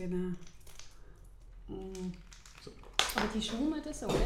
Genau. 0.00 0.32
Mm. 1.68 2.12
Aber 3.16 3.26
die 3.34 3.42
schaumen 3.42 3.82
das 3.84 4.00
so, 4.00 4.06
nicht? 4.06 4.18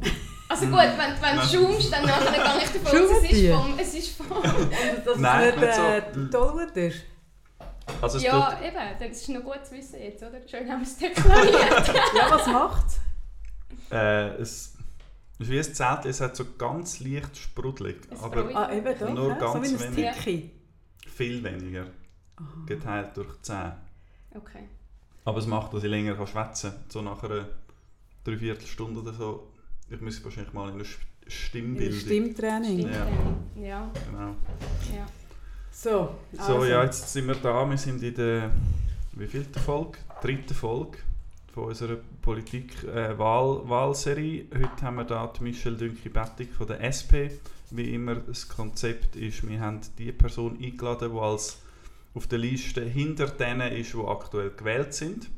Also 0.48 0.66
gut, 0.66 0.76
wenn, 0.76 1.22
wenn 1.22 1.36
du 1.36 1.42
schaumst, 1.42 1.92
dann 1.92 2.04
nachher 2.04 2.30
gehe 2.30 2.64
ich 2.64 2.70
davon 2.82 3.02
aus, 3.02 3.10
es 3.22 3.32
ist 3.32 3.50
vom... 3.50 3.78
Es 3.78 3.94
ist 3.94 4.16
vom 4.16 4.30
Und 4.30 4.70
dass 5.06 5.16
Nein, 5.18 5.48
es 5.48 5.56
nicht 5.56 5.64
nicht 5.64 5.74
so. 5.74 5.82
äh, 5.82 6.30
Tollwut 6.30 6.76
ist. 6.76 7.02
Also 8.02 8.18
es 8.18 8.22
ja, 8.24 8.50
tut, 8.50 8.62
eben, 8.62 8.76
das 9.00 9.18
ist 9.18 9.28
noch 9.30 9.42
gut 9.42 9.64
zu 9.64 9.74
wissen 9.74 9.98
jetzt, 9.98 10.22
oder? 10.22 10.46
Schön 10.46 10.70
haben 10.70 10.82
wir 10.82 10.86
es 10.86 10.98
deklariert. 10.98 11.88
Ja, 12.16 12.30
was 12.30 12.46
macht's? 12.46 13.00
äh, 13.90 14.28
es 14.42 14.74
ist 15.38 15.50
wie 15.50 15.58
ein 15.58 15.74
Zelt, 15.74 16.04
es 16.04 16.20
hat 16.20 16.36
so 16.36 16.44
ganz 16.56 17.00
leicht 17.00 17.36
sprudelig, 17.36 17.96
aber 18.20 18.54
Ah, 18.54 18.72
eben 18.72 18.98
doch. 18.98 19.08
Nur 19.08 19.30
ja, 19.30 19.40
so 19.40 19.54
ganz 19.54 19.80
wie 19.80 19.84
ein 19.84 19.96
wenig. 19.96 20.50
Viel 21.16 21.42
weniger. 21.42 21.86
Geteilt 22.66 23.16
durch 23.16 23.28
10. 23.42 23.72
Okay. 24.34 24.64
Aber 25.24 25.38
es 25.38 25.46
macht, 25.46 25.72
dass 25.74 25.84
ich 25.84 25.90
länger 25.90 26.14
kann 26.14 26.26
schwätzen 26.26 26.70
kann. 26.72 26.80
So 26.88 27.00
nach 27.02 27.22
einer 27.22 27.46
Dreiviertelstunde 28.24 29.00
oder 29.00 29.12
so. 29.12 29.46
Ich 29.90 30.00
müsste 30.00 30.24
wahrscheinlich 30.24 30.52
mal 30.52 30.68
in 30.68 30.74
eine 30.74 30.82
St- 30.84 30.96
In 31.24 31.30
Stimmbildung. 31.30 32.00
Stimmtraining. 32.00 32.78
Stimmt, 32.80 32.96
Ja. 33.56 33.62
ja. 33.62 33.90
Genau. 34.10 34.34
ja. 34.96 35.06
So, 35.70 36.14
So, 36.32 36.42
also. 36.42 36.64
ja, 36.66 36.82
jetzt 36.84 37.12
sind 37.12 37.26
wir 37.28 37.34
da. 37.36 37.64
Wir 37.68 37.78
sind 37.78 38.02
in 38.02 38.14
der 38.14 38.50
wie 39.12 39.26
vielten 39.26 39.58
Folge? 39.60 39.98
Dritten 40.22 40.54
Folge 40.54 40.98
von 41.52 41.64
unserer 41.64 41.96
Politik-Wahlserie. 42.22 44.46
Heute 44.54 44.82
haben 44.82 44.96
wir 44.96 45.04
da 45.04 45.30
die 45.38 45.42
Michelle 45.44 45.76
Dünki-Bettig 45.76 46.48
von 46.52 46.66
der 46.66 46.80
SP. 46.82 47.30
Wie 47.70 47.94
immer, 47.94 48.16
das 48.16 48.48
Konzept 48.48 49.14
ist, 49.16 49.46
wir 49.48 49.60
haben 49.60 49.80
die 49.98 50.12
Person 50.12 50.58
eingeladen, 50.62 51.10
die 51.12 51.18
als 51.18 51.58
auf 52.14 52.26
der 52.26 52.38
Liste 52.38 52.82
hinter 52.82 53.26
denen 53.26 53.72
ist, 53.72 53.94
die 53.94 53.98
aktuell 53.98 54.50
gewählt 54.50 54.92
sind. 54.94 55.30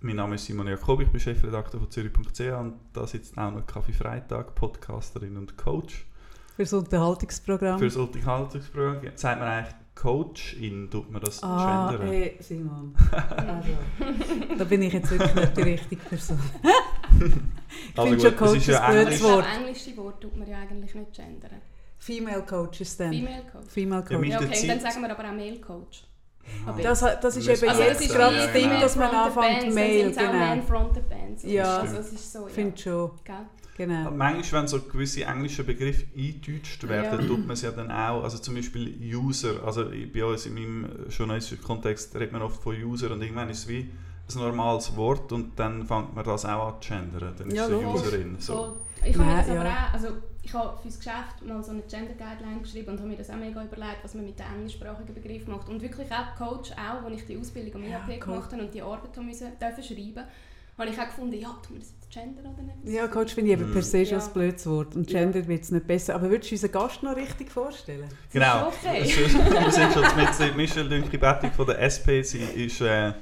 Mein 0.00 0.16
Name 0.16 0.36
ist 0.36 0.44
Simon 0.44 0.68
Jakob, 0.68 1.00
ich 1.00 1.08
bin 1.08 1.20
Chefredakteur 1.20 1.80
von 1.80 1.90
Zürich.ch 1.90 2.40
und 2.40 2.74
da 2.92 3.06
sitzt 3.06 3.36
auch 3.36 3.50
noch 3.50 3.66
Kaffee 3.66 3.92
Freitag, 3.92 4.54
Podcasterin 4.54 5.36
und 5.36 5.56
Coach. 5.56 6.06
Fürs 6.54 6.72
Unterhaltungsprogramm. 6.72 7.78
Für 7.78 7.86
das 7.86 7.96
Unterhaltungsprogramm 7.96 9.00
sagt 9.16 9.40
man 9.40 9.48
eigentlich 9.48 9.74
Coachin, 9.94 10.88
tut 10.88 11.10
man 11.10 11.20
das 11.20 11.42
ah, 11.42 11.90
gendern? 11.90 12.08
hey, 12.08 12.36
Simon. 12.40 12.94
Also, 13.10 13.68
da 14.56 14.64
bin 14.64 14.82
ich 14.82 14.92
jetzt 14.92 15.10
wirklich 15.10 15.34
nicht 15.34 15.56
die 15.56 15.62
richtige 15.62 16.02
Person. 16.02 16.38
ich 17.18 17.98
Also 17.98 18.10
finde 18.10 18.20
schon 18.20 18.36
gut, 18.36 18.46
es 18.46 18.52
Coach 18.52 18.56
ist 18.58 18.66
ja 18.68 18.80
ein 18.82 18.92
blödes 18.92 19.22
Wort. 19.24 19.46
englische 19.56 19.96
Wort 19.96 20.20
tut 20.20 20.36
man 20.36 20.48
ja 20.48 20.58
eigentlich 20.58 20.94
nicht 20.94 21.12
gendern. 21.12 21.60
Female 21.98 22.42
Coaches 22.42 22.96
dann. 22.96 23.12
Female 23.12 23.42
Coach. 23.52 23.68
Female 23.68 24.04
Ja, 24.08 24.16
Coach. 24.16 24.28
Ja, 24.28 24.40
okay, 24.40 24.66
dann 24.66 24.80
sagen 24.80 25.02
wir 25.02 25.10
aber 25.10 25.28
auch 25.28 25.32
Male 25.32 25.60
Coach. 25.60 26.04
Aha. 26.66 26.78
Das, 26.82 27.00
das 27.00 27.36
ist 27.36 27.48
eben 27.48 27.60
wir 27.60 27.86
jetzt 27.86 28.08
gerade 28.08 28.34
ja, 28.36 28.44
das 28.44 28.52
Ding, 28.52 28.68
genau. 28.68 28.80
dass 28.80 28.96
man 28.96 29.10
anfängt, 29.14 29.74
Mail, 29.74 30.10
auch 30.12 30.16
Man 30.16 30.60
genau. 30.60 30.66
Fronted 30.66 31.08
Bands. 31.08 31.42
Ja. 31.44 31.78
Also 31.80 31.98
ist 31.98 32.32
so, 32.32 32.38
ja. 32.40 32.46
Finde 32.48 32.78
schon, 32.78 33.10
Gell? 33.24 33.36
genau. 33.76 34.10
Manchmal, 34.10 34.62
wenn 34.62 34.68
so 34.68 34.80
gewisse 34.80 35.24
englische 35.24 35.64
Begriffe 35.64 36.06
eingedeutscht 36.16 36.88
werden, 36.88 37.20
Ja. 37.20 37.26
tut 37.26 37.46
man 37.46 37.50
es 37.54 37.62
ja 37.62 37.70
dann 37.70 37.90
auch, 37.90 38.22
also 38.22 38.38
zum 38.38 38.54
Beispiel 38.54 38.94
User, 39.14 39.62
also 39.64 39.84
bei 40.12 40.24
uns 40.24 40.46
in 40.46 40.54
meinem 40.54 40.88
journalistischen 41.10 41.62
Kontext 41.62 42.14
redet 42.14 42.32
man 42.32 42.42
oft 42.42 42.62
von 42.62 42.74
User 42.82 43.10
und 43.10 43.20
irgendwann 43.20 43.50
ist 43.50 43.58
es 43.60 43.68
wie 43.68 43.80
ein 44.34 44.40
normales 44.40 44.94
Wort 44.96 45.30
und 45.32 45.58
dann 45.58 45.86
fängt 45.86 46.14
man 46.14 46.24
das 46.24 46.44
auch 46.44 46.74
an 46.76 46.82
zu 46.82 46.88
gendern, 46.94 47.34
dann 47.36 47.48
ist 47.48 47.56
Ja, 47.56 47.64
es 47.66 47.70
eine 47.72 47.82
logisch. 47.82 48.02
Userin. 48.02 48.36
So. 48.38 48.76
Ich 49.04 49.14
habe 49.14 49.24
Nein, 49.26 49.36
das 49.38 49.48
aber 49.48 49.64
ja. 49.64 49.86
auch, 49.88 49.92
also 49.94 50.08
ich 50.48 50.54
habe 50.54 50.78
für 50.80 50.88
das 50.88 50.96
Geschäft 50.98 51.42
mal 51.46 51.62
so 51.62 51.72
eine 51.72 51.82
Gender 51.82 52.14
Guideline 52.14 52.60
geschrieben 52.62 52.88
und 52.92 52.98
habe 53.00 53.08
mir 53.10 53.16
das 53.16 53.28
auch 53.28 53.36
mega 53.36 53.62
überlegt, 53.62 53.98
was 54.02 54.14
man 54.14 54.24
mit 54.24 54.38
den 54.38 54.46
englischsprachigen 54.54 55.14
Begriffen 55.14 55.52
macht. 55.52 55.68
Und 55.68 55.82
wirklich 55.82 56.08
auch 56.10 56.34
Coach, 56.36 56.70
auch, 56.72 57.04
als 57.04 57.16
ich 57.20 57.26
die 57.26 57.36
Ausbildung 57.36 57.74
am 57.82 57.82
Ja, 57.90 57.98
IAP 57.98 58.08
cool. 58.08 58.18
gemacht 58.34 58.52
habe 58.52 58.62
und 58.62 58.72
die 58.72 58.80
Arbeit 58.80 59.14
haben 59.16 59.26
müssen, 59.26 59.48
dürfen 59.60 59.82
schreiben, 59.84 60.24
habe 60.78 60.90
ich 60.90 60.98
auch 60.98 61.04
gefunden, 61.06 61.34
ja, 61.38 61.48
tun 61.66 61.74
wir 61.76 61.80
das 61.80 61.90
jetzt 61.90 62.10
Gender 62.10 62.40
oder 62.40 62.62
nicht? 62.62 62.94
Ja, 62.96 63.08
Coach 63.08 63.34
finde 63.34 63.52
ich 63.52 63.58
eben 63.60 63.70
per 63.72 63.82
se 63.82 64.06
schon 64.06 64.18
Ja. 64.18 64.24
ein 64.24 64.32
blödes 64.32 64.66
Wort. 64.66 64.96
Und 64.96 65.06
Gender 65.06 65.46
wird 65.46 65.64
es 65.64 65.70
nicht 65.70 65.86
besser. 65.86 66.14
Aber 66.14 66.30
würdest 66.30 66.50
du 66.50 66.54
unseren 66.54 66.72
Gast 66.72 67.02
noch 67.02 67.16
richtig 67.16 67.50
vorstellen? 67.50 68.08
Genau. 68.32 68.68
okay. 68.68 69.02
Wir 69.04 69.70
sind 69.70 69.92
schon 69.92 70.04
mit 70.16 70.56
Michelle 70.56 70.88
Dünki-Bettig 70.88 71.52
von 71.52 71.66
der 71.66 71.80
SP. 71.84 72.22
Sie 72.22 72.38
ist 72.38 72.80
äh, 72.80 73.12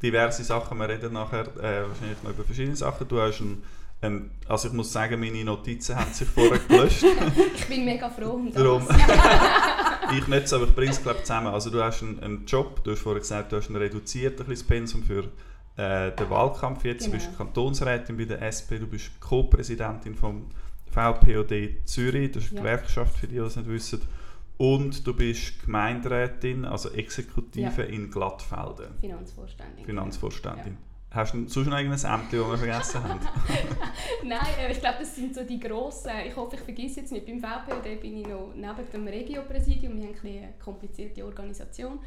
diverse 0.00 0.44
Sachen. 0.44 0.78
Wir 0.78 0.88
reden 0.88 1.14
nachher 1.14 1.46
äh, 1.56 1.88
wahrscheinlich 1.88 2.22
noch 2.22 2.30
über 2.30 2.44
verschiedene 2.44 2.76
Sachen. 2.76 3.08
Du 3.08 3.18
hast 3.20 3.40
ein, 3.40 3.62
ein, 4.02 4.30
also 4.46 4.68
ich 4.68 4.74
muss 4.74 4.92
sagen, 4.92 5.18
meine 5.20 5.42
Notizen 5.44 5.96
haben 5.96 6.12
sich 6.12 6.28
vorher 6.28 6.58
gelöscht. 6.58 7.04
Ich 7.56 7.66
bin 7.66 7.84
mega 7.84 8.08
froh 8.10 8.32
um 8.32 8.46
das. 8.52 8.62
Darum. 8.62 8.86
ich 10.16 10.26
nicht, 10.28 10.52
aber 10.52 10.64
ich 10.64 10.74
bringe 10.74 10.90
es 10.92 11.02
glaube 11.02 11.20
zusammen. 11.22 11.48
Also 11.48 11.70
du 11.70 11.82
hast 11.82 12.02
einen, 12.02 12.20
einen 12.20 12.44
Job, 12.46 12.82
du 12.84 12.92
hast 12.92 13.00
vorher 13.00 13.20
gesagt, 13.20 13.52
du 13.52 13.56
hast 13.56 13.68
ein 13.70 13.76
reduziertes 13.76 14.62
Pensum 14.64 15.02
für 15.02 15.24
äh, 15.76 16.12
den 16.12 16.30
Wahlkampf 16.30 16.84
jetzt. 16.84 17.06
Du 17.06 17.10
Genau. 17.10 17.24
bist 17.24 17.36
Kantonsrätin 17.36 18.16
bei 18.16 18.24
der 18.26 18.42
SP, 18.44 18.78
du 18.78 18.86
bist 18.86 19.18
Co-Präsidentin 19.20 20.14
vom 20.14 20.46
VPOD 20.90 21.84
Zürich, 21.84 22.32
das 22.32 22.44
ist 22.44 22.52
die 22.52 22.56
Ja. 22.56 22.62
Gewerkschaft, 22.62 23.18
für 23.18 23.26
die, 23.26 23.34
die 23.34 23.40
es 23.40 23.56
nicht 23.56 23.68
wissen. 23.68 24.00
Und 24.58 25.06
du 25.06 25.12
bist 25.12 25.62
Gemeinderätin, 25.64 26.64
also 26.64 26.90
Exekutive 26.90 27.82
Ja. 27.82 27.88
in 27.88 28.10
Glattfelden, 28.10 28.94
Finanzvorständin. 29.00 29.84
Finanzvorständin. 29.84 30.78
Hast 31.16 31.32
du 31.32 31.48
sonst 31.48 31.68
noch 31.68 31.78
irgendein 31.78 32.10
Amt, 32.10 32.30
das 32.30 32.32
wir 32.32 32.58
vergessen 32.58 33.02
haben? 33.02 33.20
Nein, 34.22 34.38
äh, 34.60 34.70
ich 34.70 34.80
glaube, 34.80 34.98
das 35.00 35.16
sind 35.16 35.34
so 35.34 35.44
die 35.44 35.58
grossen. 35.58 36.10
Ich 36.28 36.36
hoffe, 36.36 36.56
ich 36.56 36.60
vergesse 36.60 37.00
jetzt 37.00 37.10
nicht. 37.10 37.24
Beim 37.24 37.40
VPOD 37.40 38.02
bin 38.02 38.18
ich 38.18 38.26
noch 38.26 38.52
neben 38.54 38.90
dem 38.92 39.08
Regiopräsidium. 39.08 39.96
Wir 39.96 40.02
haben 40.02 40.08
ein 40.08 40.12
bisschen 40.12 40.42
eine 40.42 40.52
komplizierte 40.62 41.24
Organisation. 41.24 42.00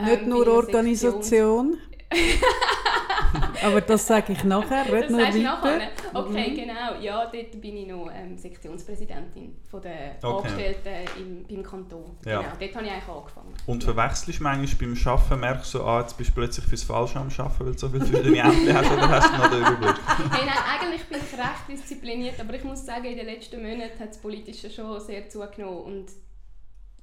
nicht 0.00 0.22
Ähm, 0.22 0.28
nur 0.28 0.46
Organisation. 0.46 1.78
aber 3.62 3.80
das 3.80 4.06
sage 4.06 4.32
ich 4.32 4.44
nachher. 4.44 4.84
Red 4.92 5.04
Das 5.04 5.10
nur 5.10 5.20
sagst 5.20 5.38
du 5.38 5.42
nachher? 5.42 5.80
Okay, 6.12 6.50
Mhm. 6.50 6.54
genau. 6.54 7.00
Ja, 7.00 7.26
dort 7.26 7.60
bin 7.60 7.76
ich 7.76 7.86
noch 7.86 8.10
ähm, 8.14 8.36
Sektionspräsidentin 8.36 9.56
von 9.70 9.82
der 9.82 10.16
Okay. 10.22 10.48
Angestellten 10.48 10.88
im, 11.18 11.44
beim 11.48 11.62
Kanton. 11.62 12.16
Ja. 12.24 12.40
Genau, 12.40 12.52
dort 12.60 12.74
habe 12.76 12.84
ich 12.86 12.90
eigentlich 12.92 13.08
angefangen. 13.08 13.54
Und 13.66 13.84
verwechselst 13.84 14.38
du 14.40 14.42
manchmal 14.42 14.88
beim 14.88 14.98
Arbeiten, 15.06 15.40
merkst 15.40 15.74
du, 15.74 15.82
ah, 15.84 16.00
jetzt 16.00 16.16
bist 16.16 16.30
du 16.30 16.34
plötzlich 16.34 16.66
fürs 16.66 16.82
Falsche 16.82 17.18
am 17.18 17.28
Arbeiten, 17.28 17.60
weil 17.66 17.72
du 17.72 17.78
so 17.78 17.88
viele 17.88 18.04
verschiedene 18.06 18.38
Ämter 18.38 18.74
hast, 18.74 18.90
oder 18.92 19.08
hast 19.08 19.32
du 19.32 19.38
noch 19.38 19.50
den 19.50 19.60
Überblick? 19.60 19.96
Hey, 20.32 20.46
nein, 20.46 20.58
eigentlich 20.80 21.04
bin 21.06 21.18
ich 21.18 21.38
recht 21.38 21.68
diszipliniert, 21.68 22.40
aber 22.40 22.54
ich 22.54 22.64
muss 22.64 22.84
sagen, 22.84 23.04
in 23.04 23.16
den 23.16 23.26
letzten 23.26 23.60
Monaten 23.62 23.98
hat 24.00 24.08
das 24.10 24.18
Politische 24.18 24.70
schon 24.70 25.00
sehr 25.00 25.28
zugenommen 25.28 25.78
und 25.84 26.06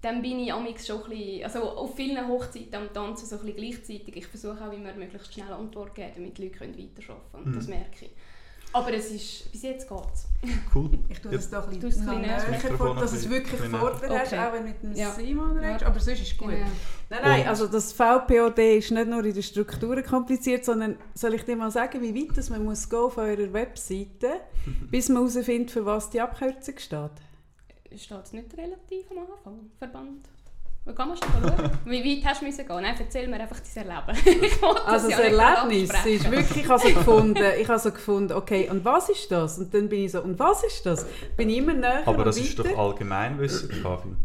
dann 0.01 0.21
bin 0.21 0.39
ich 0.39 0.51
amix 0.51 0.87
schon 0.87 1.03
ein 1.03 1.09
bisschen, 1.09 1.43
also 1.43 1.59
auf 1.77 1.95
vielen 1.95 2.27
Hochzeiten 2.27 2.73
am 2.75 2.91
Tanzen 2.93 3.27
so 3.27 3.35
ein 3.37 3.45
bisschen 3.45 3.57
gleichzeitig. 3.57 4.15
Ich 4.15 4.27
versuche 4.27 4.67
auch 4.67 4.73
immer 4.73 4.93
möglichst 4.93 5.33
schnell 5.33 5.51
Antwort 5.51 5.89
zu 5.89 5.93
geben, 5.95 6.11
damit 6.15 6.37
die 6.37 6.43
Leute 6.45 6.57
können 6.57 6.73
weiterarbeiten 6.77 7.31
können. 7.31 7.45
Und 7.45 7.51
Mhm. 7.51 7.55
das 7.55 7.67
merke 7.67 8.05
ich. 8.05 8.11
Aber 8.73 8.93
es 8.93 9.11
ist, 9.11 9.51
bis 9.51 9.63
jetzt 9.63 9.89
geht 9.89 9.97
es. 10.13 10.27
Cool. 10.73 10.89
Ich 11.09 11.19
tue 11.19 11.29
das 11.31 11.49
doch 11.49 11.67
ein 11.69 11.77
bisschen 11.77 12.21
näher 12.21 12.39
vor, 12.77 12.95
dass 12.95 13.11
du 13.11 13.17
es 13.17 13.29
wirklich 13.29 13.51
ein 13.61 13.69
bisschen 13.71 13.79
vor 13.79 13.91
dir 13.99 14.17
hast, 14.17 14.27
Okay. 14.31 14.39
auch 14.39 14.53
wenn 14.53 14.63
du 14.63 14.69
mit 14.69 14.81
dem 14.83 14.95
Ja. 14.95 15.11
Simon 15.11 15.57
redest. 15.57 15.81
Ja. 15.81 15.87
Aber 15.87 15.99
sonst 15.99 16.21
ist 16.21 16.31
es 16.31 16.37
gut. 16.37 16.51
Genau. 16.51 16.65
Nein, 17.09 17.19
nein, 17.21 17.47
also 17.49 17.67
das 17.67 17.91
VPOD 17.91 18.77
ist 18.77 18.91
nicht 18.91 19.07
nur 19.09 19.25
in 19.25 19.33
den 19.33 19.43
Strukturen 19.43 20.03
kompliziert, 20.05 20.63
sondern 20.63 20.95
soll 21.13 21.33
ich 21.33 21.43
dir 21.43 21.57
mal 21.57 21.69
sagen, 21.69 22.01
wie 22.01 22.15
weit 22.15 22.37
das 22.37 22.49
man 22.49 22.63
muss 22.63 22.89
gehen 22.89 22.99
auf 22.99 23.17
eurer 23.17 23.51
Webseite, 23.51 24.39
bis 24.89 25.09
man 25.09 25.27
herausfindet, 25.27 25.69
für 25.71 25.85
was 25.85 26.09
die 26.09 26.21
Abkürzung 26.21 26.77
steht? 26.79 27.11
Steht 27.97 28.23
es 28.23 28.33
nicht 28.33 28.57
relativ 28.57 29.11
am 29.11 29.17
Anfang? 29.19 29.71
Verband? 29.77 30.27
Wo 30.85 30.93
kann 30.93 31.09
man 31.09 31.17
schon 31.17 31.27
schauen? 31.31 31.71
Wie 31.85 32.03
weit 32.03 32.25
hast 32.25 32.41
du 32.41 32.45
müssen 32.45 32.65
gehen? 32.65 32.81
Nein, 32.81 32.95
erzähl 32.97 33.27
mir 33.27 33.39
einfach 33.39 33.59
dein 33.59 33.87
Erleben. 33.87 34.41
ich 34.43 34.63
Also 34.63 35.09
das 35.09 35.19
ja 35.19 35.29
nicht 35.29 35.93
Erlebnis 35.93 36.05
ist 36.05 36.31
wirklich, 36.31 36.63
ich 36.63 36.69
habe 36.69 36.81
so 36.81 36.93
gefunden, 36.93 37.43
ich 37.59 37.67
habe 37.67 37.79
so 37.79 37.91
gefunden, 37.91 38.33
okay, 38.33 38.69
und 38.69 38.83
was 38.83 39.09
ist 39.09 39.31
das? 39.31 39.59
Und 39.59 39.73
dann 39.73 39.89
bin 39.89 40.05
ich 40.05 40.11
so, 40.11 40.21
und 40.21 40.39
was 40.39 40.63
ist 40.63 40.85
das? 40.85 41.05
Bin 41.37 41.49
ich 41.49 41.57
immer 41.57 41.73
näher 41.73 42.01
Aber 42.07 42.23
das 42.23 42.37
ist 42.37 42.57
doch 42.57 42.77
Allgemeinwissen, 42.77 43.69
Kaffee. 43.83 44.15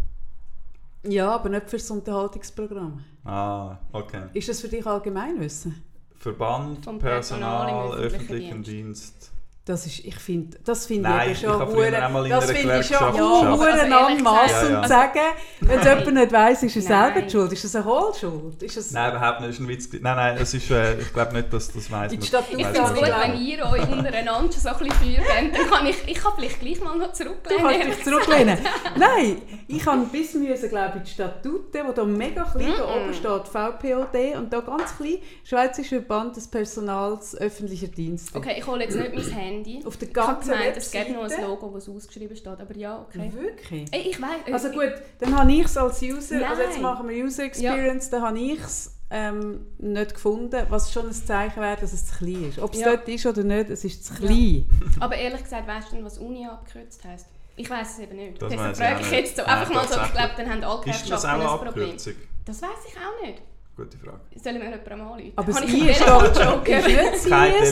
Ja, 1.03 1.33
aber 1.33 1.51
nicht 1.51 1.69
für 1.69 1.77
das 1.77 1.91
Unterhaltungsprogramm. 1.91 3.05
Ah, 3.25 3.77
okay. 3.93 4.23
Ist 4.33 4.49
das 4.49 4.61
für 4.61 4.69
dich 4.69 4.87
Allgemeinwissen? 4.87 5.83
Verband, 6.17 6.81
Personal 6.83 6.99
Personal, 7.01 7.95
öffentlichen 7.99 8.63
Dienst. 8.63 9.15
Dienst. 9.15 9.36
Das 9.69 9.85
ist, 9.85 9.99
ich 10.05 10.15
finde, 10.15 10.57
das 10.65 10.87
finde 10.87 11.11
ich 11.29 11.41
schon 11.41 11.51
hure- 11.61 11.91
das 12.29 12.51
finde 12.53 12.79
ich 12.79 12.87
schon 12.87 13.17
ja, 13.17 13.41
anmassend 13.41 14.61
gesagt- 14.61 14.83
zu 14.85 14.89
sagen, 14.89 15.21
wenn 15.61 15.79
es 15.81 15.85
jemand 15.89 16.15
nicht 16.15 16.33
weiss, 16.33 16.63
ist 16.63 16.77
es 16.77 16.89
Nein. 16.89 17.05
selber 17.15 17.23
die 17.27 17.31
schuld. 17.33 17.53
Ist 17.53 17.65
das 17.65 17.75
eine 17.75 17.85
Hohlschuld? 17.85 18.63
Ist 18.63 18.77
es 18.77 18.93
Nein, 18.93 19.11
überhaupt 19.11 19.41
nicht. 19.41 19.49
Das 19.51 19.57
ist 19.57 19.61
ein 19.63 19.69
Witz. 19.69 19.89
Nein, 19.93 20.03
nein, 20.17 20.37
es 20.41 20.55
ist, 20.55 20.71
äh, 20.71 21.01
ich 21.01 21.13
glaube 21.13 21.33
nicht, 21.33 21.53
dass 21.53 21.73
das 21.73 21.85
Stadt 21.87 22.13
Ich 22.13 22.31
finde 22.31 22.63
es 22.63 22.79
gut, 22.95 23.03
wenn 23.03 23.41
ihr 23.43 23.65
euch 23.67 23.89
untereinander 23.91 24.53
schon 24.53 24.61
so 24.63 24.69
ein 24.69 24.77
bisschen 24.79 24.93
Feuer 24.93 25.41
gebt. 25.43 25.59
Dann 25.59 25.67
kann 25.69 25.87
ich, 25.87 25.97
ich 26.07 26.15
kann 26.23 26.33
vielleicht 26.37 26.61
gleich 26.61 26.81
mal 26.81 26.97
noch 26.97 27.09
Du 27.09 27.13
zurücklehnen. 27.15 27.63
kannst 27.65 27.81
ehrlich 27.81 27.95
dich 27.97 28.05
zurücklehnen. 28.05 28.59
Nein, 28.97 29.43
ich 29.67 29.85
habe 29.85 30.03
bis 30.13 30.35
müssen, 30.35 30.69
glaube 30.69 30.99
ich, 30.99 31.03
die 31.09 31.11
Statuten, 31.11 31.87
wo 31.89 31.91
da 31.91 32.05
mega 32.05 32.45
klein 32.45 32.73
da 32.79 32.87
Mhm. 32.87 33.03
oben 33.03 33.15
steht, 33.15 33.49
VPOD, 33.49 34.37
und 34.37 34.53
da 34.53 34.61
ganz 34.61 34.97
klein, 34.97 35.17
Schweizerischer 35.43 35.97
Verband 35.97 36.37
des 36.37 36.47
Personals 36.47 37.37
öffentlicher 37.37 37.89
Dienste. 37.89 38.39
Okay, 38.39 38.55
ich 38.59 38.65
hole 38.65 38.85
jetzt 38.85 38.95
nicht 38.95 39.13
mein 39.13 39.25
Handy. 39.25 39.56
Auf 39.85 39.97
der 39.97 40.09
Ich 40.09 40.15
ganzen 40.15 40.51
gemeint, 40.51 40.77
es 40.77 40.91
gäbe 40.91 41.13
noch 41.13 41.23
ein. 41.31 41.43
Logo, 41.43 41.71
das 41.75 41.89
ausgeschrieben 41.89 42.37
steht. 42.37 42.61
Aber 42.61 42.77
ja, 42.77 43.01
okay. 43.01 43.33
Wirklich? 43.35 43.89
Ey, 43.93 44.11
ich 44.11 44.21
weiß. 44.21 44.53
Also 44.53 44.71
gut, 44.71 44.93
dann 45.21 45.39
habe 45.39 45.53
ich 45.53 45.65
es 45.65 45.77
als 45.77 46.03
User, 46.03 46.49
also 46.49 46.63
jetzt 46.63 46.75
Nein. 46.75 46.83
machen 46.83 47.09
wir 47.09 47.25
User 47.25 47.45
Experience, 47.45 48.11
dann 48.11 48.23
habe 48.23 48.39
ich 48.39 48.61
es 48.61 48.93
ähm, 49.11 49.67
nicht 49.79 50.15
gefunden, 50.15 50.67
was 50.69 50.93
schon 50.93 51.07
ein 51.07 51.13
Zeichen 51.13 51.61
wäre, 51.61 51.77
dass 51.81 51.93
es 51.93 52.07
zu 52.07 52.17
klein 52.19 52.49
ist. 52.49 52.59
Ob 52.59 52.73
es 52.75 52.81
Ja. 52.81 52.97
dort 52.97 53.09
ist 53.09 53.25
oder 53.27 53.45
nicht, 53.45 53.71
es 53.71 53.85
ist 53.85 54.05
zu 54.05 54.15
klein. 54.15 54.69
Aber 55.01 55.15
ehrlich 55.17 55.43
gesagt, 55.45 55.67
weißt 55.69 55.93
du 55.93 55.97
denn, 55.97 56.05
was 56.05 56.19
Uni 56.19 56.47
abgekürzt 56.47 57.05
heisst? 57.05 57.27
Ich 57.59 57.71
weiß 57.71 57.93
es 57.93 57.99
eben 58.01 58.17
nicht. 58.17 58.43
Das 58.43 58.51
Deshalb 58.51 58.73
ich 58.73 58.79
frage 58.79 59.01
ich 59.01 59.11
jetzt 59.13 59.37
so 59.37 59.43
Nein, 59.43 59.59
einfach 59.59 59.75
mal 59.75 59.89
so. 59.89 60.01
Ich 60.01 60.13
glaube, 60.13 60.31
dann 60.37 60.51
haben 60.51 60.65
alle 60.65 60.81
Gewerkschaften 60.81 61.31
auch 61.43 61.63
ein 61.63 61.67
Problem. 61.69 61.97
Das 62.45 62.63
weiß 62.63 62.71
ich 62.89 62.95
auch 62.97 63.27
nicht. 63.27 63.43
Gute 63.77 63.99
Frage. 63.99 64.21
Soll 64.43 64.53
ich 64.55 64.59
mir 64.59 64.65
jemanden 64.71 64.93
anrufen? 64.93 65.33
Aber 65.37 65.53
das 65.53 65.63
I 65.63 65.91
ich 65.91 65.99
doch 65.99 66.23
Telefonjoker? 66.33 66.79
ist 66.79 66.87
nicht 66.89 66.99
das 67.13 67.25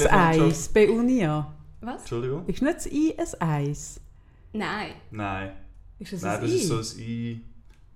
Kein 0.08 0.40
IS-1 0.50 0.74
bei 0.74 0.90
Unia. 0.90 1.52
Was? 1.84 2.00
Entschuldigung? 2.00 2.46
Ist 2.46 2.62
nicht 2.62 2.76
das 2.76 2.86
IS-1. 2.86 4.00
Nein. 4.52 4.92
Nein. 5.10 5.52
Ist 5.98 6.12
es 6.12 6.22
Nein, 6.22 6.36
ein 6.36 6.40
das 6.42 6.50
I? 6.50 6.56
ist 6.56 6.68
so 6.68 6.78
ein 6.78 7.06
I 7.06 7.40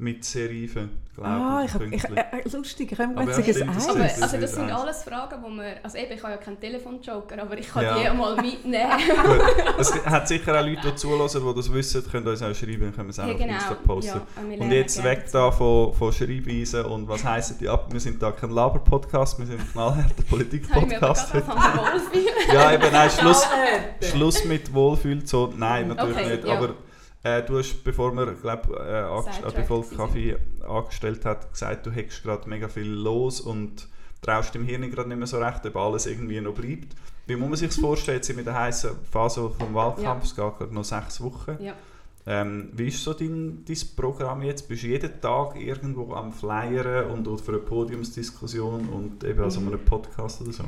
mit 0.01 0.25
Serifen, 0.25 0.91
glaube 1.13 1.29
ah, 1.29 1.63
ich 1.65 1.75
hab, 1.75 1.81
ich, 1.83 1.91
Pünktchen. 1.91 2.17
äh, 2.17 2.49
lustig, 2.57 2.93
ich 2.93 2.99
habe 3.01 3.13
mir 3.15 3.21
ja, 3.29 3.37
gesagt, 3.41 3.63
ein 3.63 3.75
das. 3.75 3.89
Aber, 3.89 4.03
also 4.05 4.37
das 4.41 4.55
sind 4.55 4.71
alles 4.71 5.03
Fragen, 5.03 5.43
wo 5.43 5.49
man... 5.49 5.67
Also 5.83 5.99
eben, 5.99 6.13
ich 6.13 6.23
habe 6.23 6.35
ja 6.35 6.37
keinen 6.39 6.61
Telefonjoker, 6.61 7.43
aber 7.43 7.59
ich 7.59 7.69
kann 7.69 7.83
Ja. 7.83 7.99
die 8.13 8.17
mal 8.17 8.37
mitnehmen. 8.37 8.93
Gut. 9.25 9.41
Es 9.81 9.93
hat 10.07 10.29
sicher 10.29 10.61
auch 10.61 10.65
Leute, 10.65 10.83
die 10.89 10.95
zuhören, 10.95 11.29
die 11.29 11.55
das 11.57 11.73
wissen, 11.73 12.09
können 12.09 12.29
uns 12.29 12.41
auch 12.43 12.55
schreiben, 12.55 12.95
können 12.95 13.09
wir 13.09 13.11
es 13.11 13.19
auch 13.19 13.27
Ja, 13.27 13.33
auf 13.33 13.39
genau. 13.41 13.55
Insta 13.55 13.75
posten. 13.75 14.21
Ja, 14.37 14.65
und 14.65 14.71
jetzt 14.73 15.03
gerne 15.03 15.11
weg 15.17 15.25
da 15.33 15.51
von, 15.51 15.93
von 15.95 16.13
Schreibweisen 16.13 16.85
und 16.85 17.09
was 17.09 17.25
heissen 17.25 17.59
die 17.59 17.69
ab? 17.69 17.89
Wir 17.93 17.99
sind 18.01 18.23
da 18.23 18.31
kein 18.31 18.51
Laber-Podcast, 18.51 19.37
wir 19.41 19.47
sind 19.47 19.59
ein 19.61 19.69
knallharter 19.73 20.15
ich 20.17 20.29
Politik-Podcast. 20.29 21.33
Ja, 22.53 22.73
eben, 22.73 22.93
nein, 22.93 23.11
Schluss, 23.11 23.43
Äh, 24.01 24.07
Schluss 24.07 24.45
mit 24.45 24.73
Wohlfühlzone. 24.73 25.55
Nein, 25.57 25.89
natürlich 25.89 26.17
Okay, 26.17 26.29
nicht. 26.37 26.45
ja. 26.47 26.57
Aber 26.57 26.75
äh, 27.23 27.43
du 27.43 27.59
hast, 27.59 27.83
bevor 27.85 28.13
wir 28.15 28.27
glaub, 28.35 28.69
äh, 28.71 29.65
Folge 29.65 29.89
gewesen. 29.89 29.97
Kaffee 29.97 30.37
angestellt 30.67 31.25
hat, 31.25 31.51
gesagt, 31.53 31.87
du 31.87 31.91
hättest 31.91 32.23
gerade 32.23 32.49
mega 32.49 32.69
viel 32.69 32.89
los 32.91 33.41
und 33.41 33.89
traust 34.23 34.55
dem 34.55 34.65
Hirn 34.65 34.91
gerade 34.91 35.09
nicht 35.09 35.19
mehr 35.19 35.27
so 35.27 35.39
recht, 35.39 35.65
ob 35.67 35.77
alles 35.77 36.07
irgendwie 36.07 36.41
noch 36.41 36.55
bleibt. 36.55 36.95
Wie 37.27 37.37
muss 37.37 37.49
man 37.49 37.57
sich 37.59 37.69
das 37.69 37.79
vorstellen? 37.81 38.19
Jetzt 38.19 38.27
sind 38.29 38.37
wir 38.37 38.41
in 38.41 38.47
der 38.47 38.59
heißen 38.59 38.91
Phase 39.11 39.51
vom 39.51 39.75
Wahlkampf, 39.75 40.25
es 40.25 40.35
geht 40.35 40.59
gerade 40.59 40.75
noch 40.75 40.85
sechs 40.85 41.21
Wochen. 41.21 41.57
Ja. 41.61 41.75
Ähm, 42.27 42.71
wie 42.75 42.89
ist 42.89 43.03
so 43.03 43.15
dein, 43.15 43.65
dein 43.65 43.77
Programm 43.97 44.43
jetzt? 44.43 44.69
Bist 44.69 44.83
du 44.83 44.89
jeden 44.89 45.19
Tag 45.21 45.57
irgendwo 45.59 46.13
am 46.13 46.31
Flyern 46.33 47.07
und 47.11 47.27
oder 47.27 47.43
für 47.43 47.53
eine 47.53 47.61
Podiumsdiskussion 47.61 48.89
und 48.91 49.25
eben 49.25 49.43
also 49.43 49.61
Mhm. 49.61 49.69
einem 49.69 49.85
Podcast 49.85 50.43
oder 50.43 50.53
so? 50.53 50.65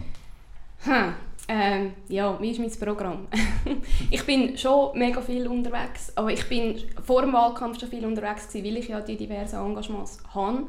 Hm. 0.85 1.15
Ähm, 1.49 1.93
ja, 2.09 2.41
wie 2.41 2.53
ist 2.53 2.61
mein 2.61 2.71
Programm? 2.71 3.27
ich 4.11 4.25
bin 4.25 4.57
schon 4.57 4.97
mega 4.97 5.21
viel 5.21 5.49
unterwegs, 5.49 6.13
aber 6.15 6.33
ich 6.33 6.49
bin 6.49 6.77
vor 7.03 7.23
dem 7.23 7.33
Wahlkampf 7.33 7.81
schon 7.81 7.89
viel 7.89 8.07
unterwegs 8.07 8.47
gewesen, 8.47 8.67
weil 8.67 8.77
ich 8.77 8.89
ja 8.89 9.01
die 9.01 9.17
diversen 9.17 9.57
Engagements 9.57 10.19
habe. 10.33 10.69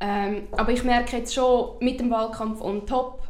Ähm, 0.00 0.48
aber 0.52 0.72
ich 0.72 0.82
merke 0.82 1.18
jetzt 1.18 1.34
schon, 1.34 1.76
mit 1.80 2.00
dem 2.00 2.10
Wahlkampf 2.10 2.60
on 2.60 2.84
top 2.84 3.22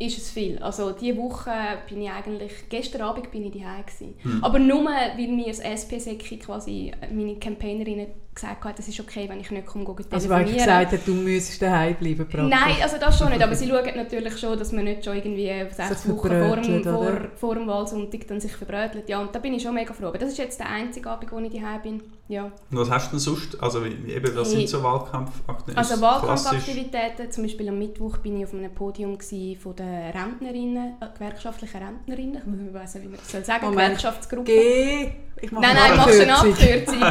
ist 0.00 0.18
es 0.18 0.30
viel. 0.30 0.58
Also 0.58 0.92
diese 0.92 1.16
Woche 1.16 1.52
bin 1.88 2.02
ich 2.02 2.10
eigentlich, 2.10 2.52
gestern 2.68 3.02
Abend 3.02 3.30
bin 3.30 3.44
ich 3.44 3.52
daheim 3.52 3.86
gewesen. 3.86 4.14
Hm. 4.22 4.44
Aber 4.44 4.58
nur, 4.58 4.84
weil 4.84 5.28
mir 5.28 5.46
das 5.46 5.60
SP-Säcki 5.60 6.38
quasi, 6.38 6.92
meine 7.12 7.36
Campaignerin 7.36 8.08
gesagt 8.34 8.64
hat, 8.64 8.78
es 8.78 8.88
ist 8.88 8.98
okay, 9.00 9.28
wenn 9.28 9.40
ich 9.40 9.50
nicht 9.50 9.66
komme, 9.66 9.84
gehen 9.84 9.96
Also 10.10 10.28
weil 10.28 10.42
ich 10.48 10.52
telefonieren. 10.56 10.58
gesagt 10.88 10.92
habe, 10.92 11.02
du 11.04 11.12
müsstest 11.14 11.62
daheim 11.62 11.94
bleiben. 11.96 12.16
praktisch. 12.28 12.40
Nein, 12.48 12.76
also 12.82 12.96
das 12.98 13.18
schon 13.18 13.28
nicht, 13.30 13.42
aber 13.42 13.54
sie 13.54 13.68
schauen 13.70 13.84
natürlich 13.96 14.38
schon, 14.38 14.58
dass 14.58 14.72
man 14.72 14.84
nicht 14.84 15.04
schon 15.04 15.16
irgendwie 15.16 15.50
sechs 15.70 16.08
Wochen 16.08 16.28
vor 16.28 16.56
dem, 16.56 16.82
vor, 16.84 17.12
vor 17.36 17.54
dem 17.54 17.66
Wahlsonntag 17.66 18.26
dann 18.28 18.40
sich 18.40 18.52
verbrötelt. 18.52 19.08
Ja, 19.08 19.20
und 19.20 19.34
da 19.34 19.38
bin 19.38 19.52
ich 19.54 19.62
schon 19.62 19.74
mega 19.74 19.92
froh. 19.92 20.06
Aber 20.06 20.18
das 20.18 20.30
ist 20.30 20.38
jetzt 20.38 20.58
der 20.60 20.68
einzige 20.70 21.10
Abend, 21.10 21.30
wo 21.30 21.38
ich 21.38 21.52
daheim 21.52 21.82
bin. 21.82 22.02
Ja. 22.28 22.44
Und 22.44 22.52
Was 22.78 22.90
hast 22.90 23.06
du 23.08 23.10
denn 23.12 23.18
sonst? 23.20 23.62
Also 23.62 23.84
eben, 23.84 24.36
was 24.36 24.48
Hey. 24.48 24.56
sind 24.58 24.68
so 24.70 24.82
Wahlkampfaktivitäten? 24.82 25.76
Also 25.76 26.00
Wahlkampfaktivitäten, 26.00 27.30
zum 27.30 27.42
Beispiel 27.44 27.68
am 27.68 27.78
Mittwoch 27.78 28.18
bin 28.18 28.38
ich 28.38 28.44
auf 28.44 28.54
einem 28.54 28.72
Podium 28.74 29.18
gsi 29.18 29.56
von 29.60 29.76
den 29.76 29.86
Rentnerinnen, 30.10 30.94
äh, 31.00 31.06
gewerkschaftlichen 31.18 31.82
Rentnerinnen, 31.82 32.68
ich 32.68 32.74
weiß 32.74 32.94
nicht, 32.94 33.04
wie 33.04 33.08
man 33.08 33.18
das 33.18 33.30
soll 33.30 33.44
sagen, 33.44 33.66
Moment. 33.66 33.80
Gewerkschaftsgruppe. 33.88 34.44
Geh, 34.44 35.12
ich 35.40 35.50
mache 35.52 35.62
Nein, 35.64 35.76
nein, 35.76 35.96
machst 35.96 36.18
du 36.18 36.22
eine 36.22 36.36
Abkürzung. 36.38 37.02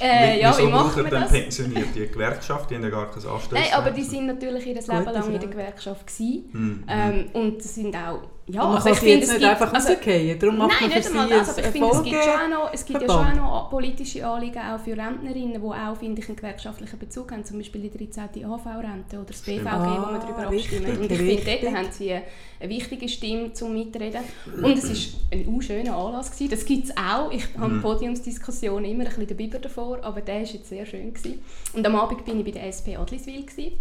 Äh, 0.00 0.40
ja, 0.40 0.50
Wieso 0.50 0.66
wie 0.66 0.72
wir 0.72 1.02
denn 1.04 1.10
das? 1.12 1.30
pensioniert 1.30 1.88
die 1.94 2.08
Gewerkschaft? 2.08 2.70
Die 2.70 2.74
haben 2.74 2.82
ja 2.82 2.90
gar 2.90 3.04
kein 3.06 3.14
Anstellungsverhältnis. 3.14 3.70
Nein, 3.70 3.78
aber 3.80 3.90
die 3.92 4.02
sind 4.02 4.26
natürlich 4.26 4.66
ihr 4.66 4.74
Leben 4.88 5.04
lang 5.12 5.26
in 5.34 5.40
der. 5.40 5.48
Gewerkschaft 5.48 6.06
gewesen. 6.06 6.48
Hm, 6.52 6.84
Ähm, 6.88 7.24
und 7.34 7.58
das 7.58 7.74
sind 7.74 7.94
auch, 7.94 8.22
ja, 8.48 8.62
Und 8.62 8.68
man 8.68 8.76
also 8.76 8.84
kann 8.88 8.92
ich 8.94 8.98
finde, 8.98 9.24
es 9.24 9.28
nicht 9.30 9.38
gibt, 9.40 9.50
einfach 9.52 9.72
also, 9.72 9.92
rausgehen. 9.92 10.38
Darum 10.38 10.58
macht 10.58 10.80
Nein, 10.80 10.88
man 10.90 10.98
nicht 10.98 11.08
einmal 11.08 11.28
das, 11.28 11.48
aber 11.50 11.60
ich 11.60 11.66
finde, 11.72 11.88
es 11.90 12.02
gibt, 12.02 12.24
schon 12.24 12.32
auch 12.32 12.48
noch, 12.48 12.70
es 12.72 12.84
gibt 12.84 13.02
ja 13.02 13.08
schon 13.08 13.36
noch 13.36 13.70
politische 13.70 14.26
Anliegen 14.26 14.58
auch 14.58 14.80
für 14.80 14.96
Rentnerinnen, 14.96 15.52
die 15.52 15.58
auch, 15.58 15.96
finde 15.96 16.20
ich, 16.20 16.28
einen 16.28 16.36
gewerkschaftlichen 16.36 16.98
Bezug 16.98 17.30
haben, 17.30 17.44
zum 17.44 17.58
Beispiel 17.58 17.88
die 17.88 17.90
13. 18.10 18.44
AV-Rente 18.44 19.16
oder 19.16 19.26
das 19.26 19.42
BVG, 19.42 19.64
wo 19.64 19.68
Ah, 19.68 20.10
wir 20.12 20.18
darüber 20.18 20.50
richtig, 20.50 20.78
abstimmen. 20.80 20.98
Und 21.00 21.10
ich 21.12 21.18
finde, 21.18 21.32
richtig. 21.32 21.60
dort 21.62 21.74
haben 21.76 21.88
sie 21.92 22.12
eine, 22.12 22.22
wichtige 22.70 23.08
Stimme 23.08 23.52
zum 23.52 23.74
Mitreden. 23.74 24.22
Und 24.62 24.76
es 24.78 24.88
war 24.90 25.38
ein 25.38 25.62
schöner 25.62 25.96
Anlass. 25.96 26.30
Gewesen. 26.32 26.50
Das 26.50 26.64
gibt 26.64 26.84
es 26.86 26.96
auch. 26.96 27.30
Ich 27.30 27.44
habe 27.58 27.72
Mhm. 27.74 27.82
Podiumsdiskussionen 27.82 28.84
immer 28.90 29.04
ein 29.04 29.08
bisschen 29.08 29.26
den 29.28 29.36
Biber 29.36 29.58
davor, 29.58 29.98
aber 30.02 30.20
der 30.20 30.36
war 30.36 30.42
jetzt 30.42 30.68
sehr 30.68 30.84
schön. 30.86 31.12
Gewesen. 31.14 31.42
Und 31.74 31.86
am 31.86 31.94
Abend 31.96 32.24
bin 32.24 32.38
ich 32.40 32.44
bei 32.44 32.50
der 32.50 32.66
SP 32.70 32.96
Adliswil. 32.96 33.44
Gewesen. 33.46 33.72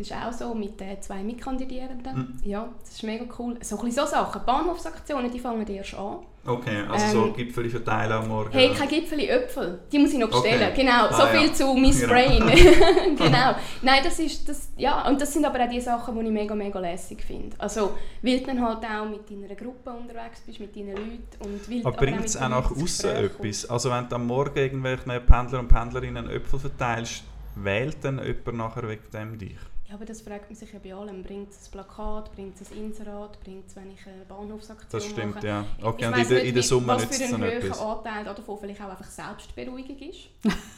Das 0.00 0.08
ist 0.08 0.16
auch 0.16 0.32
so 0.32 0.54
mit 0.54 0.80
den 0.80 1.00
zwei 1.02 1.22
Mitkandidierenden. 1.22 2.16
Mhm. 2.16 2.48
Ja, 2.50 2.70
das 2.80 2.92
ist 2.92 3.02
mega 3.02 3.26
cool. 3.38 3.58
So, 3.60 3.76
ein 3.78 3.84
bisschen 3.84 4.06
so 4.06 4.10
Sachen. 4.10 4.40
Bahnhofsaktionen, 4.46 5.30
die 5.30 5.38
fangen 5.38 5.66
erst 5.66 5.92
an. 5.94 6.20
Okay, 6.46 6.84
also 6.88 7.06
so 7.20 7.26
Ähm, 7.26 7.34
Gipfel 7.34 7.68
verteilen 7.68 8.12
am 8.12 8.28
Morgen. 8.28 8.50
Hey, 8.50 8.70
kein 8.72 8.88
Gipfel 8.88 9.20
Äpfel. 9.20 9.80
Die 9.92 9.98
muss 9.98 10.14
ich 10.14 10.18
noch 10.18 10.32
Okay. 10.32 10.52
bestellen. 10.52 10.72
Genau, 10.74 11.04
Ah, 11.08 11.12
so 11.12 11.26
viel 11.26 11.48
ja. 11.48 11.52
zu 11.52 11.74
Miss 11.74 12.00
Genau. 12.00 12.14
Brain. 12.14 12.42
genau. 13.18 13.54
Nein, 13.82 14.00
das 14.02 14.18
ist 14.20 14.48
das, 14.48 14.70
ja, 14.78 15.06
und 15.06 15.20
das 15.20 15.34
sind 15.34 15.44
aber 15.44 15.62
auch 15.62 15.68
die 15.68 15.82
Sachen, 15.82 16.18
die 16.18 16.24
ich 16.24 16.32
mega, 16.32 16.54
mega 16.54 16.78
lässig 16.80 17.22
finde. 17.22 17.54
Also, 17.58 17.92
weil 18.22 18.40
du 18.40 18.46
dann 18.46 18.64
halt 18.64 18.78
auch 18.82 19.06
mit 19.06 19.30
deiner 19.30 19.54
Gruppe 19.54 19.90
unterwegs 19.90 20.40
bist, 20.46 20.60
mit 20.60 20.74
deinen 20.74 20.96
Leuten 20.96 21.20
und 21.44 21.70
weil 21.70 21.80
aber 21.84 21.96
bringt 21.98 22.24
es 22.24 22.38
auch 22.38 22.48
nach 22.48 22.70
außen 22.70 23.10
etwas? 23.16 23.68
Also 23.68 23.90
wenn 23.90 24.08
du 24.08 24.14
am 24.16 24.26
Morgen 24.26 24.56
irgendwelchen 24.56 25.12
Pendler 25.26 25.58
und 25.58 25.68
Pendlerinnen 25.68 26.30
Äpfel 26.30 26.58
verteilst, 26.58 27.24
wählt 27.54 27.98
dann 28.02 28.18
jemand 28.24 28.54
nachher 28.54 28.88
wegen 28.88 29.10
dem 29.12 29.36
dich? 29.36 29.58
Ja, 29.90 29.96
aber 29.96 30.04
das 30.04 30.20
fragt 30.20 30.48
man 30.48 30.56
sich 30.56 30.72
ja 30.72 30.78
bei 30.80 30.94
allem. 30.94 31.20
Bringt 31.24 31.50
es 31.50 31.66
ein 31.66 31.72
Plakat, 31.72 32.32
bringt 32.36 32.60
es 32.60 32.70
ein 32.70 32.78
Inserat, 32.78 33.40
bringt 33.42 33.66
es, 33.66 33.74
wenn 33.74 33.90
ich 33.90 33.98
eine 34.06 34.24
Bahnhofsaktion 34.24 34.88
Das 35.00 35.04
stimmt, 35.04 35.34
mache? 35.34 35.46
ja. 35.48 35.64
Okay, 35.82 36.02
ich 36.04 36.06
und 36.06 36.16
in 36.22 36.28
der, 36.28 36.44
in 36.44 36.54
der 36.54 36.62
Summe 36.62 36.86
was 36.94 37.02
nützt 37.02 37.16
für 37.16 37.24
es 37.24 37.32
einen 37.34 37.40
dann 37.42 37.50
etwas. 37.50 37.80
Anteil 37.80 38.24
davon 38.24 38.58
vielleicht 38.60 38.80
auch 38.82 38.88
einfach 38.90 39.10
Selbstberuhigung 39.10 39.98
ist. 39.98 40.18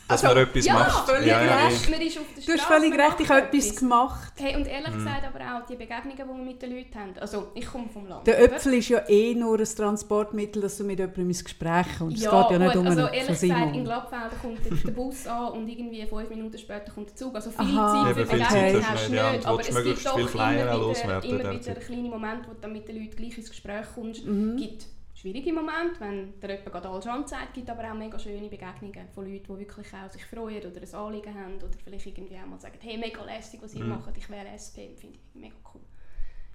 Dass 0.08 0.24
Also, 0.24 0.26
man 0.34 0.44
etwas 0.48 0.64
ja, 0.64 0.72
macht. 0.74 1.08
völlig 1.10 1.26
ja, 1.26 1.44
ja, 1.44 1.66
recht. 1.66 1.90
Man 1.90 2.00
ist 2.00 2.18
auf 2.18 2.24
der 2.36 2.44
Du 2.44 2.52
hast 2.52 2.66
völlig 2.66 2.92
recht, 2.98 3.20
ich 3.20 3.28
macht 3.28 3.42
habe 3.42 3.56
etwas 3.58 3.76
gemacht. 3.76 4.32
Hey, 4.38 4.56
und 4.56 4.66
ehrlich 4.66 4.88
Mhm. 4.94 4.98
gesagt 5.04 5.24
aber 5.26 5.40
auch 5.58 5.66
die 5.66 5.76
Begegnungen, 5.76 6.16
die 6.16 6.24
wir 6.24 6.34
mit 6.34 6.62
den 6.62 6.70
Leuten 6.74 6.94
haben. 6.98 7.12
Also 7.20 7.48
ich 7.54 7.66
komme 7.66 7.88
vom 7.92 8.08
Land. 8.08 8.26
Der? 8.26 8.38
Öpfel 8.38 8.72
ist 8.74 8.88
ja 8.88 9.06
eh 9.10 9.34
nur 9.34 9.58
ein 9.58 9.64
Transportmittel, 9.66 10.62
dass 10.62 10.78
du 10.78 10.84
mit 10.84 10.98
jemandem 10.98 11.28
ins 11.28 11.44
Gespräch 11.44 11.86
kommst. 11.98 12.16
Es 12.16 12.24
Ja, 12.24 12.42
geht 12.42 12.52
ja 12.52 12.58
nicht 12.60 12.72
gut, 12.72 12.80
um 12.80 12.86
also 12.86 13.06
ehrlich 13.08 13.26
gesagt, 13.40 13.76
in. 13.76 13.84
Glattfelder 13.84 14.36
kommt 14.40 14.58
der 14.86 14.90
Bus 14.92 15.26
an 15.26 15.52
und 15.52 15.68
irgendwie 15.68 16.06
fünf 16.06 16.30
Minuten 16.30 16.56
später 16.58 16.90
kommt 16.92 17.08
der 17.10 17.16
Zug. 17.16 17.34
Also 17.34 17.50
viel 17.50 17.60
Aha. 17.78 18.04
Zeit 18.06 18.16
für 18.16 18.24
Begegnungen 18.32 18.84
nicht, 19.08 19.16
ja, 19.18 19.30
und 19.32 19.46
Aber 19.46 19.60
es 19.60 19.66
gibt 19.66 19.78
möglichst 19.78 20.06
doch 20.06 20.16
viel 20.16 20.26
Flyer 20.28 20.74
immer 20.74 20.88
wieder, 20.90 21.24
immer 21.24 21.52
wieder 21.52 21.74
kleine 21.74 22.08
Momente, 22.08 22.48
wo 22.48 22.54
du 22.54 22.60
dann 22.60 22.72
mit 22.72 22.88
den 22.88 22.96
Leuten 23.02 23.16
gleich 23.16 23.38
ins 23.38 23.50
Gespräch 23.50 23.86
kommst. 23.94 24.24
Mhm. 24.24 24.54
Es 24.56 24.62
gibt 24.62 24.86
schwierige 25.14 25.52
Momente, 25.52 26.00
wenn 26.00 26.40
der 26.40 26.50
jemand 26.50 26.72
gerade 26.72 26.88
alles 26.88 27.06
anzeigt, 27.06 27.54
gibt 27.54 27.70
aber 27.70 27.90
auch 27.90 27.94
mega 27.94 28.18
schöne 28.18 28.48
Begegnungen 28.48 29.08
von 29.14 29.24
Leuten, 29.24 29.44
die 29.54 29.58
wirklich 29.60 29.86
auch 29.94 30.10
sich 30.10 30.24
freuen 30.26 30.66
oder 30.66 30.80
ein 30.82 30.94
Anliegen 30.94 31.34
haben 31.34 31.54
oder 31.56 31.78
vielleicht 31.84 32.06
irgendwie 32.06 32.36
auch 32.36 32.46
mal 32.46 32.58
sagen, 32.60 32.78
hey, 32.80 32.98
mega 32.98 33.24
lässig, 33.24 33.60
was 33.62 33.74
ihr 33.74 33.84
Mhm. 33.84 33.90
macht, 33.90 34.16
ich 34.16 34.28
wähle 34.28 34.48
SP, 34.50 34.96
finde 34.98 35.18
ich 35.18 35.34
mega 35.40 35.54
cool. 35.74 35.80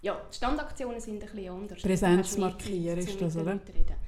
Ja, 0.01 0.21
die 0.31 0.35
Standaktionen 0.35 0.99
sind 0.99 1.23
ein 1.23 1.29
bisschen 1.29 1.53
anders. 1.53 1.81
Präsenz 1.81 2.37
markieren 2.37 2.99
ist 2.99 3.19
das, 3.19 3.35
oder? 3.35 3.59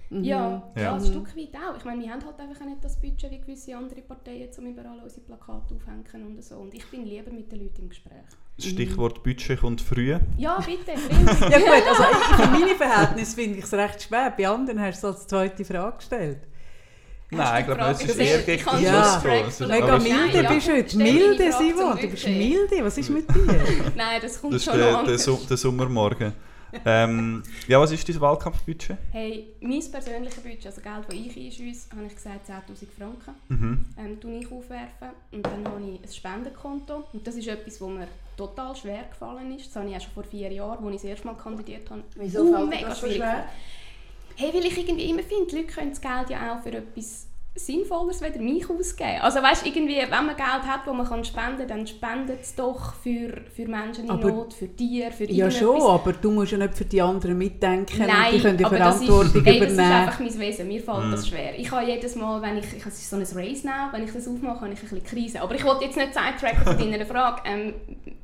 Mhm. 0.09 0.23
Ja, 0.23 0.71
ja. 0.75 0.81
Ja. 0.81 0.93
ein 0.95 1.05
Stück 1.05 1.35
weit 1.35 1.55
auch. 1.55 1.77
Ich 1.77 1.85
meine, 1.85 2.01
wir 2.03 2.11
haben 2.11 2.23
halt 2.25 2.39
einfach 2.39 2.65
nicht 2.65 2.83
das 2.83 2.99
Budget 2.99 3.29
wie 3.31 3.39
gewisse 3.39 3.75
andere 3.75 4.01
Parteien, 4.01 4.49
um 4.57 4.65
überall 4.65 4.99
unsere 4.99 5.21
Plakate 5.21 5.75
aufhängen 5.75 6.25
und 6.27 6.43
so. 6.43 6.57
Und 6.57 6.73
ich 6.73 6.85
bin 6.87 7.05
lieber 7.05 7.31
mit 7.31 7.51
den 7.51 7.59
Leuten 7.59 7.83
im 7.83 7.89
Gespräch. 7.89 8.25
Stichwort 8.59 9.23
Budget 9.23 9.59
kommt 9.59 9.81
früh. 9.81 10.17
Ja, 10.37 10.59
bitte. 10.59 10.91
Ja 11.49 11.59
gut, 11.59 11.87
also 11.87 12.03
für 12.43 12.49
meine 12.49 12.75
Verhältnisse 12.75 13.35
finde 13.35 13.59
ich 13.59 13.63
es 13.65 13.73
recht 13.73 14.03
schwer. 14.03 14.33
Bei 14.35 14.47
anderen 14.47 14.81
hast 14.81 15.03
du 15.03 15.07
es 15.07 15.15
als 15.15 15.27
zweite 15.27 15.63
Frage 15.63 15.97
gestellt. 15.97 16.39
Nein, 17.31 17.61
ich 17.61 17.67
du 17.67 17.75
glaube, 17.75 17.91
es 17.91 18.01
ist 18.03 18.17
eher 18.19 18.39
gegen 18.39 18.65
den 18.65 18.83
Ja. 18.83 19.21
Schluss 19.21 19.59
Mega 19.59 19.99
milde. 19.99 20.43
bist 20.49 20.67
du 20.67 20.71
heute. 20.73 20.97
Milde, 20.97 21.51
Simon. 21.51 21.97
Du 21.99 22.07
bist 22.09 22.27
milde. 22.27 22.75
Was 22.83 22.97
ist 22.97 23.09
mit 23.09 23.29
dir? 23.35 23.91
Nein, 23.95 24.19
das 24.21 24.41
kommt 24.41 24.53
Das 24.53 24.61
ist 24.61 24.65
schon 24.65 24.79
noch 24.79 24.83
der, 24.85 24.91
der, 24.91 24.99
anders. 24.99 25.23
Su 25.23 25.37
der 25.47 25.57
Sommermorgen. 25.57 26.33
ähm, 26.85 27.41
ja, 27.67 27.79
was 27.79 27.91
ist 27.91 28.07
dein 28.07 28.21
Wahlkampfbudget? 28.21 28.95
Hey, 29.11 29.47
mein 29.59 29.81
persönliches 29.91 30.39
Budget, 30.41 30.65
also 30.67 30.81
Geld, 30.81 31.03
das 31.07 31.15
ich 31.15 31.35
einschüsse, 31.45 31.87
habe 31.95 32.05
ich 32.05 32.15
gesagt 32.15 32.47
10'000 32.47 32.87
Franken. 32.97 33.35
Mhm. 33.47 33.85
ähm, 33.97 34.19
tue 34.19 34.39
ich 34.39 34.51
aufwerfen. 34.51 35.09
Und 35.31 35.45
dann 35.45 35.65
habe 35.65 35.81
ich 35.81 36.01
ein 36.03 36.13
Spendenkonto. 36.13 37.03
Und 37.13 37.25
das 37.25 37.35
ist 37.35 37.47
etwas, 37.47 37.79
was 37.81 37.89
mir 37.89 38.07
total 38.37 38.75
schwer 38.75 39.03
gefallen 39.09 39.55
ist. 39.55 39.67
Das 39.67 39.75
habe 39.77 39.89
ich 39.89 39.95
auch 39.95 40.01
schon 40.01 40.13
vor 40.13 40.23
vier 40.23 40.51
Jahren, 40.51 40.83
als 40.85 40.95
ich 40.95 41.01
das 41.01 41.09
erste 41.09 41.27
Mal 41.27 41.35
kandidiert 41.35 41.89
habe. 41.89 42.03
Wieso 42.15 42.41
uh, 42.43 42.55
fällt 42.55 42.69
mega 42.69 42.89
das 42.89 42.99
so 42.99 43.05
schwierig 43.07 43.17
schwer? 43.21 43.45
Hey, 44.41 44.53
weil 44.53 44.65
ich 44.65 44.77
irgendwie 44.77 45.09
immer 45.09 45.21
finde, 45.21 45.47
die 45.47 45.55
Leute 45.57 45.67
können 45.67 45.89
das 45.89 45.99
Geld 45.99 46.29
ja 46.29 46.53
auch 46.55 46.63
für 46.63 46.71
etwas 46.71 47.28
Sinnvolleres 47.55 48.21
weder 48.21 48.39
mich 48.39 48.69
ausgeben. 48.69 49.19
Also 49.21 49.41
weißt, 49.41 49.65
irgendwie, 49.65 49.97
wenn 49.97 50.09
man 50.25 50.35
Geld 50.35 50.47
hat, 50.65 50.85
das 50.85 50.93
man 50.95 51.05
kann 51.05 51.23
spenden 51.25 51.57
kann, 51.57 51.67
dann 51.67 51.87
spendet 51.87 52.41
es 52.41 52.55
doch 52.55 52.93
für, 52.93 53.41
für 53.53 53.67
Menschen 53.67 54.05
in 54.05 54.11
Aber- 54.11 54.29
Not, 54.31 54.53
für 54.53 54.67
Tiere, 54.73 55.11
für 55.11 55.29
Ja 55.29 55.51
schon, 55.51 55.81
aber 55.81 56.13
du 56.13 56.31
musst 56.31 56.51
ja 56.53 56.57
nicht 56.57 56.75
für 56.75 56.85
die 56.85 57.01
anderen 57.01 57.37
mitdenken 57.37 57.99
Nein, 58.05 58.27
und 58.27 58.33
die 58.35 58.41
können 58.41 58.57
die 58.57 58.65
aber 58.65 58.77
das 58.77 59.03
Verantwortung 59.03 59.41
ist, 59.45 59.47
ey, 59.47 59.59
das 59.59 59.71
ist 59.73 59.79
einfach 59.79 60.19
mein 60.19 60.39
Wesen. 60.39 60.67
Mir 60.67 60.81
fällt 60.81 61.11
das 61.13 61.27
schwer. 61.27 61.59
Ich 61.59 61.69
habe 61.71 61.85
jedes 61.85 62.15
Mal, 62.15 62.41
wenn 62.41 62.57
ich, 62.59 62.65
ich 62.77 62.85
es 62.85 62.97
ist 62.99 63.09
so 63.09 63.15
ein 63.17 63.23
Race 63.23 63.63
now, 63.65 63.89
wenn 63.91 64.03
ich 64.05 64.13
das 64.13 64.27
aufmache, 64.27 64.61
habe 64.61 64.71
ich 64.73 64.79
ein 64.79 64.81
bisschen 64.81 65.03
Krise. 65.03 65.41
Aber 65.41 65.53
ich 65.55 65.65
wollte 65.65 65.85
jetzt 65.85 65.97
nicht 65.97 66.13
sidetracken 66.13 66.63
von 66.63 66.77
deiner 66.91 67.05
Frage. 67.05 67.41
Ähm, 67.45 67.73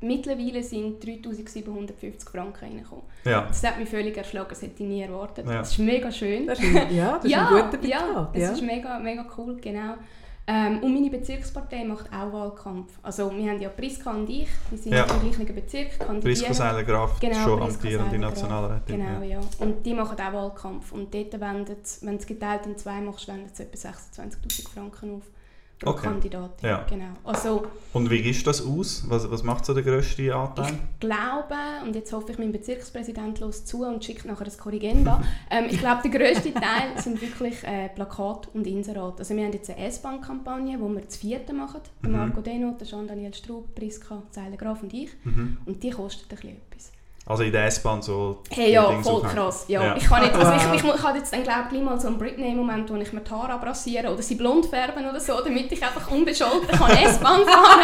mittlerweile 0.01 0.63
sind 0.63 1.03
3750 1.03 2.29
Franken 2.29 2.63
reingekommen. 2.63 3.03
Ja. 3.25 3.41
Das 3.47 3.63
hat 3.63 3.79
mich 3.79 3.89
völlig 3.89 4.15
erschlagen, 4.15 4.47
das 4.49 4.61
hätte 4.61 4.83
ich 4.83 4.87
nie 4.89 5.01
erwartet. 5.01 5.45
Ja. 5.47 5.57
Das 5.57 5.71
ist 5.71 5.79
mega 5.79 6.11
schön. 6.11 6.45
Das 6.47 6.59
ist, 6.59 6.73
ja, 6.91 7.15
das 7.15 7.25
ist 7.25 7.31
ja, 7.31 7.47
ein 7.47 7.53
guter 7.53 7.77
Betrag. 7.77 7.89
ja, 7.89 8.29
es 8.33 8.41
Ja, 8.41 8.51
ist 8.51 8.61
mega, 8.61 8.99
mega 8.99 9.14
cool, 9.37 9.55
genau. 9.61 9.93
Ähm, 10.47 10.77
und 10.83 10.93
meine 10.93 11.09
Bezirkspartei 11.09 11.83
macht 11.85 12.05
auch 12.13 12.31
Wahlkampf. 12.31 12.99
Also 13.01 13.31
wir 13.35 13.49
haben 13.49 13.59
ja 13.59 13.69
Priska 13.69 14.11
und 14.11 14.29
ich, 14.29 14.47
wir 14.69 14.77
sind 14.77 14.93
Ja. 14.93 15.05
im 15.05 15.19
gleichen 15.31 15.55
Bezirk, 15.55 15.87
Priska 15.89 16.05
kandidieren. 16.05 16.53
Seiler-Graf, 16.53 17.19
Genau, 17.19 17.35
schon 17.43 17.59
Priska 17.61 17.81
amtierende. 17.87 18.19
Nationalrätin. 18.19 18.97
Genau, 18.99 19.21
ja. 19.23 19.39
Und 19.57 19.83
die 19.83 19.93
machen 19.95 20.15
auch 20.19 20.33
Wahlkampf. 20.33 20.91
Und 20.91 21.11
dort 21.15 21.39
wendet 21.41 21.97
wenn 22.01 22.11
du 22.13 22.19
es 22.19 22.27
geteilt 22.27 22.67
in 22.67 22.77
zwei 22.77 23.01
machst, 23.01 23.27
wendet 23.27 23.53
es 23.53 23.59
etwa 23.59 23.89
26'000 23.89 24.69
Franken 24.69 25.15
auf 25.15 25.23
Okay. 25.83 26.03
Kandidatin. 26.07 26.69
Ja. 26.69 26.85
Genau. 26.89 27.09
Also 27.25 27.65
Und 27.91 28.09
wie 28.09 28.19
ist 28.19 28.47
das 28.47 28.65
aus? 28.65 29.03
Was, 29.09 29.29
was 29.29 29.43
macht 29.43 29.65
so 29.65 29.73
der 29.73 29.83
grösste 29.83 30.33
Anteil? 30.33 30.73
ich 30.73 30.99
glaube, 31.01 31.55
und 31.83 31.95
jetzt 31.95 32.13
hoffe 32.13 32.31
ich, 32.31 32.37
mein 32.39 32.53
Bezirkspräsident 32.53 33.41
los 33.41 33.65
zu 33.65 33.83
und 33.85 34.03
schickt 34.03 34.23
nachher 34.25 34.45
ein 34.45 34.57
Korrigenda. 34.57 35.21
ähm, 35.51 35.65
ich 35.69 35.77
glaube, 35.79 36.07
der 36.09 36.11
grösste 36.17 36.53
Teil 36.53 36.97
sind 37.01 37.21
wirklich 37.21 37.61
äh, 37.65 37.89
Plakat 37.89 38.47
und 38.53 38.65
Inserat. 38.65 39.19
Also 39.19 39.35
wir 39.35 39.43
haben 39.43 39.51
jetzt 39.51 39.69
eine 39.69 39.85
S-Bahn-Kampagne, 39.87 40.79
wo 40.79 40.87
wir 40.87 41.01
das 41.01 41.17
vierte 41.17 41.51
machen. 41.53 41.81
Der 42.01 42.09
Mhm. 42.09 42.17
Marco 42.17 42.41
Denot, 42.41 42.79
der 42.79 42.87
Jean-Daniel 42.87 43.33
Straub, 43.33 43.75
Priska 43.75 44.23
Zeiler 44.31 44.55
Graf 44.57 44.81
und 44.81 44.93
ich. 44.93 45.09
Mhm. 45.25 45.57
Und 45.65 45.83
die 45.83 45.89
kostet 45.89 46.31
ein 46.31 46.35
bisschen 46.37 46.57
etwas. 46.71 46.91
Also 47.27 47.41
in 47.41 47.51
der 47.51 47.65
S-Bahn 47.65 48.03
so. 48.03 48.43
Hey, 48.51 48.67
die 48.67 48.71
ja, 48.73 48.87
Dings 48.87 49.03
voll 49.07 49.15
aufhängen. 49.15 49.35
krass. 49.35 49.65
Ja. 49.67 49.83
Ja. 49.83 49.95
Ich, 49.97 50.05
kann 50.05 50.21
nicht, 50.21 50.35
also 50.35 50.51
ich, 50.51 50.75
ich, 50.75 50.83
mu- 50.83 50.93
ich 50.95 51.01
habe 51.01 51.17
jetzt 51.17 51.33
dann 51.33 51.41
glaube 51.41 51.63
ich 51.71 51.81
mal 51.81 51.99
so 51.99 52.07
einen 52.07 52.19
Britney-Moment, 52.19 52.87
wo 52.91 52.95
ich 52.97 53.11
mir 53.13 53.21
die 53.21 53.31
Haare 53.31 53.53
abrasiere 53.53 54.13
oder 54.13 54.21
sie 54.21 54.35
blond 54.35 54.67
färben 54.67 55.09
oder 55.09 55.19
so, 55.19 55.33
damit 55.43 55.71
ich 55.71 55.81
einfach 55.83 56.11
unbescholten 56.11 56.67
kann 56.67 56.91
S-Bahn 57.03 57.43
fahren 57.43 57.79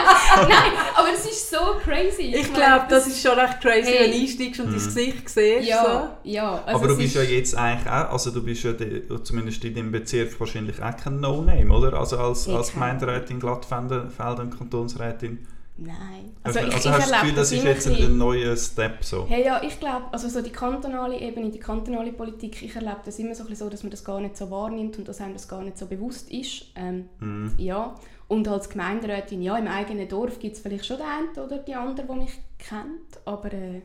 Nein, 0.47 0.71
aber 0.95 1.07
es 1.11 1.25
ist 1.25 1.49
so 1.49 1.57
crazy. 1.83 2.35
Ich 2.35 2.51
meine, 2.51 2.53
glaube, 2.65 2.85
das 2.89 3.07
ist 3.07 3.19
schon 3.19 3.31
recht 3.39 3.59
crazy, 3.61 3.91
Hey. 3.91 3.99
wenn 4.03 4.11
du 4.11 4.17
einsteigst 4.19 4.59
und 4.59 4.67
Mhm. 4.67 4.71
dein 4.73 4.83
Gesicht 4.85 5.29
siehst. 5.29 5.67
Ja, 5.67 6.17
ja. 6.23 6.61
Also 6.63 6.77
Aber 6.77 6.87
du 6.89 6.97
bist 6.97 7.15
ja 7.15 7.23
jetzt 7.23 7.55
eigentlich 7.57 7.87
auch, 7.91 8.11
also 8.11 8.29
du 8.29 8.43
bist 8.43 8.63
ja 8.63 8.73
de, 8.73 9.03
zumindest 9.23 9.65
in 9.65 9.73
deinem 9.73 9.91
Bezirk 9.91 10.39
wahrscheinlich 10.39 10.79
auch 10.83 10.95
kein 10.95 11.19
No-Name, 11.19 11.73
oder? 11.73 11.97
Also 11.97 12.19
als, 12.19 12.45
Ich 12.45 12.55
als 12.55 12.73
Gemeinderätin 12.73 13.39
Glattfelden 13.39 14.11
Felden 14.11 14.55
Kantonsrätin. 14.55 15.47
Nein. 15.77 16.35
Also, 16.43 16.59
Also, 16.59 16.69
ich, 16.69 16.75
also 16.75 16.89
ich 16.89 16.95
hast 16.95 17.07
du 17.07 17.11
das 17.11 17.21
Gefühl, 17.21 17.35
das 17.35 17.51
ist 17.51 17.63
jetzt 17.63 17.87
ein 17.87 18.17
neuer 18.17 18.55
Step 18.55 19.03
so? 19.03 19.25
Hey, 19.27 19.45
ja, 19.45 19.61
ich 19.63 19.79
glaube, 19.79 20.05
also 20.11 20.29
so 20.29 20.41
die 20.41 20.51
kantonale 20.51 21.19
Ebene, 21.19 21.49
die 21.49 21.59
kantonale 21.59 22.11
Politik, 22.13 22.61
ich 22.61 22.75
erlebe 22.75 22.97
das 23.03 23.17
immer 23.19 23.33
so, 23.33 23.43
ein 23.43 23.49
bisschen 23.49 23.65
so, 23.65 23.69
dass 23.71 23.83
man 23.83 23.89
das 23.91 24.03
gar 24.03 24.19
nicht 24.19 24.37
so 24.37 24.51
wahrnimmt 24.51 24.97
und 24.99 25.07
dass 25.07 25.21
einem 25.21 25.33
das 25.33 25.47
gar 25.47 25.63
nicht 25.63 25.77
so 25.77 25.87
bewusst 25.87 26.29
ist. 26.31 26.65
Ähm, 26.75 27.09
Mhm. 27.19 27.53
ja. 27.57 27.95
Und 28.27 28.47
als 28.47 28.69
Gemeinderätin, 28.69 29.41
ja, 29.41 29.57
im 29.57 29.67
eigenen 29.67 30.07
Dorf 30.07 30.39
gibt 30.39 30.55
es 30.55 30.61
vielleicht 30.61 30.85
schon 30.85 30.97
den 30.97 31.05
einen 31.05 31.45
oder 31.45 31.57
die 31.57 31.75
andere, 31.75 32.05
der 32.05 32.15
mich 32.15 32.39
kennt, 32.59 33.19
aber 33.25 33.51
äh, 33.51 33.81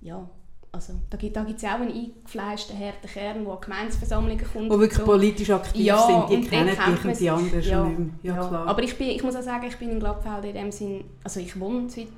ja, 0.00 0.28
also 0.76 0.92
da 1.10 1.16
gibt 1.16 1.36
es 1.56 1.62
ja 1.62 1.74
auch 1.74 1.80
einen 1.80 1.92
eingefleischten 1.92 2.78
harten 2.78 3.08
Kern, 3.08 3.44
der 3.44 3.52
an 3.52 3.60
Gemeinsversammlungen 3.60 4.38
kommt. 4.52 4.66
Die 4.66 4.70
und 4.70 4.80
wirklich 4.80 4.98
so. 4.98 5.04
politisch 5.04 5.50
aktiv 5.50 5.84
Ja, 5.84 5.98
sind, 5.98 6.30
die 6.44 6.48
kennen 6.48 6.68
dich 6.68 7.04
und 7.04 7.20
die 7.20 7.30
anderen 7.30 7.62
sich. 7.62 7.72
schon 7.72 7.88
nicht 7.88 7.98
mehr. 8.24 8.34
Ja, 8.34 8.46
klar. 8.48 8.66
Aber 8.68 8.82
ich, 8.82 8.96
bin, 8.96 9.08
ich 9.08 9.22
muss 9.22 9.34
auch 9.34 9.42
sagen, 9.42 9.66
ich 9.66 9.76
bin 9.76 9.90
in 9.90 9.98
Glattfelden 10.00 10.50
in 10.50 10.54
dem 10.56 10.70
Sinn, 10.72 11.04
also 11.24 11.40
ich 11.40 11.58
wohne 11.58 11.88
seit 11.90 12.08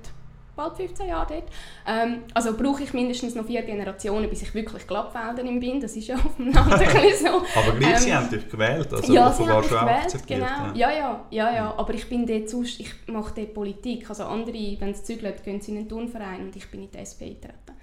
bald 0.56 0.76
15 0.76 1.06
Jahren 1.08 1.28
dort. 1.28 1.44
Ähm, 1.86 2.22
also 2.34 2.56
brauche 2.56 2.82
ich 2.82 2.92
mindestens 2.92 3.36
noch 3.36 3.46
vier 3.46 3.62
Generationen, 3.62 4.28
bis 4.28 4.42
ich 4.42 4.52
wirklich 4.54 4.88
Glattfelderin 4.88 5.60
bin. 5.60 5.80
Das 5.80 5.94
ist 5.96 6.08
ja 6.08 6.16
auf 6.16 6.34
dem 6.36 6.52
Land 6.52 6.72
ein 6.72 6.78
bisschen 6.80 7.26
so. 7.28 7.60
Aber 7.60 7.78
gleich, 7.78 7.92
Ähm, 7.94 7.98
sie 8.00 8.14
haben 8.14 8.28
dich 8.28 8.48
gewählt, 8.50 8.92
also 8.92 9.12
ja, 9.12 9.30
sie 9.30 9.46
haben 9.48 9.60
mich 9.60 9.68
schon 9.70 9.78
gewählt, 9.80 10.26
genau. 10.26 10.46
Ja, 10.74 10.90
ja, 10.90 11.24
ja, 11.30 11.54
ja. 11.54 11.74
Aber 11.76 11.94
ich 11.94 12.08
bin 12.08 12.26
dort 12.26 12.48
sonst, 12.50 12.80
ich 12.80 12.92
mache 13.06 13.32
dort 13.36 13.54
Politik. 13.54 14.10
Also 14.10 14.24
andere, 14.24 14.76
wenn 14.80 14.94
sie 14.94 15.04
zügeln, 15.04 15.32
gehen 15.44 15.60
sie 15.60 15.70
in 15.70 15.78
einen 15.78 15.88
Turnverein 15.88 16.46
und 16.46 16.56
ich 16.56 16.68
bin 16.68 16.82
in 16.82 16.90
die 16.90 16.98
SP 16.98 17.22
eingetreten. 17.38 17.77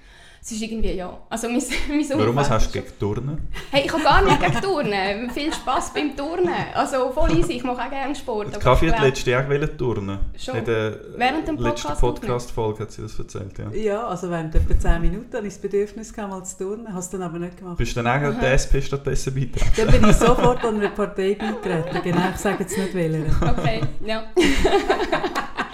Es 0.45 0.51
ist 0.51 0.61
irgendwie, 0.61 0.91
ja, 0.91 1.11
also 1.27 1.49
mein, 1.49 1.57
mein 1.89 2.07
Warum 2.19 2.35
was 2.35 2.45
Umfeld 2.45 2.49
hast 2.51 2.75
du 2.75 2.79
gegen 2.79 2.99
Turnen? 2.99 3.47
Hey, 3.71 3.85
ich 3.85 3.91
habe 3.91 4.03
gar 4.03 4.21
nicht 4.21 4.39
gegen 4.39 4.61
Turnen. 4.61 5.29
Viel 5.33 5.51
Spass 5.51 5.91
beim 5.91 6.15
Turnen. 6.15 6.53
Also 6.75 7.09
voll 7.09 7.35
easy, 7.35 7.53
ich 7.53 7.63
mache 7.63 7.81
auch 7.81 7.89
gerne 7.89 8.13
Sport. 8.13 8.49
Die 8.49 8.53
aber 8.53 8.63
Kaffee 8.63 8.85
ich 8.85 8.93
hat 8.93 9.01
letztes 9.01 9.25
Jahr 9.25 9.49
wollen 9.49 9.75
turnen. 9.75 10.19
Schon. 10.37 10.57
In 10.57 10.65
der 10.65 10.99
Während 11.17 11.47
dem 11.47 11.57
letzten 11.57 11.87
Podcast 11.87 11.99
Podcast-Folge 11.99 12.83
hat 12.83 12.91
sie 12.91 13.01
das 13.01 13.17
erzählt, 13.17 13.57
ja. 13.57 13.71
Ja, 13.71 14.07
also 14.07 14.29
während 14.29 14.53
etwa 14.53 14.77
10 14.77 15.01
Minuten 15.01 15.35
hatte 15.35 15.47
ich 15.47 15.53
das 15.53 15.61
Bedürfnis, 15.63 16.13
gehabt, 16.13 16.29
mal 16.31 16.43
zu 16.43 16.57
turnen. 16.59 16.93
Hast 16.93 17.11
du 17.11 17.17
dann 17.17 17.27
aber 17.27 17.39
nicht 17.39 17.57
gemacht. 17.57 17.77
Bist 17.77 17.97
du 17.97 18.03
dann 18.03 18.35
auch 18.35 18.39
der 18.39 18.53
SP 18.53 18.85
stattdessen 18.85 19.33
beigetreten? 19.33 19.71
Dann 19.77 19.99
bin 19.99 20.09
ich 20.11 20.15
sofort 20.15 20.63
an 20.63 20.75
eine 20.75 20.89
Partei 20.89 21.33
beigetreten. 21.33 22.01
Genau, 22.03 22.29
ich 22.29 22.37
sage 22.39 22.57
jetzt 22.59 22.77
nicht 22.77 22.93
wählen. 22.93 23.35
Okay, 23.41 23.81
ja. 24.05 24.25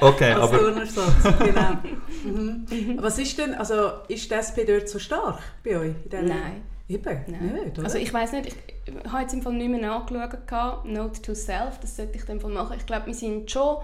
Okay, 0.02 0.34
Als 0.34 0.42
aber 0.42 0.58
Turnersatz, 0.58 1.14
genau. 1.40 1.78
Mhm. 2.24 2.98
Was 3.00 3.20
ist 3.20 3.38
denn, 3.38 3.54
also 3.54 3.92
ist 4.08 4.30
die 4.30 4.34
SP 4.34 4.66
dort 4.66 4.90
so 4.90 4.98
stark 4.98 5.40
bei 5.64 5.78
euch? 5.78 5.94
Nein. 6.12 6.64
Eben, 6.90 7.20
Nein. 7.28 7.64
nicht? 7.66 7.80
Also 7.80 7.98
ich 7.98 8.14
weiß 8.14 8.34
nicht, 8.34 8.48
ich 8.48 9.12
habe 9.12 9.22
jetzt 9.22 9.34
im 9.34 9.42
Fall 9.42 9.54
nicht 9.54 9.70
mehr 9.70 9.80
nachgeschaut. 9.80 10.86
Note 10.86 11.22
to 11.22 11.34
self, 11.34 11.80
das 11.80 11.96
sollte 11.96 12.18
ich 12.18 12.26
dann 12.26 12.42
Fall 12.42 12.52
machen. 12.52 12.76
Ich 12.78 12.86
glaube, 12.86 13.06
wir 13.06 13.14
sind 13.14 13.50
schon 13.50 13.78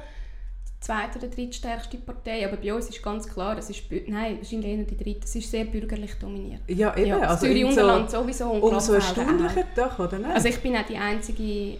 die 0.67 0.79
zweite 0.81 1.19
oder 1.19 1.27
drittstärkste 1.27 1.97
Partei, 1.97 2.45
aber 2.45 2.57
bei 2.57 2.73
uns 2.73 2.89
ist 2.89 3.01
ganz 3.01 3.27
klar, 3.27 3.57
es 3.57 3.69
ist, 3.69 3.83
nein, 4.07 4.37
wahrscheinlich 4.39 4.71
eher 4.71 4.83
die 4.83 4.97
dritte, 4.97 5.21
es 5.23 5.35
ist 5.35 5.49
sehr 5.49 5.65
bürgerlich 5.65 6.15
dominiert. 6.15 6.61
ja, 6.67 6.95
eben. 6.97 7.07
ja, 7.07 7.19
also 7.19 7.45
Zürich 7.45 7.61
in 7.61 7.67
Unterland 7.67 8.11
sowieso 8.11 8.49
und 8.49 8.61
umso 8.61 8.93
erstaunlicher 8.93 9.63
doch, 9.75 9.99
oder 9.99 10.17
nicht? 10.17 10.31
Also 10.31 10.49
ich 10.49 10.59
bin 10.59 10.75
auch 10.75 10.85
die 10.85 10.97
einzige 10.97 11.77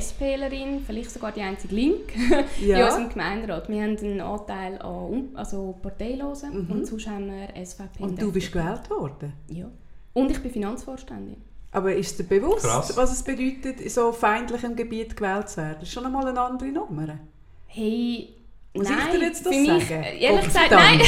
SPlerin, 0.00 0.82
vielleicht 0.86 1.10
sogar 1.10 1.32
die 1.32 1.40
einzige 1.42 1.74
Link 1.74 2.14
in 2.60 2.68
ja. 2.68 2.84
unserem 2.86 3.08
Gemeinderat. 3.08 3.68
Wir 3.68 3.82
haben 3.82 3.96
einen 3.98 4.20
Anteil 4.20 4.80
an 4.82 5.28
also 5.34 5.76
Parteilosen 5.82 6.66
Mhm. 6.66 6.70
und 6.72 6.86
sonst 6.86 7.06
haben 7.08 7.26
wir 7.30 7.48
SVP 7.64 8.02
Und 8.02 8.20
du 8.20 8.32
bist 8.32 8.52
gewählt 8.52 8.88
worden. 8.90 9.32
Ja. 9.48 9.66
Und 10.14 10.30
ich 10.30 10.40
bin 10.40 10.50
Finanzvorständin. 10.50 11.36
Aber 11.74 11.94
ist 11.94 12.18
dir 12.18 12.24
bewusst, 12.24 12.64
Krass. 12.66 12.94
was 12.96 13.12
es 13.12 13.22
bedeutet, 13.22 13.80
in 13.80 13.88
so 13.88 14.12
feindlichem 14.12 14.76
Gebiet 14.76 15.16
gewählt 15.16 15.48
zu 15.48 15.56
werden? 15.58 15.76
Das 15.80 15.88
ist 15.88 15.94
schon 15.94 16.04
einmal 16.04 16.26
eine 16.26 16.40
andere 16.40 16.68
Nummer. 16.68 17.18
Hey, 17.66 18.34
Muss 18.74 18.88
nein, 18.88 18.98
ich 19.04 19.18
dir 19.18 19.26
jetzt 19.26 19.44
das 19.44 19.54
mich, 19.54 19.68
sagen? 19.68 20.02
äh, 20.02 20.18
ehrlich 20.18 20.44
gesagt, 20.44 20.70
nein. 20.70 21.00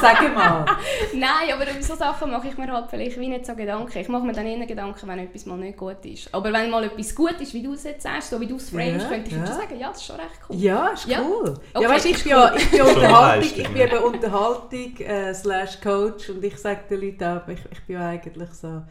Sag 0.00 0.34
mal. 0.34 0.64
nein, 1.14 1.52
aber 1.52 1.70
über 1.70 1.80
so 1.80 1.94
Sachen 1.94 2.32
mache 2.32 2.48
ich 2.48 2.58
mir 2.58 2.66
halt 2.66 2.86
vielleicht 2.90 3.20
wie 3.20 3.28
nicht 3.28 3.46
so 3.46 3.54
Gedanken. 3.54 3.96
Ich 3.98 4.08
mache 4.08 4.24
mir 4.24 4.32
dann 4.32 4.44
eher 4.44 4.66
Gedanken, 4.66 5.06
wenn 5.06 5.20
etwas 5.20 5.46
mal 5.46 5.56
nicht 5.56 5.78
gut 5.78 6.04
ist. 6.04 6.34
Aber 6.34 6.52
wenn 6.52 6.68
mal 6.68 6.82
etwas 6.82 7.14
gut 7.14 7.40
ist, 7.40 7.54
wie 7.54 7.62
du 7.62 7.74
es 7.74 7.84
jetzt 7.84 8.02
sagst, 8.02 8.30
so 8.30 8.40
wie 8.40 8.46
du 8.48 8.56
es 8.56 8.70
framest, 8.70 9.04
Ja, 9.04 9.08
könnte 9.08 9.30
ich 9.30 9.36
ja. 9.36 9.46
schon 9.46 9.54
sagen, 9.54 9.78
ja, 9.78 9.88
das 9.88 9.98
ist 9.98 10.06
schon 10.06 10.16
recht 10.16 10.40
cool. 10.48 10.56
Ja, 10.56 10.88
ist 10.88 11.06
Ja. 11.06 11.20
cool. 11.22 11.54
Okay, 11.74 11.84
ja, 11.84 11.90
weißt, 11.90 12.06
ich 12.06 12.12
ist 12.12 12.22
bin, 12.24 12.30
ja, 12.32 12.54
ich 12.56 12.70
bin 12.72 12.80
Unterhaltung, 12.82 13.50
ich 13.56 13.68
bin 13.68 13.76
eben 13.82 13.98
Unterhaltung 13.98 14.96
äh, 14.98 15.32
slash 15.34 15.80
Coach 15.80 16.30
und 16.30 16.42
ich 16.44 16.56
sage 16.58 16.80
den 16.90 17.00
Leuten 17.02 17.24
auch, 17.24 17.46
ich, 17.46 17.60
ich 17.70 17.82
bin 17.84 18.00
ja 18.00 18.08
eigentlich 18.08 18.50
so, 18.50 18.82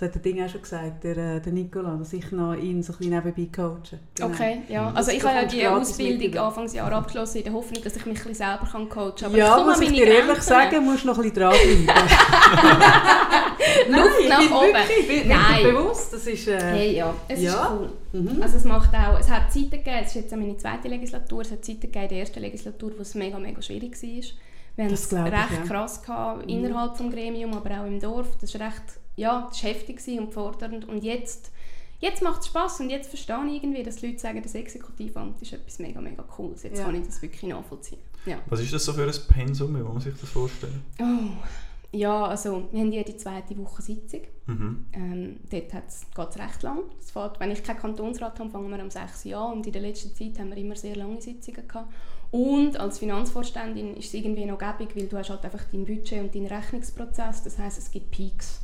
das 0.00 0.08
hat 0.08 0.14
der 0.14 0.22
Ding 0.22 0.42
auch 0.42 0.48
schon 0.48 0.62
gesagt, 0.62 1.04
der, 1.04 1.16
äh, 1.16 1.40
der 1.40 1.52
Nicola, 1.52 1.94
dass 1.96 2.12
ich 2.14 2.32
noch 2.32 2.54
ihn 2.54 2.82
so 2.82 2.92
ein 2.94 2.98
bisschen 2.98 3.12
nebenbei 3.14 3.48
coache. 3.54 3.98
Genau. 4.14 4.28
Okay, 4.30 4.62
ja. 4.68 4.88
Mhm. 4.90 4.96
Also 4.96 5.10
Das 5.10 5.18
ich 5.18 5.24
habe 5.24 5.34
ja 5.36 5.44
die 5.44 5.66
Ausbildung. 5.66 6.38
Anfangsjahr 6.42 6.90
abgeschlossen, 6.92 7.38
in 7.38 7.44
der 7.44 7.52
Hoffnung, 7.52 7.84
dass 7.84 7.96
ich 7.96 8.06
mich 8.06 8.18
ein 8.18 8.28
bisschen 8.28 8.34
selber 8.34 8.66
kann 8.70 8.88
coachen 8.88 9.14
kann. 9.16 9.26
Aber 9.28 9.36
ja, 9.38 9.62
muss 9.62 9.80
ich 9.80 9.90
dir 9.92 10.06
ehrlich 10.06 10.24
Grenzen. 10.26 10.42
sagen, 10.42 10.84
musst 10.84 11.02
du 11.04 11.08
noch 11.08 11.18
ein 11.18 11.22
bisschen 11.30 11.36
dranbleiben. 11.42 11.86
Luft 13.90 14.20
ich 14.22 14.28
nach 14.28 14.38
bin 14.40 14.52
oben. 14.52 14.66
wirklich, 14.72 14.98
ich 15.00 15.08
bin 15.08 15.28
Nein. 15.28 15.62
bewusst, 15.64 16.12
das 16.12 16.26
ist... 16.26 16.48
Äh, 16.48 16.60
Hey, 16.60 16.96
ja, 16.96 17.14
es 17.28 17.40
Ja. 17.42 17.52
ist 17.52 17.70
cool. 17.72 18.20
mhm. 18.20 18.42
Also 18.42 18.56
es 18.56 18.64
macht 18.64 18.94
auch, 18.94 19.18
es 19.18 19.28
hat 19.30 19.52
Zeiten 19.52 19.70
gegeben, 19.70 19.98
es 20.02 20.08
ist 20.08 20.14
jetzt 20.14 20.30
meine 20.36 20.56
zweite 20.56 20.88
Legislatur, 20.88 21.42
es 21.42 21.50
hat 21.52 21.64
Zeiten 21.64 21.80
gegeben 21.82 22.02
in 22.04 22.08
der 22.08 22.18
ersten 22.20 22.40
Legislatur, 22.40 22.92
wo 22.96 23.02
es 23.02 23.14
mega, 23.14 23.38
mega 23.38 23.60
schwierig 23.60 23.92
war. 24.02 24.22
Wir 24.76 24.84
haben 24.84 24.94
es 24.94 25.08
glaub 25.08 25.26
ich, 25.26 25.32
recht 25.32 25.50
ja. 25.52 25.60
Mhm. 25.60 25.68
krass 25.68 26.02
gehabt, 26.02 26.50
innerhalb 26.50 26.96
des 26.96 27.10
Gremium, 27.12 27.52
aber 27.54 27.80
auch 27.82 27.86
im 27.86 28.00
Dorf. 28.00 28.28
Das 28.40 28.54
war 28.58 28.66
recht, 28.68 28.82
ja, 29.20 29.48
das 29.50 29.62
war 29.62 29.70
heftig 29.70 30.00
und 30.18 30.32
fordernd. 30.32 30.88
Und 30.88 31.04
jetzt, 31.04 31.52
jetzt 32.00 32.22
macht 32.22 32.40
es 32.40 32.46
Spass 32.48 32.80
und 32.80 32.90
jetzt 32.90 33.08
verstehe 33.08 33.36
ich 33.48 33.62
irgendwie, 33.62 33.82
dass 33.82 33.96
die 33.96 34.06
Leute 34.08 34.18
sagen, 34.18 34.42
das 34.42 34.54
Exekutivamt 34.54 35.40
ist 35.42 35.52
etwas 35.52 35.78
mega, 35.78 36.00
mega 36.00 36.22
cooles. 36.22 36.62
Jetzt 36.62 36.78
Ja. 36.78 36.84
kann 36.86 36.94
ich 36.94 37.06
das 37.06 37.20
wirklich 37.22 37.42
nachvollziehen. 37.42 38.00
Ja. 38.26 38.38
was 38.50 38.60
ist 38.60 38.72
das 38.72 38.84
so 38.84 38.92
für 38.92 39.04
ein 39.04 39.14
Pensum? 39.28 39.74
Wie 39.76 39.80
muss 39.82 39.92
man 39.94 40.00
sich 40.02 40.14
das 40.20 40.28
vorstellen? 40.28 40.82
Oh. 41.00 41.42
Ja, 41.92 42.26
also 42.26 42.68
wir 42.70 42.80
haben 42.80 42.92
jede 42.92 43.16
zweite 43.16 43.56
Woche 43.58 43.82
Sitzung. 43.82 44.20
Mhm. 44.46 44.86
Ähm, 44.92 45.40
dort 45.50 45.70
geht 45.72 45.82
es 46.30 46.38
recht 46.38 46.62
lang. 46.62 46.80
Es 47.00 47.10
fährt, 47.10 47.40
wenn 47.40 47.50
ich 47.50 47.62
keinen 47.64 47.78
Kantonsrat 47.78 48.38
habe, 48.38 48.50
fangen 48.50 48.70
wir 48.70 48.82
um 48.82 48.90
6 48.90 49.26
Uhr 49.26 49.36
an 49.36 49.52
und 49.54 49.66
in 49.66 49.72
der 49.72 49.82
letzten 49.82 50.14
Zeit 50.14 50.38
haben 50.38 50.50
wir 50.50 50.56
immer 50.58 50.76
sehr 50.76 50.96
lange 50.96 51.20
Sitzungen 51.20 51.66
gehabt. 51.66 51.92
Und 52.30 52.78
als 52.78 53.00
Finanzvorständin 53.00 53.96
ist 53.96 54.06
es 54.08 54.14
irgendwie 54.14 54.44
noch 54.46 54.58
gäbig, 54.58 54.94
weil 54.94 55.08
du 55.08 55.16
hast 55.18 55.30
halt 55.30 55.44
einfach 55.44 55.64
dein 55.72 55.84
Budget 55.84 56.20
und 56.20 56.34
deinen 56.34 56.46
Rechnungsprozess, 56.46 57.42
das 57.42 57.58
heißt 57.58 57.78
es 57.78 57.90
gibt 57.90 58.10
Peaks. 58.12 58.60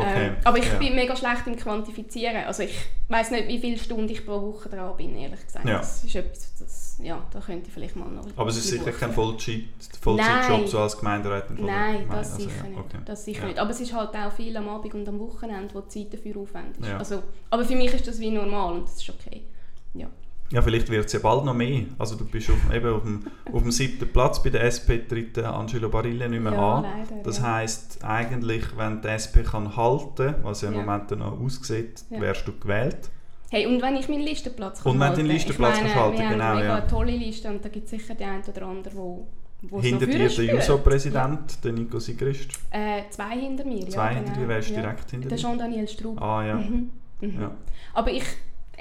Okay, 0.00 0.26
Ähm, 0.28 0.36
aber 0.44 0.58
ich 0.58 0.66
ja. 0.66 0.74
bin 0.78 0.94
mega 0.94 1.14
schlecht 1.14 1.46
im 1.46 1.56
Quantifizieren. 1.56 2.44
Also 2.46 2.62
ich 2.62 2.74
weiß 3.08 3.30
nicht, 3.32 3.48
wie 3.48 3.58
viele 3.58 3.78
Stunden 3.78 4.08
ich 4.08 4.24
pro 4.24 4.40
Woche 4.40 4.68
dran 4.68 4.96
bin, 4.96 5.16
ehrlich 5.16 5.44
gesagt. 5.44 5.66
Ja. 5.66 5.78
Das 5.78 6.04
ist 6.04 6.14
etwas, 6.14 6.54
das, 6.58 7.00
ja, 7.02 7.22
da 7.32 7.40
könnte 7.40 7.68
ich 7.68 7.72
vielleicht 7.72 7.96
mal 7.96 8.08
noch 8.08 8.26
Aber 8.36 8.50
es 8.50 8.56
ist 8.56 8.68
sicher 8.68 8.92
kein. 8.92 9.12
Vollzeit, 9.12 9.64
Vollzeitjob 10.00 10.58
Nein. 10.60 10.66
so 10.66 10.78
als 10.78 10.98
der 11.00 11.44
Nein, 11.58 12.06
das 12.10 12.32
Also, 12.32 12.36
sicher 12.44 12.56
ja, 12.64 12.68
nicht. 12.70 12.78
okay. 12.78 12.98
Das 13.04 13.24
sicher 13.24 13.40
Ja. 13.42 13.46
nicht. 13.48 13.58
Aber 13.58 13.70
es 13.70 13.80
ist 13.80 13.92
halt 13.92 14.14
auch 14.14 14.32
viel 14.32 14.56
am 14.56 14.68
Abend 14.68 14.94
und 14.94 15.08
am 15.08 15.18
Wochenende, 15.20 15.74
wo 15.74 15.80
die 15.80 15.88
Zeit 15.88 16.12
dafür 16.14 16.36
aufwendig 16.40 16.80
ist. 16.80 16.92
Also, 16.92 17.22
aber 17.50 17.64
für 17.64 17.76
mich 17.76 17.92
ist 17.92 18.06
das 18.06 18.18
wie 18.20 18.30
normal 18.30 18.74
und 18.74 18.84
das 18.88 18.96
ist 18.96 19.10
okay. 19.10 19.42
Ja. 19.94 20.06
Ja, 20.52 20.62
vielleicht 20.62 20.88
wird 20.90 21.06
es 21.06 21.12
ja 21.12 21.20
bald 21.20 21.44
noch 21.44 21.54
mehr. 21.54 21.82
Also 21.98 22.16
du 22.16 22.24
bist 22.24 22.50
auf, 22.50 22.74
eben 22.74 22.92
auf, 22.92 23.02
dem, 23.02 23.22
auf 23.52 23.62
dem 23.62 23.70
siebten 23.70 24.08
Platz 24.12 24.42
bei 24.42 24.50
der 24.50 24.64
SP, 24.66 24.98
tritt 25.06 25.36
der 25.36 25.54
Angelo 25.54 25.88
Barille 25.88 26.28
nicht 26.28 26.42
mehr 26.42 26.52
Ja, 26.52 26.74
an. 26.78 26.82
leider, 26.82 27.22
Das 27.22 27.38
ja. 27.38 27.54
heisst, 27.54 28.04
eigentlich, 28.04 28.64
wenn 28.76 29.00
die 29.00 29.08
SP 29.14 29.44
kann 29.44 29.76
halten 29.76 30.34
was 30.42 30.62
ja 30.62 30.68
im 30.68 30.74
Ja. 30.74 30.80
Moment 30.82 31.10
noch 31.12 31.40
aussieht, 31.40 32.02
Ja. 32.10 32.20
wärst 32.20 32.48
du 32.48 32.52
gewählt. 32.58 33.10
Hey, 33.52 33.66
und 33.66 33.80
wenn 33.82 33.96
ich 33.96 34.08
meinen 34.08 34.22
Listenplatz 34.22 34.80
Und 34.84 34.98
wenn 34.98 35.10
du 35.10 35.16
deinen 35.18 35.26
Listenplatz 35.26 35.76
ich 35.76 35.82
meine, 35.82 35.94
kannst 35.94 36.04
halten, 36.18 36.28
genau, 36.32 36.44
haben 36.44 36.56
eine 36.58 36.66
ja. 36.68 36.80
tolle 36.82 37.12
Liste 37.16 37.48
und 37.48 37.64
da 37.64 37.68
gibt 37.68 37.84
es 37.84 37.90
sicher 37.90 38.14
die 38.14 38.24
eine 38.24 38.42
oder 38.44 38.66
andere, 38.66 38.94
wo, 38.96 39.26
wo 39.62 39.78
es 39.78 39.84
Hinter 39.84 40.06
dir 40.06 40.28
der. 40.28 40.28
JUSO-Präsident, 40.54 41.64
der 41.64 41.72
Nico 41.72 41.98
Sigrist. 41.98 42.50
Äh, 42.70 43.02
zwei 43.10 43.38
hinter 43.38 43.64
mir, 43.64 43.88
Zwei 43.88 44.02
ja. 44.12 44.16
hinter 44.18 44.32
genau. 44.32 44.42
dir, 44.42 44.48
wer 44.48 44.58
ist 44.58 44.70
ja. 44.70 44.80
direkt 44.80 45.10
hinter 45.10 45.28
Der 45.28 45.36
dir? 45.38 45.42
Jean-Daniel 45.42 45.88
Straub. 45.88 46.20
Ah 46.20 46.44
ja. 46.44 46.54
Mhm. 46.56 46.90
Mhm. 47.20 47.40
ja. 47.40 47.50
Aber 47.94 48.10
ich, 48.12 48.22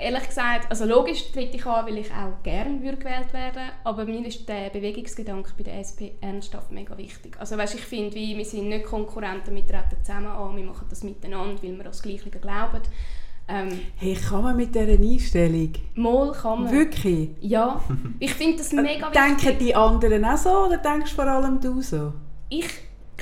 ehrlich 0.01 0.27
gesagt, 0.27 0.69
also 0.69 0.85
logisch 0.85 1.31
trete 1.31 1.57
ich 1.57 1.65
an, 1.65 1.85
weil 1.85 1.97
ich 1.97 2.11
auch 2.11 2.41
gerne 2.43 2.81
würde 2.81 2.97
gewählt 2.97 3.31
werden 3.33 3.69
aber 3.83 4.05
mir 4.05 4.25
ist 4.25 4.47
der 4.47 4.69
Bewegungsgedanke 4.69 5.51
bei 5.57 5.63
der 5.63 5.79
SP 5.81 6.13
ernsthaft 6.21 6.71
mega 6.71 6.97
wichtig. 6.97 7.35
Also 7.39 7.57
weißt, 7.57 7.75
ich 7.75 7.81
finde, 7.85 8.15
wir 8.15 8.45
sind 8.45 8.69
nicht 8.69 8.85
Konkurrenten, 8.85 9.55
wir 9.55 9.65
treten 9.65 9.97
zusammen 10.03 10.27
an, 10.27 10.55
wir 10.55 10.63
machen 10.63 10.87
das 10.89 11.03
miteinander, 11.03 11.61
weil 11.61 11.71
wir 11.71 11.79
an 11.79 11.83
das 11.85 12.01
Gleiche 12.01 12.29
glauben. 12.29 12.81
Ähm, 13.47 13.79
Hey, 13.97 14.13
kann 14.15 14.43
man 14.43 14.55
mit 14.55 14.75
dieser 14.75 14.91
Einstellung? 14.91 15.73
mal 15.95 16.31
kann 16.33 16.63
man. 16.63 16.71
Wirklich? 16.71 17.29
Ja, 17.41 17.81
ich 18.19 18.33
finde 18.33 18.57
das 18.57 18.71
mega 18.71 19.09
Denken 19.09 19.37
wichtig. 19.37 19.59
die 19.59 19.75
anderen 19.75 20.23
auch 20.25 20.37
so 20.37 20.49
oder 20.67 20.77
denkst 20.77 21.13
vor 21.13 21.25
allem 21.25 21.59
du 21.59 21.81
so? 21.81 22.13
Ich 22.49 22.67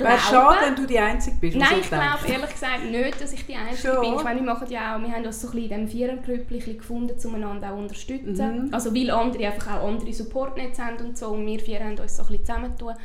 Wäre 0.04 0.16
glaube... 0.16 0.54
schade, 0.54 0.66
wenn 0.66 0.76
du 0.76 0.86
die 0.86 0.98
Einzige 0.98 1.36
bist, 1.36 1.56
Nein, 1.56 1.80
ich 1.80 1.88
glaube 1.88 2.26
ehrlich 2.26 2.50
gesagt 2.50 2.84
nicht, 2.84 3.20
dass 3.20 3.32
ich 3.32 3.46
die 3.46 3.54
Einzige 3.54 3.94
Schon? 3.94 4.00
bin. 4.00 4.14
Ich 4.14 4.24
meine, 4.24 4.40
wir 4.40 4.46
machen 4.46 4.70
ja 4.70 4.96
auch, 4.96 5.00
wir 5.00 5.10
haben 5.10 5.24
uns 5.24 5.40
so 5.40 5.48
ein 5.48 5.54
bisschen 5.54 5.70
in 5.70 5.86
diesem 5.86 5.88
Vierergrüppchen 5.88 6.78
gefunden, 6.78 7.16
um 7.24 7.34
einander 7.34 7.72
auch 7.72 7.78
unterstützen. 7.78 8.66
Mhm. 8.66 8.74
Also 8.74 8.94
weil 8.94 9.10
andere 9.10 9.46
einfach 9.46 9.78
auch 9.78 9.88
andere 9.88 10.12
Supportnetze 10.12 10.84
haben 10.84 10.96
und 10.98 11.18
so 11.18 11.28
und 11.28 11.46
wir 11.46 11.60
vier 11.60 11.80
haben 11.80 11.98
uns 11.98 12.16
so 12.16 12.22
ein 12.22 12.28
bisschen 12.28 12.46
zusammengetan. 12.46 12.96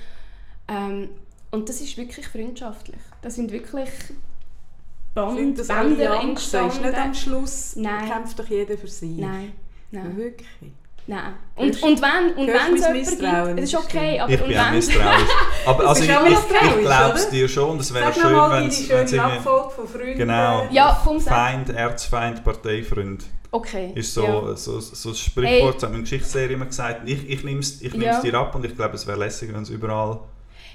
Ähm, 0.67 1.09
und 1.51 1.69
das 1.69 1.81
ist 1.81 1.97
wirklich 1.97 2.27
freundschaftlich. 2.27 3.01
Das 3.21 3.35
sind 3.35 3.51
wirklich 3.51 3.89
Band, 5.13 5.37
Sind 5.37 5.59
das 5.59 5.67
Bänder 5.67 6.11
Allianzen? 6.11 6.67
Ist 6.67 6.81
nicht 6.81 6.95
am 6.95 7.07
entstanden. 7.07 7.15
Schluss 7.15 7.75
Nein. 7.75 8.09
kämpft 8.09 8.39
doch 8.39 8.47
jeder 8.47 8.77
für 8.77 8.87
sich? 8.87 9.17
Nein, 9.17 9.53
nein, 9.91 10.17
Wirklich? 10.17 10.71
Nein. 11.07 11.33
Und, 11.55 11.83
und 11.83 12.01
wenn 12.01 12.33
und 12.35 12.47
wenn 12.47 12.75
es 12.75 12.89
Misstrauen, 12.89 13.47
gibt, 13.55 13.59
das 13.59 13.65
ist 13.65 13.75
okay, 13.75 14.19
aber 14.19 14.31
Ich 14.31 14.41
und 14.41 14.47
bin 14.47 14.57
auch 14.57 14.71
misstrauisch. 14.71 15.29
Aber 15.65 15.87
also 15.87 16.03
ich, 16.03 16.09
ich, 16.09 16.37
ich 16.77 16.79
glaube 16.81 17.15
es 17.15 17.29
dir 17.29 17.47
schon. 17.47 17.79
Es 17.79 17.93
wäre 17.93 18.11
Sag 18.11 18.15
schön, 18.15 18.51
wenn 18.51 18.67
es 18.67 18.77
schöne 18.79 18.99
irgendwie... 18.99 19.19
Abfolge 19.19 19.69
von 19.69 19.87
Freunden. 19.87 20.17
Genau. 20.17 20.67
Ja, 20.71 21.01
sag. 21.19 21.33
Feind, 21.35 21.69
Erzfeind, 21.69 22.43
Parteifreund. 22.43 23.23
Okay. 23.51 23.91
Ist 23.93 24.13
so, 24.15 24.23
ja. 24.23 24.55
so, 24.55 24.79
so 24.79 25.09
ein 25.09 25.15
Sprichwort, 25.15 25.75
das 25.75 25.83
hat 25.83 25.93
in 25.93 26.01
Geschichtslehre 26.01 26.53
immer 26.53 26.65
gesagt. 26.65 27.07
Ich, 27.07 27.29
ich 27.29 27.43
nehme 27.43 27.59
es 27.59 27.81
ich 27.81 27.93
Ja. 27.93 28.19
dir 28.19 28.33
ab 28.33 28.55
und 28.55 28.65
ich 28.65 28.75
glaube, 28.75 28.95
es 28.95 29.05
wäre 29.05 29.19
lässig, 29.19 29.53
wenn 29.53 29.61
es 29.61 29.69
überall 29.69 30.21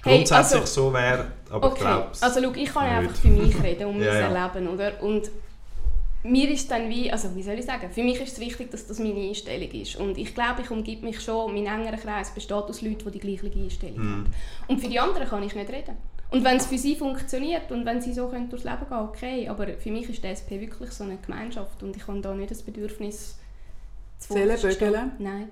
Hey, 0.04 0.18
grundsätzlich 0.18 0.60
also- 0.60 0.82
so 0.88 0.92
wäre. 0.94 1.32
Aber 1.50 1.66
ich 1.66 1.72
Okay, 1.72 1.80
glaube 1.80 2.06
also 2.20 2.40
schau, 2.42 2.52
ich 2.54 2.72
kann 2.72 2.86
ja 2.86 2.98
einfach 2.98 3.16
für 3.16 3.28
mich 3.28 3.62
reden, 3.62 3.86
um 3.88 3.96
Ja, 4.00 4.12
mein 4.12 4.32
ja. 4.32 4.46
Erleben, 4.46 4.68
oder? 4.68 5.02
Und 5.02 5.28
mir 6.24 6.50
ist 6.50 6.70
dann 6.70 6.88
wie, 6.88 7.10
also 7.12 7.34
wie 7.36 7.42
soll 7.42 7.54
ich 7.58 7.64
sagen, 7.64 7.90
für 7.90 8.02
mich 8.02 8.20
ist 8.20 8.32
es 8.34 8.40
wichtig, 8.40 8.70
dass 8.70 8.86
das 8.86 8.98
meine 8.98 9.20
Einstellung 9.20 9.70
ist. 9.70 9.96
Und 9.96 10.18
ich 10.18 10.34
glaube, 10.34 10.62
ich 10.62 10.70
umgebe 10.70 11.04
mich 11.06 11.20
schon, 11.20 11.52
mein 11.54 11.66
engerer 11.66 11.96
Kreis 11.96 12.30
besteht 12.34 12.52
aus 12.56 12.82
Leuten, 12.82 13.10
die 13.10 13.18
die 13.18 13.36
gleiche 13.36 13.46
Einstellung 13.56 13.98
Mhm. 13.98 14.12
haben. 14.12 14.26
Und 14.66 14.80
für 14.80 14.88
die 14.88 14.98
anderen 14.98 15.28
kann 15.28 15.42
ich 15.42 15.54
nicht 15.54 15.70
reden. 15.70 15.96
Und 16.30 16.44
wenn 16.44 16.56
es 16.58 16.66
für 16.66 16.76
sie 16.76 16.94
funktioniert 16.96 17.70
und 17.72 17.86
wenn 17.86 18.02
sie 18.02 18.12
so 18.12 18.28
können 18.28 18.50
durchs 18.50 18.64
Leben 18.64 18.80
gehen, 18.88 18.98
okay. 18.98 19.48
Aber 19.48 19.66
für 19.78 19.90
mich 19.90 20.10
ist 20.10 20.22
die 20.22 20.26
SP 20.28 20.60
wirklich 20.60 20.90
so 20.90 21.04
eine 21.04 21.16
Gemeinschaft 21.16 21.82
und 21.82 21.96
ich 21.96 22.06
habe 22.06 22.20
da 22.20 22.34
nicht 22.34 22.50
das 22.50 22.62
Bedürfnis 22.62 23.38
zu 24.18 24.34
Zellenbögeln? 24.34 25.12
Nein. 25.18 25.48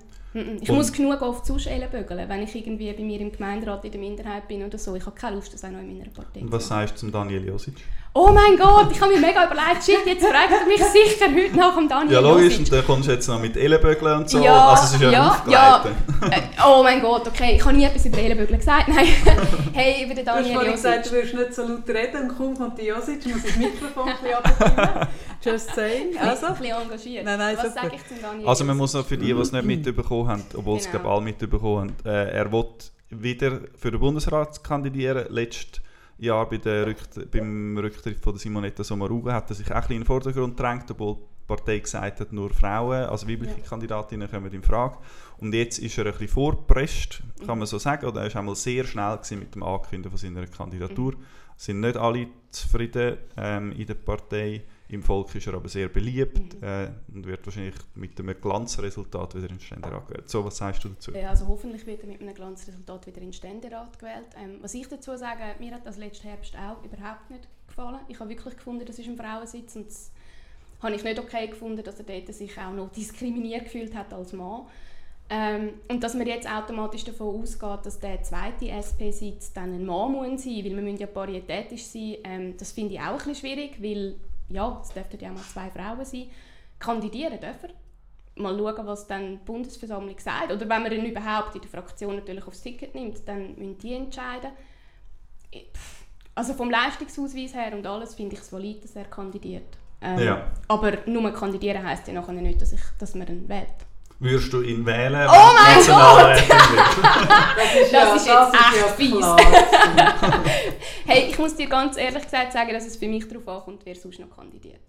Ich 0.61 0.69
Und- 0.69 0.75
muss 0.75 0.91
genug 0.93 1.19
oft 1.23 1.45
sonst 1.47 1.65
Ellenbögeln, 1.65 2.29
wenn 2.29 2.43
ich 2.43 2.53
irgendwie 2.53 2.91
bei 2.93 3.01
mir 3.01 3.19
im 3.21 3.31
Gemeinderat 3.31 3.83
in 3.85 3.91
der 3.91 3.99
Minderheit 3.99 4.47
bin 4.47 4.61
oder 4.63 4.77
so. 4.77 4.93
Ich 4.95 5.03
habe 5.05 5.15
keine 5.15 5.37
Lust, 5.37 5.51
das 5.53 5.63
auch 5.63 5.69
noch 5.71 5.79
in 5.79 5.97
meiner 5.97 6.11
Partei 6.11 6.41
Und 6.41 6.47
zu 6.47 6.51
was 6.51 6.69
machen. 6.69 6.81
sagst 6.81 6.95
du 6.95 6.99
zum 6.99 7.11
Daniel 7.11 7.45
Josic? 7.47 7.73
Oh 8.19 8.31
mein 8.31 8.57
Gott, 8.57 8.87
ich 8.91 8.99
habe 8.99 9.13
mir 9.13 9.19
mega 9.19 9.45
überlegt, 9.45 9.83
shit, 9.85 9.99
jetzt 10.07 10.25
fragt 10.25 10.49
er 10.51 10.65
mich 10.65 10.83
sicher 10.83 11.25
heute 11.31 11.55
nach 11.55 11.75
dem 11.75 11.87
Daniel 11.87 12.13
Ja, 12.13 12.19
logisch, 12.19 12.57
und 12.57 12.71
dann 12.71 12.83
kommst 12.83 13.07
du 13.07 13.11
jetzt 13.11 13.27
noch 13.27 13.39
mit 13.39 13.55
Ellenbögeln 13.55 14.17
und 14.21 14.27
so. 14.29 14.39
Ja, 14.43 14.69
also 14.69 14.83
es 14.85 14.93
ist 14.93 15.01
ja, 15.01 15.11
ja, 15.11 15.43
ja. 15.47 15.85
Äh, 16.31 16.41
oh 16.67 16.81
mein 16.81 16.99
Gott, 16.99 17.27
okay, 17.27 17.57
ich 17.57 17.63
habe 17.63 17.75
nie 17.77 17.83
etwas 17.85 18.05
über 18.07 18.17
Ellenbögeln 18.17 18.57
gesagt. 18.57 18.87
Nein, 18.87 19.05
hey, 19.73 20.03
über 20.03 20.15
den 20.15 20.25
Du 20.25 20.31
hast 20.31 20.37
Daniel 20.39 20.53
vorhin 20.55 20.71
Josic. 20.71 20.83
gesagt, 20.83 21.05
du 21.05 21.11
würdest 21.11 21.33
nicht 21.35 21.53
so 21.53 21.61
laut 21.61 21.89
reden 21.89 22.21
und 22.31 22.37
kaum 22.37 22.57
kommt 22.57 22.79
die 22.79 22.85
Josic, 22.87 23.25
muss 23.27 23.43
das 23.43 23.55
Mikrofon 23.55 24.09
ein 24.09 24.15
bisschen. 24.23 25.07
Just 25.53 25.75
saying. 25.75 26.17
Also, 26.19 26.45
ein 26.47 26.55
bisschen 26.55 26.75
engagiert. 26.81 27.23
Nein, 27.25 27.37
nein, 27.37 27.55
Was 27.57 27.67
super. 27.67 27.81
sage 27.83 27.95
ich 27.97 28.07
zum 28.07 28.19
Daniel 28.19 28.47
Also 28.47 28.63
man 28.63 28.69
Josic? 28.77 28.81
muss 28.81 28.93
noch 28.95 29.05
für 29.05 29.17
die, 29.17 29.25
die 29.33 29.39
es 29.39 29.51
nicht 29.51 29.65
mitbekommen 29.85 30.27
haben, 30.27 30.43
obwohl 30.55 30.77
es 30.77 30.85
Genau. 30.85 30.97
glaube 31.03 31.09
alle 31.15 31.21
mitbekommen 31.23 31.93
haben, 32.03 32.09
äh, 32.11 32.31
er 32.31 32.51
will 32.51 32.65
wieder 33.11 33.59
für 33.77 33.91
den 33.91 33.99
Bundesrat 33.99 34.63
kandidieren. 34.63 35.27
Letztes 35.29 35.81
Jahr 36.19 36.49
bei 36.49 36.57
der 36.57 36.87
Rückt 36.87 37.31
beim 37.31 37.77
Rücktritt 37.77 38.19
von 38.19 38.33
der 38.33 38.39
Simonetta 38.39 38.83
Sommaruga 38.83 39.33
hat 39.33 39.49
er 39.49 39.55
sich 39.55 39.71
auch 39.71 39.75
ein 39.85 39.91
in 39.91 39.99
den 39.99 40.05
Vordergrund 40.05 40.57
gedrängt, 40.57 40.89
obwohl 40.89 41.15
die 41.15 41.47
Partei 41.47 41.79
gesagt 41.79 42.19
hat, 42.19 42.33
nur 42.33 42.49
Frauen, 42.49 43.05
also 43.05 43.27
weibliche 43.27 43.59
Ja. 43.59 43.67
Kandidatinnen 43.67 44.29
kommen 44.29 44.51
in 44.51 44.63
Frage. 44.63 44.97
Und 45.37 45.53
jetzt 45.53 45.79
ist 45.79 45.97
er 45.97 46.05
ein 46.05 46.11
bisschen 46.11 46.27
vorgepresst, 46.27 47.21
kann 47.45 47.59
man 47.59 47.67
so 47.67 47.77
sagen, 47.77 48.05
oder 48.05 48.23
er 48.23 48.33
war 48.33 48.39
einmal 48.39 48.55
sehr 48.55 48.83
schnell 48.83 49.19
mit 49.31 49.55
dem 49.55 49.63
Ankündigen 49.63 50.11
von 50.11 50.17
seiner 50.17 50.47
Kandidatur. 50.47 51.13
Es 51.55 51.65
sind 51.65 51.79
nicht 51.79 51.97
alle 51.97 52.27
zufrieden 52.51 53.17
ähm, 53.37 53.71
in 53.73 53.85
der 53.85 53.95
Partei. 53.95 54.63
Im 54.89 55.03
Volk 55.03 55.35
ist 55.35 55.45
er 55.47 55.53
aber 55.53 55.67
sehr 55.67 55.89
beliebt 55.89 56.61
äh, 56.61 56.87
und 57.13 57.25
wird 57.25 57.45
wahrscheinlich 57.45 57.75
mit 57.95 58.17
einem 58.19 58.39
Glanzresultat 58.39 59.35
wieder 59.35 59.49
in 59.49 59.57
den 59.57 59.59
Ständerat 59.59 60.07
gewählt. 60.07 60.29
So, 60.29 60.45
was 60.45 60.57
sagst 60.57 60.83
du 60.85 60.89
dazu? 60.89 61.11
Ja, 61.11 61.29
also 61.29 61.47
hoffentlich 61.47 61.85
wird 61.85 62.03
er 62.03 62.07
mit 62.07 62.21
einem 62.21 62.33
Glanzresultat 62.33 63.05
wieder 63.07 63.17
in 63.17 63.27
den 63.27 63.33
Ständerat 63.33 63.99
gewählt. 63.99 64.27
Ähm, 64.41 64.59
was 64.61 64.73
ich 64.73 64.87
dazu 64.87 65.17
sage, 65.17 65.43
mir 65.59 65.73
hat 65.73 65.85
das 65.85 65.97
letzten 65.97 66.29
Herbst 66.29 66.55
auch 66.55 66.83
überhaupt 66.85 67.29
nicht 67.29 67.47
gefallen. 67.67 67.99
Ich 68.07 68.19
habe 68.19 68.29
wirklich 68.29 68.55
gefunden, 68.55 68.85
das 68.85 68.97
ist 68.97 69.07
ein 69.07 69.17
Frauensitz 69.17 69.75
und 69.75 69.87
das 69.87 70.11
habe 70.81 70.95
ich 70.95 71.03
nicht 71.03 71.19
okay 71.19 71.47
gefunden, 71.47 71.83
dass 71.83 71.99
er 71.99 72.05
dort 72.05 72.33
sich 72.33 72.57
auch 72.57 72.71
noch 72.71 72.89
diskriminiert 72.91 73.65
gefühlt 73.65 73.93
hat 73.93 74.13
als 74.13 74.31
Mann. 74.31 74.67
Ähm, 75.29 75.71
und 75.89 76.01
dass 76.01 76.13
man 76.13 76.25
jetzt 76.25 76.49
automatisch 76.49 77.03
davon 77.03 77.41
ausgeht, 77.41 77.79
dass 77.85 77.99
der 77.99 78.23
zweite 78.23 78.69
SP-Sitz 78.71 79.51
dann 79.51 79.73
ein 79.73 79.85
Mann 79.85 80.13
muss 80.13 80.43
sein, 80.43 80.55
weil 80.63 80.75
wir 80.75 80.81
müssen 80.81 80.97
ja 80.97 81.07
paritätisch 81.07 81.83
sein, 81.83 82.15
ähm, 82.23 82.57
das 82.57 82.71
finde 82.71 82.93
ich 82.93 83.01
auch 83.01 83.11
ein 83.11 83.17
bisschen 83.17 83.35
schwierig, 83.35 83.81
weil 83.81 84.15
ja, 84.49 84.79
es 84.81 84.89
dürften 84.89 85.19
ja 85.19 85.31
mal 85.31 85.41
zwei 85.41 85.69
Frauen 85.69 86.05
sein. 86.05 86.29
Kandidieren 86.79 87.39
dürfen 87.39 87.71
mal 88.35 88.57
schauen, 88.57 88.85
was 88.85 89.07
dann 89.07 89.31
die 89.31 89.45
Bundesversammlung 89.45 90.17
sagt. 90.19 90.51
Oder 90.51 90.69
wenn 90.69 90.83
man 90.83 90.91
ihn 90.91 91.05
überhaupt 91.05 91.55
in 91.55 91.61
der 91.61 91.69
Fraktion 91.69 92.15
natürlich 92.15 92.45
aufs 92.45 92.61
Ticket 92.61 92.95
nimmt, 92.95 93.27
dann 93.27 93.55
müssen 93.55 93.77
die 93.79 93.93
entscheiden. 93.93 94.51
Also 96.35 96.53
vom 96.53 96.69
Leistungsausweis 96.69 97.55
her 97.55 97.73
und 97.73 97.85
alles 97.87 98.15
finde 98.15 98.35
ich 98.35 98.41
es 98.41 98.53
valid, 98.53 98.83
dass 98.83 98.95
er 98.95 99.05
kandidiert. 99.05 99.77
Ähm, 100.01 100.19
Ja. 100.19 100.51
Aber 100.67 100.93
nur 101.07 101.31
kandidieren 101.31 101.83
heisst 101.83 102.07
ja 102.07 102.13
nachher 102.13 102.33
nicht, 102.33 102.61
dass, 102.61 102.73
ich, 102.73 102.81
dass 102.99 103.15
man 103.15 103.27
ihn 103.27 103.49
wählt. 103.49 103.73
Würdest 104.19 104.51
du 104.51 104.61
ihn 104.61 104.85
wählen? 104.85 105.27
Oh 105.29 105.51
mein 105.53 105.77
wird? 105.85 106.49
das 106.49 107.75
ist, 107.81 107.93
Das 107.93 108.15
ist 108.15 108.27
jetzt 108.27 108.53
echt 108.53 108.75
ja 108.81 108.87
fies. 108.97 109.25
Hey, 111.05 111.27
ich 111.29 111.37
muss 111.39 111.55
dir 111.55 111.67
ganz 111.67 111.97
ehrlich 111.97 112.23
gesagt 112.23 112.51
sagen, 112.51 112.73
dass 112.73 112.85
es 112.85 112.97
für 112.97 113.07
mich 113.07 113.27
darauf 113.27 113.47
ankommt, 113.47 113.81
wer 113.85 113.95
sonst 113.95 114.19
noch 114.19 114.29
kandidiert. 114.35 114.81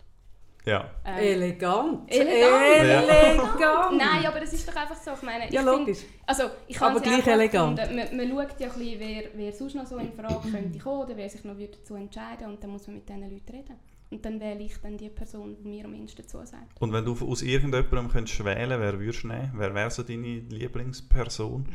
ja. 0.65 0.91
Ähm, 1.05 1.19
Elegant. 1.19 2.11
Elegant. 2.13 3.09
Elegant. 3.09 3.97
Nein, 3.97 4.27
aber 4.27 4.43
es 4.43 4.53
ist 4.53 4.67
doch 4.69 4.75
einfach 4.77 4.97
so, 4.97 5.13
ich 5.13 5.23
meine, 5.23 5.47
ich 5.47 5.53
Ja, 5.53 5.63
find- 5.63 5.73
logisch. 5.79 5.99
Also, 6.27 6.45
ich 6.67 6.81
Aber 6.81 6.99
gleich 7.01 7.27
elegant. 7.27 7.77
Man, 7.79 8.17
man 8.17 8.29
schaut 8.31 8.61
ja 8.61 8.67
ein 8.69 8.79
bisschen, 8.79 8.99
wer, 9.01 9.23
wer 9.35 9.53
sonst 9.53 9.75
noch 9.77 9.87
so 9.87 9.97
in 9.99 10.13
Frage 10.13 10.51
könnte 10.51 10.79
kommen 10.79 11.03
oder 11.03 11.17
wer 11.17 11.29
sich 11.29 11.45
noch 11.45 11.57
würde 11.57 11.77
dazu 11.79 11.95
entscheiden 11.95 12.47
und 12.49 12.63
dann 12.63 12.71
muss 12.71 12.87
man 12.87 12.97
mit 12.97 13.09
diesen 13.09 13.23
Leuten 13.23 13.53
reden. 13.53 13.79
Und 14.11 14.25
dann 14.25 14.41
wähle 14.41 14.63
ich 14.65 14.75
dann 14.81 14.97
die 14.97 15.11
Person, 15.11 15.55
die 15.55 15.69
mir 15.69 15.85
am 15.85 15.93
ehesten 15.95 16.27
zusagt. 16.27 16.81
Und 16.81 16.93
wenn 16.95 17.05
du 17.05 17.13
aus 17.13 17.43
irgendjemandem 17.43 18.09
könntest 18.11 18.43
wählen 18.43 18.81
wer 18.81 18.99
würdest 18.99 19.23
du 19.25 19.29
nehmen? 19.29 19.53
Wer 19.55 19.75
wäre 19.75 19.91
so 19.91 20.03
deine 20.03 20.39
Lieblingsperson? 20.49 21.69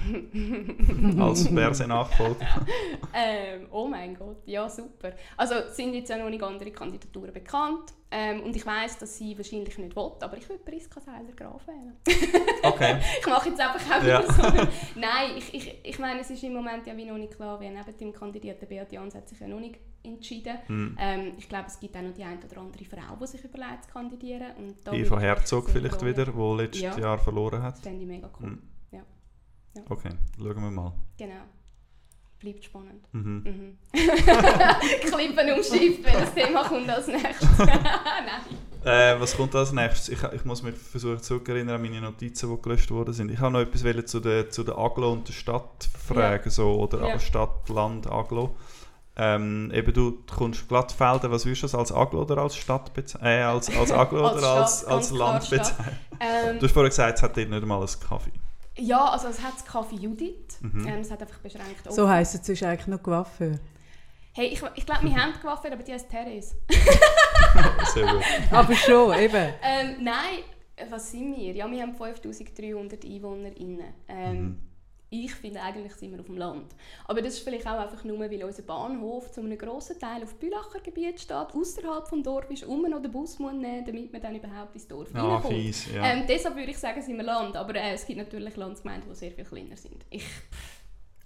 Als 1.19 1.48
Fernseh-Nachfolger? 1.48 2.46
Ähm, 3.15 3.67
oh 3.69 3.88
mein 3.88 4.15
Gott, 4.15 4.38
ja 4.48 4.67
super. 4.67 5.13
Also 5.38 5.54
sind 5.72 5.93
jetzt 5.93 6.10
ja 6.10 6.17
noch 6.17 6.30
nicht 6.32 6.41
andere 6.41 6.72
Kandidaturen 6.72 7.32
bekannt 7.32 7.93
ähm, 8.10 8.41
und 8.41 8.56
ich 8.56 8.65
weiß, 8.65 8.98
dass 8.98 9.17
sie 9.17 9.38
wahrscheinlich 9.38 9.78
nicht 9.78 9.96
will, 9.96 10.12
aber 10.19 10.36
ich 10.38 10.50
würde 10.50 10.63
Priska 10.63 11.00
Seiler-Graf 11.00 11.67
wählen. 11.67 11.96
Okay. 12.63 12.98
ich 13.19 13.28
mache 13.28 13.50
jetzt 13.50 13.62
einfach 13.62 14.00
auch 14.00 14.04
Ja. 14.04 14.24
so. 14.24 14.41
Nein, 14.96 15.38
ich, 15.38 15.54
ich, 15.54 15.76
ich 15.84 16.00
meine, 16.00 16.22
es 16.22 16.30
ist 16.32 16.41
im 16.43 16.54
Moment 16.54 16.88
ja 16.88 16.98
wie 16.98 17.06
noch 17.06 17.17
nicht 17.17 17.36
klar, 17.36 17.60
wer 17.60 17.69
neben 17.69 17.98
dem 17.98 18.13
Kandidierten 18.13 18.67
Beat 18.67 18.91
Jans 18.91 19.13
hat 19.13 19.30
sich 19.30 19.39
ja 19.39 19.48
noch 19.48 19.60
nicht 19.60 19.76
entschieden. 20.04 20.58
Mhm. 20.68 20.98
Ähm, 21.00 21.32
ich 21.38 21.48
glaube, 21.50 21.66
es 21.68 21.80
gibt 21.80 21.96
auch 21.96 22.02
noch 22.02 22.13
die 22.13 22.24
eine 22.24 22.39
oder 22.44 22.62
andere 22.62 22.86
Frau, 22.86 23.16
die 23.22 23.28
sich 23.28 23.44
überlegt 23.44 23.86
zu 23.86 23.92
kandidieren. 23.92 24.52
Und 24.58 24.76
da 24.86 24.92
Eva 24.94 25.20
Herzog 25.20 25.70
vielleicht 25.70 25.96
freuen. 25.96 26.18
wieder, 26.18 26.26
die 26.26 26.62
letztes 26.62 26.82
Ja. 26.82 26.98
Jahr 26.98 27.18
verloren 27.18 27.62
hat. 27.63 27.76
Das 27.76 27.82
fände 27.82 28.02
ich 28.02 28.08
mega 28.08 28.30
cool. 28.39 28.50
Mhm. 28.50 28.62
Ja. 28.92 29.02
Ja. 29.76 29.82
Okay, 29.89 30.10
schauen 30.38 30.62
wir 30.63 30.72
mal. 30.72 30.94
Genau. 31.18 31.34
Bleibt 32.39 32.66
spannend. 32.66 33.08
Mhm. 33.13 33.44
Mhm. 33.46 33.78
Klippen 33.94 35.50
umschifft, 35.54 36.04
welches 36.04 36.34
Thema 36.34 36.63
kommt 36.68 36.89
als 36.89 37.08
nächstes. 37.08 37.58
Nein. 37.58 38.86
Äh, 38.86 39.18
was 39.18 39.38
kommt 39.38 39.56
als 39.56 39.72
nächstes? 39.72 40.10
Ich, 40.10 40.22
ich 40.34 40.44
muss 40.44 40.62
mich 40.62 40.76
versuchen 40.76 41.22
zurückerinnern 41.22 41.76
an 41.76 41.82
meine 41.82 42.02
Notizen, 42.02 42.54
die 42.54 42.62
gelöscht 42.62 42.92
worden 42.92 43.13
sind. 43.13 43.32
Ich 43.32 43.39
habe 43.39 43.54
noch 43.54 43.62
etwas 43.62 44.06
zu 44.08 44.20
der, 44.20 44.50
zu 44.50 44.63
der 44.66 44.78
Aglo 44.78 45.13
und 45.13 45.26
der 45.30 45.34
Stadt 45.34 45.88
fragen, 46.06 46.50
so, 46.50 46.74
oder 46.82 47.08
Ja. 47.08 47.18
Stadt, 47.20 47.70
Land, 47.70 48.12
Aglo. 48.12 48.58
Ähm, 49.15 49.71
eben 49.73 49.93
du 49.93 50.23
kommst 50.36 50.67
Glattfelden, 50.67 51.30
was 51.32 51.45
würdest 51.45 51.62
du 51.63 51.65
das, 51.67 51.76
als 51.76 51.91
Aglo 51.91 52.21
oder 52.23 52.39
als 52.39 52.56
Stadt 52.56 52.93
bezeichnen? 52.95 53.28
Äh, 53.28 53.41
als, 53.43 53.69
als 53.78 53.91
Aglo 53.91 54.26
Als 54.28 54.38
oder 54.39 54.47
als, 54.54 54.80
Stadt, 54.80 54.91
als 54.91 55.10
ganz 55.10 55.19
Land 55.19 55.49
bezeichnen? 55.52 55.99
Ähm, 56.19 56.60
Du 56.60 56.65
hast 56.65 56.73
vorhin 56.73 56.89
gesagt, 56.89 57.17
es 57.17 57.23
hat 57.23 57.38
dort 57.38 57.49
nicht 57.49 57.62
einmal 57.62 57.78
einen 57.80 57.99
Kaffee. 58.10 58.32
ja, 58.78 59.06
also 59.06 59.28
es 59.28 59.39
hat 59.41 59.54
das 59.54 59.65
Kaffee 59.65 59.97
Judith. 59.97 60.58
Mhm. 60.62 60.88
Ähm, 60.88 60.99
es 61.02 61.12
hat 61.12 61.21
einfach 61.21 61.38
beschränkt. 61.39 61.91
So 61.91 62.10
heisst 62.10 62.34
es 62.36 62.49
ist 62.49 62.63
eigentlich 62.63 62.88
noch 62.88 63.04
Coiffeur. 63.04 63.60
Hey, 64.36 64.47
ich, 64.47 64.63
ich 64.73 64.86
glaube, 64.86 65.04
wir 65.04 65.15
haben 65.15 65.34
Coiffeur, 65.39 65.73
aber 65.73 65.84
die 65.84 65.93
heißt 65.93 66.10
Therese. 66.10 66.56
Sehr 67.93 68.08
gut. 68.08 68.23
Aber 68.52 68.73
schon, 68.76 69.13
eben. 69.19 69.54
Ähm, 69.62 69.97
nein, 70.04 70.39
was 70.89 71.12
sind 71.12 71.36
wir? 71.38 71.54
Ja, 71.54 71.69
wir 71.69 71.82
haben 71.84 71.93
5300 71.93 73.06
EinwohnerInnen. 73.06 73.93
Ähm, 74.08 74.41
Mhm. 74.41 74.60
Ich 75.15 75.36
finde, 75.36 75.62
eigentlich 75.62 75.93
sind 75.93 76.12
wir 76.12 76.19
auf 76.21 76.26
dem 76.26 76.38
Land. 76.38 76.73
Aber 77.06 77.21
das 77.21 77.36
ist 77.36 77.43
vielleicht 77.43 77.67
auch 77.67 77.80
einfach 77.80 78.04
nur, 78.04 78.19
weil 78.19 78.43
unser 78.43 78.63
Bahnhof 78.63 79.32
zu 79.32 79.41
einem 79.41 79.56
grossen 79.58 79.99
Teil 79.99 80.23
auf 80.23 80.34
Bülacher 80.36 80.80
Gebiet 80.84 81.19
steht, 81.19 81.36
außerhalb 81.54 82.10
des 82.10 82.23
Dorf 82.23 82.49
ist, 82.49 82.63
um 82.65 82.82
noch 82.89 83.02
den 83.02 83.12
Bus 83.12 83.38
muss 83.38 83.54
nehmen 83.54 83.86
damit 83.86 84.12
man 84.12 84.21
dann 84.21 84.36
überhaupt 84.36 84.73
ins 84.73 84.88
Dorf 84.88 85.10
Ah, 85.13 85.36
reinkommt. 85.36 85.54
fies, 85.54 85.93
ja. 85.93 86.04
Ähm, 86.04 86.23
deshalb 86.28 86.56
würde 86.56 86.71
ich 86.71 86.78
sagen, 86.80 86.99
sind 87.02 87.15
wir 87.17 87.23
Land. 87.23 87.56
Aber 87.56 87.76
äh, 87.76 87.93
es 87.93 88.06
gibt 88.08 88.17
natürlich 88.17 88.56
Landsgemeinden, 88.56 89.08
die 89.10 89.15
sehr 89.15 89.32
viel 89.32 89.43
kleiner 89.45 89.78
sind. 89.78 90.04
Ich, 90.10 90.26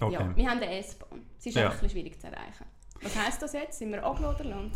okay. 0.01 0.13
ja, 0.13 0.35
wir 0.35 0.49
haben 0.49 0.59
eine 0.61 0.79
S-Bahn. 0.79 1.21
Sie 1.37 1.49
ist 1.49 1.55
Ja. 1.55 1.65
einfach 1.67 1.77
ein 1.77 1.83
bisschen 1.83 2.01
schwierig 2.01 2.19
zu 2.19 2.27
erreichen. 2.27 2.65
Was 3.03 3.15
heisst 3.15 3.41
das 3.43 3.53
jetzt? 3.53 3.77
Sind 3.77 3.91
wir 3.91 4.03
Aglo 4.03 4.31
oder 4.31 4.43
Land? 4.43 4.71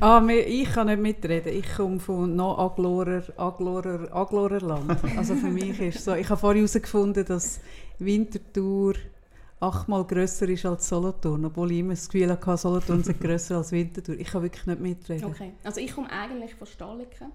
Ah, 0.00 0.18
mir- 0.18 0.46
ich 0.46 0.72
kann 0.72 0.86
nicht 0.86 0.98
mitreden. 0.98 1.52
Ich 1.54 1.70
komme 1.76 2.00
von 2.00 2.34
noch 2.34 2.58
Aglorer, 2.58 3.22
Aglorer, 3.36 4.08
Aglorer 4.16 4.60
Land. 4.62 4.96
Also 5.14 5.34
für 5.34 5.48
mich 5.50 5.78
ist 5.78 6.02
so, 6.02 6.14
ich 6.14 6.26
habe 6.30 6.40
vorhin 6.40 6.60
herausgefunden, 6.62 7.22
dass 7.26 7.60
Winterthur 8.04 8.94
achtmal 9.60 10.04
grösser 10.04 10.48
ist 10.48 10.64
als 10.64 10.88
Solothurn, 10.88 11.44
obwohl 11.44 11.70
ich 11.72 11.78
immer 11.80 11.92
das 11.94 12.08
Gefühl 12.08 12.30
hatte, 12.30 12.56
Solothurn 12.56 13.04
sei 13.04 13.12
grösser 13.20 13.58
als 13.58 13.72
Winterthur. 13.72 14.14
Ich 14.18 14.28
kann 14.28 14.42
wirklich 14.42 14.66
nicht 14.66 14.80
mitreden. 14.80 15.24
Okay, 15.26 15.52
also 15.64 15.80
ich 15.80 15.94
komme 15.94 16.10
eigentlich 16.10 16.54
von 16.54 16.66
Stahliken. 16.66 17.32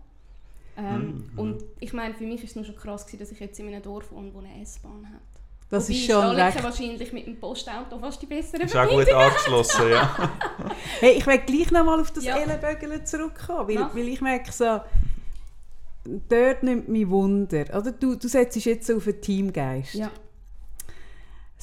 Ähm, 0.78 1.24
Mhm. 1.34 1.40
Und 1.40 1.64
ich 1.80 1.94
meine, 1.94 2.14
für 2.16 2.26
mich 2.26 2.44
ist 2.44 2.50
es 2.52 2.56
nur 2.58 2.66
schon 2.66 2.76
krass, 2.76 3.06
gewesen, 3.06 3.20
dass 3.20 3.32
ich 3.32 3.40
jetzt 3.40 3.60
in 3.60 3.68
einem 3.68 3.82
Dorf 3.82 4.12
wohne, 4.12 4.30
wo 4.34 4.40
eine 4.40 4.62
S-Bahn 4.62 5.06
hat. 5.08 5.22
Das 5.70 5.88
Wobei 5.88 5.98
ist 5.98 6.06
schon 6.12 6.26
recht. 6.36 6.64
wahrscheinlich 6.64 7.14
mit 7.14 7.26
dem 7.28 7.40
Postauto 7.40 7.98
fast 7.98 8.22
die 8.22 8.26
bessere 8.26 8.64
Ist 8.64 8.76
auch 8.76 8.88
gut 8.90 9.10
angeschlossen, 9.10 9.90
ja. 9.90 10.32
Hey, 11.00 11.14
ich 11.18 11.26
will 11.26 11.38
gleich 11.40 11.72
noch 11.72 11.86
mal 11.86 12.00
auf 12.00 12.12
das 12.12 12.24
Ja. 12.26 12.38
Ellenbögeln 12.38 13.06
zurückkommen, 13.06 13.68
weil, 13.70 13.76
Mach. 13.80 13.96
weil 13.96 14.08
ich 14.10 14.22
merke 14.22 14.52
so, 14.52 14.80
dort 16.30 16.64
nimmt 16.64 16.88
mich 16.90 17.10
Wunder. 17.10 17.66
Oder? 17.76 17.92
Du, 17.92 18.16
du 18.16 18.28
setzt 18.28 18.58
jetzt 18.64 18.92
auf 18.92 19.08
einen 19.08 19.22
Teamgeist. 19.22 19.96
Ja. 19.96 20.12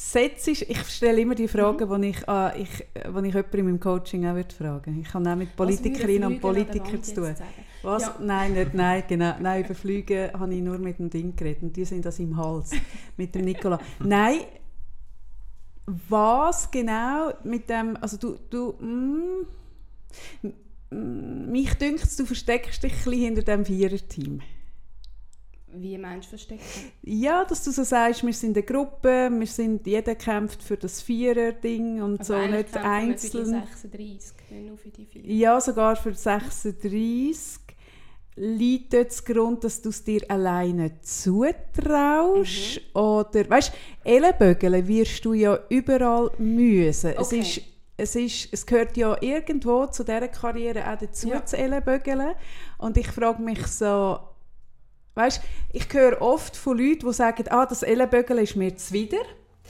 Setzt, 0.05 0.49
ich 0.49 0.79
stelle 0.89 1.21
immer 1.21 1.37
die 1.37 1.47
Fragen, 1.47 2.03
die 2.03 2.09
ich, 2.09 2.29
ah, 2.29 2.53
ich, 2.57 2.69
wo 3.13 3.21
ich 3.21 3.33
jemanden 3.33 3.59
in 3.59 3.65
meinem 3.65 3.81
Coaching 3.81 4.27
auch 4.27 4.35
würde 4.35 4.53
fragen 4.55 5.01
Ich 5.01 5.15
habe 5.15 5.31
auch 5.31 5.37
mit 5.37 5.55
Politikerinnen 5.55 6.25
und 6.25 6.41
Politikern 6.41 7.03
zu 7.03 7.15
tun. 7.15 7.35
Was? 7.83 8.03
Ja. 8.03 8.17
Nein, 8.21 8.53
nicht, 8.53 8.75
nein, 8.75 9.05
genau. 9.09 9.37
Nein, 9.41 9.65
über 9.65 9.75
Flüge 9.77 10.33
habe 10.37 10.53
ich 10.53 10.61
nur 10.61 10.79
mit 10.79 10.99
dem 10.99 11.09
Ding 11.09 11.37
geredet 11.37 11.63
und 11.63 11.77
die 11.77 11.85
sind 11.85 12.05
das 12.05 12.19
im 12.19 12.37
Hals, 12.37 12.73
mit 13.17 13.35
dem 13.35 13.45
Nicola. 13.45 13.79
Nein, 14.01 14.41
was 15.87 16.71
genau 16.71 17.33
mit 17.45 17.71
dem, 17.71 17.97
also 18.01 18.17
du, 18.17 18.39
du, 18.51 18.73
mm, 18.73 19.47
mich 21.51 21.75
dünkt 21.75 22.19
du 22.19 22.27
versteckst 22.27 22.83
dich 22.83 22.93
ein 22.93 22.99
bisschen 23.05 23.21
hinter 23.21 23.43
dem 23.43 23.65
Viererteam. 23.65 24.41
Wie 25.75 25.97
meinst 25.97 26.27
du 26.27 26.31
verstecken? 26.31 26.63
Ja, 27.03 27.45
dass 27.45 27.65
du 27.65 27.71
so 27.71 27.83
sagst, 27.83 28.25
wir 28.27 28.33
sind 28.35 28.57
eine 28.57 28.65
Gruppe, 28.67 29.31
wir 29.33 29.47
sind, 29.47 29.87
jeder 29.87 30.15
kämpft 30.15 30.63
für 30.63 30.77
das 30.77 31.01
Vierer-Ding 31.01 32.03
und 32.03 32.21
Also 32.21 32.35
so, 32.35 32.47
nicht 32.47 32.77
einzeln. 32.77 33.31
Für 33.31 33.89
die 33.89 34.19
36, 34.19 34.33
nicht 34.51 34.67
nur 34.69 34.77
für 34.77 34.89
die 34.91 35.07
4. 35.07 35.23
Ja, 35.25 35.61
sogar 35.61 35.97
für 35.97 36.13
36 36.15 37.61
liegt 38.37 38.93
dort 38.95 39.09
das 39.11 39.25
Grund, 39.25 39.65
dass 39.65 39.81
du 39.83 39.89
es 39.91 40.05
dir 40.05 40.23
alleine 40.31 41.01
zutraust? 41.01 42.81
Mhm. 42.95 43.01
Oder, 43.01 43.49
weißt 43.51 43.73
du, 43.73 44.11
Ellenbögeln 44.11 44.87
wirst 44.89 45.25
du 45.25 45.33
ja 45.35 45.59
überall 45.69 46.31
müssen. 46.39 47.11
Es, 47.11 47.19
Okay. 47.29 47.41
ist, 47.41 47.61
es, 47.97 48.17
ist, 48.17 48.49
es 48.53 48.67
gehört 48.67 48.97
ja 48.97 49.17
irgendwo 49.21 49.87
zu 49.87 50.03
dieser 50.05 50.29
Karriere 50.29 50.91
auch 50.91 50.99
dazu, 50.99 51.29
Ja. 51.29 51.45
zu 51.45 51.57
Ellenbögeln. 51.57 52.33
Und 52.79 52.97
ich 52.97 53.07
frage 53.09 53.43
mich 53.43 53.67
so, 53.67 54.19
weißt 55.15 55.43
ich 55.73 55.93
höre 55.93 56.21
oft 56.21 56.57
von 56.57 56.79
Leuten, 56.79 57.07
die 57.07 57.13
sagen, 57.13 57.45
ah, 57.49 57.67
das 57.67 57.83
Ellenbögeln 57.83 58.43
ist 58.43 58.57
mir 58.57 58.77
zuwider. 58.77 59.23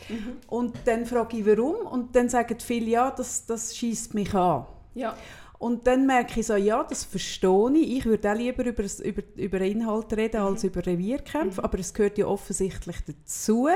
Mhm. 0.09 0.39
Und 0.49 0.77
dann 0.85 1.07
frage 1.07 1.39
ich, 1.39 1.47
warum? 1.47 1.87
Und 1.87 2.17
dann 2.17 2.29
sagen 2.29 2.59
viele, 2.61 2.91
ja, 2.91 3.11
das, 3.11 3.47
das 3.47 3.77
schießt 3.77 4.15
mich 4.15 4.35
an. 4.35 4.67
Ja. 4.95 5.17
Und 5.63 5.87
dann 5.87 6.07
merke 6.07 6.41
ich 6.41 6.47
so, 6.47 6.57
ja, 6.57 6.83
das 6.83 7.05
verstehe 7.05 7.71
ich. 7.77 7.99
Ich 7.99 8.05
würde 8.05 8.33
auch 8.33 8.37
lieber 8.37 8.65
über, 8.65 8.83
über, 8.83 9.23
über 9.37 9.61
Inhalt 9.61 10.13
reden 10.17 10.41
als 10.41 10.65
über 10.65 10.85
Revierkämpfe, 10.85 11.63
aber 11.63 11.79
es 11.79 11.95
gehört 11.95 12.19
ja 12.19 12.27
offensichtlich 12.27 12.97
dazu. 13.07 13.69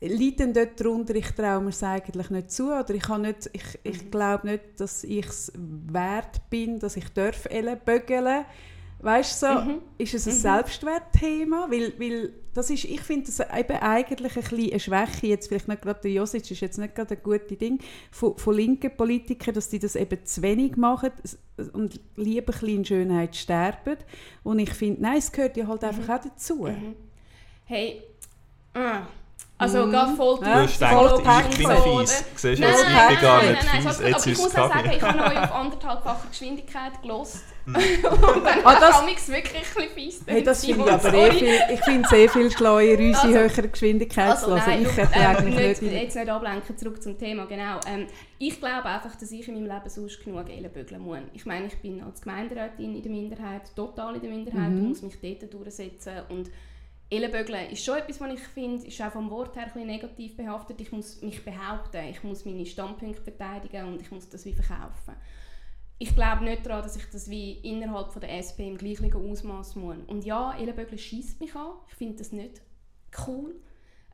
Liegt 0.00 0.38
denn 0.38 0.52
dort 0.52 0.78
darunter, 0.78 1.16
ich 1.16 1.32
traue 1.32 1.60
mir 1.60 1.70
es 1.70 1.82
eigentlich 1.82 2.30
nicht 2.30 2.52
zu 2.52 2.66
oder 2.66 2.90
ich, 2.90 3.08
nicht, 3.08 3.50
ich, 3.52 3.78
ich 3.82 4.10
glaube 4.12 4.46
nicht, 4.46 4.62
dass 4.78 5.02
ich 5.02 5.26
es 5.26 5.52
wert 5.56 6.48
bin, 6.50 6.78
dass 6.78 6.96
ich 6.96 7.08
darf 7.08 7.48
bögeln 7.84 8.44
Weißt 9.04 9.42
du, 9.42 9.46
so, 9.46 9.60
Mhm. 9.60 9.82
ist 9.98 10.14
es 10.14 10.26
ein 10.26 10.32
Selbstwertthema? 10.32 11.66
Weil, 11.70 11.92
weil 11.98 12.32
das 12.54 12.70
ist, 12.70 12.84
ich 12.84 13.00
finde 13.02 13.26
das 13.26 13.38
eben 13.40 13.76
eigentlich 13.80 14.36
ein 14.36 14.42
bisschen 14.42 14.70
eine 14.70 14.80
Schwäche, 14.80 15.26
jetzt 15.26 15.48
vielleicht 15.48 15.68
nicht 15.68 15.82
gerade 15.82 16.00
der 16.00 16.10
Josic 16.12 16.50
ist 16.50 16.60
jetzt 16.60 16.78
nicht 16.78 16.94
gerade 16.94 17.14
ein 17.14 17.22
gutes 17.22 17.58
Ding, 17.58 17.78
von, 18.10 18.36
von 18.38 18.54
linken 18.54 18.96
Politikern, 18.96 19.54
dass 19.54 19.68
die 19.68 19.78
das 19.78 19.94
eben 19.96 20.24
zu 20.24 20.40
wenig 20.40 20.76
machen 20.76 21.10
und 21.74 22.00
lieber 22.16 22.52
ein 22.54 22.60
bisschen 22.60 22.68
in 22.78 22.84
Schönheit 22.84 23.36
sterben. 23.36 23.96
Und 24.42 24.58
ich 24.58 24.70
finde, 24.70 25.02
nein, 25.02 25.18
es 25.18 25.30
gehört 25.30 25.56
ja 25.58 25.66
halt 25.66 25.84
einfach 25.84 26.16
auch 26.18 26.22
dazu. 26.22 26.62
Mhm. 26.64 26.94
Hey, 27.66 28.02
ah. 28.74 29.02
also 29.58 29.84
Mhm. 29.86 29.92
gar 29.92 30.16
voll 30.16 30.38
Ja. 30.42 30.64
Du 30.64 30.72
gedacht, 30.72 31.46
ich 31.50 31.58
bin 31.58 31.76
fies. 31.76 32.24
Siehst 32.36 32.44
du, 32.44 32.48
Nein, 32.62 32.70
jetzt, 32.70 32.82
nein, 32.84 32.90
ich 32.90 32.94
nein, 32.94 33.08
bin 33.08 33.20
gar 33.20 33.42
nein, 33.42 33.52
nicht 33.52 33.64
nein, 33.66 33.82
fies, 33.82 33.98
nein, 34.00 34.06
jetzt 34.08 34.22
aber 34.22 34.32
ich 34.32 34.38
muss 34.38 34.46
es 34.48 34.56
auch 34.56 34.68
sagen, 34.72 34.90
ich 34.96 35.02
habe 35.02 35.18
euch 35.24 35.38
auf 35.42 35.52
anderthalbfacher 35.52 36.28
Geschwindigkeit 36.30 37.02
gelost. 37.02 37.44
und 37.66 37.74
dann 38.44 38.64
Ah, 38.64 38.78
das- 38.78 39.00
habe 39.00 39.10
ich 39.10 39.16
es 39.16 39.28
wirklich 39.28 39.54
ein 39.54 39.62
bisschen 39.74 39.88
fies. 39.94 40.22
Hey, 40.26 40.42
das 40.42 40.64
finde 40.64 40.84
ich 40.84 40.92
aber 40.92 41.14
eh 41.14 41.30
viel, 41.32 41.48
ich 41.72 41.80
finde 41.84 42.02
es 42.06 42.12
eh 42.12 42.28
viel 42.28 42.50
schlauer, 42.50 42.82
unsere 42.98 43.16
Also- 43.16 43.28
höhere 43.28 43.68
Geschwindigkeit 43.68 44.38
zu 44.38 44.52
Also 44.52 44.56
hören. 44.56 44.62
nein, 44.66 44.82
Ich 44.82 45.16
eigentlich 45.16 45.54
nicht, 45.56 45.82
nicht... 45.82 45.92
jetzt 46.02 46.16
nicht 46.16 46.28
ablenken, 46.28 46.76
zurück 46.76 47.02
zum 47.02 47.18
Thema, 47.18 47.46
genau. 47.46 47.80
Ähm, 47.86 48.06
ich 48.38 48.58
glaube 48.60 48.84
einfach, 48.84 49.16
dass 49.16 49.30
ich 49.32 49.48
in 49.48 49.54
meinem 49.54 49.66
Leben 49.66 49.88
sonst 49.88 50.22
genug 50.24 50.48
Ellenbögeln 50.50 51.00
muss. 51.00 51.18
Ich 51.32 51.46
meine, 51.46 51.66
ich 51.66 51.76
bin 51.78 52.02
als 52.02 52.20
Gemeinderätin 52.20 52.96
in 52.96 53.02
der 53.02 53.10
Minderheit, 53.12 53.74
total 53.74 54.16
in 54.16 54.20
der 54.20 54.30
Minderheit, 54.30 54.70
Mhm. 54.70 54.78
und 54.78 54.88
muss 54.88 55.02
mich 55.02 55.18
dort 55.20 55.52
durchsetzen 55.54 56.12
und 56.28 56.50
Ellenbögeln 57.10 57.70
ist 57.70 57.84
schon 57.84 57.96
etwas, 57.98 58.20
was 58.20 58.32
ich 58.34 58.40
finde, 58.40 58.86
ist 58.86 59.00
auch 59.00 59.12
vom 59.12 59.30
Wort 59.30 59.54
her 59.56 59.64
ein 59.64 59.72
bisschen 59.72 59.86
negativ 59.86 60.36
behaftet. 60.36 60.80
Ich 60.80 60.90
muss 60.90 61.20
mich 61.22 61.44
behaupten, 61.44 61.98
ich 62.10 62.22
muss 62.24 62.44
meine 62.44 62.64
Standpunkte 62.66 63.22
verteidigen 63.22 63.84
und 63.86 64.00
ich 64.00 64.10
muss 64.10 64.28
das 64.28 64.44
wie 64.46 64.54
verkaufen. 64.54 65.14
Ich 66.04 66.14
glaube 66.14 66.44
nicht 66.44 66.66
daran, 66.66 66.82
dass 66.82 66.96
ich 66.96 67.08
das 67.08 67.30
wie 67.30 67.52
innerhalb 67.62 68.12
von 68.12 68.20
der 68.20 68.36
SP 68.36 68.68
im 68.68 68.76
gleichen 68.76 69.10
Ausmaß 69.14 69.76
muss. 69.76 69.96
Und 70.06 70.22
ja, 70.26 70.54
Ellenbögeln 70.54 70.98
schießt 70.98 71.40
mich 71.40 71.56
an. 71.56 71.78
Ich 71.88 71.94
finde 71.94 72.16
das 72.16 72.30
nicht 72.30 72.60
cool. 73.26 73.54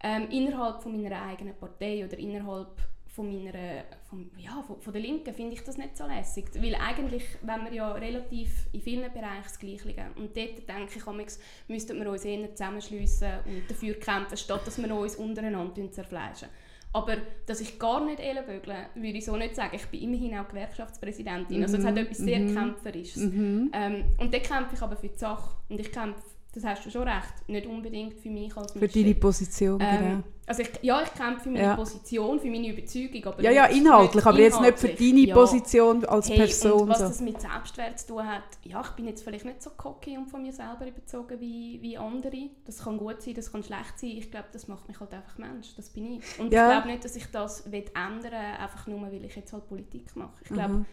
Ähm, 0.00 0.28
innerhalb 0.30 0.84
von 0.84 0.92
meiner 0.92 1.20
eigenen 1.20 1.56
Partei 1.56 2.04
oder 2.04 2.16
innerhalb 2.16 2.80
von 3.08 3.26
meiner, 3.26 3.82
von, 4.08 4.30
ja, 4.38 4.62
von, 4.62 4.80
von 4.80 4.92
der 4.92 5.02
Linken 5.02 5.34
finde 5.34 5.54
ich 5.54 5.64
das 5.64 5.78
nicht 5.78 5.96
so 5.96 6.06
lässig. 6.06 6.44
Weil 6.54 6.76
eigentlich, 6.76 7.24
wenn 7.42 7.64
wir 7.64 7.72
ja 7.72 7.90
relativ 7.90 8.68
in 8.72 8.82
vielen 8.82 9.12
Bereichen 9.12 9.42
das 9.42 9.58
Gleiche 9.58 9.88
liegen. 9.88 10.12
Und 10.14 10.36
dort 10.36 10.68
denke 10.68 10.96
ich, 10.96 11.06
manchmal 11.06 11.26
müssten 11.66 11.98
wir 11.98 12.08
uns 12.08 12.24
eher 12.24 12.54
zusammenschliessen 12.54 13.32
und 13.46 13.68
dafür 13.68 13.94
kämpfen, 13.94 14.36
statt 14.36 14.64
dass 14.64 14.80
wir 14.80 14.94
uns 14.94 15.16
untereinander 15.16 15.90
zerfleischen. 15.90 16.50
Aber 16.92 17.16
dass 17.46 17.60
ich 17.60 17.78
gar 17.78 18.04
nicht 18.04 18.18
ellenbögle, 18.18 18.74
würde 18.94 19.18
ich 19.18 19.24
so 19.24 19.36
nicht 19.36 19.54
sagen. 19.54 19.76
Ich 19.76 19.86
bin 19.86 20.02
immerhin 20.02 20.38
auch 20.38 20.48
Gewerkschaftspräsidentin. 20.48 21.62
Also 21.62 21.76
es 21.76 21.84
hat 21.84 21.96
etwas 21.96 22.18
sehr 22.18 22.38
Kämpferisches. 22.46 23.22
Mhm. 23.22 23.70
Ähm, 23.72 24.04
und 24.18 24.34
dann 24.34 24.42
kämpfe 24.42 24.74
ich 24.74 24.82
aber 24.82 24.96
für 24.96 25.08
die 25.08 25.18
Sache. 25.18 25.56
Und 25.68 25.80
ich 25.80 25.92
kämpfe 25.92 26.20
das 26.52 26.64
hast 26.64 26.84
du 26.84 26.90
schon 26.90 27.02
recht, 27.02 27.48
nicht 27.48 27.66
unbedingt 27.66 28.14
für 28.20 28.28
mich 28.30 28.56
als 28.56 28.72
Für 28.72 28.88
deine 28.88 29.14
Position, 29.14 29.80
ähm, 29.80 29.98
genau. 29.98 30.22
Also 30.46 30.62
ich, 30.62 30.70
ja, 30.82 31.00
ich 31.02 31.14
kämpfe 31.14 31.44
für 31.44 31.50
meine 31.50 31.62
Ja. 31.64 31.76
Position, 31.76 32.40
für 32.40 32.48
meine 32.48 32.68
Überzeugung, 32.76 33.24
aber 33.24 33.40
Ja, 33.40 33.52
ja, 33.52 33.66
inhaltlich, 33.66 34.26
aber 34.26 34.38
jetzt 34.40 34.60
nicht 34.60 34.78
für 34.80 34.88
deine 34.88 35.20
Ja. 35.20 35.34
Position 35.34 36.04
als 36.06 36.28
Hey, 36.28 36.38
Person. 36.38 36.72
und 36.82 36.88
was 36.88 36.98
so. 36.98 37.04
das 37.04 37.20
mit 37.20 37.40
Selbstwert 37.40 38.00
zu 38.00 38.08
tun 38.08 38.26
hat, 38.26 38.42
ja, 38.64 38.80
ich 38.80 38.88
bin 38.90 39.06
jetzt 39.06 39.22
vielleicht 39.22 39.44
nicht 39.44 39.62
so 39.62 39.70
cocky 39.76 40.18
und 40.18 40.26
von 40.28 40.42
mir 40.42 40.52
selber 40.52 40.88
überzogen 40.88 41.38
wie, 41.40 41.78
wie 41.82 41.96
andere. 41.96 42.50
Das 42.66 42.82
kann 42.82 42.98
gut 42.98 43.22
sein, 43.22 43.34
das 43.34 43.52
kann 43.52 43.62
schlecht 43.62 43.96
sein. 44.00 44.10
Ich 44.10 44.28
glaube, 44.28 44.48
das 44.52 44.66
macht 44.66 44.88
mich 44.88 44.98
halt 44.98 45.12
einfach 45.14 45.38
Mensch. 45.38 45.76
Das 45.76 45.88
bin 45.90 46.14
ich. 46.18 46.38
Und 46.40 46.52
Ja. 46.52 46.66
ich 46.66 46.72
glaube 46.74 46.88
nicht, 46.88 47.04
dass 47.04 47.14
ich 47.14 47.26
das 47.30 47.70
will 47.70 47.84
ändern 47.94 48.34
einfach 48.58 48.88
nur, 48.88 49.02
weil 49.02 49.24
ich 49.24 49.36
jetzt 49.36 49.52
halt 49.52 49.68
Politik 49.68 50.16
mache. 50.16 50.32
Ich 50.42 50.48
glaube, 50.48 50.74
Mhm. 50.74 50.86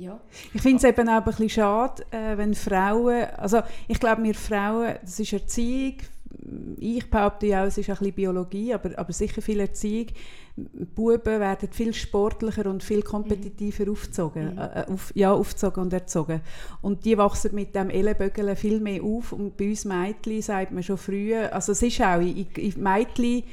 Ja. 0.00 0.20
Ich 0.54 0.62
finde 0.62 0.78
es 0.78 0.84
eben 0.84 1.08
auch 1.08 1.18
ein 1.18 1.24
bisschen 1.24 1.48
schade, 1.48 2.02
äh, 2.10 2.36
wenn 2.36 2.54
Frauen, 2.54 3.24
also 3.36 3.60
ich 3.86 4.00
glaube, 4.00 4.22
wir 4.22 4.34
Frauen, 4.34 4.94
das 5.02 5.20
ist 5.20 5.32
Erziehung, 5.32 5.96
ich 6.78 7.08
behaupte 7.10 7.46
ja 7.46 7.62
auch, 7.62 7.66
es 7.66 7.76
ist 7.76 7.90
ein 7.90 7.96
bisschen 7.96 8.14
Biologie, 8.14 8.72
aber, 8.72 8.98
aber 8.98 9.12
sicher 9.12 9.42
viel 9.42 9.60
Erziehung. 9.60 10.06
Buben 10.94 11.40
werden 11.40 11.68
viel 11.70 11.94
sportlicher 11.94 12.66
und 12.66 12.82
viel 12.82 13.02
kompetitiver 13.02 13.90
aufgezogen, 13.90 14.54
Mhm. 14.54 14.58
äh, 14.58 14.84
auf, 14.88 15.12
ja, 15.14 15.32
aufgezogen 15.32 15.82
und 15.82 15.92
erzogen. 15.92 16.40
Und 16.82 17.04
die 17.04 17.16
wachsen 17.16 17.54
mit 17.54 17.74
dem 17.74 17.90
Ellenbögeln 17.90 18.56
viel 18.56 18.80
mehr 18.80 19.02
auf 19.02 19.32
und 19.32 19.56
bei 19.56 19.68
uns 19.70 19.84
Mädchen 19.84 20.42
sagt 20.42 20.72
man 20.72 20.82
schon 20.82 20.98
früher, 20.98 21.52
also 21.54 21.72
es 21.72 21.82
ist 21.82 22.00
auch 22.00 22.20
in, 22.20 22.46
in 22.56 22.82
Mädchen 22.82 23.44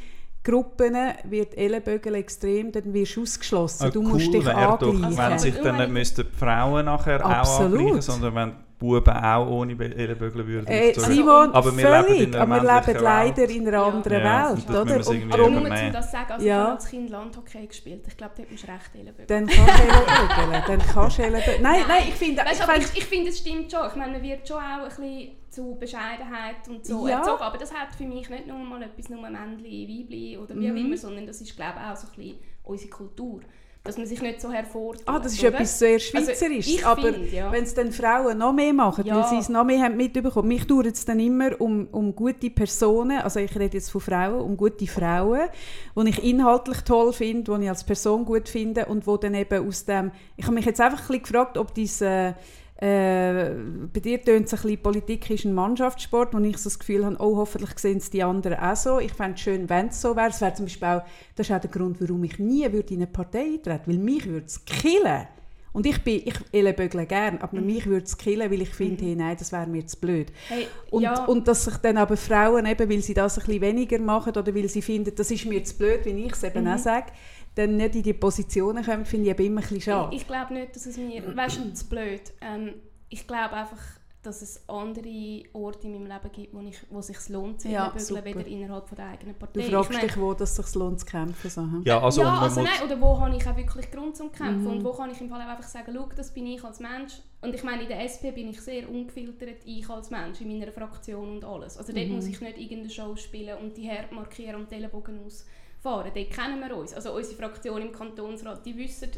Gruppen 0.52 0.96
wird 1.26 1.58
Ellenbögeln 1.58 2.16
extrem, 2.16 2.72
dann 2.72 2.94
wirst 2.94 3.16
du 3.18 3.22
ausgeschlossen. 3.24 3.88
Ah, 3.88 3.90
du 3.90 4.02
musst 4.02 4.34
dich 4.34 4.46
wäre 4.46 4.78
doch, 4.80 4.88
angleichen. 4.94 5.18
wenn 5.18 5.40
sich 5.40 5.56
dann 5.62 5.78
nicht 5.78 5.90
müssten 5.92 6.26
die 6.32 6.38
Frauen 6.38 6.86
nachher 6.86 7.24
Absolut. 7.26 7.74
auch 7.74 7.80
angleichen, 7.80 8.02
sondern 8.02 8.36
wenn 8.36 8.50
die 8.52 8.56
Buben 8.80 9.10
auch 9.12 9.48
ohne 9.50 9.74
Ellenbögel 9.74 10.48
würden 10.48 10.68
Äh. 10.68 10.94
Simon, 10.94 11.52
Aber 11.52 11.76
wir 11.76 11.88
völlig, 11.88 12.10
leben 12.20 12.24
in 12.34 12.36
einer 12.40 12.44
aber 12.56 12.64
wir 12.64 12.86
leben 12.94 13.04
leider 13.04 13.38
Welt. 13.38 13.50
in 13.52 13.68
einer 13.68 13.78
Ja. 13.78 13.84
anderen 13.88 14.22
Ja, 14.24 14.50
Welt, 14.50 14.58
und 14.58 14.70
das 14.70 15.08
oder? 15.08 15.10
Und 15.24 15.30
darum, 15.34 15.54
nur 15.54 15.62
um 15.64 15.70
das 15.94 16.06
zu 16.06 16.12
sagen, 16.12 16.32
also 16.34 16.46
Ja. 16.46 16.72
als 16.74 16.86
Kind 16.88 17.10
Landhockey 17.10 17.66
gespielt. 17.68 18.06
Ich 18.08 18.16
glaube, 18.16 18.34
dort 18.38 18.52
musst 18.52 18.64
du 18.64 18.68
recht 18.72 18.92
Ellenbögen. 18.94 19.26
dann 19.28 19.48
kannst 19.48 19.58
du 19.80 19.84
Ellenbögeln, 19.84 20.64
dann 20.68 20.80
kannst 20.94 21.18
du 21.18 21.22
Ellenbögeln. 21.24 21.62
Nein, 21.64 21.82
nein, 21.88 22.04
ich 22.08 22.14
finde, 22.14 22.42
Weißt, 22.46 22.64
ich 22.84 22.92
ich, 22.94 22.98
ich 23.00 23.06
finde, 23.06 23.30
es 23.32 23.40
stimmt 23.40 23.72
schon. 23.72 23.82
Ich 23.90 23.96
meine, 23.96 24.12
man 24.14 24.22
wird 24.24 24.48
schon 24.48 24.58
auch 24.58 24.62
ein 24.84 24.86
bisschen 24.90 25.30
zu 25.58 25.76
Bescheidenheit 25.80 26.68
und 26.70 26.86
so 26.86 27.08
Ja. 27.08 27.18
erzogen. 27.20 27.42
Aber 27.42 27.58
das 27.58 27.74
hat 27.74 27.94
für 27.96 28.06
mich 28.06 28.30
nicht 28.30 28.48
nur 28.48 28.58
mal 28.60 28.82
etwas 28.84 29.10
nur 29.10 29.22
Männli, 29.22 29.88
Weibli 29.90 30.38
oder 30.38 30.56
wie 30.56 30.68
auch 30.70 30.74
Mhm. 30.74 30.78
immer, 30.86 30.98
sondern 30.98 31.26
das 31.26 31.42
ist, 31.42 31.56
glaube 31.56 31.74
ich, 31.84 31.90
auch 31.92 31.96
so 31.96 32.08
ein 32.08 32.16
bisschen 32.16 32.38
unsere 32.64 32.90
Kultur. 32.92 33.40
Dass 33.84 33.98
man 33.98 34.06
sich 34.06 34.22
nicht 34.22 34.42
so 34.42 34.52
hervortut. 34.52 35.04
ah, 35.08 35.18
das 35.18 35.32
ist 35.32 35.40
oder? 35.40 35.54
etwas 35.54 35.80
sehr 35.80 35.94
Also, 35.94 36.06
Schweizerisches, 36.10 36.74
ich 36.74 36.86
aber 36.86 37.10
ja. 37.18 37.50
wenn 37.54 37.64
es 37.64 37.74
dann 37.74 37.94
Frauen 37.94 38.38
noch 38.38 38.52
mehr 38.52 38.74
machen, 38.74 39.06
Ja. 39.06 39.16
weil 39.16 39.30
sie 39.30 39.38
es 39.38 39.48
noch 39.48 39.64
mehr 39.64 39.82
haben 39.82 39.96
mitbekommen. 39.96 40.50
Mich 40.50 40.68
dauert 40.68 40.88
es 40.88 41.06
dann 41.06 41.20
immer 41.22 41.60
um, 41.62 41.88
um 41.94 42.14
gute 42.14 42.50
Personen, 42.50 43.20
also 43.22 43.40
ich 43.40 43.56
rede 43.58 43.78
jetzt 43.78 43.90
von 43.90 44.02
Frauen, 44.02 44.42
um 44.42 44.58
gute 44.58 44.86
Frauen, 44.88 45.48
die 45.96 46.10
ich 46.10 46.22
inhaltlich 46.22 46.82
toll 46.82 47.14
finde, 47.14 47.56
die 47.58 47.64
ich 47.64 47.70
als 47.70 47.86
Person 47.86 48.26
gut 48.26 48.50
finde 48.50 48.88
und 48.88 49.08
wo 49.08 49.16
dann 49.16 49.34
eben 49.36 49.66
aus 49.66 49.86
dem, 49.86 50.12
ich 50.36 50.44
habe 50.46 50.56
mich 50.56 50.66
jetzt 50.66 50.82
einfach 50.82 51.00
ein 51.00 51.08
bisschen 51.08 51.24
gefragt, 51.24 51.58
ob 51.58 51.74
diese 51.74 52.36
äh, 52.80 53.56
bei 53.92 54.00
dir 54.00 54.22
tönt 54.22 54.46
es 54.48 54.54
ein 54.54 54.62
bisschen, 54.62 54.82
Politik 54.82 55.30
ist 55.30 55.46
ein 55.46 55.54
Mannschaftssport, 55.54 56.34
wo 56.34 56.40
ich 56.40 56.58
so 56.58 56.70
das 56.70 56.78
Gefühl 56.80 57.06
habe, 57.06 57.18
oh, 57.20 57.38
hoffentlich 57.38 57.78
sehen 57.80 57.98
es 57.98 58.10
die 58.10 58.22
anderen 58.24 58.60
auch 58.60 58.76
so. 58.76 59.00
Ich 59.00 59.14
fände 59.14 59.34
es 59.36 59.42
schön, 59.42 59.68
wenn 59.70 59.88
es 59.88 60.02
so 60.02 60.16
wäre. 60.16 60.30
Es 60.30 60.42
wäre 60.42 60.54
zum 60.54 60.66
Beispiel 60.66 60.88
auch, 60.88 61.02
das 61.36 61.50
ist 61.50 61.56
auch 61.56 61.60
der 61.62 61.72
Grund, 61.72 62.00
warum 62.00 62.24
ich 62.24 62.38
nie 62.40 62.72
würde 62.72 62.94
in 62.94 63.00
eine 63.02 63.08
Partei 63.08 63.46
eintreten 63.56 63.82
weil 63.88 63.98
mich 63.98 64.26
würde 64.28 64.46
es 64.46 64.64
killen. 64.66 65.28
Und 65.74 65.86
ich 65.86 66.04
bin, 66.04 66.22
ich 66.26 66.34
ellenbögle 66.52 67.06
gern, 67.06 67.38
aber 67.40 67.62
mich 67.62 67.86
würde 67.86 68.06
es 68.06 68.18
killen, 68.18 68.50
weil 68.50 68.62
ich 68.64 68.70
finde, 68.70 69.06
hey, 69.06 69.16
nein, 69.16 69.36
das 69.38 69.52
wäre 69.52 69.68
mir 69.68 69.86
zu 69.86 69.98
blöd. 70.00 70.32
Hey, 70.48 70.68
Und, 70.90 71.04
ja, 71.04 71.26
und 71.26 71.48
dass 71.48 71.66
sich 71.66 71.78
dann 71.78 71.98
aber 71.98 72.18
Frauen 72.18 72.66
eben, 72.66 72.90
weil 72.90 73.02
sie 73.02 73.14
das 73.14 73.38
ein 73.38 73.46
bisschen 73.46 73.62
weniger 73.62 74.00
machen 74.00 74.36
oder 74.36 74.56
weil 74.56 74.68
sie 74.70 74.82
finden, 74.82 75.14
das 75.16 75.30
ist 75.30 75.46
mir 75.46 75.64
zu 75.64 75.78
blöd, 75.78 76.00
wie 76.06 76.12
ich 76.26 76.32
es 76.32 76.44
eben 76.44 76.64
Mhm. 76.64 76.72
auch 76.72 76.78
sage, 76.80 77.08
dann 77.58 77.76
nicht 77.78 77.96
in 77.96 78.04
die 78.04 78.14
Positionen 78.14 78.84
kommen, 78.86 79.06
finde 79.06 79.26
ich 79.26 79.32
eben 79.32 79.46
immer 79.48 79.62
ein 79.62 79.68
bisschen 79.68 79.82
schade. 79.82 80.16
ich, 80.16 80.22
ich 80.22 80.28
glaube 80.28 80.54
nicht, 80.54 80.76
dass 80.76 80.86
es 80.86 80.98
mir... 80.98 81.36
Weißt 81.36 81.58
du, 81.58 81.74
zu 81.74 81.86
blöd. 81.90 82.22
Ähm, 82.42 82.76
ich 83.10 83.26
glaube 83.26 83.54
einfach, 83.54 83.80
dass 84.24 84.42
es 84.42 84.68
andere 84.68 85.44
Orte 85.54 85.88
in 85.88 85.94
meinem 85.94 86.08
Leben 86.08 86.32
gibt, 86.34 86.54
wo, 86.54 86.60
ich, 86.60 86.78
wo 86.90 87.00
es 87.00 87.08
sich 87.08 87.30
lohnt, 87.30 87.62
zu 87.62 87.70
Ja, 87.70 87.94
super. 87.98 88.26
weder 88.26 88.46
innerhalb 88.46 88.88
von 88.90 88.98
der 88.98 89.08
eigenen 89.08 89.34
Du 89.36 89.40
Partei. 89.40 89.62
fragst 89.64 89.90
Ich 89.92 89.96
meine, 89.96 90.08
dich, 90.10 90.18
wo 90.20 90.34
das 90.34 90.56
sich 90.56 90.76
lohnt 90.76 91.00
zu 91.00 91.06
kämpfen. 91.06 91.50
So, 91.50 91.62
hm? 91.62 91.84
Ja, 91.86 92.02
also, 92.02 92.22
ja, 92.22 92.38
also 92.40 92.62
nein, 92.62 92.74
oder 92.84 93.00
wo 93.00 93.18
habe 93.18 93.38
ich 93.38 93.48
auch 93.48 93.56
wirklich 93.56 93.90
Grund 93.90 94.18
zum 94.18 94.30
Kämpfen 94.32 94.64
Mhm. 94.64 94.68
und 94.68 94.84
wo 94.84 94.92
kann 94.92 95.10
ich 95.12 95.22
im 95.22 95.30
Fall 95.30 95.42
auch 95.42 95.48
einfach 95.48 95.70
sagen, 95.70 95.94
schau, 95.96 96.10
das 96.14 96.34
bin 96.34 96.46
ich 96.48 96.62
als 96.62 96.80
Mensch 96.82 97.14
und 97.42 97.56
ich 97.56 97.64
meine, 97.64 97.84
in 97.84 97.88
der 97.88 98.02
SP 98.04 98.32
bin 98.36 98.50
ich 98.50 98.60
sehr 98.60 98.90
ungefiltert, 98.90 99.60
ich 99.64 99.88
als 99.90 100.10
Mensch, 100.10 100.42
in 100.42 100.50
meiner 100.60 100.74
Fraktion 100.74 101.30
und 101.38 101.46
alles. 101.46 101.78
Also 101.78 101.94
dort 101.94 102.08
Mhm. 102.08 102.16
muss 102.16 102.28
ich 102.28 102.42
nicht 102.42 102.58
irgendeine 102.58 102.90
Show 102.90 103.16
spielen 103.16 103.58
und 103.60 103.78
die 103.78 103.84
Herd 103.88 104.12
markieren 104.12 104.56
und 104.56 104.70
die 104.72 104.76
Ellenbogen 104.76 105.24
ausfahren. 105.88 106.12
Dort 106.14 106.32
kennen 106.32 106.60
wir 106.60 106.76
uns. 106.76 106.94
Also 106.94 107.14
unsere 107.14 107.36
Fraktion 107.36 107.82
im 107.82 107.92
Kantonsrat, 107.92 108.66
die 108.66 108.78
wissen, 108.78 109.12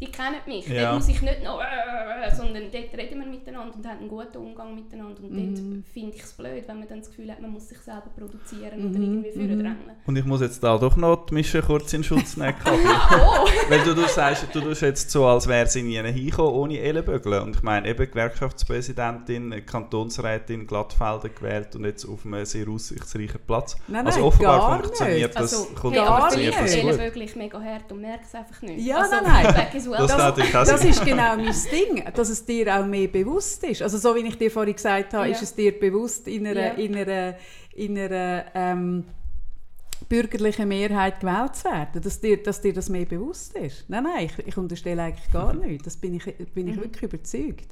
die 0.00 0.06
kennen 0.10 0.36
mich. 0.46 0.66
Ja. 0.68 0.82
Dort 0.92 0.94
muss 0.94 1.08
ich 1.08 1.20
nicht 1.22 1.42
noch, 1.44 1.60
äh, 1.60 2.34
sondern 2.34 2.64
dort 2.72 2.94
reden 2.94 3.20
wir 3.20 3.26
miteinander 3.26 3.74
und 3.74 3.86
haben 3.86 3.98
einen 3.98 4.08
guten 4.08 4.36
Umgang 4.38 4.74
miteinander. 4.74 5.22
Und 5.22 5.30
Mhm. 5.32 5.54
dort 5.82 5.86
finde 5.92 6.16
ich 6.16 6.22
es 6.22 6.32
blöd, 6.32 6.64
wenn 6.66 6.78
man 6.78 6.88
dann 6.88 6.98
das 7.00 7.08
Gefühl 7.10 7.30
hat, 7.30 7.40
man 7.40 7.50
muss 7.50 7.68
sich 7.68 7.78
selber 7.78 8.10
produzieren 8.16 8.80
Mhm, 8.82 8.90
oder 8.90 9.00
irgendwie 9.00 9.38
mhm. 9.38 9.48
führen 9.48 9.76
Und 10.06 10.16
ich 10.16 10.24
muss 10.24 10.40
jetzt 10.40 10.62
da 10.62 10.78
doch 10.78 10.96
noch 10.96 11.26
die 11.26 11.34
Mische 11.34 11.60
kurz 11.62 11.92
in 11.92 12.02
Schutz 12.02 12.36
nehmen. 12.36 12.54
Kathi. 12.64 12.78
Oh! 12.86 13.46
Weil 13.68 13.80
du, 13.84 13.94
du 13.94 14.06
sagst, 14.08 14.46
du 14.52 14.60
tust 14.60 14.82
jetzt 14.82 15.10
so, 15.10 15.26
als 15.26 15.46
wäre 15.46 15.66
sie 15.66 15.82
nie 15.82 15.96
hingekommen 16.02 16.52
ohne 16.54 16.78
Ellenbögeln. 16.78 17.42
Und 17.42 17.56
ich 17.56 17.62
meine, 17.62 17.88
eben 17.88 18.10
Gewerkschaftspräsidentin, 18.10 19.64
Kantonsrätin 19.66 20.66
Glattfelder 20.66 21.28
gewählt 21.28 21.76
und 21.76 21.84
jetzt 21.84 22.04
auf 22.06 22.24
einem 22.24 22.44
sehr 22.44 22.68
aussichtsreichen 22.68 23.40
Platz. 23.46 23.76
Nein, 23.88 24.06
also 24.06 24.18
nein, 24.18 24.28
offenbar 24.28 24.58
gar 24.58 24.82
funktioniert 24.82 25.20
nicht. 25.28 25.34
das, 25.34 25.54
Also, 25.54 25.74
kommt, 25.74 25.94
hey, 25.94 26.00
aber 26.02 26.18
funktioniert 26.20 26.54
ich 26.54 26.86
das 26.86 26.98
wirklich 26.98 27.36
mega 27.36 27.60
hart 27.60 27.92
und 27.92 28.00
merke 28.00 28.24
es 28.26 28.34
einfach 28.34 28.62
nicht. 28.62 28.84
Ja, 28.86 28.98
also, 28.98 29.10
nein, 29.16 29.24
nein. 29.44 29.54
Das 29.90 30.52
Das 30.52 30.80
sein. 30.80 30.88
ist 30.90 31.04
genau 31.04 31.36
mein 31.36 31.54
Ding, 31.72 32.04
dass 32.14 32.28
es 32.28 32.44
dir 32.44 32.80
auch 32.80 32.86
mehr 32.86 33.08
bewusst 33.08 33.62
ist. 33.64 33.82
Also 33.82 33.98
so 33.98 34.14
wie 34.14 34.20
ich 34.26 34.36
dir 34.38 34.50
vorhin 34.50 34.74
gesagt 34.74 35.14
habe, 35.14 35.26
Ja. 35.26 35.32
ist 35.32 35.42
es 35.42 35.54
dir 35.54 35.78
bewusst 35.78 36.26
in 36.28 36.46
einer, 36.46 36.60
Ja. 36.66 36.72
in 36.74 36.96
einer, 36.96 37.34
in 37.74 37.98
einer 37.98 38.44
ähm, 38.54 39.04
bürgerlichen 40.08 40.68
Mehrheit 40.68 41.20
gewählt 41.20 41.56
zu 41.56 41.64
werden, 41.64 42.02
dass 42.02 42.20
dir, 42.20 42.42
dass 42.42 42.60
dir 42.60 42.72
das 42.72 42.88
mehr 42.88 43.04
bewusst 43.04 43.54
ist. 43.56 43.84
Nein, 43.88 44.04
nein, 44.04 44.26
ich, 44.26 44.46
ich 44.46 44.56
unterstelle 44.56 45.02
eigentlich 45.02 45.30
gar 45.32 45.52
nicht. 45.54 45.86
Das 45.86 45.96
bin 45.96 46.14
ich, 46.14 46.24
bin 46.54 46.68
ich 46.68 46.76
Mhm. 46.76 46.80
wirklich 46.82 47.02
überzeugt. 47.02 47.66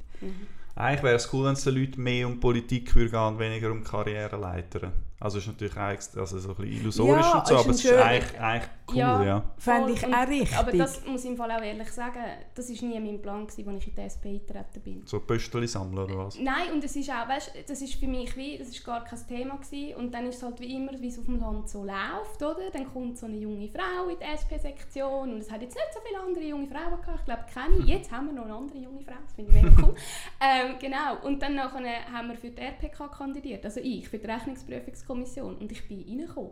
Eigentlich 0.75 1.03
wäre 1.03 1.15
es 1.15 1.33
cool, 1.33 1.45
wenn 1.45 1.53
es 1.53 1.63
den 1.63 1.75
Leuten 1.75 2.01
mehr 2.01 2.25
um 2.27 2.39
Politik 2.39 2.95
würde 2.95 3.09
gehen 3.11 3.19
und 3.19 3.39
weniger 3.39 3.71
um 3.71 3.83
Karriereleitern. 3.83 4.93
Also 5.19 5.39
ist 5.39 5.47
natürlich 5.47 5.75
eigentlich 5.75 6.07
also 6.17 6.39
so 6.39 6.49
ein 6.49 6.55
bisschen 6.55 6.71
illusorisch 6.81 7.25
Ja, 7.25 7.39
und 7.39 7.47
so, 7.47 7.55
ist 7.55 7.59
aber 7.61 7.69
es 7.71 7.83
ist 7.83 7.91
eigentlich, 7.93 8.39
eigentlich 8.39 8.69
cool, 8.91 8.97
ja. 8.97 9.23
Ja. 9.23 9.43
Fände 9.57 9.91
ich 9.93 10.05
Und- 10.05 10.13
auch 10.13 10.27
richtig. 10.27 10.57
Aber 10.57 10.71
das 10.71 11.05
muss 11.05 11.23
ich 11.23 11.31
im 11.31 11.37
Fall 11.37 11.51
auch 11.51 11.61
ehrlich 11.61 11.89
sagen, 11.91 12.19
das 12.55 12.69
war 12.69 12.89
nie 12.89 12.99
mein 12.99 13.21
Plan, 13.21 13.47
gewesen, 13.47 13.69
als 13.69 13.81
ich 13.83 13.87
in 13.89 13.95
die 13.95 14.01
SP 14.01 14.25
eingetreten 14.29 14.81
bin. 14.83 15.01
So 15.05 15.19
Pöstchen 15.19 15.67
sammeln 15.67 15.99
oder 16.05 16.17
was? 16.25 16.39
Nein, 16.39 16.73
und 16.73 16.83
es 16.83 16.95
ist 16.95 17.09
auch, 17.09 17.27
weißt, 17.27 17.51
das 17.67 17.81
ist 17.81 17.95
für 17.95 18.07
mich 18.07 18.35
wie, 18.35 18.57
das 18.57 18.69
ist 18.69 18.83
gar 18.85 19.03
kein 19.03 19.19
Thema 19.27 19.57
gewesen. 19.57 19.95
Und 19.95 20.13
dann 20.13 20.25
ist 20.27 20.37
es 20.37 20.43
halt 20.43 20.59
wie 20.59 20.75
immer, 20.75 20.91
wie 20.99 21.07
es 21.07 21.19
auf 21.19 21.25
dem 21.25 21.39
Land 21.39 21.69
so 21.69 21.83
läuft, 21.83 22.41
oder? 22.41 22.69
Dann 22.71 22.91
kommt 22.91 23.17
so 23.17 23.25
eine 23.25 23.37
junge 23.37 23.67
Frau 23.69 24.07
in 24.09 24.17
die 24.19 24.25
SP-Sektion 24.25 25.31
und 25.33 25.39
es 25.39 25.51
hat 25.51 25.61
jetzt 25.61 25.75
nicht 25.75 25.93
so 25.93 25.99
viele 26.05 26.19
andere 26.21 26.43
junge 26.43 26.67
Frauen 26.67 26.99
gehabt, 27.01 27.19
ich 27.19 27.25
glaube 27.25 27.45
keine. 27.53 27.85
Jetzt 27.85 28.11
haben 28.11 28.27
wir 28.27 28.33
noch 28.33 28.45
eine 28.45 28.55
andere 28.55 28.77
junge 28.77 29.01
Frau, 29.01 29.13
das 29.23 29.33
finde 29.33 29.51
ich 29.55 29.63
mega 29.63 29.75
cool. 29.81 29.95
ähm, 30.41 30.75
genau, 30.79 31.17
und 31.23 31.41
dann 31.41 31.55
nachher 31.55 31.79
haben 32.11 32.29
wir 32.29 32.35
für 32.35 32.49
die 32.49 32.61
RPK 32.61 33.07
kandidiert, 33.09 33.65
also 33.65 33.79
ich, 33.81 34.07
für 34.09 34.17
die 34.17 34.27
Rechnungsprüfungskommission 34.27 35.57
und 35.57 35.71
ich 35.71 35.87
bin 35.87 36.03
reingekommen. 36.07 36.51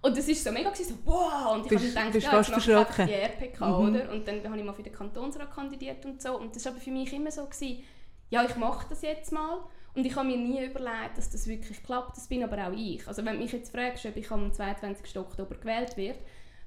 Und 0.00 0.16
das 0.16 0.28
war 0.28 0.34
so 0.34 0.52
mega, 0.52 0.70
gewesen, 0.70 0.96
so 1.04 1.10
wow, 1.10 1.54
und 1.54 1.66
ich 1.66 1.72
habe 1.78 1.86
gedacht, 1.88 2.12
bist 2.12 2.26
ja, 2.26 2.32
mache 2.32 2.40
ich 2.42 2.48
verschrocken. 2.48 3.06
die 3.06 3.12
RPK, 3.14 3.66
Mhm. 3.66 3.88
oder? 3.88 4.12
Und 4.12 4.28
dann 4.28 4.44
habe 4.44 4.58
ich 4.58 4.64
mal 4.64 4.72
für 4.72 4.82
den 4.84 4.92
Kantonsrat 4.92 5.50
kandidiert 5.52 6.04
und 6.06 6.22
so. 6.22 6.38
Und 6.38 6.54
das 6.54 6.64
war 6.64 6.72
aber 6.72 6.80
für 6.80 6.90
mich 6.92 7.12
immer 7.12 7.30
so, 7.32 7.44
gewesen, 7.44 7.82
ja, 8.30 8.44
ich 8.44 8.54
mache 8.56 8.86
das 8.88 9.02
jetzt 9.02 9.32
mal. 9.32 9.58
Und 9.94 10.06
ich 10.06 10.14
habe 10.14 10.28
mir 10.28 10.36
nie 10.36 10.64
überlegt, 10.64 11.16
dass 11.16 11.30
das 11.30 11.48
wirklich 11.48 11.82
klappt. 11.82 12.16
Das 12.16 12.28
bin 12.28 12.44
aber 12.44 12.68
auch 12.68 12.72
ich. 12.72 13.06
Also 13.08 13.24
wenn 13.24 13.34
du 13.34 13.42
mich 13.42 13.50
jetzt 13.52 13.72
fragst, 13.74 14.06
ob 14.06 14.16
ich 14.16 14.30
am 14.30 14.52
22. 14.52 15.16
Oktober 15.18 15.56
gewählt 15.56 15.96
werde, 15.96 16.20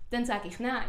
dann 0.10 0.26
sage 0.26 0.50
ich 0.50 0.60
nein. 0.60 0.84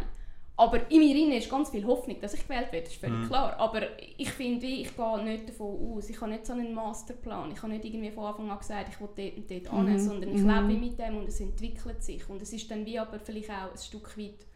Aber 0.56 0.90
in 0.90 0.98
mir 1.00 1.14
drin 1.14 1.32
ist 1.32 1.48
ganz 1.50 1.70
viel 1.70 1.84
Hoffnung, 1.86 2.20
dass 2.20 2.34
ich 2.34 2.42
gewählt 2.46 2.70
werde, 2.72 2.84
das 2.84 2.92
ist 2.92 3.00
völlig 3.00 3.20
Mhm. 3.20 3.26
klar. 3.26 3.58
Aber 3.58 3.80
ich 4.18 4.30
finde, 4.30 4.66
ich 4.66 4.94
gehe 4.94 5.24
nicht 5.24 5.48
davon 5.48 5.96
aus. 5.96 6.10
Ich 6.10 6.20
habe 6.20 6.30
nicht 6.30 6.46
so 6.46 6.52
einen 6.52 6.74
Masterplan. 6.74 7.50
Ich 7.52 7.62
habe 7.62 7.72
nicht 7.72 7.84
irgendwie 7.86 8.10
von 8.10 8.26
Anfang 8.26 8.50
an 8.50 8.58
gesagt, 8.58 8.90
ich 8.92 9.00
will 9.00 9.08
dort 9.16 9.36
und 9.38 9.50
dort 9.50 9.72
Mhm. 9.84 9.88
hin, 9.88 9.98
sondern 9.98 10.30
ich 10.34 10.42
Mhm. 10.42 10.48
lebe 10.50 10.68
wie 10.68 10.88
mit 10.88 10.98
dem 10.98 11.16
und 11.16 11.28
es 11.28 11.40
entwickelt 11.40 12.02
sich. 12.02 12.28
Und 12.28 12.42
es 12.42 12.52
ist 12.52 12.70
dann 12.70 12.84
wie 12.84 12.98
aber 12.98 13.18
vielleicht 13.18 13.50
auch 13.50 13.72
ein 13.72 13.78
Stück 13.78 14.16
weit 14.18 14.46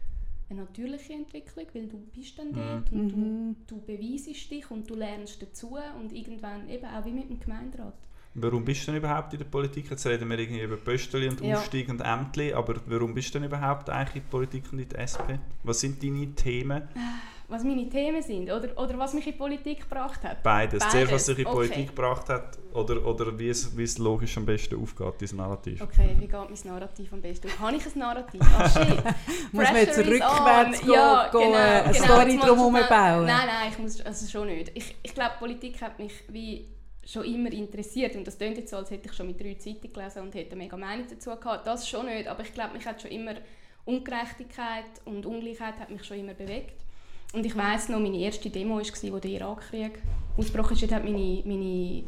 eine 0.49 0.61
natürliche 0.61 1.13
Entwicklung, 1.13 1.65
weil 1.73 1.87
du 1.87 1.97
bist 1.97 2.39
dann 2.39 2.53
dort 2.53 2.89
und 2.91 3.17
Mhm. 3.17 3.55
du, 3.67 3.75
du 3.75 3.81
beweisest 3.81 4.49
dich 4.51 4.69
und 4.71 4.89
du 4.89 4.95
lernst 4.95 5.41
dazu 5.41 5.77
und 5.99 6.13
irgendwann 6.13 6.69
eben 6.69 6.85
auch 6.85 7.03
wie 7.05 7.11
mit 7.11 7.29
dem 7.29 7.39
Gemeinderat. 7.39 7.95
Warum 8.39 8.63
bist 8.63 8.83
du 8.87 8.91
denn 8.91 9.01
überhaupt 9.01 9.33
in 9.33 9.39
der 9.39 9.45
Politik? 9.45 9.89
Jetzt 9.89 10.05
reden 10.05 10.29
wir 10.29 10.37
irgendwie 10.37 10.61
über 10.61 10.77
Pöstchen 10.77 11.29
und 11.29 11.41
Ja. 11.41 11.57
Aufstieg 11.57 11.89
und 11.89 12.01
Ämtli, 12.01 12.53
aber 12.53 12.75
warum 12.85 13.15
bist 13.15 13.33
du 13.33 13.39
denn 13.39 13.47
überhaupt 13.47 13.89
eigentlich 13.89 14.17
in 14.17 14.21
die 14.21 14.29
Politik 14.29 14.63
und 14.71 14.79
in 14.79 14.87
die 14.89 14.95
SP? 14.95 15.39
Was 15.63 15.79
sind 15.79 16.01
deine 16.03 16.27
Themen? 16.35 16.83
was 17.49 17.63
meine 17.63 17.89
Themen 17.89 18.21
sind 18.21 18.51
oder, 18.51 18.77
oder 18.77 18.99
was 18.99 19.13
mich 19.13 19.25
in 19.25 19.31
die 19.31 19.37
Politik 19.37 19.79
gebracht 19.79 20.21
hat? 20.23 20.43
Beides. 20.43 20.79
Beides. 20.79 20.91
Zuerst, 20.91 21.11
was 21.13 21.25
dich 21.27 21.37
in 21.39 21.43
die 21.45 21.49
Okay. 21.49 21.55
Politik 21.55 21.87
gebracht 21.87 22.29
hat 22.29 22.57
oder, 22.73 23.03
oder 23.05 23.39
wie, 23.39 23.49
es, 23.49 23.75
wie 23.75 23.83
es 23.83 23.97
logisch 23.97 24.37
am 24.37 24.45
besten 24.45 24.79
aufgeht, 24.79 25.13
dein 25.31 25.37
Narrativ. 25.37 25.81
Okay, 25.81 26.09
wie 26.19 26.27
geht 26.27 26.33
mein 26.33 26.73
Narrativ 26.73 27.13
am 27.13 27.21
besten 27.21 27.47
auf? 27.47 27.59
Habe 27.59 27.77
ich 27.77 27.85
ein 27.85 27.99
Narrativ? 27.99 28.41
Ah, 28.41 28.69
shit. 28.85 29.03
Muss 29.53 29.63
man 29.63 29.75
jetzt 29.77 29.97
rückwärts 29.97 30.81
gehen, 30.81 30.91
Ja, 30.91 31.29
gehen, 31.31 31.41
genau, 31.41 31.57
eine 31.57 31.93
genau. 31.93 32.05
Story 32.05 32.37
drum 32.37 32.57
herum 32.57 32.73
bauen? 32.73 33.25
Nein, 33.25 33.47
nein, 33.47 33.71
ich 33.71 33.79
muss, 33.79 34.01
also 34.01 34.27
schon 34.29 34.47
nicht. 34.47 34.71
Ich, 34.75 34.95
ich 35.01 35.15
glaube, 35.15 35.31
Politik 35.39 35.81
hat 35.81 35.97
mich 35.97 36.13
wie 36.27 36.65
schon 37.07 37.23
immer 37.23 37.51
interessiert 37.51 38.15
und 38.15 38.27
das 38.27 38.37
klingt 38.37 38.57
jetzt 38.57 38.71
so, 38.71 38.77
als 38.77 38.91
hätte 38.91 39.07
ich 39.07 39.13
schon 39.13 39.27
mit 39.27 39.39
drei 39.39 39.55
Zeitungen 39.55 39.93
gelesen 39.93 40.21
und 40.23 40.35
hätte 40.35 40.51
eine 40.51 40.63
mega 40.63 40.75
Meinung 40.75 41.05
dazu 41.09 41.29
gehabt. 41.29 41.65
Das 41.65 41.87
schon 41.87 42.05
nicht, 42.07 42.27
aber 42.27 42.43
ich 42.43 42.53
glaube, 42.53 42.73
mich 42.73 42.85
hat 42.85 43.01
schon 43.01 43.11
immer 43.11 43.35
Ungerechtigkeit 43.85 44.83
und 45.05 45.25
Ungleichheit 45.25 45.79
hat 45.79 45.89
mich 45.89 46.03
schon 46.03 46.19
immer 46.19 46.33
bewegt. 46.33 46.83
Und 47.33 47.45
ich 47.45 47.55
weiß 47.55 47.89
noch, 47.89 47.99
meine 47.99 48.17
erste 48.17 48.49
Demo 48.49 48.77
war, 48.77 49.13
wo 49.13 49.19
der 49.19 49.31
Irakkrieg 49.31 50.01
ausgebrochen 50.37 50.75
ist. 50.75 50.91
Meine, 50.91 51.41
meine 51.45 52.03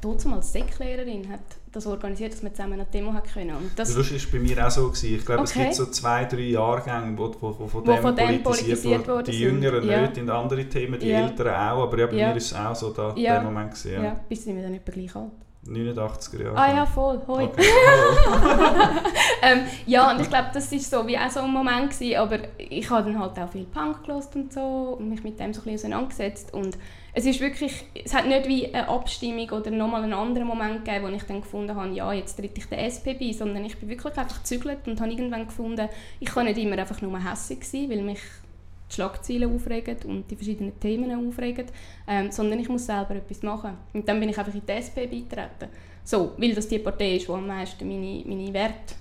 damals 0.00 0.52
Säcklehrerin 0.52 1.28
hat 1.30 1.40
das 1.74 1.86
organisiert, 1.86 2.32
dass 2.32 2.42
wir 2.42 2.52
zusammen 2.52 2.74
eine 2.74 2.84
Demo 2.86 3.12
hat 3.12 3.32
können. 3.32 3.56
Und 3.56 3.70
das, 3.78 3.94
Das 3.94 4.10
war 4.10 4.18
bei 4.32 4.38
mir 4.38 4.66
auch 4.66 4.70
so. 4.70 4.88
Gewesen. 4.88 5.14
Ich 5.16 5.24
glaube, 5.26 5.42
es 5.44 5.50
Okay. 5.50 5.62
gibt 5.64 5.74
so 5.74 5.86
zwei, 5.86 6.24
drei 6.24 6.40
Jahrgänge, 6.40 7.16
wo, 7.18 7.34
wo, 7.40 7.54
wo 7.58 7.66
von 7.66 7.86
Wo 7.86 7.92
dem 7.92 8.02
von 8.02 8.16
dem 8.16 8.42
politisiert, 8.42 9.06
worden 9.08 9.24
Die. 9.30 9.40
Jüngeren 9.40 9.86
Ja. 9.88 10.00
nicht, 10.02 10.16
in 10.18 10.30
andere 10.30 10.64
Themen, 10.68 10.98
die 11.00 11.08
Ja. 11.08 11.20
Älteren 11.26 11.54
auch. 11.54 11.82
Aber 11.84 11.98
ja, 11.98 12.06
bei 12.06 12.16
Ja. 12.16 12.28
mir 12.30 12.36
ist 12.36 12.52
es 12.52 12.54
auch 12.58 12.74
so 12.74 12.90
da, 12.90 13.12
Ja. 13.16 13.34
der 13.34 13.42
Moment. 13.42 13.70
Gewesen, 13.72 13.92
ja. 13.94 14.02
ja. 14.02 14.16
bis 14.28 14.44
sind 14.44 14.56
wir 14.56 14.62
dann 14.62 14.74
etwa 14.74 14.92
gleich 14.92 15.14
alt. 15.16 15.30
89er 15.66 16.42
Jahre. 16.44 16.56
Ah 16.58 16.76
ja, 16.76 16.84
voll, 16.86 17.20
hoi. 17.26 17.44
Okay. 17.44 17.62
Ähm, 19.42 19.60
ja, 19.86 20.10
und 20.10 20.20
ich 20.20 20.28
glaube, 20.30 20.48
das 20.54 20.72
war 20.72 20.78
so 20.78 21.06
wie 21.06 21.18
auch 21.18 21.28
so 21.30 21.40
ein 21.40 21.50
Moment, 21.50 21.90
gewesen, 21.90 22.16
aber 22.16 22.38
ich 22.56 22.88
habe 22.88 23.10
dann 23.12 23.20
halt 23.20 23.38
auch 23.38 23.48
viel 23.50 23.64
Punk 23.64 24.02
gehört 24.04 24.34
und 24.34 24.52
so 24.52 24.96
und 24.98 25.10
mich 25.10 25.22
mit 25.22 25.38
dem 25.38 25.52
so 25.52 25.60
ein 25.60 25.64
bisschen 25.64 25.92
auseinandergesetzt 25.92 26.54
und 26.54 26.78
es 27.16 27.26
ist 27.26 27.40
wirklich, 27.40 27.84
es 28.04 28.12
hat 28.12 28.26
nicht 28.26 28.48
wie 28.48 28.74
eine 28.74 28.88
Abstimmung 28.88 29.48
oder 29.50 29.70
nochmal 29.70 30.02
einen 30.02 30.14
anderen 30.14 30.48
Moment 30.48 30.84
gegeben, 30.84 31.04
wo 31.04 31.08
ich 31.08 31.22
dann 31.22 31.40
gefunden 31.40 31.76
habe, 31.76 31.94
ja, 31.94 32.12
jetzt 32.12 32.36
tritt 32.36 32.58
ich 32.58 32.66
der 32.66 32.84
SP 32.90 33.14
bei, 33.14 33.32
sondern 33.32 33.64
ich 33.64 33.76
bin 33.78 33.88
wirklich 33.88 34.18
einfach 34.18 34.38
gezügelt 34.38 34.80
und 34.86 35.00
habe 35.00 35.12
irgendwann 35.12 35.46
gefunden, 35.46 35.88
ich 36.18 36.28
kann 36.28 36.46
nicht 36.46 36.58
immer 36.58 36.76
einfach 36.76 37.00
nur 37.00 37.16
hässlich 37.22 37.64
sein, 37.68 37.88
weil 37.88 38.02
mich 38.02 38.18
die 38.90 38.94
Schlagzeilen 38.96 39.54
aufregen 39.54 39.96
und 40.06 40.28
die 40.28 40.34
verschiedenen 40.34 40.78
Themen 40.80 41.28
aufregen, 41.28 41.66
ähm, 42.08 42.32
sondern 42.32 42.58
ich 42.58 42.68
muss 42.68 42.86
selber 42.86 43.14
etwas 43.14 43.42
machen. 43.42 43.76
Und 43.92 44.08
dann 44.08 44.18
bin 44.18 44.28
ich 44.28 44.36
einfach 44.38 44.54
in 44.54 44.62
die 44.66 44.72
SP 44.74 45.06
beitreten. 45.06 45.68
So, 46.02 46.32
weil 46.36 46.52
das 46.52 46.66
die 46.66 46.80
Partei 46.80 47.16
ist, 47.16 47.28
die 47.28 47.32
am 47.32 47.46
meisten 47.46 47.86
meine, 47.88 48.24
meine 48.26 48.52
Werte 48.52 48.94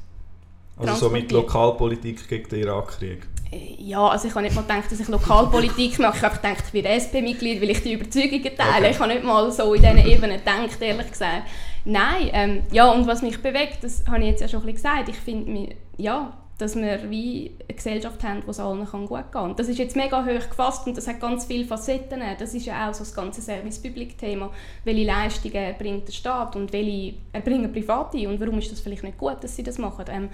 Also 0.78 1.08
so 1.08 1.10
mit. 1.10 1.32
Lokalpolitik 1.32 2.28
gegen 2.28 2.48
den 2.48 2.60
Irakkrieg. 2.60 3.28
Äh, 3.54 3.76
Ja, 3.84 4.08
also 4.08 4.28
ich 4.28 4.34
habe 4.34 4.44
nicht 4.44 4.56
mal 4.56 4.62
gedacht, 4.62 4.92
dass 4.92 5.00
ich 5.00 5.08
Lokalpolitik 5.08 6.00
mache. 6.00 6.18
Ich 6.18 6.24
habe 6.24 6.36
gedacht, 6.36 6.64
ich 6.68 6.72
bin 6.72 6.86
SP-Mitglied, 6.86 7.62
weil 7.62 7.70
ich 7.72 7.84
die 7.84 7.94
Überzeugungen 7.94 8.56
teile. 8.56 8.86
Okay. 8.86 8.92
Ich 8.92 9.00
habe 9.00 9.14
nicht 9.14 9.24
mal 9.24 9.52
so 9.52 9.74
in 9.74 9.82
diesen 9.82 9.98
Ebenen 10.06 10.38
gedacht, 10.38 10.82
ehrlich 10.82 11.10
gesagt. 11.12 11.44
Nein, 11.86 12.30
ähm, 12.34 12.64
ja, 12.72 12.90
und 12.92 13.08
was 13.08 13.22
mich 13.22 13.42
bewegt, 13.42 13.84
das 13.84 14.04
habe 14.08 14.20
ich 14.20 14.30
jetzt 14.30 14.42
ja 14.42 14.48
schon 14.48 14.62
ein 14.62 14.74
bisschen 14.74 14.92
gesagt. 14.96 15.10
Ich 15.10 15.18
finde, 15.18 15.76
ja, 15.98 16.34
dass 16.58 16.76
wir 16.76 17.10
wie 17.10 17.52
eine 17.68 17.76
Gesellschaft 17.76 18.24
haben, 18.24 18.44
wo 18.46 18.52
es 18.52 18.60
allen 18.60 18.86
kann 18.88 19.06
gut 19.06 19.18
gehen 19.18 19.32
kann. 19.32 19.56
Das 19.56 19.68
ist 19.68 19.80
jetzt 19.80 19.96
mega 19.96 20.24
hoch 20.24 20.50
gefasst 20.50 20.88
und 20.88 20.96
das 20.96 21.08
hat 21.08 21.20
ganz 21.20 21.46
viele 21.46 21.66
Facetten. 21.66 22.22
Das 22.40 22.54
ist 22.54 22.66
ja 22.66 22.88
auch 22.90 22.94
so 22.94 23.00
das 23.00 23.14
ganze 23.14 23.42
Service-Public-Thema. 23.42 24.50
Welche 24.86 25.06
Leistungen 25.06 25.56
erbringt 25.56 26.08
der 26.08 26.14
Staat 26.14 26.56
und 26.56 26.72
welche 26.72 27.16
erbringen 27.34 27.74
Private 27.74 28.30
und 28.30 28.40
warum 28.40 28.60
ist 28.60 28.72
das 28.72 28.80
vielleicht 28.80 29.04
nicht 29.04 29.18
gut, 29.18 29.44
dass 29.44 29.56
sie 29.56 29.64
das 29.64 29.78
machen? 29.78 30.06
Ähm, 30.10 30.30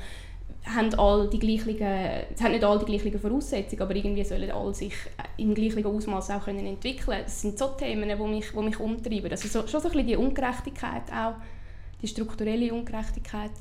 haben 0.75 0.93
all 0.95 1.29
die 1.29 1.39
gleichen, 1.39 1.77
es 2.33 2.41
haben 2.41 2.51
nicht 2.51 2.63
alle 2.63 2.79
die 2.79 2.85
gleichen 2.85 3.19
Voraussetzungen, 3.19 3.81
aber 3.81 3.95
irgendwie 3.95 4.23
sollen 4.23 4.51
alle 4.51 4.73
sich 4.73 4.93
im 5.37 5.53
gleichen 5.53 5.85
Ausmaß 5.85 6.31
auch 6.31 6.45
können 6.45 6.65
entwickeln. 6.65 7.19
Das 7.23 7.41
sind 7.41 7.57
so 7.57 7.67
Themen, 7.69 8.09
die 8.09 8.15
mich, 8.27 8.51
die 8.51 8.59
mich 8.59 8.79
umtreiben. 8.79 9.31
Also 9.31 9.47
so, 9.47 9.67
schon 9.67 9.81
so 9.81 9.87
ein 9.87 9.91
bisschen 9.93 10.07
die 10.07 10.15
Ungerechtigkeit 10.15 11.03
auch, 11.11 11.35
die 12.01 12.07
strukturelle 12.07 12.73
Ungerechtigkeit. 12.73 13.51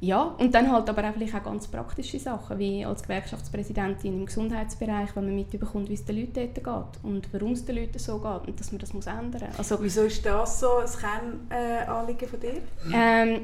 Ja, 0.00 0.22
und 0.22 0.52
dann 0.52 0.68
halt 0.72 0.88
aber 0.90 1.08
auch 1.08 1.12
vielleicht 1.12 1.32
auch 1.36 1.44
ganz 1.44 1.68
praktische 1.68 2.18
Sachen, 2.18 2.58
wie 2.58 2.84
als 2.84 3.04
Gewerkschaftspräsidentin 3.04 4.12
im 4.18 4.26
Gesundheitsbereich, 4.26 5.14
wenn 5.14 5.26
man 5.26 5.36
mitbekommt, 5.36 5.88
wie 5.88 5.94
es 5.94 6.04
den 6.04 6.16
Leuten 6.16 6.32
dort 6.34 6.54
geht 6.94 7.04
und 7.04 7.32
warum 7.32 7.52
es 7.52 7.64
den 7.64 7.76
Leuten 7.76 8.00
so 8.00 8.18
geht 8.18 8.48
und 8.48 8.58
dass 8.58 8.72
man 8.72 8.80
das 8.80 8.92
muss 8.94 9.06
ändern 9.06 9.44
muss. 9.50 9.58
Also, 9.58 9.78
Wieso 9.80 10.02
ist 10.02 10.26
das 10.26 10.58
so 10.58 10.78
ein 10.78 11.48
Kernanliegen 11.48 12.28
von 12.28 12.40
dir? 12.40 12.54
ähm, 12.92 13.42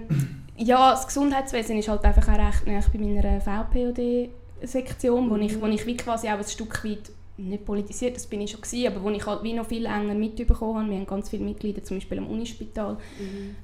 ja, 0.59 0.91
das 0.91 1.07
Gesundheitswesen 1.07 1.79
ist 1.79 1.89
halt 1.89 2.05
einfach 2.05 2.29
auch 2.29 2.39
recht 2.39 2.67
nah 2.67 2.81
bei 2.93 2.99
meiner 2.99 3.41
VPOD-Sektion, 3.41 5.31
wo 5.31 5.37
ich, 5.37 5.61
wo 5.61 5.67
ich 5.67 5.87
wie 5.87 5.97
quasi 5.97 6.29
auch 6.29 6.39
ein 6.39 6.45
Stück 6.45 6.85
weit 6.85 7.11
nicht 7.39 7.65
politisiert, 7.65 8.17
das 8.17 8.27
bin 8.27 8.41
ich 8.41 8.51
schon 8.51 8.61
gewesen, 8.61 8.87
aber 8.89 9.03
wo 9.03 9.11
ich 9.11 9.25
halt 9.25 9.45
wie 9.45 9.53
noch 9.53 9.67
viel 9.67 9.87
enger 9.87 10.15
mitbekommen 10.15 10.79
habe. 10.81 10.91
Wir 10.91 10.97
haben 10.97 11.07
ganz 11.07 11.31
viele 11.31 11.45
Mitglieder, 11.45 11.85
zum 11.85 11.99
Beispiel 11.99 12.19
am 12.19 12.27
Unispital. 12.27 12.97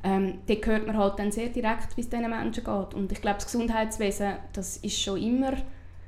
Ähm, 0.05 0.39
dort 0.47 0.67
hört 0.67 0.87
man 0.87 0.97
halt 0.97 1.19
dann 1.19 1.33
sehr 1.33 1.49
direkt, 1.49 1.97
wie 1.97 2.03
es 2.03 2.09
diesen 2.09 2.31
Menschen 2.31 2.63
geht. 2.63 2.95
Und 2.95 3.11
ich 3.11 3.21
glaube, 3.21 3.39
das 3.39 3.47
Gesundheitswesen, 3.47 4.35
das 4.53 4.77
ist 4.77 5.01
schon 5.01 5.21
immer, 5.21 5.55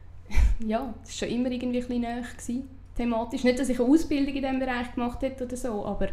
ja, 0.64 0.94
das 1.00 1.10
ist 1.10 1.18
schon 1.18 1.28
immer 1.28 1.50
irgendwie 1.50 1.78
ein 1.78 1.86
bisschen 1.86 2.00
näher 2.02 2.22
gewesen, 2.22 2.68
thematisch. 2.96 3.42
Nicht, 3.42 3.58
dass 3.58 3.68
ich 3.68 3.80
eine 3.80 3.88
Ausbildung 3.88 4.34
in 4.34 4.42
diesem 4.42 4.60
Bereich 4.60 4.94
gemacht 4.94 5.20
hätte 5.22 5.44
oder 5.44 5.56
so, 5.56 5.84
aber 5.84 6.08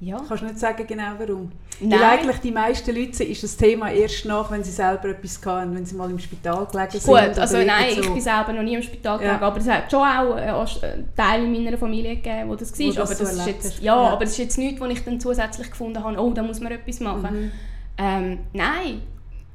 ja. 0.00 0.16
Kannst 0.28 0.42
du 0.42 0.46
nicht 0.46 0.58
sagen 0.58 0.86
genau 0.86 1.12
warum? 1.18 1.50
Nein. 1.80 1.98
Weil 1.98 2.02
eigentlich 2.04 2.36
die 2.38 2.50
meisten 2.50 2.94
Leute 2.94 3.24
ist 3.24 3.42
das 3.42 3.56
Thema 3.56 3.90
erst 3.90 4.24
nach, 4.26 4.50
wenn 4.50 4.62
sie 4.62 4.70
selber 4.70 5.08
etwas 5.08 5.40
hatten, 5.44 5.74
wenn 5.74 5.84
sie 5.86 5.94
mal 5.96 6.10
im 6.10 6.18
Spital 6.18 6.66
gelegen 6.70 6.90
sind. 6.92 7.06
Gut, 7.06 7.38
also 7.38 7.56
nein, 7.58 7.88
irgend 7.88 7.98
ich 8.00 8.04
so. 8.06 8.12
bin 8.12 8.20
selber 8.22 8.52
noch 8.52 8.62
nie 8.62 8.74
im 8.74 8.82
Spital 8.82 9.14
Ja. 9.20 9.26
gelegen, 9.28 9.42
aber 9.44 9.58
es 9.58 9.68
hat 9.68 9.90
schon 9.90 10.00
auch 10.00 10.36
äh, 10.36 10.48
Ast- 10.50 10.82
äh, 10.82 10.98
Teile 11.16 11.44
in 11.44 11.64
meiner 11.64 11.76
Familie 11.78 12.16
gegeben, 12.16 12.48
wo 12.50 12.54
das 12.54 12.78
war. 12.78 12.86
Wo 12.86 12.92
das 12.92 12.98
aber 12.98 13.14
so 13.16 13.24
das 13.24 13.32
ist 13.34 13.46
jetzt, 13.46 13.80
ja, 13.82 13.94
Ja. 13.96 14.10
aber 14.10 14.24
das 14.24 14.32
ist 14.32 14.38
jetzt 14.38 14.58
nichts, 14.58 14.80
wo 14.80 14.84
ich 14.86 15.02
dann 15.04 15.18
zusätzlich 15.20 15.70
gefunden 15.70 16.02
habe, 16.04 16.18
oh, 16.20 16.32
da 16.32 16.42
muss 16.42 16.60
man 16.60 16.72
etwas 16.72 17.00
machen. 17.00 17.22
Mhm. 17.44 17.52
Ähm, 17.98 18.38
nein, 18.52 19.02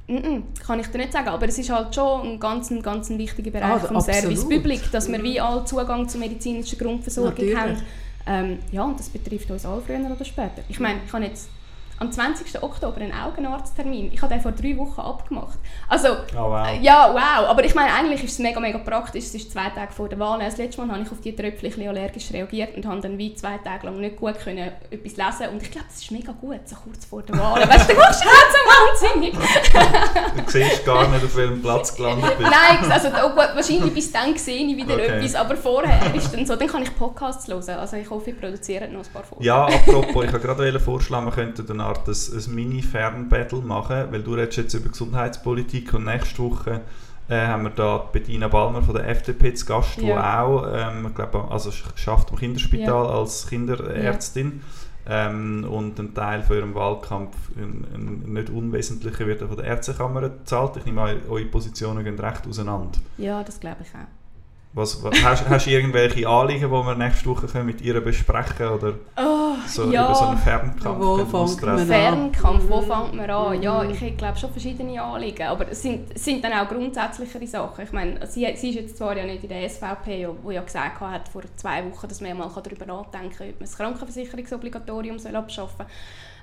Mm-mm, 0.08 0.42
kann 0.66 0.80
ich 0.80 0.88
dir 0.88 0.98
nicht 0.98 1.14
sagen, 1.14 1.28
aber 1.28 1.48
es 1.48 1.60
ist 1.60 1.70
halt 1.70 1.94
schon 1.94 2.22
ein 2.24 2.40
ganz, 2.40 2.72
ein 2.72 2.82
ganz 2.82 3.10
wichtiger 3.12 3.52
Bereich 3.52 3.70
Ah, 3.72 3.80
vom. 3.80 4.02
Service 4.02 4.44
Public, 4.44 4.92
dass 4.92 5.08
wir 5.12 5.22
wie 5.22 5.40
alle 5.40 5.64
Zugang 5.66 6.10
zur 6.10 6.20
medizinischen 6.20 6.80
Grundversorgung 6.80 7.32
Natürlich. 7.34 7.56
haben. 7.58 7.78
Ähm, 8.28 8.60
ja, 8.72 8.84
und 8.84 9.00
das 9.00 9.10
betrifft 9.10 9.50
uns 9.52 9.66
alle 9.66 9.82
früher 9.82 10.00
oder 10.00 10.26
später. 10.26 10.64
Ich 10.68 10.80
meine, 10.80 11.00
ich 11.06 11.14
habe 11.14 11.26
jetzt 11.26 11.50
am 12.00 12.12
20. 12.12 12.62
Oktober 12.64 12.98
einen 13.02 13.14
Augenarzttermin. 13.14 14.12
Ich 14.14 14.22
habe 14.22 14.34
den 14.34 14.42
vor 14.42 14.52
drei 14.54 14.78
Wochen 14.78 15.02
abgemacht. 15.02 15.58
Also, 15.88 16.10
Oh 16.36 16.50
wow. 16.50 16.68
äh, 16.68 16.80
ja, 16.82 17.12
wow. 17.14 17.50
Aber 17.50 17.64
ich 17.64 17.76
meine, 17.76 17.94
eigentlich 17.94 18.24
ist 18.24 18.34
es 18.34 18.40
mega, 18.40 18.60
mega 18.60 18.78
praktisch. 18.78 19.26
Es 19.26 19.36
ist 19.36 19.52
zwei 19.52 19.70
Tage 19.70 19.92
vor 19.92 20.08
der 20.10 20.18
Wahl. 20.20 20.40
Das 20.40 20.58
letzte 20.58 20.82
Mal 20.86 20.94
habe 20.94 21.04
ich 21.04 21.12
auf 21.12 21.20
die 21.22 21.36
Tröpfchen 21.36 21.88
allergisch 21.88 22.32
reagiert 22.32 22.76
und 22.78 22.86
habe 22.86 23.02
dann 23.02 23.18
wie 23.18 23.34
zwei 23.36 23.58
Tage 23.58 23.86
lang 23.88 24.00
nicht 24.00 24.16
gut 24.16 24.40
können 24.40 24.72
etwas 24.90 25.18
lesen. 25.18 25.52
Und 25.54 25.62
ich 25.62 25.72
glaube, 25.72 25.88
das 25.90 26.02
ist 26.02 26.12
mega 26.12 26.32
gut, 26.32 26.62
so 26.66 26.76
kurz 26.84 27.06
vor 27.06 27.22
der 27.24 27.38
Wahl. 27.38 27.68
Weißt 27.68 27.90
du, 27.90 27.94
du 27.94 28.00
machst 28.00 28.24
so 28.24 29.10
wahnsinnig. 29.10 29.34
Du 30.46 30.52
siehst 30.52 30.86
gar 30.86 31.08
nicht, 31.10 31.24
auf 31.24 31.36
welchem 31.36 31.62
Platz 31.62 31.96
gelandet 31.96 32.38
bist. 32.38 32.50
Nein, 32.50 32.92
also 32.92 33.08
oh, 33.10 33.30
gut, 33.30 33.50
wahrscheinlich 33.56 33.94
bis 33.94 34.12
dann 34.12 34.36
sehe 34.36 34.66
ich 34.66 34.76
wieder 34.78 34.94
Okay. 34.94 35.18
etwas. 35.18 35.36
Aber 35.36 35.56
vorher 35.56 36.14
ist 36.16 36.34
dann 36.34 36.46
so, 36.46 36.56
dann 36.56 36.68
kann 36.68 36.82
ich 36.84 36.96
Podcasts 36.96 37.48
hören. 37.48 37.70
Also 37.78 37.98
ich 37.98 38.10
hoffe, 38.10 38.32
ich 38.32 38.40
produziere 38.40 38.88
noch 38.88 39.02
ein 39.06 39.12
paar 39.14 39.24
Folgen. 39.24 39.44
Ja, 39.44 39.66
apropos, 39.66 40.26
ich 40.26 40.34
wollte 40.34 40.40
gerade 40.40 40.80
vorschlagen, 40.80 41.26
wir 41.28 41.32
könnten 41.34 41.70
eine 41.72 41.84
Art 41.90 42.08
ein, 42.08 42.14
ein 42.14 42.56
Mini-Fernbattle 42.56 43.62
machen, 43.62 44.06
weil 44.12 44.24
du 44.24 44.34
redest 44.36 44.58
jetzt 44.58 44.74
über 44.74 44.90
Gesundheitspolitik 44.90 45.94
und 45.94 46.06
nächste 46.06 46.40
Woche 46.44 46.82
äh, 47.28 47.46
haben 47.48 47.64
wir 47.64 47.70
da 47.72 48.06
die 48.14 48.18
Bettina 48.20 48.48
Balmer 48.48 48.82
von 48.82 48.96
der 48.96 49.08
FDP 49.08 49.54
zu 49.54 49.66
Gast, 49.66 49.98
die 50.02 50.08
Ja. 50.08 50.42
auch, 50.44 50.66
ähm, 50.74 51.06
ich 51.08 51.16
glaube, 51.16 51.46
also 51.50 51.70
sch- 51.70 51.96
schafft 51.96 52.32
am 52.32 52.38
Kinderspital 52.38 53.06
als 53.08 53.48
Kinderärztin 53.48 54.62
ähm, 55.08 55.66
und 55.70 56.00
ein 56.00 56.14
Teil 56.14 56.42
von 56.44 56.56
ihrem 56.58 56.76
Wahlkampf, 56.76 57.36
ein, 57.56 57.86
ein 57.94 58.34
nicht 58.34 58.50
unwesentlicher, 58.50 59.26
wird 59.28 59.42
von 59.42 59.56
der 59.58 59.66
Ärztekammer 59.66 60.22
gezahlt. 60.22 60.78
Ich 60.78 60.86
nehme 60.86 61.02
an, 61.02 61.18
eure 61.30 61.46
Positionen 61.46 62.04
gehen 62.04 62.20
recht 62.20 62.48
auseinander. 62.48 63.00
Ja, 63.18 63.44
das 63.44 63.60
glaube 63.60 63.78
ich 63.84 63.90
auch. 63.90 64.08
Was, 64.72 65.04
was, 65.04 65.24
hast, 65.24 65.50
hast 65.50 65.66
du 65.66 65.72
irgendwelche 65.72 66.28
Anliegen, 66.30 66.66
die 66.66 66.72
wir 66.72 66.94
nächste 66.96 67.26
Woche 67.28 67.48
können 67.48 67.66
mit 67.66 67.82
ihr 67.82 68.00
besprechen 68.02 68.56
können 68.56 68.72
oder 68.76 68.94
Oh, 69.18 69.56
so 69.66 69.92
ja. 69.92 70.06
über 70.06 70.14
so 70.14 70.26
einen 70.26 70.38
Fernkampf 70.38 71.00
Wo 71.00 71.18
fängt 71.26 71.62
man 71.64 71.88
Fernkampf, 71.88 72.64
wo 72.70 72.80
Mhm. 72.82 72.86
fängt 72.86 73.14
man 73.16 73.30
an? 73.32 73.62
Ja, 73.64 73.84
Mhm. 73.84 73.90
ich 74.00 74.16
glaube 74.16 74.38
schon 74.38 74.52
verschiedene 74.52 75.02
Anliegen, 75.02 75.48
aber 75.48 75.70
es 75.72 75.82
sind, 75.82 76.18
sind 76.18 76.44
dann 76.44 76.54
auch 76.54 76.68
grundsätzlichere 76.70 77.48
Sachen. 77.48 77.84
Ich 77.84 77.92
meine, 77.92 78.28
sie, 78.28 78.48
sie 78.56 78.70
ist 78.70 78.76
jetzt 78.76 78.98
zwar 78.98 79.18
ja 79.18 79.26
nicht 79.26 79.42
in 79.42 79.50
der 79.50 79.64
SVP, 79.68 80.28
wo 80.44 80.52
ja 80.52 80.62
gesagt 80.62 81.02
hat 81.02 81.28
vor 81.30 81.42
zwei 81.56 81.84
Wochen, 81.90 82.08
dass 82.08 82.22
man 82.22 82.30
ja 82.30 82.36
mal 82.36 82.52
darüber 82.64 82.86
nachdenken 82.86 83.36
kann, 83.36 83.48
ob 83.50 83.54
man 83.60 83.62
das 83.68 83.76
Krankenversicherungsobligatorium 83.76 85.18
soll 85.18 85.36
abschaffen 85.36 85.78
soll. 85.80 85.88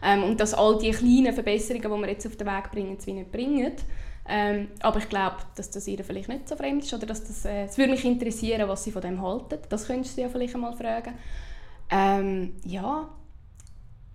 Ähm, 0.02 0.24
und 0.24 0.40
dass 0.40 0.52
all 0.52 0.78
die 0.78 0.90
kleinen 0.90 1.32
Verbesserungen, 1.32 1.90
die 1.94 2.00
wir 2.02 2.08
jetzt 2.10 2.26
auf 2.26 2.36
den 2.36 2.46
Weg 2.48 2.70
bringen, 2.72 2.96
es 2.98 3.06
wie 3.06 3.12
nicht 3.12 3.30
bringen. 3.30 3.72
Ähm, 4.28 4.68
aber 4.80 4.98
ich 4.98 5.08
glaube, 5.08 5.36
dass 5.54 5.70
das 5.70 5.86
ihr 5.86 6.02
vielleicht 6.04 6.28
nicht 6.28 6.48
so 6.48 6.56
fremd 6.56 6.82
ist 6.82 6.92
oder 6.92 7.06
dass 7.06 7.24
das, 7.24 7.44
äh, 7.44 7.64
es 7.64 7.78
würde 7.78 7.92
mich 7.92 8.04
interessieren, 8.04 8.68
was 8.68 8.84
sie 8.84 8.92
von 8.92 9.02
dem 9.02 9.22
halten. 9.22 9.58
Das 9.68 9.86
könntest 9.86 10.16
du 10.16 10.22
ja 10.22 10.28
vielleicht 10.28 10.54
einmal 10.54 10.76
fragen. 10.76 11.14
Ähm, 11.90 12.54
ja, 12.64 13.08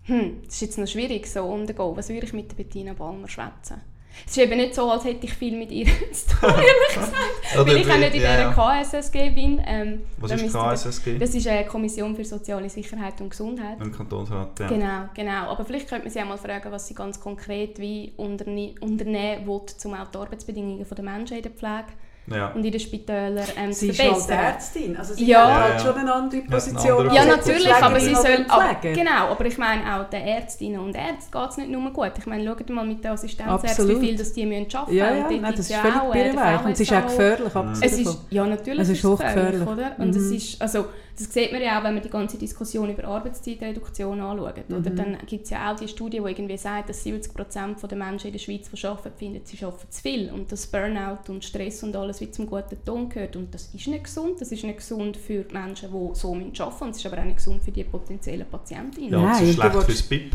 hm, 0.03 0.41
das 0.43 0.55
ist 0.55 0.61
jetzt 0.61 0.77
noch 0.77 0.87
schwierig 0.87 1.27
so 1.27 1.43
umzugehen. 1.43 1.95
Was 1.95 2.09
würde 2.09 2.25
ich 2.25 2.33
mit 2.33 2.55
Bettina 2.57 2.93
Balmer 2.93 3.27
schwätzen? 3.27 3.81
Es 4.25 4.31
ist 4.31 4.37
eben 4.37 4.57
nicht 4.57 4.75
so, 4.75 4.89
als 4.89 5.03
hätte 5.03 5.25
ich 5.25 5.33
viel 5.33 5.57
mit 5.57 5.71
ihr 5.71 5.85
zu 6.11 6.35
tun, 6.35 6.49
ehrlich 6.49 6.65
gesagt. 6.93 7.67
weil 7.67 7.77
ich 7.77 7.91
auch 7.91 7.97
nicht 7.97 8.15
in 8.15 8.21
ja, 8.21 8.49
dieser 8.51 8.53
KSSG 8.53 9.29
bin. 9.31 9.61
Ähm, 9.65 10.01
Was 10.17 10.31
ist 10.31 10.53
KSSG? 10.53 11.17
Das 11.17 11.33
ist 11.33 11.47
eine 11.47 11.65
Kommission 11.65 12.15
für 12.15 12.25
soziale 12.25 12.69
Sicherheit 12.69 13.19
und 13.21 13.29
Gesundheit. 13.29 13.79
Im 13.79 13.91
Kantonsrat, 13.91 14.59
ja. 14.59 14.67
Genau, 14.67 15.09
genau. 15.13 15.51
Aber 15.51 15.65
vielleicht 15.65 15.87
könnte 15.89 16.05
man 16.05 16.13
sie 16.13 16.21
auch 16.21 16.27
mal 16.27 16.37
fragen, 16.37 16.71
was 16.71 16.87
sie 16.87 16.93
ganz 16.93 17.19
konkret 17.19 17.79
wie 17.79 18.13
unterne 18.17 18.75
unternehmen 18.81 19.47
will, 19.47 19.61
um 19.85 19.93
auch 19.93 20.07
die 20.07 20.17
Arbeitsbedingungen 20.17 20.85
der 20.89 21.03
Menschen 21.03 21.37
in 21.37 21.43
der 21.43 21.51
Pflege 21.51 21.85
ja. 22.27 22.47
und 22.49 22.63
in 22.65 22.71
den 22.71 22.79
Spitälern 22.79 23.45
ähm, 23.57 23.73
Sie 23.73 23.87
zu 23.87 23.91
ist 23.93 23.99
halt 23.99 24.09
verbessern. 24.09 24.37
Ärztin, 24.45 24.97
also 24.97 25.13
sie 25.13 25.25
Ja. 25.25 25.41
hat 25.43 25.49
Ja, 25.49 25.61
halt 25.63 25.73
ja. 25.73 25.79
schon 25.79 25.95
eine 25.99 26.13
andere 26.13 26.37
Ja, 26.37 26.41
eine 26.47 26.51
Position. 26.51 26.97
andere 26.99 27.15
Ja, 27.15 27.25
natürlich, 27.25 27.73
aber 27.73 27.99
sie 27.99 28.15
soll... 28.15 28.45
Pfleger. 28.45 28.95
genau, 28.95 29.27
aber 29.31 29.45
ich 29.45 29.57
meine 29.57 29.95
auch 30.01 30.09
den 30.09 30.21
Ärztinnen 30.21 30.79
und 30.79 30.95
Ärzten 30.95 31.31
geht 31.31 31.49
es 31.49 31.57
nicht 31.57 31.69
nur 31.71 31.91
gut. 31.91 32.11
Ich 32.17 32.25
meine, 32.25 32.45
schaut 32.45 32.69
mal 32.69 32.85
mit 32.85 33.03
den 33.03 33.11
Assistenzärzten, 33.11 33.87
wie 33.89 34.05
viel 34.07 34.15
das 34.17 34.33
die 34.33 34.45
müssen 34.45 34.67
arbeiten 34.75 34.95
Ja, 34.95 35.05
müssen. 35.05 35.17
ja, 35.17 35.25
Und 35.25 35.31
dort 35.31 35.41
nein, 35.41 35.51
das 35.51 35.59
ist 35.61 35.69
ja 35.71 35.81
völlig 35.81 36.11
birrenweich 36.13 36.65
und 36.65 36.71
es 36.71 36.79
ist 36.79 36.93
auch 36.93 37.01
gefährlich, 37.03 37.53
Mhm. 37.55 37.73
Es 37.81 37.99
ist, 37.99 38.17
ja, 38.29 38.45
natürlich 38.45 38.79
Es 38.81 38.89
ist 38.89 38.97
es 38.99 39.03
hochgefährlich. 39.03 39.59
gefährlich, 39.59 39.67
oder? 39.67 40.03
Und 40.03 40.15
es 40.15 40.29
Mhm. 40.29 40.35
ist, 40.35 40.61
also, 40.61 40.85
das 41.21 41.33
sieht 41.33 41.51
man 41.51 41.61
ja 41.61 41.79
auch, 41.79 41.83
wenn 41.83 41.93
man 41.93 42.03
die 42.03 42.09
ganze 42.09 42.37
Diskussion 42.37 42.89
über 42.89 43.05
Arbeitszeitreduktion 43.05 44.19
anschaut. 44.19 44.63
Oder? 44.69 44.89
Mhm. 44.89 44.95
Dann 44.95 45.17
gibt 45.25 45.45
es 45.45 45.49
ja 45.49 45.71
auch 45.71 45.79
die 45.79 45.87
Studie, 45.87 46.19
die 46.19 46.29
irgendwie 46.29 46.57
sagt, 46.57 46.89
dass 46.89 47.05
70% 47.05 47.87
der 47.87 47.97
Menschen 47.97 48.27
in 48.27 48.33
der 48.33 48.39
Schweiz, 48.39 48.69
die 48.69 48.87
arbeiten, 48.87 49.17
finden, 49.17 49.41
sie 49.43 49.63
arbeiten 49.63 49.89
zu 49.89 50.01
viel. 50.01 50.31
Und 50.31 50.51
dass 50.51 50.67
Burnout 50.67 51.29
und 51.31 51.43
Stress 51.43 51.83
und 51.83 51.95
alles 51.95 52.21
wie 52.21 52.31
zum 52.31 52.47
guten 52.47 52.83
Ton 52.85 53.09
gehört. 53.09 53.35
Und 53.35 53.53
das 53.53 53.69
ist 53.73 53.87
nicht 53.87 54.03
gesund. 54.03 54.41
Das 54.41 54.51
ist 54.51 54.63
nicht 54.63 54.77
gesund 54.77 55.17
für 55.17 55.43
die 55.43 55.53
Menschen, 55.53 55.89
die 55.91 56.15
so 56.15 56.33
arbeiten 56.33 56.49
müssen. 56.49 56.83
Und 56.83 56.89
es 56.91 56.97
ist 56.97 57.05
aber 57.05 57.19
auch 57.19 57.25
nicht 57.25 57.37
gesund 57.37 57.63
für 57.63 57.71
die 57.71 57.83
potenziellen 57.83 58.47
Patientinnen. 58.47 59.11
Ja, 59.11 59.33
es 59.33 59.41
ist 59.41 59.55
schlecht 59.55 59.83
fürs 59.83 60.03
BIP. 60.03 60.33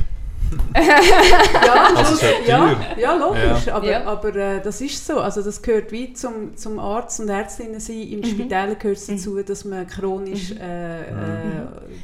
Ja, 0.77 1.95
Also 1.97 2.25
ja 2.47 2.71
ja, 2.71 2.77
ja, 2.99 3.15
logisch, 3.17 3.67
Ja. 3.67 3.75
aber, 3.77 3.87
Ja. 3.91 4.05
aber 4.05 4.35
äh, 4.35 4.61
das 4.63 4.81
ist 4.81 5.07
so. 5.07 5.21
Also 5.21 5.43
das 5.43 5.61
gehört 5.63 5.91
wie 5.93 6.13
zum, 6.13 6.57
zum 6.57 6.79
Arzt 6.79 7.21
und 7.21 7.29
Ärztinnen 7.29 7.81
sein. 7.81 8.03
Im 8.03 8.21
Mhm. 8.21 8.25
Spital 8.25 8.77
gehört 8.77 8.99
es 8.99 9.09
Mhm. 9.09 9.17
dazu, 9.17 9.43
dass 9.43 9.65
man 9.65 9.87
chronisch 9.87 10.51
Mhm. 10.51 10.61
äh, 10.61 11.01
äh, 11.01 11.05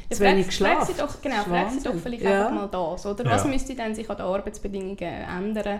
Ja, 0.09 0.15
zu 0.15 0.19
wenig 0.23 0.45
frag- 0.55 0.85
frag 0.85 0.97
doch, 0.97 1.21
genau, 1.21 1.35
Das 1.35 1.45
ist 1.45 1.49
frag 1.51 1.71
sie 1.71 1.83
doch 1.83 1.95
vielleicht 2.01 2.23
Ja. 2.23 2.47
einfach 2.47 2.53
mal 2.55 2.67
das, 2.67 3.05
oder? 3.05 3.23
Ja. 3.25 3.31
Was 3.31 3.45
müsste 3.45 3.75
dann 3.75 3.95
sich 3.95 4.09
an 4.09 4.17
den 4.17 4.25
Arbeitsbedingungen 4.25 4.97
ändern, 4.99 5.79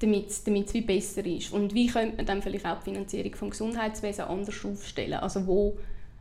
damit 0.00 0.30
es 0.30 0.42
damit 0.44 0.66
es 0.68 0.74
wie 0.74 0.80
besser 0.80 1.24
ist? 1.26 1.52
Und 1.52 1.74
wie 1.74 1.86
könnte 1.88 2.16
man 2.16 2.26
dann 2.26 2.42
vielleicht 2.42 2.66
auch 2.66 2.78
die 2.78 2.90
Finanzierung 2.90 3.34
vom 3.34 3.50
Gesundheitswesen 3.50 4.24
anders 4.24 4.54
aufstellen? 4.64 5.14
Also 5.14 5.46
wo... 5.46 5.76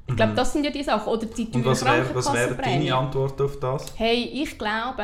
Ich 0.08 0.16
glaube, 0.16 0.32
Mhm. 0.32 0.38
das 0.38 0.54
sind 0.54 0.64
ja 0.66 0.72
die 0.72 0.82
Sachen. 0.84 1.08
Oder 1.14 1.28
die 1.28 1.48
Und 1.54 1.64
was 1.66 1.86
wäre 1.86 2.04
was 2.16 2.34
wär 2.34 2.48
deine 2.56 2.96
Antwort 2.96 3.40
auf 3.40 3.60
das? 3.60 3.94
Hey, 3.96 4.24
ich 4.34 4.58
glaube, 4.58 5.04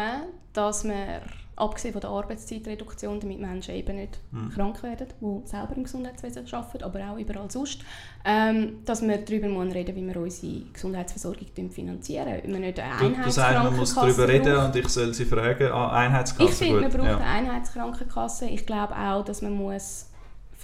dass 0.55 0.83
wir, 0.83 1.21
abgesehen 1.57 1.93
von 1.93 2.01
der 2.01 2.09
Arbeitszeitreduktion, 2.09 3.19
damit 3.19 3.39
Menschen 3.39 3.75
eben 3.75 3.95
nicht 3.95 4.19
Mhm. 4.31 4.49
krank 4.49 4.83
werden, 4.83 5.07
die 5.21 5.47
selber 5.47 5.73
im 5.75 5.83
Gesundheitswesen 5.83 6.45
arbeiten, 6.51 6.83
aber 6.83 6.99
auch 7.11 7.17
überall 7.17 7.49
sonst, 7.49 7.79
ähm, 8.25 8.79
dass 8.85 9.01
wir 9.01 9.17
darüber 9.17 9.47
müssen 9.47 9.71
reden 9.71 9.95
wie 9.95 10.05
wir 10.05 10.17
unsere 10.21 10.61
Gesundheitsversorgung 10.73 11.47
finanzieren. 11.71 12.27
Wenn 12.43 12.51
wir 12.53 12.59
nicht 12.59 12.79
eine 12.79 12.97
Du, 13.15 13.23
du 13.23 13.31
sagst, 13.31 13.63
man 13.63 13.75
muss 13.77 13.95
darüber 13.95 14.23
Einheitskrankenkasse 14.23 14.27
reden 14.27 14.53
brauchen. 14.55 14.65
und 14.65 14.75
ich 14.75 14.87
soll 14.89 15.13
sie 15.13 15.25
fragen. 15.25 15.71
Ah, 15.71 15.91
Einheitskasse, 15.91 16.49
Ich 16.51 16.55
finde, 16.57 16.81
man 16.81 16.91
braucht 16.91 17.05
ja. 17.05 17.17
eine 17.17 17.25
Einheitskrankenkasse. 17.25 18.45
Ich 18.47 18.65
glaube 18.65 18.95
auch, 18.97 19.23
dass 19.23 19.41
man 19.41 19.53
muss 19.53 20.07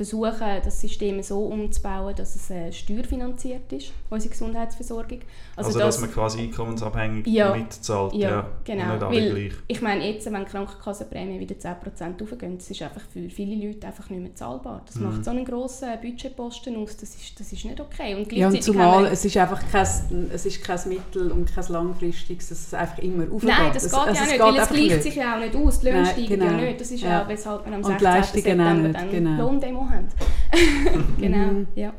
versuchen, 0.05 0.47
das 0.63 0.81
System 0.81 1.21
so 1.21 1.45
umzubauen, 1.45 2.15
dass 2.15 2.35
es 2.35 2.49
äh, 2.49 2.71
steuerfinanziert 2.71 3.71
ist, 3.73 3.91
unsere 4.09 4.31
Gesundheitsversorgung. 4.31 5.19
Also, 5.55 5.77
dass, 5.77 5.99
man 5.99 6.11
quasi 6.11 6.39
einkommensabhängig 6.41 7.27
Ja. 7.27 7.53
mitzahlt. 7.55 8.13
Ja, 8.13 8.29
Ja, 8.29 8.47
genau. 8.63 8.83
Und 8.83 8.89
nicht 8.91 9.03
alle 9.03 9.15
Weil, 9.15 9.29
gleich. 9.31 9.53
ich 9.67 9.81
meine, 9.81 10.09
jetzt, 10.11 10.25
wenn 10.31 10.43
die 10.45 10.51
Krankenkassenprämie 10.51 11.39
wieder 11.39 11.55
10% 11.55 12.21
hochgehen, 12.21 12.57
das 12.57 12.69
ist 12.71 12.81
einfach 12.81 13.01
für 13.13 13.29
viele 13.29 13.67
Leute 13.67 13.85
einfach 13.87 14.09
nicht 14.09 14.21
mehr 14.21 14.33
zahlbar. 14.35 14.81
Das 14.85 14.95
Mhm. 14.95 15.03
macht 15.05 15.25
so 15.25 15.31
einen 15.31 15.45
grossen 15.45 15.89
Budgetposten 16.01 16.75
aus, 16.77 16.97
das 16.97 17.15
ist, 17.15 17.39
das 17.39 17.51
ist 17.53 17.65
nicht 17.65 17.79
okay. 17.79 18.15
Und 18.15 18.31
Ja, 18.31 18.47
und 18.47 18.63
zumal 18.63 19.05
es 19.05 19.23
ist 19.25 19.37
einfach 19.37 19.61
kein, 19.71 19.85
es 20.33 20.45
ist 20.45 20.63
kein 20.63 20.79
Mittel 20.87 21.31
und 21.31 21.53
kein 21.53 21.65
langfristiges, 21.67 22.49
dass 22.49 22.59
es 22.67 22.73
einfach 22.73 22.97
immer 22.99 23.23
aufgeht. 23.31 23.49
Nein, 23.49 23.71
das 23.73 23.83
geht 23.83 23.93
also 23.93 24.05
ja 24.07 24.11
es 24.13 24.19
nicht, 24.21 24.31
geht 24.31 24.41
weil 24.41 24.57
es 24.57 24.69
gleicht 24.69 24.81
nicht. 24.91 25.03
sich 25.03 25.15
ja 25.15 25.35
auch 25.35 25.39
nicht 25.39 25.55
aus. 25.55 25.79
Die 25.79 25.85
Löhne 25.85 26.01
Nein, 26.01 26.11
steigen 26.11 26.27
genau. 26.39 26.45
ja 26.45 26.51
nicht. 26.57 26.81
Das 26.81 26.91
ist 26.91 27.01
ja, 27.03 27.09
Ja. 27.21 27.27
weshalb 27.27 27.65
wir 27.65 27.73
am 27.73 27.79
Und 27.79 27.85
16. 27.85 28.03
Leistungen 28.03 28.41
auch 28.41 28.43
September 28.43 28.73
nicht, 28.73 28.95
dann 28.95 29.11
genau. 29.11 29.41
Lohndemo 29.43 29.89
haben. 29.91 30.07
genau, 31.19 31.37
Mhm. 31.51 31.67
ja. 31.75 31.93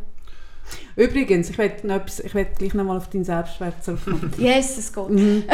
Übrigens, 0.96 1.50
ich 1.50 1.58
werde 1.58 1.86
noch 1.86 1.96
etwas, 1.96 2.20
ich 2.20 2.34
werde 2.34 2.50
gleich 2.56 2.72
nochmal 2.74 2.96
auf 2.96 3.08
deinen 3.10 3.24
Selbstwert 3.24 3.82
zurückkommen. 3.84 4.32
Yes, 4.38 4.78
es 4.78 4.92
geht. 4.92 5.08
Mhm. 5.10 5.44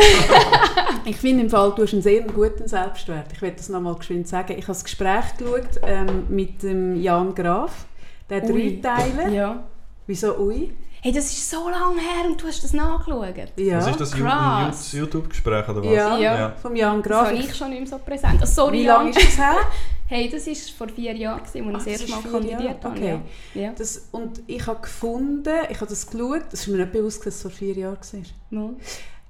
ich 1.04 1.16
finde 1.16 1.44
im 1.44 1.50
Fall, 1.50 1.72
du 1.74 1.82
hast 1.82 1.92
einen 1.92 2.02
sehr 2.02 2.22
guten 2.22 2.68
Selbstwert. 2.68 3.32
Ich 3.32 3.42
werde 3.42 3.56
das 3.56 3.68
nochmal 3.68 3.94
geschwind 3.96 4.28
sagen. 4.28 4.52
Ich 4.52 4.64
habe 4.64 4.68
das 4.68 4.84
Gespräch 4.84 5.36
geschaut 5.36 5.80
ähm, 5.82 6.24
mit 6.28 6.62
dem 6.62 7.00
Jan 7.00 7.34
Graf. 7.34 7.86
Der 8.28 8.42
hat 8.42 8.48
drei 8.48 8.78
Teile. 8.82 9.34
Ja. 9.34 9.64
Wieso 10.06 10.38
ui? 10.38 10.72
Hey, 11.00 11.12
das 11.12 11.26
ist 11.26 11.48
so 11.50 11.68
lange 11.68 12.00
her 12.00 12.26
und 12.26 12.42
du 12.42 12.46
hast 12.48 12.62
das 12.64 12.72
nachgeschaut. 12.72 13.34
Ja. 13.56 13.78
Was 13.78 13.86
ist 13.88 14.00
das 14.00 14.12
krass. 14.12 14.92
YouTube-Gespräch 14.92 15.68
oder 15.68 15.84
was? 15.84 15.92
Ja, 15.92 16.18
Ja. 16.18 16.50
vom 16.60 16.74
Jan 16.74 17.02
Das 17.02 17.08
Graf. 17.08 17.26
habe 17.28 17.36
ich 17.36 17.54
schon 17.54 17.70
nicht 17.70 17.80
mehr 17.80 17.88
so 17.88 17.98
präsent. 17.98 18.40
Oh, 18.42 18.46
sorry, 18.46 18.78
Wie 18.80 18.86
lange 18.86 19.10
ist 19.10 19.22
das 19.22 19.38
her? 19.38 19.56
Hey, 20.10 20.30
das 20.30 20.46
war 20.46 20.54
vor 20.78 20.88
vier 20.88 21.14
Jahren, 21.14 21.40
als 21.40 21.54
ich 21.54 21.62
Ach, 21.62 21.72
das 21.72 21.84
das 21.84 21.92
erste 22.00 22.10
Mal 22.10 22.22
vier 22.22 22.30
kandidiert 22.30 22.82
habe. 22.82 22.96
okay. 22.96 23.20
Ja. 23.54 23.60
Ja. 23.62 23.72
Das, 23.76 24.08
und 24.10 24.40
ich 24.46 24.66
habe 24.66 24.80
gefunden, 24.80 25.52
ich 25.68 25.76
habe 25.76 25.86
das 25.90 26.06
geschaut, 26.06 26.44
das 26.50 26.60
ist 26.60 26.68
mir 26.68 26.78
nicht 26.78 26.92
bewusst, 26.92 27.26
dass 27.26 27.34
es 27.34 27.42
vor 27.42 27.50
vier 27.50 27.74
Jahren 27.74 27.98
war. 28.00 28.22
Mal. 28.62 28.70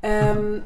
Ähm, 0.04 0.62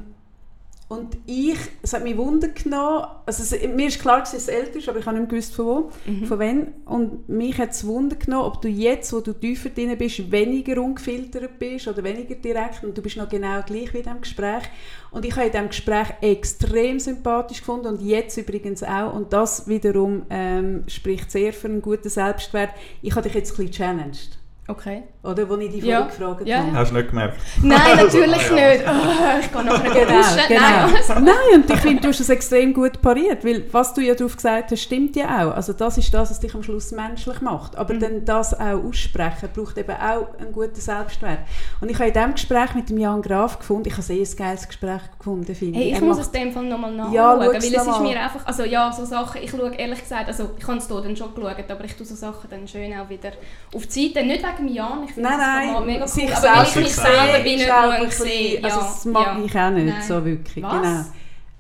und 0.93 1.17
ich, 1.27 1.57
es 1.83 1.93
hat 1.95 2.05
mich 2.05 2.17
Wunder 2.17 2.49
genommen, 2.49 3.07
also 3.25 3.43
es, 3.43 3.67
mir 3.67 3.89
ist 3.89 4.01
klar, 4.01 4.21
dass 4.21 4.35
es 4.35 4.49
älter 4.49 4.79
ist, 4.79 4.89
aber 4.89 4.99
ich 4.99 5.07
habe 5.07 5.19
nicht 5.19 5.31
gewusst, 5.31 5.55
von 5.55 5.67
wo, 5.67 5.91
Mhm. 6.07 6.27
von 6.27 6.39
wann. 6.39 6.75
Und 6.85 7.29
mich 7.29 7.57
hat 7.59 7.71
es 7.71 7.87
Wunder 7.87 8.17
genommen, 8.17 8.45
ob 8.45 8.61
du 8.61 8.69
jetzt, 8.69 9.13
wo 9.13 9.21
du 9.21 9.33
tiefer 9.33 9.71
drin 9.71 9.97
bist, 9.97 10.31
weniger 10.31 10.81
ungefiltert 10.83 11.59
bist 11.59 11.89
oder 11.89 12.05
weniger 12.05 12.35
direkt 12.35 12.85
und 12.85 12.97
du 12.97 13.03
bist 13.03 13.17
noch 13.17 13.29
genau 13.29 13.63
gleich 13.63 13.93
wie 13.95 13.99
in 13.99 14.05
diesem 14.05 14.21
Gespräch. 14.21 14.65
Und 15.11 15.25
ich 15.25 15.35
habe 15.35 15.47
in 15.47 15.53
diesem 15.53 15.69
Gespräch 15.69 16.09
extrem 16.21 16.99
sympathisch 17.01 17.59
gefunden 17.61 17.87
und 17.87 18.03
jetzt 18.03 18.37
übrigens 18.37 18.83
auch. 18.83 19.15
Und 19.15 19.33
das 19.33 19.67
wiederum 19.69 20.23
ähm, 20.31 20.85
spricht 20.89 21.31
sehr 21.31 21.53
für 21.53 21.69
einen 21.69 21.83
guten 21.83 22.09
Selbstwert. 22.09 22.71
Ich 23.03 23.13
habe 23.15 23.23
dich 23.23 23.35
jetzt 23.35 23.53
ein 23.53 23.67
bisschen 23.67 23.73
challenged, 23.73 24.39
Okay. 24.73 25.03
oder? 25.23 25.49
Wo 25.49 25.57
ich 25.59 25.71
dich 25.71 25.85
Ja. 25.85 26.09
vorher 26.09 26.35
gefragt 26.35 26.47
Ja. 26.49 26.59
habe. 26.59 26.73
Hast 26.73 26.91
du 26.91 26.95
nicht 26.97 27.09
gemerkt? 27.11 27.37
Nein, 27.63 27.97
natürlich 27.97 28.51
Ah, 28.51 28.57
ja. 28.57 28.69
nicht. 28.71 28.85
Oh, 28.89 29.41
ich 29.41 29.53
gehe 29.53 29.65
nachher 29.65 29.91
Genau, 30.07 30.19
duschen. 30.19 30.49
genau. 30.49 30.61
Nein. 30.63 31.25
Nein, 31.25 31.61
und 31.63 31.71
ich 31.71 31.81
finde, 31.81 32.03
du 32.03 32.09
hast 32.09 32.21
es 32.21 32.29
extrem 32.29 32.75
gut 32.75 33.01
pariert, 33.03 33.45
weil 33.45 33.65
was 33.73 33.95
du 33.95 34.01
ja 34.01 34.15
darauf 34.15 34.35
gesagt 34.37 34.71
hast, 34.71 34.81
stimmt 34.83 35.15
ja 35.17 35.27
auch. 35.47 35.55
Also 35.55 35.73
das 35.73 35.99
ist 35.99 36.13
das, 36.13 36.31
was 36.31 36.41
dich 36.41 36.55
am 36.55 36.63
Schluss 36.63 36.91
menschlich 36.93 37.41
macht. 37.41 37.77
Aber 37.77 37.95
Mhm. 37.95 38.01
dann 38.01 38.25
das 38.25 38.55
auch 38.59 38.83
aussprechen, 38.85 39.49
braucht 39.55 39.79
eben 39.79 39.93
auch 39.95 40.39
einen 40.41 40.53
guten 40.53 40.81
Selbstwert. 40.81 41.39
Und 41.81 41.91
ich 41.91 41.97
habe 41.99 42.09
in 42.09 42.15
diesem 42.15 42.33
Gespräch 42.35 42.75
mit 42.75 42.89
dem 42.91 42.99
Jan 42.99 43.23
Graf 43.23 43.59
gefunden, 43.59 43.87
ich 43.89 43.93
habe 43.93 44.03
sehr 44.03 44.17
ein 44.17 44.37
geiles 44.37 44.67
Gespräch 44.67 45.03
gefunden, 45.19 45.55
finde 45.55 45.79
Hey, 45.79 45.89
ich. 45.89 45.93
ich 45.95 45.99
Er 46.01 46.05
muss 46.07 46.17
macht- 46.19 46.29
es 46.35 46.41
in 46.41 46.47
dem 46.49 46.53
Fall 46.53 46.65
nochmal 46.65 46.93
nachschauen, 46.93 47.15
Ja, 47.15 47.39
weil 47.39 47.57
es 47.57 47.65
ist 47.65 47.87
mal. 47.87 48.01
mir 48.01 48.21
einfach, 48.21 48.47
also 48.47 48.65
ja, 48.65 48.91
so 48.93 49.05
Sachen, 49.05 49.41
ich 49.43 49.51
schaue 49.51 49.73
ehrlich 49.75 50.01
gesagt, 50.01 50.27
also 50.29 50.51
ich 50.59 50.67
habe 50.67 50.79
es 50.79 50.87
hier 50.89 51.01
dann 51.01 51.17
schon 51.17 51.35
geschaut, 51.35 51.71
aber 51.71 51.85
ich 51.85 51.95
tue 51.97 52.07
so 52.07 52.15
Sachen 52.15 52.49
dann 52.51 52.67
schön 52.67 52.93
auch 52.99 53.09
wieder 53.09 53.31
auf 53.75 53.87
die 53.87 54.09
Seite, 54.09 54.27
nicht 54.27 54.43
wegen 54.43 54.62
dem 54.67 54.69
Jan, 54.75 55.05
ich 55.05 55.17
Nein, 55.17 55.25
das 55.25 55.39
nein, 55.39 55.69
Format 55.69 55.87
mega 55.87 56.05
cool, 56.05 56.47
aber 56.47 56.63
ich 56.69 56.77
mich 56.77 56.95
selber 56.95 57.33
bin 57.45 57.55
nicht 57.57 57.71
ein 57.71 58.05
bisschen- 58.07 58.25
gesehen, 58.27 58.65
Also 58.65 58.77
ja, 58.81 58.83
das 58.87 59.05
mag 59.05 59.27
ja. 59.27 59.45
ich 59.45 59.59
auch 59.59 59.71
nicht 59.71 59.87
Nein. 59.87 60.03
so 60.03 60.25
wirklich. 60.25 60.65
Was? 60.65 61.11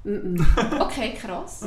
Genau. 0.04 0.44
Okay, 0.80 1.12
krass. 1.20 1.64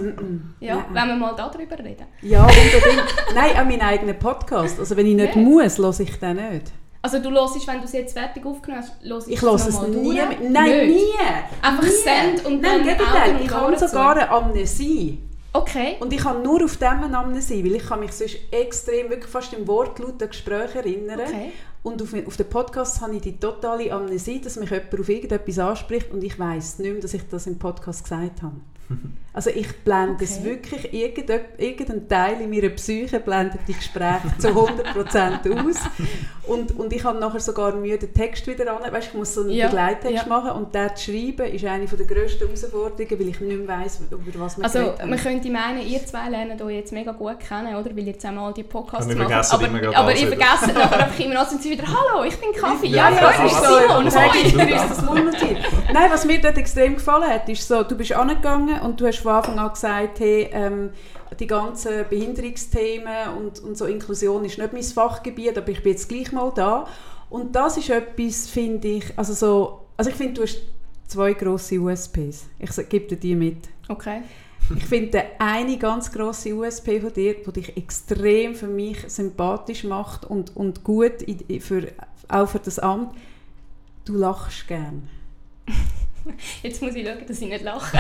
Ja, 0.59 0.75
Nein. 0.75 0.85
wenn 0.91 1.07
wir 1.07 1.15
mal 1.15 1.33
darüber 1.37 1.79
reden. 1.79 2.05
Ja, 2.21 2.43
unbedingt. 2.43 3.05
Nein, 3.33 3.55
an 3.55 3.67
meinen 3.67 3.81
eigenen 3.81 4.19
Podcast. 4.19 4.77
Also 4.79 4.97
wenn 4.97 5.05
ich 5.07 5.15
nicht 5.15 5.35
Ja. 5.35 5.41
muss, 5.41 5.77
höre 5.77 5.99
ich 6.01 6.19
den 6.19 6.35
nicht. 6.35 6.71
Also 7.01 7.19
du 7.19 7.29
hörst, 7.29 7.65
wenn 7.67 7.77
du 7.77 7.85
es 7.85 7.93
jetzt 7.93 8.17
fertig 8.17 8.43
aufgenommen 8.45 8.81
hast, 8.83 8.93
hörst 9.07 9.27
Ich 9.29 9.41
höre 9.41 9.53
es 9.55 9.81
nie. 9.87 9.93
durch? 10.15 10.49
Nein, 10.49 10.87
Nicht. 10.87 10.95
nie. 10.95 11.13
Einfach 11.61 11.83
nie. 11.83 11.89
send 11.89 12.45
und 12.45 12.61
Nein, 12.61 12.71
dann 12.71 12.79
im 12.81 12.87
Gegenteil. 12.87 13.35
und 13.35 13.41
Ich 13.45 13.51
habe 13.53 13.77
sogar 13.77 14.11
eine 14.17 14.29
Amnesie. 14.29 15.19
Okay. 15.55 15.95
Und 16.01 16.11
ich 16.11 16.19
kann 16.19 16.43
nur 16.43 16.63
auf 16.65 16.75
dem 16.75 17.15
Amnesie, 17.15 17.63
weil 17.63 17.75
ich 17.75 17.85
kann 17.85 18.01
mich 18.01 18.11
sonst 18.11 18.37
extrem, 18.51 19.09
wirklich 19.09 19.31
fast 19.31 19.53
im 19.53 19.65
Wortlaut 19.65 20.21
an 20.21 20.29
Gespräche 20.29 20.79
erinnern. 20.79 21.21
Okay. 21.21 21.53
Und 21.81 22.01
auf, 22.01 22.13
auf 22.13 22.35
den 22.35 22.49
Podcasts 22.49 22.99
habe 22.99 23.15
ich 23.15 23.21
die 23.21 23.39
totale 23.39 23.89
Amnesie, 23.91 24.41
dass 24.41 24.57
mich 24.57 24.69
jemand 24.69 24.99
auf 24.99 25.07
irgendetwas 25.07 25.59
anspricht 25.59 26.11
und 26.11 26.23
ich 26.25 26.37
weiß 26.37 26.79
nicht 26.79 26.91
mehr, 26.91 27.01
dass 27.01 27.13
ich 27.13 27.21
das 27.29 27.47
im 27.47 27.57
Podcast 27.57 28.03
gesagt 28.03 28.41
habe. 28.41 28.55
Also 29.35 29.49
ich 29.49 29.67
blende 29.83 30.23
es 30.23 30.37
Okay. 30.37 30.45
wirklich, 30.45 30.93
irgende- 30.93 31.41
irgendein 31.57 32.07
Teil 32.07 32.39
in 32.41 32.49
meiner 32.49 32.69
Psyche 32.69 33.19
blendet 33.19 33.59
die 33.67 33.73
Gespräche 33.73 34.29
zu 34.39 34.47
100% 34.49 35.49
aus. 35.67 35.75
Und, 36.47 36.77
und 36.79 36.93
ich 36.93 37.03
habe 37.03 37.19
nachher 37.19 37.39
sogar 37.39 37.75
Mühe, 37.75 37.97
den 37.97 38.13
Text 38.13 38.45
wieder 38.47 38.71
an. 38.71 38.93
Weißt, 38.93 39.07
ich 39.09 39.13
muss 39.13 39.33
so 39.33 39.41
einen 39.41 39.49
Ja, 39.49 39.65
Begleittext 39.67 40.23
ja. 40.23 40.25
machen 40.27 40.51
und 40.51 40.73
den 40.73 40.95
zu 40.95 41.11
schreiben 41.11 41.51
ist 41.53 41.65
eine 41.65 41.85
der 41.85 42.05
grössten 42.05 42.45
Herausforderungen, 42.45 43.19
weil 43.19 43.27
ich 43.29 43.39
nicht 43.41 43.65
mehr 43.65 43.67
weiss, 43.79 43.99
über 44.09 44.39
was 44.39 44.57
wir 44.57 44.63
Also 44.63 44.79
haben. 44.97 45.09
man 45.09 45.19
könnte 45.19 45.49
meinen, 45.49 45.81
ihr 45.85 46.05
zwei 46.05 46.29
lernen 46.29 46.61
euch 46.61 46.75
jetzt 46.75 46.93
mega 46.93 47.11
gut 47.11 47.39
kennen, 47.39 47.75
oder? 47.75 47.89
Weil 47.95 48.07
ihr 48.07 48.17
zusammen 48.17 48.37
all 48.37 48.53
die 48.53 48.63
Podcasts 48.63 49.09
Aber 49.11 49.15
macht. 49.27 49.51
aber 49.53 49.65
aber 49.89 49.97
alles 50.07 50.21
ihr 50.21 50.27
vergesst 50.27 50.67
nachher 50.73 51.03
einfach 51.05 51.19
immer 51.19 51.33
noch, 51.33 51.49
sind 51.49 51.61
sie 51.63 51.71
wieder 51.71 51.83
«Hallo, 51.87 52.23
ich 52.23 52.37
bin 52.37 52.53
Kaffee». 52.53 52.87
Ja, 52.87 53.09
Ja, 53.09 53.15
ja, 53.15 53.31
es 53.31 54.53
dir 54.53 54.75
ist 54.75 54.89
das 54.91 55.01
Murmeltier. 55.03 55.57
Nein, 55.93 56.11
was 56.11 56.25
mir 56.25 56.39
dort 56.39 56.57
extrem 56.57 56.93
gefallen 56.95 57.27
hat, 57.29 57.49
ist 57.49 57.67
so, 57.67 57.83
du 57.83 57.97
bist 57.97 58.13
angegangen 58.13 58.79
und 58.81 59.01
du 59.01 59.07
hast 59.07 59.24
von 59.25 59.33
Anfang 59.33 59.59
an 59.59 59.73
gesagt, 59.73 60.19
hey, 60.19 60.49
ähm, 60.51 60.91
die 61.39 61.47
ganzen 61.47 62.05
Behinderungsthemen 62.09 63.29
und, 63.37 63.59
und 63.59 63.77
so 63.77 63.85
Inklusion 63.85 64.45
ist 64.45 64.57
nicht 64.57 64.73
mein 64.73 64.83
Fachgebiet, 64.83 65.57
aber 65.57 65.69
ich 65.69 65.83
bin 65.83 65.93
jetzt 65.93 66.07
gleich 66.07 66.31
mal 66.31 66.51
da. 66.55 66.87
Und 67.29 67.55
das 67.55 67.77
ist 67.77 67.89
etwas, 67.89 68.47
finde 68.47 68.87
ich, 68.87 69.17
also 69.17 69.33
so, 69.33 69.81
also 69.97 70.09
ich 70.09 70.15
finde, 70.15 70.35
du 70.35 70.43
hast 70.43 70.61
zwei 71.07 71.33
grosse 71.33 71.79
USPs. 71.79 72.45
Ich 72.59 72.89
gebe 72.89 73.07
dir 73.07 73.17
die 73.17 73.35
mit. 73.35 73.57
Okay. 73.87 74.21
Ich 74.75 74.85
finde 74.85 75.23
eine 75.37 75.77
ganz 75.77 76.11
grosse 76.11 76.53
USP 76.55 76.99
von 76.99 77.13
dir, 77.13 77.35
die 77.35 77.51
dich 77.51 77.77
extrem 77.77 78.55
für 78.55 78.67
mich 78.67 78.97
sympathisch 79.07 79.83
macht 79.83 80.25
und, 80.25 80.55
und 80.55 80.83
gut 80.83 81.23
für, 81.59 81.87
auch 82.27 82.47
für 82.47 82.59
das 82.59 82.79
Amt. 82.79 83.15
Du 84.05 84.15
lachst 84.15 84.67
gern. 84.67 85.07
Jetzt 86.63 86.81
muss 86.81 86.95
ich 86.95 87.05
schauen, 87.05 87.17
dass 87.27 87.41
ich 87.41 87.49
nicht 87.49 87.63
lache. 87.63 87.97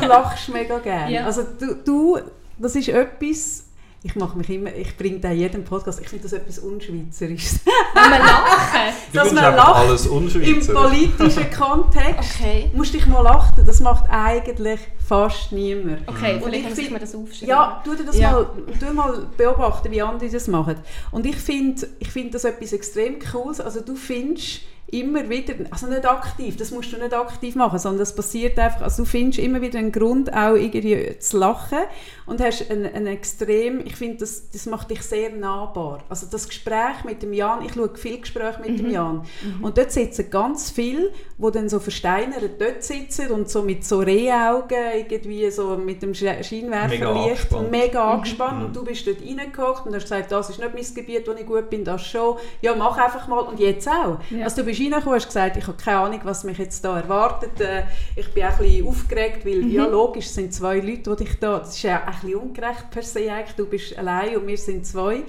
du 0.00 0.06
lachst 0.06 0.48
mega 0.48 0.78
gern. 0.78 1.10
Ja. 1.10 1.26
Also 1.26 1.42
du, 1.42 1.74
du, 1.74 2.18
das 2.58 2.76
ist 2.76 2.88
etwas, 2.88 3.64
ich 4.02 4.16
mache 4.16 4.36
mich 4.36 4.50
immer, 4.50 4.74
ich 4.74 4.96
bringe 4.96 5.18
da 5.18 5.30
jeden 5.30 5.64
Podcast, 5.64 6.00
ich 6.00 6.08
finde 6.08 6.24
das 6.24 6.34
etwas 6.34 6.58
Unschweizerisches. 6.58 7.60
Wenn 7.94 8.10
wir 8.10 8.18
lachen. 8.18 8.94
Dass 9.12 9.32
man 9.32 9.56
lacht 9.56 9.76
alles 9.76 10.06
im 10.06 10.66
politischen 10.74 11.50
Kontext. 11.50 12.40
Okay. 12.40 12.70
Musst 12.74 12.92
dich 12.92 13.06
mal 13.06 13.22
lachen, 13.22 13.64
das 13.64 13.80
macht 13.80 14.04
eigentlich 14.10 14.80
fast 15.06 15.52
niemand. 15.52 16.06
Okay, 16.06 16.34
und 16.34 16.44
vielleicht 16.44 16.68
muss 16.68 16.78
ich 16.78 16.90
mir 16.90 16.98
das 16.98 17.14
aufschreiben. 17.14 17.48
Ja, 17.48 17.82
tu 17.84 17.94
dir 17.94 18.04
das 18.04 18.18
ja. 18.18 18.32
mal, 18.32 18.46
tu 18.78 18.92
mal 18.92 19.26
beobachten, 19.36 19.90
wie 19.90 20.02
andere 20.02 20.28
das 20.28 20.48
machen. 20.48 20.76
Und 21.10 21.24
ich 21.24 21.36
finde 21.36 21.88
ich 21.98 22.10
find 22.10 22.34
das 22.34 22.44
etwas 22.44 22.72
extrem 22.72 23.18
Cooles. 23.20 23.60
Also 23.60 23.80
du 23.80 23.94
findest 23.94 24.62
immer 24.88 25.28
wieder, 25.28 25.54
also 25.70 25.86
nicht 25.86 26.06
aktiv, 26.06 26.56
das 26.56 26.70
musst 26.70 26.92
du 26.92 26.98
nicht 26.98 27.14
aktiv 27.14 27.56
machen, 27.56 27.78
sondern 27.78 28.00
das 28.00 28.14
passiert 28.14 28.58
einfach, 28.58 28.82
also 28.82 29.02
du 29.02 29.08
findest 29.08 29.38
immer 29.38 29.60
wieder 29.60 29.78
einen 29.78 29.92
Grund 29.92 30.32
auch 30.32 30.54
irgendwie 30.54 31.18
zu 31.18 31.38
lachen 31.38 31.78
und 32.26 32.40
hast 32.40 32.70
einen, 32.70 32.92
einen 32.94 33.06
extrem, 33.06 33.80
ich 33.84 33.96
finde, 33.96 34.18
das, 34.18 34.50
das 34.50 34.66
macht 34.66 34.90
dich 34.90 35.02
sehr 35.02 35.30
nahbar. 35.30 36.04
Also 36.08 36.26
das 36.30 36.48
Gespräch 36.48 37.04
mit 37.04 37.22
dem 37.22 37.32
Jan, 37.32 37.64
ich 37.64 37.72
schaue 37.72 37.90
viel 37.96 38.20
Gespräche 38.20 38.60
mit 38.60 38.72
mhm. 38.72 38.76
dem 38.76 38.90
Jan 38.90 39.16
mhm. 39.42 39.64
und 39.64 39.78
dort 39.78 39.90
sitzen 39.90 40.30
ganz 40.30 40.70
viele, 40.70 41.10
die 41.38 41.50
dann 41.50 41.68
so 41.68 41.80
versteinert 41.80 42.42
dort 42.58 42.82
sitzen 42.82 43.30
und 43.30 43.48
so 43.48 43.62
mit 43.62 43.84
so 43.84 44.00
Rehaugen 44.00 44.76
irgendwie 44.94 45.50
so 45.50 45.76
mit 45.76 46.02
dem 46.02 46.14
Scheinwerferlicht 46.14 47.50
mega, 47.50 47.68
mega 47.70 48.04
mhm. 48.04 48.12
angespannt 48.12 48.58
mhm. 48.58 48.66
und 48.66 48.76
du 48.76 48.84
bist 48.84 49.06
dort 49.06 49.22
reingekocht 49.22 49.86
und 49.86 49.94
hast 49.94 50.02
gesagt, 50.02 50.30
das 50.30 50.50
ist 50.50 50.58
nicht 50.58 50.74
mein 50.74 50.94
Gebiet, 50.94 51.26
wo 51.26 51.32
ich 51.32 51.46
gut 51.46 51.70
bin, 51.70 51.84
das 51.84 52.06
schon. 52.06 52.36
Ja, 52.60 52.74
mach 52.74 52.96
einfach 52.98 53.26
mal 53.28 53.40
und 53.40 53.58
jetzt 53.58 53.88
auch. 53.88 54.18
Ja. 54.30 54.44
Also 54.44 54.62
du 54.62 54.73
bist 54.78 54.92
reingekommen 54.92 55.18
hast 55.18 55.26
gesagt, 55.26 55.56
ich 55.56 55.66
habe 55.66 55.76
keine 55.76 55.98
Ahnung, 55.98 56.20
was 56.24 56.44
mich 56.44 56.58
jetzt 56.58 56.84
da 56.84 56.98
erwartet. 56.98 57.60
Äh, 57.60 57.84
ich 58.16 58.32
bin 58.32 58.44
auch 58.44 58.50
ein 58.50 58.58
bisschen 58.58 58.86
aufgeregt, 58.86 59.44
weil 59.44 59.62
mhm. 59.62 59.70
ja 59.70 59.86
logisch, 59.86 60.26
es 60.26 60.34
sind 60.34 60.52
zwei 60.52 60.78
Leute, 60.78 61.14
die 61.16 61.24
dich 61.24 61.38
da, 61.38 61.58
das 61.58 61.76
ist 61.76 61.82
ja 61.82 62.04
ein 62.04 62.12
bisschen 62.12 62.34
ungerecht 62.34 62.90
per 62.90 63.02
se 63.02 63.32
eigentlich, 63.32 63.56
du 63.56 63.66
bist 63.66 63.96
allein 63.98 64.36
und 64.36 64.46
wir 64.46 64.58
sind 64.58 64.86
zwei. 64.86 65.22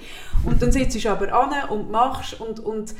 Und 0.44 0.60
dann 0.60 0.72
sitzt 0.72 1.02
du 1.02 1.10
aber 1.10 1.32
an 1.32 1.68
und 1.70 1.90
machst 1.90 2.40
und, 2.40 2.60
und 2.60 2.94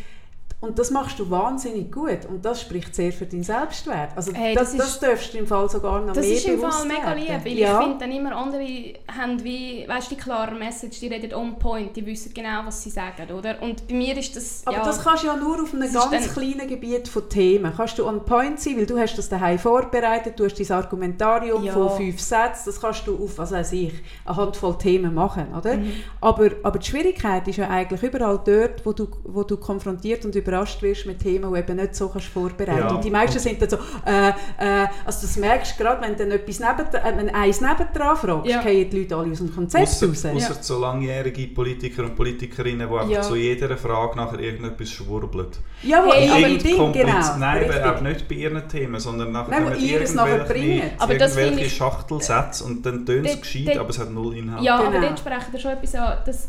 und 0.59 0.79
das 0.79 0.91
machst 0.91 1.19
du 1.19 1.29
wahnsinnig 1.31 1.93
gut 1.93 2.25
und 2.29 2.43
das 2.43 2.63
spricht 2.63 2.95
sehr 2.95 3.13
für 3.13 3.27
deinen 3.27 3.43
Selbstwert. 3.43 4.17
Also 4.17 4.33
hey, 4.33 4.55
das, 4.55 4.75
das, 4.75 4.87
ist, 4.87 5.03
das 5.03 5.11
darfst 5.11 5.35
du 5.35 5.39
im 5.39 5.47
Fall 5.47 5.69
sogar 5.69 6.01
noch 6.01 6.15
das 6.15 6.25
mehr 6.25 6.35
Das 6.35 6.45
ist 6.45 6.49
im 6.49 6.61
Fall 6.61 6.87
mega 6.87 7.13
lieb, 7.13 7.45
weil 7.45 7.53
ja. 7.53 7.79
ich 7.79 7.87
finde 7.87 7.99
dann 7.99 8.13
immer 8.13 8.35
andere 8.35 8.95
haben 9.15 9.45
wie, 9.45 9.87
weißt 9.87 10.11
die 10.11 10.17
klare 10.17 10.55
Message, 10.55 11.01
die 11.01 11.09
reden 11.09 11.35
on 11.35 11.59
point, 11.59 11.95
die 11.95 12.07
wissen 12.07 12.33
genau, 12.33 12.63
was 12.65 12.83
sie 12.83 12.89
sagen, 12.89 13.31
oder? 13.33 13.61
Und 13.61 13.87
bei 13.87 13.95
mir 13.95 14.17
ist 14.17 14.35
das, 14.35 14.63
Aber 14.65 14.79
das 14.79 15.05
kannst 15.05 15.25
du 15.25 15.27
ja 15.27 15.37
nur 15.37 15.63
auf 15.63 15.75
einem 15.75 15.93
ganz 15.93 16.33
kleinen 16.33 16.67
Gebiet 16.67 17.07
von 17.07 17.29
Themen. 17.29 17.75
Kannst 17.77 17.99
du 17.99 18.07
on 18.07 18.25
point 18.25 18.59
sein, 18.59 18.79
weil 18.79 18.87
du 18.87 18.99
hast 18.99 19.17
das 19.17 19.29
daheim 19.29 19.59
vorbereitet, 19.59 20.41
du 20.41 20.47
hast 20.47 20.59
dein 20.59 20.71
Argumentarium 20.75 21.65
ja. 21.65 21.75
von 21.75 21.91
fünf 21.99 22.19
Sätzen, 22.19 22.63
das 22.65 22.81
kannst 22.81 23.07
du 23.07 23.23
auf, 23.23 23.37
was 23.37 23.53
weiß 23.53 23.73
ich, 23.73 23.93
eine 24.25 24.37
Handvoll 24.37 24.79
Themen 24.79 25.13
machen, 25.13 25.49
oder? 25.55 25.77
Mhm. 25.77 25.93
Aber, 26.23 26.51
aber 26.63 26.79
die 26.79 26.87
Schwierigkeit 26.87 27.47
ist 27.47 27.57
ja 27.57 27.69
eigentlich 27.69 28.03
überall 28.03 28.41
dort, 28.43 28.87
wo 28.87 28.95
du, 28.95 29.07
wo 29.25 29.43
du 29.43 29.59
konfrontiert 29.59 30.25
und 30.25 30.35
überrascht 30.47 30.82
wirst 30.82 31.07
mit 31.07 31.20
Themen, 31.20 31.53
die 31.53 31.59
eben 31.59 31.76
nicht 31.76 31.94
so 31.94 32.09
kannst 32.09 32.28
vorbereiten 32.28 32.78
ja. 32.78 32.88
Und 32.88 33.05
die 33.05 33.11
meisten 33.11 33.38
sind 33.38 33.61
dann 33.61 33.70
so, 33.70 33.76
äh, 34.07 34.28
äh, 34.28 34.86
also 35.05 35.26
das 35.26 35.36
merkst 35.36 35.78
du 35.78 35.82
gerade, 35.82 36.03
wenn 36.03 36.16
du 36.16 36.34
etwas 36.34 36.61
neben, 36.61 36.94
äh, 36.94 37.16
wenn 37.16 37.30
eins 37.30 37.61
nebendran 37.61 38.16
fragst, 38.16 38.47
ja. 38.47 38.62
gehen 38.62 38.90
die 38.90 39.01
Leute 39.01 39.16
alle 39.16 39.32
aus 39.32 39.38
dem 39.38 39.55
Konzept 39.55 39.82
ausser, 39.82 40.07
raus. 40.07 40.24
Außer 40.24 40.55
ja. 40.55 40.62
so 40.62 40.78
langjährige 40.78 41.47
Politiker 41.49 42.05
und 42.05 42.16
Politikerinnen, 42.16 42.88
die 42.88 42.94
einfach 42.94 43.09
ja. 43.09 43.22
zu 43.22 43.36
jeder 43.36 43.76
Frage 43.76 44.16
nachher 44.16 44.38
irgendetwas 44.38 44.90
schwurbeln. 44.90 45.49
Ja, 45.82 46.05
wo 46.05 46.12
hey, 46.12 46.28
aber 46.30 46.62
Ding, 46.62 46.92
genau. 46.92 47.38
Nein, 47.38 47.70
aber 47.82 48.01
nicht 48.01 48.28
bei 48.28 48.34
ihren 48.36 48.68
Themen, 48.68 49.01
sondern 49.01 49.32
nachher 49.32 49.51
Nein, 49.51 49.64
kommen 49.64 49.84
irgendwelche, 49.84 50.90
aber 50.99 51.12
irgendwelche 51.12 51.70
Schachtelsätze 51.70 52.64
und 52.64 52.84
dann 52.84 53.05
tönt 53.05 53.26
es 53.26 53.40
gescheit, 53.40 53.76
aber 53.76 53.90
es 53.90 53.99
hat 53.99 54.11
null 54.11 54.36
Inhalt. 54.36 54.62
Ja, 54.62 54.78
genau. 54.78 54.90
aber 54.90 55.01
dort 55.01 55.18
sprechen 55.18 55.53
wir 55.53 55.61
schon 55.61 55.70
etwas 55.72 55.94
an, 55.94 56.18
das 56.24 56.49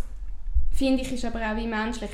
finde 0.77 1.01
ich 1.01 1.11
ist 1.11 1.25
aber 1.25 1.39
auch 1.39 1.55
wie 1.55 1.65
menschlich 1.65 2.11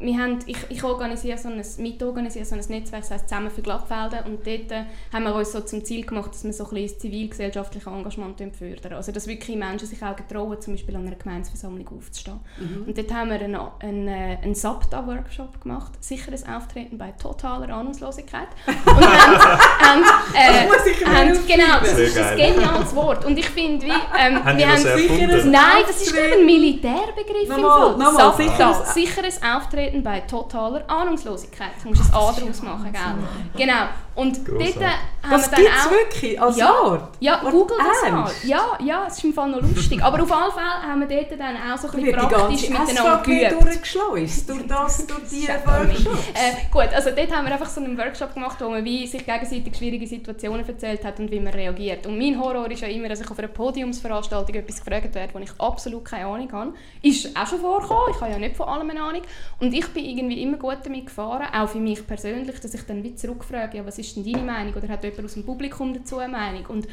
wir 0.00 0.18
haben, 0.18 0.38
ich, 0.46 0.56
ich 0.70 0.82
organisiere 0.82 1.36
so 1.36 1.48
ein, 1.48 1.62
mitorganisiere 1.78 2.46
so 2.46 2.54
ein 2.54 2.64
Netzwerk, 2.68 3.02
das 3.02 3.10
heisst 3.10 3.28
«Zusammen 3.28 3.50
für 3.50 3.60
Glattfelden» 3.60 4.20
und 4.24 4.46
dort 4.46 4.72
äh, 4.72 4.84
haben 5.12 5.24
wir 5.24 5.34
uns 5.34 5.52
so 5.52 5.60
zum 5.60 5.84
Ziel 5.84 6.06
gemacht, 6.06 6.32
dass 6.32 6.42
wir 6.42 6.54
so 6.54 6.64
ein 6.64 6.70
bisschen 6.70 6.88
das 6.88 6.98
zivilgesellschaftliche 6.98 7.90
Engagement 7.90 8.40
fördern. 8.56 8.94
Also 8.94 9.12
dass 9.12 9.26
wirklich 9.26 9.56
Menschen 9.58 9.86
sich 9.86 10.02
auch 10.02 10.16
getrauen, 10.16 10.58
zum 10.60 10.74
Beispiel 10.74 10.96
an 10.96 11.06
einer 11.06 11.16
Gemeinsversammlung 11.16 11.86
aufzustehen. 11.98 12.40
Mhm. 12.58 12.84
Und 12.86 12.96
dort 12.96 13.12
haben 13.12 13.30
wir 13.30 13.40
einen, 13.40 13.60
einen, 13.80 14.08
äh, 14.08 14.38
einen 14.42 14.54
SAPTA-Workshop 14.54 15.60
gemacht, 15.60 15.92
sicheres 16.02 16.46
Auftreten 16.48 16.96
bei 16.96 17.12
totaler 17.12 17.68
Ahnungslosigkeit. 17.68 18.48
Und 18.66 18.86
haben, 18.86 19.38
haben, 19.84 20.02
äh, 20.34 21.04
haben, 21.04 21.46
genau, 21.46 21.80
das 21.80 21.98
ist 21.98 22.18
ein 22.18 22.36
geniales 22.38 22.94
Wort. 22.96 23.26
Und 23.26 23.38
ich 23.38 23.48
finde, 23.50 23.84
wie, 23.84 23.90
ähm, 23.90 24.42
haben 24.42 24.56
wir 24.56 24.66
haben 24.66 24.78
sicheres 24.78 25.44
Nein, 25.44 25.84
das 25.86 26.00
ist 26.00 26.16
ein 26.16 26.46
Militärbegriff 26.46 27.48
nochmal, 27.48 27.94
im 27.94 28.00
Fall. 28.00 28.48
SAPTA, 28.48 28.84
sicheres 28.86 29.40
auftreten 29.42 29.89
bei 30.02 30.20
totaler 30.20 30.88
Ahnungslosigkeit. 30.88 31.70
Du 31.82 31.88
musst 31.90 32.02
ein 32.02 32.14
A 32.14 32.32
daraus 32.32 32.62
machen, 32.62 32.92
gell? 32.92 33.66
Genau. 33.66 33.88
Und 34.20 34.44
Grossartig. 34.44 34.74
dort 34.74 34.84
haben 34.84 35.30
das 35.30 35.50
wir 35.50 35.56
dann 35.56 35.66
auch... 35.66 35.90
wirklich 35.90 36.40
als 36.40 36.56
ja, 36.58 36.68
Wort? 36.68 37.08
Ja, 37.20 37.40
google 37.50 37.76
das 37.78 38.12
mal. 38.12 38.30
Ja, 38.44 38.78
ja, 38.84 39.06
es 39.06 39.16
ist 39.16 39.24
im 39.24 39.32
Fall 39.32 39.50
noch 39.50 39.62
lustig. 39.62 40.02
Aber 40.02 40.22
auf 40.22 40.28
jeden 40.28 40.52
Fall 40.52 40.82
haben 40.82 41.00
wir 41.00 41.08
dort 41.08 41.40
dann 41.40 41.56
auch 41.56 41.78
so 41.78 41.88
ein 41.88 42.02
bisschen 42.02 42.28
praktisch 42.28 42.68
miteinander 42.68 43.22
geübt. 43.24 43.62
durchgeschleust 43.62 44.50
durch 44.50 44.66
das, 44.66 45.06
durch 45.06 45.20
die 45.30 45.48
Workshops? 45.64 46.28
Äh, 46.34 46.70
gut, 46.70 46.94
also 46.94 47.10
dort 47.16 47.34
haben 47.34 47.46
wir 47.46 47.52
einfach 47.54 47.70
so 47.70 47.80
einen 47.80 47.96
Workshop 47.96 48.34
gemacht, 48.34 48.58
wo 48.60 48.68
man 48.68 48.84
wie 48.84 49.06
sich 49.06 49.24
gegenseitig 49.24 49.74
schwierige 49.74 50.06
Situationen 50.06 50.68
erzählt 50.68 51.02
hat 51.02 51.18
und 51.18 51.30
wie 51.30 51.40
man 51.40 51.54
reagiert. 51.54 52.06
Und 52.06 52.18
mein 52.18 52.38
Horror 52.38 52.70
ist 52.70 52.82
ja 52.82 52.88
immer, 52.88 53.08
dass 53.08 53.22
ich 53.22 53.30
auf 53.30 53.38
einer 53.38 53.48
Podiumsveranstaltung 53.48 54.54
etwas 54.54 54.84
gefragt 54.84 55.14
werde, 55.14 55.32
wo 55.32 55.38
ich 55.38 55.50
absolut 55.58 56.04
keine 56.04 56.26
Ahnung 56.26 56.52
habe. 56.52 56.74
Ist 57.00 57.34
auch 57.34 57.46
schon 57.46 57.60
vorgekommen, 57.60 58.14
ich 58.14 58.20
habe 58.20 58.32
ja 58.32 58.38
nicht 58.38 58.56
von 58.56 58.68
allem 58.68 58.90
eine 58.90 59.00
Ahnung. 59.00 59.22
Und 59.60 59.72
ich 59.72 59.86
bin 59.88 60.04
irgendwie 60.04 60.42
immer 60.42 60.58
gut 60.58 60.78
damit 60.84 61.06
gefahren, 61.06 61.46
auch 61.54 61.70
für 61.70 61.78
mich 61.78 62.06
persönlich, 62.06 62.60
dass 62.60 62.74
ich 62.74 62.82
dann 62.82 63.02
wie 63.02 63.14
zurückfrage, 63.14 63.78
ja, 63.78 63.86
was 63.86 63.98
ist 63.98 64.09
denn 64.14 64.24
deine 64.24 64.44
Meinung 64.44 64.74
oder 64.74 64.88
hat 64.88 65.04
jemand 65.04 65.24
aus 65.24 65.34
dem 65.34 65.44
Publikum 65.44 65.94
dazu 65.94 66.18
eine 66.18 66.32
Meinung? 66.32 66.66
Und 66.66 66.88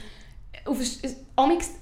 auf, 0.65 0.79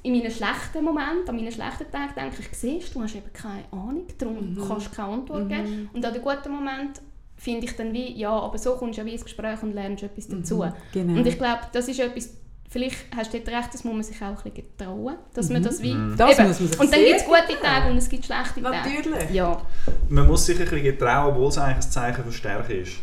in 0.04 0.12
meinen 0.12 0.32
schlechten 0.32 0.84
Momenten, 0.84 1.30
an 1.30 1.36
meinen 1.36 1.52
schlechten 1.52 1.90
Tagen 1.92 2.14
denke 2.16 2.38
ich, 2.40 2.58
siehst 2.58 2.94
du, 2.94 3.02
hast 3.02 3.16
eben 3.16 3.32
keine 3.34 3.64
Ahnung, 3.72 4.06
darum 4.18 4.54
mhm. 4.54 4.68
kannst 4.68 4.88
du 4.88 4.96
keine 4.96 5.10
Antwort 5.10 5.46
mhm. 5.46 5.50
geben. 5.50 5.90
Und 5.94 6.06
an 6.06 6.14
den 6.14 6.22
guten 6.22 6.52
Momenten 6.52 7.04
finde 7.38 7.66
ich 7.66 7.76
dann 7.76 7.94
wie, 7.94 8.14
ja, 8.18 8.32
aber 8.32 8.58
so 8.58 8.76
kommst 8.76 8.98
du 8.98 9.02
ja 9.02 9.06
wie 9.06 9.14
ins 9.14 9.24
Gespräch 9.24 9.62
und 9.62 9.74
lernst 9.74 10.04
etwas 10.04 10.28
dazu. 10.28 10.58
Mhm. 10.58 10.74
Genau. 10.94 11.20
Und 11.20 11.28
ich 11.28 11.38
glaube, 11.38 11.62
das 11.72 11.88
ist 11.88 12.00
etwas, 12.00 12.38
vielleicht 12.70 12.98
hast 13.16 13.34
du 13.34 13.38
recht, 13.38 13.74
das 13.74 13.84
muss 13.84 13.94
man 13.94 14.04
sich 14.04 14.18
auch 14.18 14.28
ein 14.28 14.36
bisschen 14.36 14.54
getrauen, 14.56 15.16
dass 15.34 15.50
man 15.50 15.64
das 15.64 15.82
wie... 15.82 15.94
Mhm. 15.94 16.16
Das 16.18 16.38
eben, 16.38 16.48
muss 16.48 16.60
man 16.60 16.70
sich 16.70 16.80
Und 16.80 16.94
dann 16.94 17.00
gibt 17.00 17.16
es 17.18 17.26
gute 17.26 17.62
Tage 17.62 17.92
und 17.92 17.98
es 17.98 18.10
gibt 18.10 18.26
schlechte 18.26 18.62
Tage. 18.62 18.90
Natürlich. 18.90 19.30
Ja. 19.32 19.62
Man 20.10 20.28
muss 20.28 20.46
sich 20.46 20.60
ein 20.60 20.66
bisschen 20.66 20.84
getrauen, 20.84 21.34
obwohl 21.34 21.50
es 21.50 21.58
eigentlich 21.58 21.86
ein 21.86 21.92
Zeichen 21.92 22.24
von 22.24 22.32
Stärke 22.32 22.74
ist. 22.74 22.98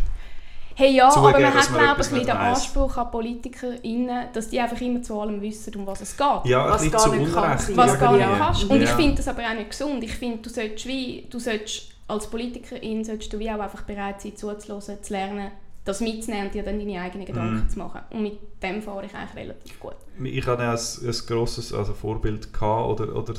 Hey, 0.75 0.95
ja, 0.95 1.11
Zugeben, 1.11 1.35
aber 1.35 1.41
man 1.41 1.55
hat, 1.55 1.69
glaube 1.69 2.01
ich, 2.01 2.27
den 2.27 2.31
Anspruch 2.31 2.97
an 2.97 3.11
PolitikerInnen, 3.11 4.29
dass 4.33 4.49
die 4.49 4.61
einfach 4.61 4.81
immer 4.81 5.03
zu 5.03 5.21
allem 5.21 5.41
wissen, 5.41 5.75
um 5.77 5.87
was 5.87 6.01
es 6.01 6.17
geht. 6.17 6.45
Ja, 6.45 6.71
was 6.71 6.91
gar 6.91 7.01
zu 7.01 7.15
nicht 7.15 7.35
Unrecht. 7.35 7.77
Was 7.77 7.99
gar 7.99 8.17
nicht 8.17 8.39
kannst. 8.39 8.65
Und 8.65 8.77
ja. 8.77 8.85
ich 8.85 8.91
finde 8.91 9.17
das 9.17 9.29
aber 9.29 9.43
auch 9.43 9.55
nicht 9.55 9.71
gesund. 9.71 10.03
Ich 10.05 10.15
finde, 10.15 10.39
du 10.39 10.51
solltest, 10.51 10.87
wie, 10.87 11.27
du 11.31 11.39
solltest 11.39 11.93
als 12.09 12.27
Politikerin 12.29 13.05
solltest 13.05 13.33
du 13.33 13.39
wie 13.39 13.51
auch 13.51 13.61
einfach 13.61 13.83
bereit 13.83 14.21
sein, 14.21 14.37
zuzuhören, 14.37 15.03
zu 15.03 15.13
lernen, 15.13 15.51
das 15.85 16.01
mitzunehmen 16.01 16.47
und 16.47 16.55
dir 16.55 16.63
dann 16.63 16.79
deine 16.79 17.01
eigenen 17.01 17.27
Gedanken 17.27 17.67
mm. 17.67 17.69
zu 17.69 17.79
machen. 17.79 18.01
Und 18.11 18.23
mit 18.23 18.39
dem 18.63 18.83
fahre 18.83 19.07
ich 19.07 19.15
eigentlich 19.15 19.37
relativ 19.37 19.81
gut. 19.81 19.97
Ich 20.23 20.47
hatte 20.47 20.63
ein, 20.63 20.77
ein 20.77 21.27
grosses 21.27 21.73
also 21.73 21.93
Vorbild 21.95 22.53
gehabt, 22.53 23.01
oder, 23.01 23.17
oder 23.17 23.35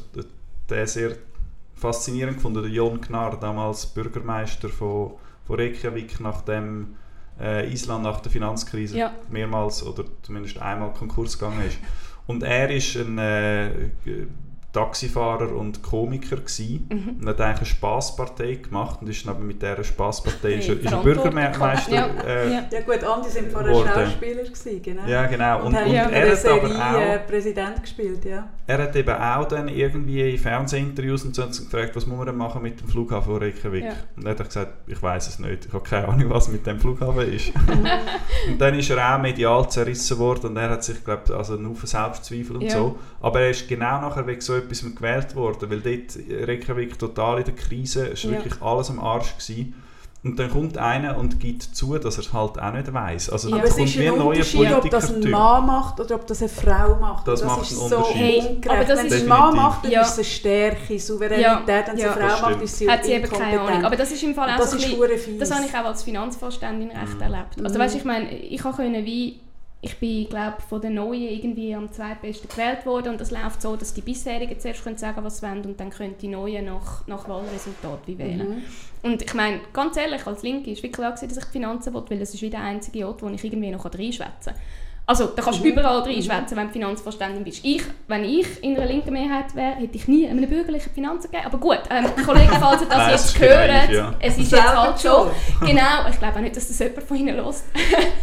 der 0.70 0.88
sehr 0.88 1.16
faszinierend 1.76 2.38
gefunden, 2.38 2.62
der 2.64 2.72
Jon 2.72 3.00
Gnarr, 3.00 3.38
damals 3.40 3.86
Bürgermeister 3.86 4.70
von, 4.70 5.12
von 5.46 5.56
Reykjavik, 5.56 6.20
nachdem 6.20 6.96
äh, 7.40 7.72
Island 7.72 8.04
nach 8.04 8.20
der 8.22 8.32
Finanzkrise 8.32 8.98
ja. 8.98 9.14
mehrmals 9.30 9.84
oder 9.84 10.06
zumindest 10.22 10.60
einmal 10.60 10.94
Konkurs 10.94 11.38
gegangen 11.38 11.66
ist. 11.66 11.78
Und 12.26 12.44
er 12.44 12.70
ist 12.70 12.96
ein 12.96 13.18
äh, 13.18 13.72
Taxifahrer 14.74 15.56
und 15.56 15.82
Komiker 15.84 16.38
gewesen, 16.38 16.88
Mhm. 16.92 17.22
und 17.22 17.28
hat 17.30 17.40
eigentlich 17.42 17.58
eine 17.60 17.66
Spasspartei 17.68 18.56
gemacht 18.56 19.00
und 19.02 19.08
ist 19.10 19.26
dann 19.26 19.36
aber 19.36 19.44
mit 19.44 19.62
dieser 19.62 19.84
Spasspartei 19.84 20.54
ist, 20.56 20.68
er- 20.70 20.80
ist 20.80 20.92
er 20.92 20.98
Bürgermeister. 21.04 21.74
Ja, 21.90 22.08
äh, 22.26 22.52
ja. 22.54 22.64
Ja 22.72 22.82
gut, 22.82 23.04
Andi 23.04 23.30
sind 23.30 23.52
vorher. 23.52 23.74
Schauspieler 23.76 24.44
gewesen, 24.44 24.82
genau. 24.82 25.06
ja 25.08 25.26
genau 25.28 25.60
und, 25.60 25.68
Und, 25.68 25.76
und 25.86 25.92
ja 25.92 26.10
er 26.10 26.32
hat 26.32 26.46
aber 26.46 26.68
Serie 26.70 26.76
auch 26.96 27.00
äh, 27.16 27.20
Präsident 27.20 27.82
gespielt, 27.82 28.26
ja. 28.26 28.50
Er 28.66 28.78
hat 28.82 28.96
eben 28.96 29.14
auch 29.16 29.46
dann 29.46 29.68
irgendwie 29.68 30.32
in 30.32 30.38
Fernsehinterviews 30.40 31.24
und 31.26 31.36
so 31.36 31.44
gefragt, 31.46 31.96
was 31.96 32.08
muss 32.08 32.18
man 32.18 32.26
denn 32.28 32.38
machen 32.38 32.62
mit 32.64 32.80
dem 32.80 32.88
Flughafen 32.88 33.32
von 33.34 33.42
Reykjavik? 33.42 33.84
Ja. 33.84 33.92
Und 34.18 34.26
er 34.26 34.32
hat 34.32 34.46
gesagt, 34.46 34.74
ich 34.88 35.02
weiß 35.02 35.28
es 35.28 35.40
nicht, 35.40 35.66
ich 35.68 35.74
habe 35.74 35.84
keine 35.88 36.08
Ahnung, 36.08 36.30
was 36.32 36.48
mit 36.48 36.66
dem 36.66 36.80
Flughafen 36.80 37.32
ist. 37.32 37.52
und 38.48 38.60
dann 38.60 38.78
ist 38.80 38.90
er 38.90 39.16
auch 39.16 39.22
medial 39.22 39.70
zerrissen 39.70 40.18
worden 40.18 40.48
und 40.52 40.58
er 40.58 40.70
hat 40.72 40.84
sich, 40.84 41.04
glaube 41.04 41.24
ich, 41.28 41.34
also 41.34 41.56
nur 41.56 41.76
für 41.76 41.88
Selbstzweifel 41.88 42.56
und 42.56 42.62
Ja. 42.64 42.70
so. 42.72 42.98
Aber 43.22 43.42
er 43.42 43.50
ist 43.52 43.68
genau 43.68 44.02
nachher 44.02 44.26
wegen 44.26 44.42
so 44.42 44.54
etwas 44.64 44.84
gewählt 44.96 45.36
worden, 45.36 45.70
weil 45.70 45.82
dort 45.82 46.48
Reykjavik 46.50 46.98
total 47.00 47.40
in 47.40 47.46
der 47.46 47.56
Krise, 47.56 48.10
es 48.14 48.24
war 48.26 48.32
Ja. 48.32 48.38
wirklich 48.38 48.62
alles 48.62 48.90
am 48.90 49.00
Arsch 49.00 49.34
gewesen. 49.38 49.76
Und 50.26 50.40
dann 50.40 50.50
kommt 50.50 50.78
einer 50.78 51.18
und 51.18 51.42
gibt 51.42 51.64
zu, 51.64 51.98
dass 51.98 52.16
er 52.16 52.22
es 52.22 52.32
halt 52.32 52.58
auch 52.58 52.72
nicht 52.72 52.94
weiß. 52.94 53.30
Also 53.30 53.50
Ja. 53.50 53.58
es 53.62 53.76
kommt 53.76 53.90
ist 53.90 53.98
ein 53.98 54.08
ein 54.08 54.22
Unterschied, 54.22 54.72
ob 54.72 54.90
das 54.90 55.14
ein. 55.14 55.30
Mann 55.30 55.66
macht 55.66 56.00
oder 56.00 56.16
ob 56.16 56.26
das 56.28 56.40
eine 56.40 56.48
Frau 56.48 56.96
macht. 56.96 57.28
Das 57.28 57.42
Und 57.42 57.48
macht 57.48 57.64
ist 57.70 57.78
einen 57.78 57.90
so. 57.90 58.06
Hey, 58.14 58.42
aber 58.70 58.86
das 58.86 59.00
Wenn 59.00 59.08
es 59.08 59.22
ein 59.24 59.28
Mann 59.28 59.54
macht, 59.54 59.84
dann 59.84 59.92
Ja. 59.92 60.02
ist 60.02 60.12
es 60.12 60.16
eine 60.20 60.24
Stärke, 60.24 60.98
Souveränität. 60.98 61.88
Wenn 61.88 61.96
es 61.96 62.02
Ja. 62.04 62.14
eine 62.14 62.22
Das 62.22 62.40
Frau 62.40 62.50
macht, 62.52 62.62
ist 62.62 62.78
sie 62.78 62.90
Hat 62.90 63.04
sie 63.04 63.12
eben 63.12 63.30
keine. 63.30 63.60
Ahnung. 63.60 63.84
Aber 63.84 63.96
das 63.98 64.12
ist 64.14 64.24
im 64.24 64.34
Fall 64.34 64.50
auch 64.50 64.58
das 64.60 64.72
so 64.72 64.78
ein 64.78 64.80
ist 64.80 64.86
bisschen, 64.86 65.02
hure 65.02 65.18
fies. 65.18 65.40
Das 65.40 65.52
habe 65.54 65.66
ich 65.66 65.74
auch 65.76 65.86
als 65.86 66.04
Finanzvorständin 66.04 66.92
recht 66.92 67.20
erlebt. 67.22 67.62
Also 67.62 67.76
Mhm. 67.78 67.84
weißt, 67.84 67.96
ich 67.98 68.06
meine, 68.06 68.32
ich 68.32 68.62
konnte 68.62 68.82
wie 69.04 69.42
ich 69.84 69.98
bin, 69.98 70.30
glaube 70.30 70.62
von 70.62 70.80
den 70.80 70.94
Neuen 70.94 71.24
irgendwie 71.24 71.76
am 71.76 71.92
zweitbesten 71.92 72.50
gewählt 72.50 72.86
worden 72.86 73.10
und 73.10 73.22
das 73.22 73.32
läuft 73.32 73.62
so, 73.62 73.76
dass 73.76 73.94
die 73.94 74.00
bisherigen 74.00 74.58
zuerst 74.58 74.82
können 74.82 74.98
sagen, 74.98 75.22
was 75.26 75.40
sie 75.40 75.46
wollen 75.46 75.66
und 75.66 75.78
dann 75.78 75.90
können 75.90 76.16
die 76.22 76.30
Neuen 76.30 76.66
nach, 76.66 77.06
nach 77.06 77.28
Wahlresultat 77.28 78.08
wählen. 78.08 78.50
Mhm. 78.50 78.62
Und 79.02 79.22
ich 79.22 79.34
meine, 79.34 79.60
ganz 79.74 79.98
ehrlich, 79.98 80.26
als 80.26 80.42
Linke 80.42 80.72
ist 80.72 80.78
wirklich 80.78 80.94
klar 80.94 81.12
gewesen, 81.12 81.28
dass 81.28 81.38
ich 81.38 81.44
die 81.44 81.52
Finanzen 81.52 81.94
will, 81.94 82.04
weil 82.08 82.20
das 82.20 82.34
ist 82.34 82.42
wie 82.42 82.50
der 82.50 82.62
einzige 82.62 83.06
Ort, 83.06 83.22
wo 83.22 83.28
ich 83.28 83.44
irgendwie 83.44 83.72
noch 83.72 83.84
reinschwätzen 83.84 84.54
kann. 84.54 84.62
Also, 85.06 85.26
da 85.36 85.42
kannst 85.42 85.60
du 85.60 85.66
Mhm. 85.66 85.72
überall 85.74 86.00
reinschwätzen, 86.00 86.56
wenn 86.56 86.68
du 86.68 86.72
Finanzvorständin 86.74 87.44
bist. 87.44 87.60
Ich, 87.66 87.84
wenn 88.08 88.24
ich 88.24 88.64
in 88.64 88.78
einer 88.78 88.86
linken 88.86 89.12
Mehrheit 89.12 89.54
wäre, 89.54 89.76
hätte 89.76 89.98
ich 89.98 90.08
nie 90.08 90.26
einem 90.30 90.48
bürgerlichen 90.48 90.94
Finanzen 90.94 91.30
gegeben. 91.30 91.46
Aber 91.46 91.58
gut, 91.58 91.80
ähm, 91.90 92.06
Kollegen, 92.26 92.54
falls 92.58 92.82
ihr 92.84 92.88
das 92.88 93.12
jetzt 93.12 93.26
ist 93.26 93.34
genau 93.40 93.52
hört, 93.54 93.90
ja. 93.92 94.14
es 94.22 94.38
ist 94.38 94.50
Selber 94.50 94.66
jetzt 94.66 94.78
halt 94.78 95.02
schon. 95.02 95.28
Genau, 95.68 96.10
ich 96.10 96.18
glaube 96.20 96.36
auch 96.38 96.40
nicht, 96.42 96.56
dass 96.56 96.68
das 96.70 96.80
jemand 96.80 97.04
von 97.04 97.18
Ihnen 97.18 97.36
hört. 97.36 97.56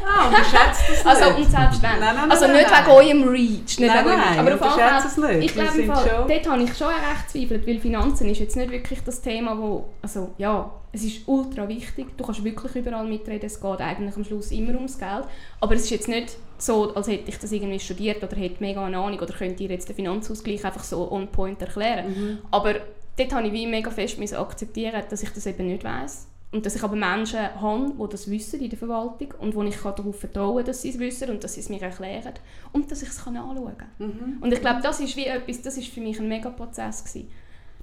Ah, 0.06 0.26
unterschätzt 0.28 0.82
das 0.88 1.04
Also, 1.06 1.24
nicht. 1.36 1.38
und 1.46 1.50
selbst 1.50 1.82
wenn. 1.82 1.90
Nein, 1.90 2.00
nein, 2.00 2.14
nein, 2.16 2.30
also 2.30 2.46
nicht 2.46 2.70
nein. 2.70 2.84
wegen 2.86 2.90
eurem 3.20 3.28
Reach. 3.28 3.78
Nicht 3.78 3.80
Nein, 3.80 4.04
wegen 4.06 4.16
nein. 4.16 4.38
Aber 4.38 4.54
auf 4.54 4.60
jeden 4.60 4.72
unterschätze 4.72 5.08
Fall, 5.08 5.30
es 5.30 5.36
nicht. 5.36 5.44
ich 5.44 5.52
glaube, 5.52 5.68
im 5.68 5.74
sind 5.74 5.86
Fall, 5.94 6.08
schon- 6.08 6.28
dort 6.28 6.48
habe 6.48 6.62
ich 6.62 6.76
schon 6.78 6.86
recht 6.88 7.30
zweifelt, 7.30 7.66
weil 7.66 7.78
Finanzen 7.78 8.28
ist 8.30 8.38
jetzt 8.40 8.56
nicht 8.56 8.70
wirklich 8.70 9.00
das 9.04 9.20
Thema, 9.20 9.58
wo, 9.58 9.84
also 10.00 10.30
ja, 10.38 10.70
es 10.92 11.04
ist 11.04 11.28
ultra 11.28 11.68
wichtig, 11.68 12.16
du 12.16 12.24
kannst 12.24 12.42
wirklich 12.42 12.74
überall 12.74 13.04
mitreden, 13.04 13.46
es 13.46 13.60
geht 13.60 13.80
eigentlich 13.80 14.16
am 14.16 14.24
Schluss 14.24 14.50
immer 14.50 14.74
ums 14.74 14.98
Geld, 14.98 15.24
aber 15.60 15.74
es 15.74 15.82
ist 15.82 15.90
jetzt 15.90 16.08
nicht 16.08 16.36
so, 16.60 16.94
als 16.94 17.08
hätte 17.08 17.28
ich 17.30 17.38
das 17.38 17.52
irgendwie 17.52 17.80
studiert 17.80 18.22
oder 18.22 18.36
hätte 18.36 18.60
mega 18.60 18.84
eine 18.84 18.98
Ahnung 18.98 19.18
oder 19.18 19.32
könnte 19.32 19.62
ihr 19.62 19.70
jetzt 19.70 19.88
den 19.88 19.96
Finanzausgleich 19.96 20.64
einfach 20.64 20.84
so 20.84 21.10
on 21.10 21.28
point 21.28 21.60
erklären. 21.62 22.08
Mhm. 22.08 22.38
Aber 22.50 22.74
dort 23.16 23.32
habe 23.32 23.46
ich 23.46 23.52
wie 23.52 23.66
mega 23.66 23.90
fest 23.90 24.18
müssen 24.18 24.36
akzeptieren, 24.36 25.02
dass 25.08 25.22
ich 25.22 25.30
das 25.30 25.46
eben 25.46 25.66
nicht 25.66 25.84
weiß 25.84 26.26
und 26.52 26.66
dass 26.66 26.74
ich 26.74 26.82
aber 26.82 26.96
Menschen 26.96 27.54
habe, 27.60 27.92
die 27.98 28.08
das 28.10 28.30
wissen 28.30 28.60
in 28.60 28.70
der 28.70 28.78
Verwaltung 28.78 29.34
und 29.38 29.54
wo 29.54 29.62
ich 29.62 29.76
darauf 29.76 30.18
vertrauen 30.18 30.56
kann, 30.56 30.66
dass 30.66 30.82
sie 30.82 30.90
es 30.90 30.98
wissen 30.98 31.30
und 31.30 31.44
dass 31.44 31.54
sie 31.54 31.60
es 31.60 31.68
mir 31.68 31.80
erklären 31.80 32.34
und 32.72 32.90
dass 32.90 33.02
ich 33.02 33.08
es 33.08 33.24
anschauen 33.24 33.76
kann. 33.78 33.88
Mhm. 33.98 34.38
Und 34.40 34.52
ich 34.52 34.60
glaube, 34.60 34.80
das 34.82 35.00
ist 35.00 35.16
wie 35.16 35.26
etwas, 35.26 35.62
das 35.62 35.76
ist 35.76 35.88
für 35.88 36.00
mich 36.00 36.18
ein 36.18 36.28
mega 36.28 36.50
Prozess 36.50 37.04
gewesen. 37.04 37.30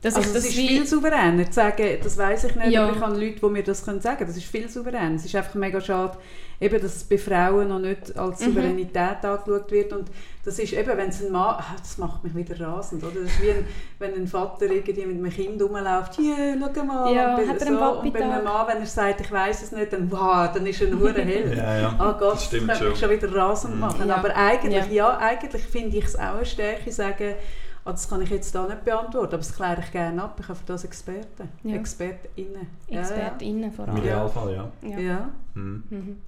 Dass 0.01 0.13
Also 0.15 0.27
ich 0.29 0.33
das 0.35 0.43
das 0.43 0.51
ist 0.51 0.57
wie, 0.59 0.67
viel 0.67 0.85
souveräner 0.85 1.45
zu 1.47 1.53
sagen, 1.53 1.97
das 2.03 2.17
weiß 2.17 2.43
ich 2.43 2.55
nicht, 2.55 2.69
Ja. 2.69 2.85
aber 2.85 2.95
ich 2.95 3.01
habe 3.01 3.19
Leute, 3.19 3.39
die 3.39 3.45
mir 3.47 3.63
das 3.63 3.83
können 3.83 3.99
sagen 3.99 4.17
können. 4.17 4.29
Das 4.29 4.37
ist 4.37 4.45
viel 4.45 4.69
souveräner. 4.69 5.15
Es 5.15 5.25
ist 5.25 5.35
einfach 5.35 5.55
mega 5.55 5.81
schade, 5.81 6.17
eben, 6.61 6.79
dass 6.79 6.95
es 6.97 7.03
bei 7.03 7.17
Frauen 7.17 7.69
noch 7.69 7.79
nicht 7.79 8.15
als 8.15 8.39
Mhm. 8.41 8.45
Souveränität 8.45 9.25
angeschaut 9.25 9.71
wird. 9.71 9.93
Und 9.93 10.09
das 10.45 10.59
ist 10.59 10.73
eben, 10.73 10.95
wenn 10.95 11.09
es 11.09 11.25
ein 11.25 11.31
Mann, 11.31 11.55
ah, 11.57 11.75
das 11.79 11.97
macht 11.97 12.23
mich 12.23 12.35
wieder 12.35 12.59
rasend, 12.59 13.03
oder? 13.03 13.21
Das 13.23 13.31
ist 13.31 13.41
wie 13.41 13.49
ein, 13.49 13.65
wenn 13.97 14.13
ein 14.13 14.27
Vater 14.27 14.65
irgendwie 14.69 15.03
mit 15.07 15.17
einem 15.17 15.31
Kind 15.31 15.59
rumläuft, 15.63 16.19
yeah, 16.19 16.53
schau 16.75 16.83
mal. 16.83 17.13
Ja, 17.15 17.35
und 17.35 17.47
bei, 17.47 17.53
er 17.53 17.59
so, 17.59 17.99
und 17.99 18.13
bei 18.13 18.21
einem? 18.23 18.43
Mann, 18.43 18.67
wenn 18.67 18.77
er 18.77 18.85
sagt, 18.85 19.21
ich 19.21 19.31
weiß 19.31 19.63
es 19.63 19.71
nicht, 19.71 19.93
dann, 19.93 20.11
wow, 20.11 20.47
dann 20.53 20.65
ist 20.67 20.79
er 20.79 20.89
ein 20.89 20.99
hure 20.99 21.21
Held. 21.23 21.57
Ja, 21.57 21.79
ja. 21.79 21.95
Oh 21.99 22.19
Gott, 22.19 22.33
Das 22.35 22.45
stimmt 22.45 22.69
das 22.69 22.77
könnte 22.77 22.91
mich 22.91 22.99
schon. 22.99 23.09
wieder 23.09 23.35
rasend 23.35 23.73
Mhm. 23.73 23.79
machen. 23.81 24.07
Ja. 24.07 24.15
Aber 24.17 24.35
eigentlich, 24.35 24.85
Ja. 24.91 25.09
ja, 25.09 25.17
eigentlich 25.17 25.63
finde 25.63 25.97
ich 25.97 26.05
es 26.05 26.15
auch 26.15 26.35
eine 26.35 26.45
Stärke, 26.45 26.91
sagen, 26.91 27.33
ah, 27.87 27.91
das 27.91 28.09
kann 28.09 28.21
ich 28.21 28.29
jetzt 28.29 28.53
da 28.53 28.67
nicht 28.67 28.83
beantworten, 28.83 29.27
aber 29.27 29.37
das 29.37 29.55
kläre 29.55 29.81
ich 29.81 29.91
gerne 29.91 30.23
ab. 30.23 30.37
Ich 30.39 30.47
habe 30.47 30.59
für 30.59 30.65
das 30.65 30.83
Experten, 30.83 31.49
Ja. 31.63 31.75
ExpertInnen. 31.75 32.67
Ja, 32.87 33.01
ExpertInnen 33.01 33.71
vor 33.71 33.85
Im 33.85 33.91
allem. 33.91 34.03
Idealfall, 34.03 34.53
ja. 34.53 34.71
Ja. 34.81 34.89
Ja. 34.89 34.99
ja. 34.99 35.29
Mhm. 35.53 35.83
Mhm. 35.89 36.21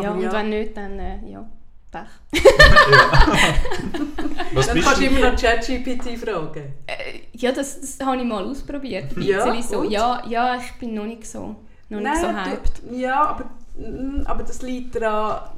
Ja, 0.00 0.10
und 0.12 0.20
ja. 0.22 0.32
wenn 0.32 0.48
nicht, 0.48 0.76
dann 0.76 0.98
äh, 0.98 1.18
ja, 1.28 1.46
Pech. 1.94 2.08
Was 4.54 4.66
Dann 4.66 4.80
kannst 4.80 5.00
du 5.00 5.04
immer 5.06 5.30
noch 5.30 5.40
ChatGPT 5.40 6.18
fragen. 6.18 6.74
Äh, 6.86 7.20
ja, 7.32 7.52
das, 7.52 7.80
das 7.80 8.00
habe 8.04 8.16
ich 8.16 8.24
mal 8.24 8.44
ausprobiert. 8.44 9.16
Ja, 9.18 9.62
so. 9.62 9.84
ja, 9.84 10.22
ja, 10.26 10.56
ich 10.56 10.72
bin 10.78 10.94
noch 10.94 11.04
nicht 11.06 11.26
so, 11.26 11.54
noch 11.88 12.00
nicht 12.00 12.16
so 12.16 12.26
hyped. 12.28 12.82
du, 12.82 12.96
ja, 12.96 13.24
aber, 13.24 13.44
mm, 13.76 14.22
aber 14.26 14.42
das 14.42 14.62
liegt 14.62 14.96
daran, 14.96 15.50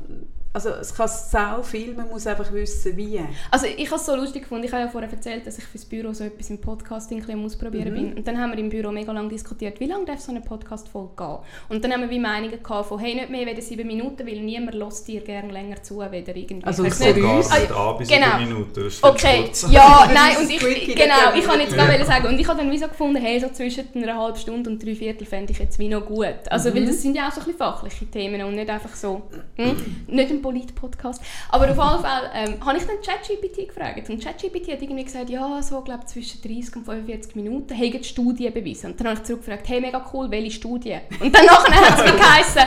also 0.57 0.71
es 0.71 0.95
kann 0.95 1.07
sau 1.07 1.63
viel, 1.63 1.93
man 1.95 2.09
muss 2.09 2.27
einfach 2.27 2.51
wissen, 2.51 2.97
wie. 2.97 3.21
Also 3.51 3.67
ich 3.67 3.87
habe 3.91 3.97
es 4.01 4.07
so 4.07 4.17
lustig 4.17 4.43
gefunden, 4.43 4.65
ich 4.65 4.73
habe 4.73 4.85
ja 4.85 4.89
vorher 4.89 5.11
erzählt, 5.13 5.47
dass 5.47 5.59
ich 5.59 5.65
fürs 5.65 5.85
Büro 5.85 6.15
so 6.15 6.25
etwas 6.25 6.49
im 6.49 6.59
Podcasting 6.59 7.19
ein 7.19 7.27
bisschen 7.27 7.39
am 7.41 7.45
ausprobieren 7.45 7.91
Mhm. 7.91 7.95
bin. 7.95 8.13
Und 8.15 8.27
dann 8.27 8.41
haben 8.41 8.53
wir 8.53 8.59
im 8.59 8.71
Büro 8.71 8.91
mega 8.91 9.13
lange 9.13 9.29
diskutiert, 9.29 9.79
wie 9.81 9.85
lange 9.87 10.07
darf 10.07 10.19
so 10.21 10.31
eine 10.33 10.41
Podcast-Folge 10.41 11.11
gehen. 11.15 11.37
Und 11.69 11.85
dann 11.85 11.93
haben 11.93 12.01
wir 12.01 12.09
wie 12.11 12.19
Meinungen 12.19 12.63
gehabt 12.63 12.89
von, 12.89 12.99
hey, 12.99 13.15
nicht 13.15 13.29
mehr 13.29 13.47
als 13.49 13.69
sieben 13.69 13.87
Minuten, 13.87 14.27
weil 14.27 14.41
niemand 14.41 14.75
lässt 14.75 15.07
dir 15.07 15.21
gerne 15.21 15.53
länger 15.53 15.83
zu, 15.83 15.99
weder 15.99 16.35
irgendwie. 16.35 16.65
Also 16.67 16.85
weiss 16.85 16.99
der 17.01 17.15
nicht. 17.15 17.23
uns? 17.25 17.51
Gar 17.51 17.89
an 17.93 17.99
bis 17.99 18.09
Genau. 18.09 18.27
sieben 18.39 18.49
Minuten. 18.49 18.73
Das 18.75 18.85
ist 18.95 19.05
Okay, 19.05 19.43
kurz. 19.43 19.67
ja, 19.71 20.11
nein, 20.15 20.37
und 20.39 20.51
ich, 20.51 20.59
genau, 20.95 21.35
ich 21.37 21.45
kann 21.45 21.61
jetzt 21.61 21.75
Ja. 21.77 21.85
gerade 21.87 22.05
sagen, 22.07 22.29
und 22.29 22.39
ich 22.41 22.49
habe 22.49 22.59
dann 22.59 22.71
wie 22.71 22.79
so 22.79 22.89
gefunden, 22.89 23.17
hey, 23.21 23.39
so 23.39 23.49
zwischen 23.51 23.85
einer 23.95 24.17
halben 24.17 24.39
Stunde 24.39 24.71
und 24.71 24.83
drei 24.83 24.95
Viertel 24.95 25.27
fände 25.27 25.53
ich 25.53 25.59
jetzt 25.59 25.79
wie 25.79 25.89
noch 25.89 26.07
gut. 26.07 26.27
Also, 26.51 26.73
weil 26.75 26.81
Mhm. 26.83 26.87
das 26.87 27.03
sind 27.03 27.15
ja 27.15 27.29
auch 27.29 27.33
so 27.33 27.41
ein 27.41 27.45
bisschen 27.47 27.59
fachliche 27.59 28.07
Themen 28.07 28.43
und 28.43 28.55
nicht 28.55 28.71
einfach 28.71 28.95
so, 28.97 29.23
hm, 29.57 29.77
nicht 30.07 30.31
ein 30.31 30.43
Polit-Podcast. 30.47 31.21
Aber 31.51 31.65
auf 31.65 31.71
jeden 31.71 32.03
Fall 32.05 32.31
ähm, 32.35 32.65
habe 32.65 32.79
ich 32.79 32.85
dann 32.85 32.97
ChatGPT 33.05 33.69
gefragt 33.69 34.09
und 34.09 34.23
ChatGPT 34.23 34.73
hat 34.73 34.83
irgendwie 34.83 35.05
gesagt, 35.05 35.29
ja, 35.31 35.61
so, 35.63 35.81
glaube 35.81 36.07
zwischen 36.07 36.41
30 36.43 36.77
und 36.77 36.85
45 36.85 37.35
Minuten 37.37 37.75
haben 37.77 37.91
die 37.93 38.05
Studien 38.05 38.53
bewiesen. 38.53 38.93
Und 38.93 39.01
dann 39.01 39.09
habe 39.09 39.19
ich 39.19 39.25
zurückgefragt, 39.25 39.69
hey, 39.69 39.81
mega 39.81 40.05
cool, 40.13 40.31
welche 40.31 40.53
Studie? 40.53 40.99
Und 41.21 41.35
dann 41.35 41.47
nachher 41.47 41.75
hat 41.91 41.99
es 41.99 42.05
mir 42.13 42.19
geheißen, 42.19 42.63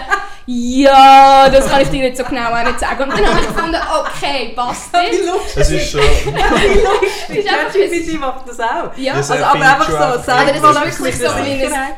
ja, 0.47 1.47
das 1.49 1.69
kann 1.69 1.81
ich 1.81 1.89
dir 1.89 2.03
jetzt 2.05 2.17
so 2.17 2.23
genau 2.25 2.49
auch 2.51 2.63
nicht 2.63 2.79
sagen. 2.79 3.03
Und 3.03 3.11
dann 3.11 3.25
habe 3.27 3.39
ich 3.39 3.47
gefunden, 3.47 3.77
okay, 3.99 4.51
passt 4.55 4.91
Wie 4.93 5.55
das. 5.55 5.69
ist 5.69 5.91
schon... 5.91 6.01
Wie 7.29 7.37
lustig. 7.37 7.45
ChatGPT 7.49 8.19
macht 8.19 8.47
das 8.49 8.59
auch. 8.59 8.95
Ja, 8.97 9.15
Das 9.15 9.29
Also, 9.31 9.43
aber 9.45 9.61
einfach 9.61 9.85
schon 9.85 9.93
so, 9.97 10.03
einfach- 10.03 10.23
sag 10.23 10.39
Aber 10.41 10.51
das 10.51 10.61
mal 10.61 10.73
wirklich 10.85 11.17
so, 11.17 11.27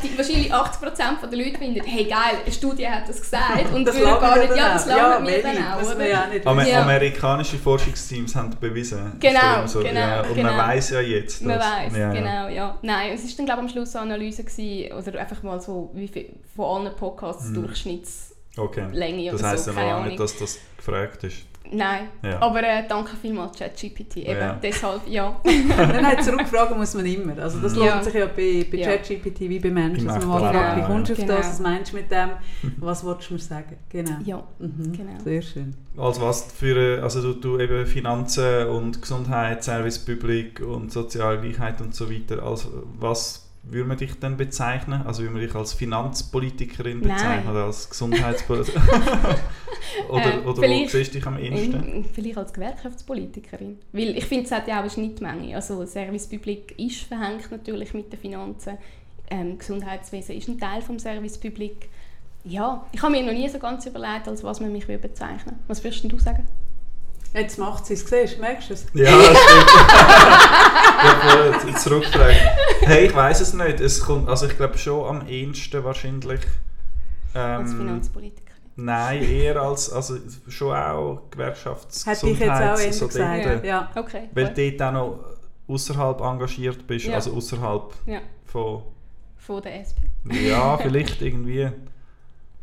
die, 0.04 0.18
wahrscheinlich 0.18 0.54
80% 0.54 1.28
der 1.32 1.40
Leute 1.40 1.58
finden, 1.58 1.82
hey 1.86 2.04
geil, 2.06 2.18
eine 2.44 2.54
Studie 2.54 2.88
hat 2.90 3.08
das 3.08 3.22
gesagt 3.22 3.74
und 3.74 3.86
Das 3.86 3.98
langt 4.00 4.20
gar 4.22 4.36
mir 4.36 4.40
nicht, 4.42 4.52
dann 4.52 4.58
ja, 4.58 4.68
auch. 4.70 4.74
das 4.74 4.86
Ja, 4.88 4.96
langt 5.10 5.22
mir 5.26 5.32
welche? 5.32 5.42
dann 5.44 5.71
ja 6.10 6.28
nicht 6.28 6.48
Amer 6.48 6.68
Ja. 6.68 6.82
Amerikanische 6.82 7.58
Forschungsteams 7.58 8.36
haben 8.36 8.52
bewiesen. 8.60 9.14
Genau, 9.20 9.66
so, 9.66 9.80
genau, 9.80 10.00
ja. 10.00 10.22
Und 10.22 10.36
genau. 10.36 10.50
man 10.50 10.68
weiß 10.70 10.92
ja 10.92 11.02
jetzt, 11.02 11.42
Man 11.42 11.60
weiß, 11.60 11.96
ja, 11.98 12.14
genau, 12.14 12.48
ja. 12.48 12.78
Nein, 12.82 13.12
es 13.14 13.24
ist 13.24 13.38
dann 13.38 13.46
glaube 13.46 13.62
ich 13.62 13.68
am 13.68 13.70
Schluss 13.70 13.96
eine 13.96 14.14
Analyse 14.14 14.44
gewesen, 14.44 14.92
oder 14.94 15.20
einfach 15.20 15.44
mal 15.44 15.60
so, 15.60 15.92
wie 15.94 16.08
viel 16.08 16.34
von 16.56 16.86
allen 16.86 16.96
Podcasts 16.96 17.50
Mhm. 17.50 17.56
Durchschnittslänge 17.56 18.31
Okay. 18.58 18.84
oder 18.92 19.32
Das 19.32 19.44
heisst 19.44 19.66
so, 19.66 19.72
ja 19.72 19.76
keine 19.78 19.88
noch 19.90 19.96
Ahnung. 19.98 20.08
nicht, 20.10 20.20
dass 20.20 20.38
das 20.38 20.60
gefragt 20.78 21.24
ist. 21.24 21.46
Nein, 21.74 22.10
Ja. 22.22 22.42
aber 22.42 22.64
äh, 22.64 22.84
danke 22.86 23.16
vielmals 23.16 23.58
ChatGPT, 23.58 24.18
eben, 24.18 24.32
Ja. 24.32 24.60
deshalb, 24.62 25.08
ja. 25.08 25.40
Nein, 25.46 26.02
nein, 26.02 26.22
zurückfragen 26.22 26.78
muss 26.78 26.94
man 26.96 27.06
immer. 27.06 27.38
Also 27.42 27.60
das 27.62 27.78
Ja. 27.78 27.94
lohnt 27.94 28.04
sich 28.04 28.14
ja 28.14 28.26
bei, 28.26 28.66
bei 28.70 28.78
Ja. 28.78 28.88
ChatGPT 28.90 29.42
wie 29.42 29.60
bei 29.60 29.70
Menschen. 29.70 30.06
Dass 30.06 30.20
man 30.26 30.42
mal 30.42 30.52
fragt, 30.52 30.78
wie 30.78 30.82
kommst 30.86 31.10
du 31.12 31.14
auf 31.14 31.20
ja. 31.20 31.26
das, 31.28 31.36
Genau. 31.38 31.50
was 31.50 31.60
meinst 31.62 31.92
du 31.94 31.96
mit 31.96 32.12
dem, 32.12 32.30
was 32.78 33.06
willst 33.06 33.30
du 33.30 33.34
mir 33.36 33.40
sagen? 33.40 33.78
Genau. 33.88 34.18
ja. 34.26 34.44
Mhm. 34.60 34.92
Genau. 34.92 35.20
Sehr 35.24 35.42
schön. 35.42 35.74
Also 35.96 36.22
was 36.24 36.52
für, 36.52 36.98
äh, 36.98 37.00
also 37.00 37.22
du, 37.22 37.40
du 37.40 37.58
eben 37.60 37.86
Finanzen 37.86 38.68
und 38.68 39.02
Gesundheit, 39.02 39.64
Service 39.64 40.00
Public 40.00 40.60
und 40.60 40.92
soziale 40.92 41.40
Gleichheit 41.40 41.80
und 41.80 41.96
so 41.96 42.12
weiter, 42.12 42.44
also 42.44 42.84
was 43.00 43.48
würde 43.64 43.88
man 43.88 43.98
dich 43.98 44.20
denn 44.20 44.38
bezeichnen? 44.38 45.04
Also 45.06 45.22
würde 45.22 45.34
man 45.34 45.42
dich 45.42 45.54
als 45.54 45.74
Finanzpolitikerin 45.74 47.00
Nein. 47.00 47.16
bezeichnen 47.16 47.52
oder 47.52 47.66
als 47.66 47.90
Gesundheitspolitikerin? 47.90 48.82
oder 50.10 50.34
Äh, 50.34 50.38
oder 50.40 50.62
wo 50.62 50.88
siehst 50.88 51.14
du 51.14 51.18
dich 51.20 51.28
am 51.28 51.38
ehesten? 51.38 52.06
Vielleicht 52.12 52.38
als 52.38 52.54
Gewerkschaftspolitikerin. 52.54 53.78
Weil 53.92 54.18
ich 54.18 54.26
finde, 54.26 54.46
es 54.46 54.52
hat 54.52 54.68
ja 54.68 54.78
auch 54.78 54.82
eine 54.82 54.90
Schnittmenge. 54.90 55.56
Also 55.56 55.86
Service 55.86 56.28
Public 56.28 56.78
ist 56.80 57.02
verhängt 57.04 57.52
natürlich 57.52 57.94
mit 57.94 58.12
den 58.12 58.20
Finanzen. 58.20 58.78
Ähm, 59.30 59.58
Gesundheitswesen 59.58 60.36
ist 60.36 60.48
ein 60.48 60.60
Teil 60.60 60.82
vom 60.82 61.00
Service 61.00 61.38
Public. 61.38 61.90
Ja, 62.44 62.86
ich 62.92 63.02
habe 63.02 63.12
mir 63.12 63.24
noch 63.24 63.34
nie 63.34 63.48
so 63.48 63.60
ganz 63.60 63.86
überlegt, 63.86 64.28
als 64.28 64.44
was 64.44 64.60
man 64.60 64.72
mich 64.72 64.88
würde 64.88 65.08
bezeichnen 65.08 65.60
Was 65.68 65.84
würdest 65.84 66.12
du 66.12 66.18
sagen? 66.18 66.48
Jetzt 67.34 67.58
macht 67.58 67.86
sie 67.86 67.94
es, 67.94 68.02
siehst 68.08 68.38
du, 68.38 68.42
merkst 68.42 68.70
du 68.70 68.74
es? 68.74 68.86
Ja, 68.94 69.12
das 69.18 69.38
stimmt. 71.62 71.70
ich 71.70 71.76
zurückfragen. 71.78 72.36
Hey, 72.82 73.06
ich 73.08 73.16
weiß 73.16 73.40
es 73.42 73.54
nicht. 73.54 73.80
Es 73.80 74.02
kommt, 74.02 74.28
also 74.28 74.48
ich 74.48 74.58
glaube 74.58 74.78
schon 74.78 75.06
am 75.06 75.28
ehesten 75.28 75.84
wahrscheinlich. 75.84 76.42
Ähm, 77.34 77.62
Als 77.62 77.74
Finanzpolitiker. 77.74 78.52
Nein, 78.76 79.24
eher 79.24 79.62
als 79.62 79.92
also 79.92 80.18
schon 80.50 80.76
auch 80.76 81.24
Gewerkschafts 81.30 82.06
Hätte 82.06 82.30
ich 82.30 82.40
jetzt 82.40 82.50
auch 82.52 82.80
eher 82.80 82.94
so 82.94 83.08
gesagt. 83.08 83.46
dort, 83.46 83.66
Ja. 83.66 83.90
Okay. 83.96 84.30
Weil 84.34 84.54
du 84.54 84.72
dort 84.72 84.82
auch 84.82 84.92
noch 84.94 85.20
außerhalb 85.68 86.20
engagiert 86.22 86.86
bist, 86.88 87.06
Ja. 87.06 87.16
also 87.16 87.34
außerhalb 87.34 87.94
Ja. 88.06 88.20
von 88.46 88.84
Von 89.38 89.62
der 89.62 89.80
SP. 89.80 90.00
ja, 90.50 90.78
vielleicht 90.78 91.22
irgendwie. 91.22 91.70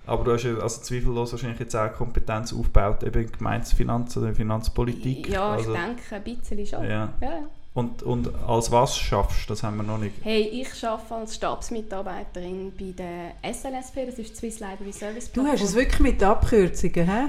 Aber 0.08 0.24
du 0.24 0.32
hast 0.32 0.44
ja 0.44 0.56
also 0.56 0.80
zweifellos 0.80 1.32
wahrscheinlich 1.32 1.60
jetzt 1.60 1.76
auch 1.76 1.92
Kompetenz 1.92 2.52
aufgebaut, 2.52 3.02
eben 3.02 3.22
in 3.24 3.30
Gemeindefinanz 3.32 4.16
oder 4.16 4.28
in 4.28 4.34
Finanzpolitik. 4.34 5.28
Ja, 5.28 5.50
also, 5.52 5.74
ich 5.74 5.78
denke 5.80 6.14
ein 6.16 6.22
bisschen 6.24 6.66
schon. 6.66 6.84
Ja. 6.84 7.12
Ja. 7.20 7.38
Und, 7.74 8.02
und 8.02 8.30
als 8.46 8.72
was 8.72 8.96
schaffst 8.98 9.44
du, 9.48 9.52
das 9.52 9.62
haben 9.62 9.76
wir 9.76 9.84
noch 9.84 9.98
nicht. 9.98 10.14
Hey, 10.22 10.40
ich 10.42 10.84
arbeite 10.84 11.14
als 11.14 11.34
Stabsmitarbeiterin 11.36 12.72
bei 12.76 12.92
der 12.96 13.52
SLSP, 13.54 14.06
das 14.06 14.18
ist 14.18 14.30
die 14.32 14.36
Swiss 14.36 14.60
Library 14.60 14.92
Service 14.92 15.26
Du 15.26 15.42
Plattform. 15.42 15.52
hast 15.52 15.62
es 15.62 15.74
wirklich 15.74 16.00
mit 16.00 16.22
Abkürzungen, 16.22 17.06
hä? 17.06 17.28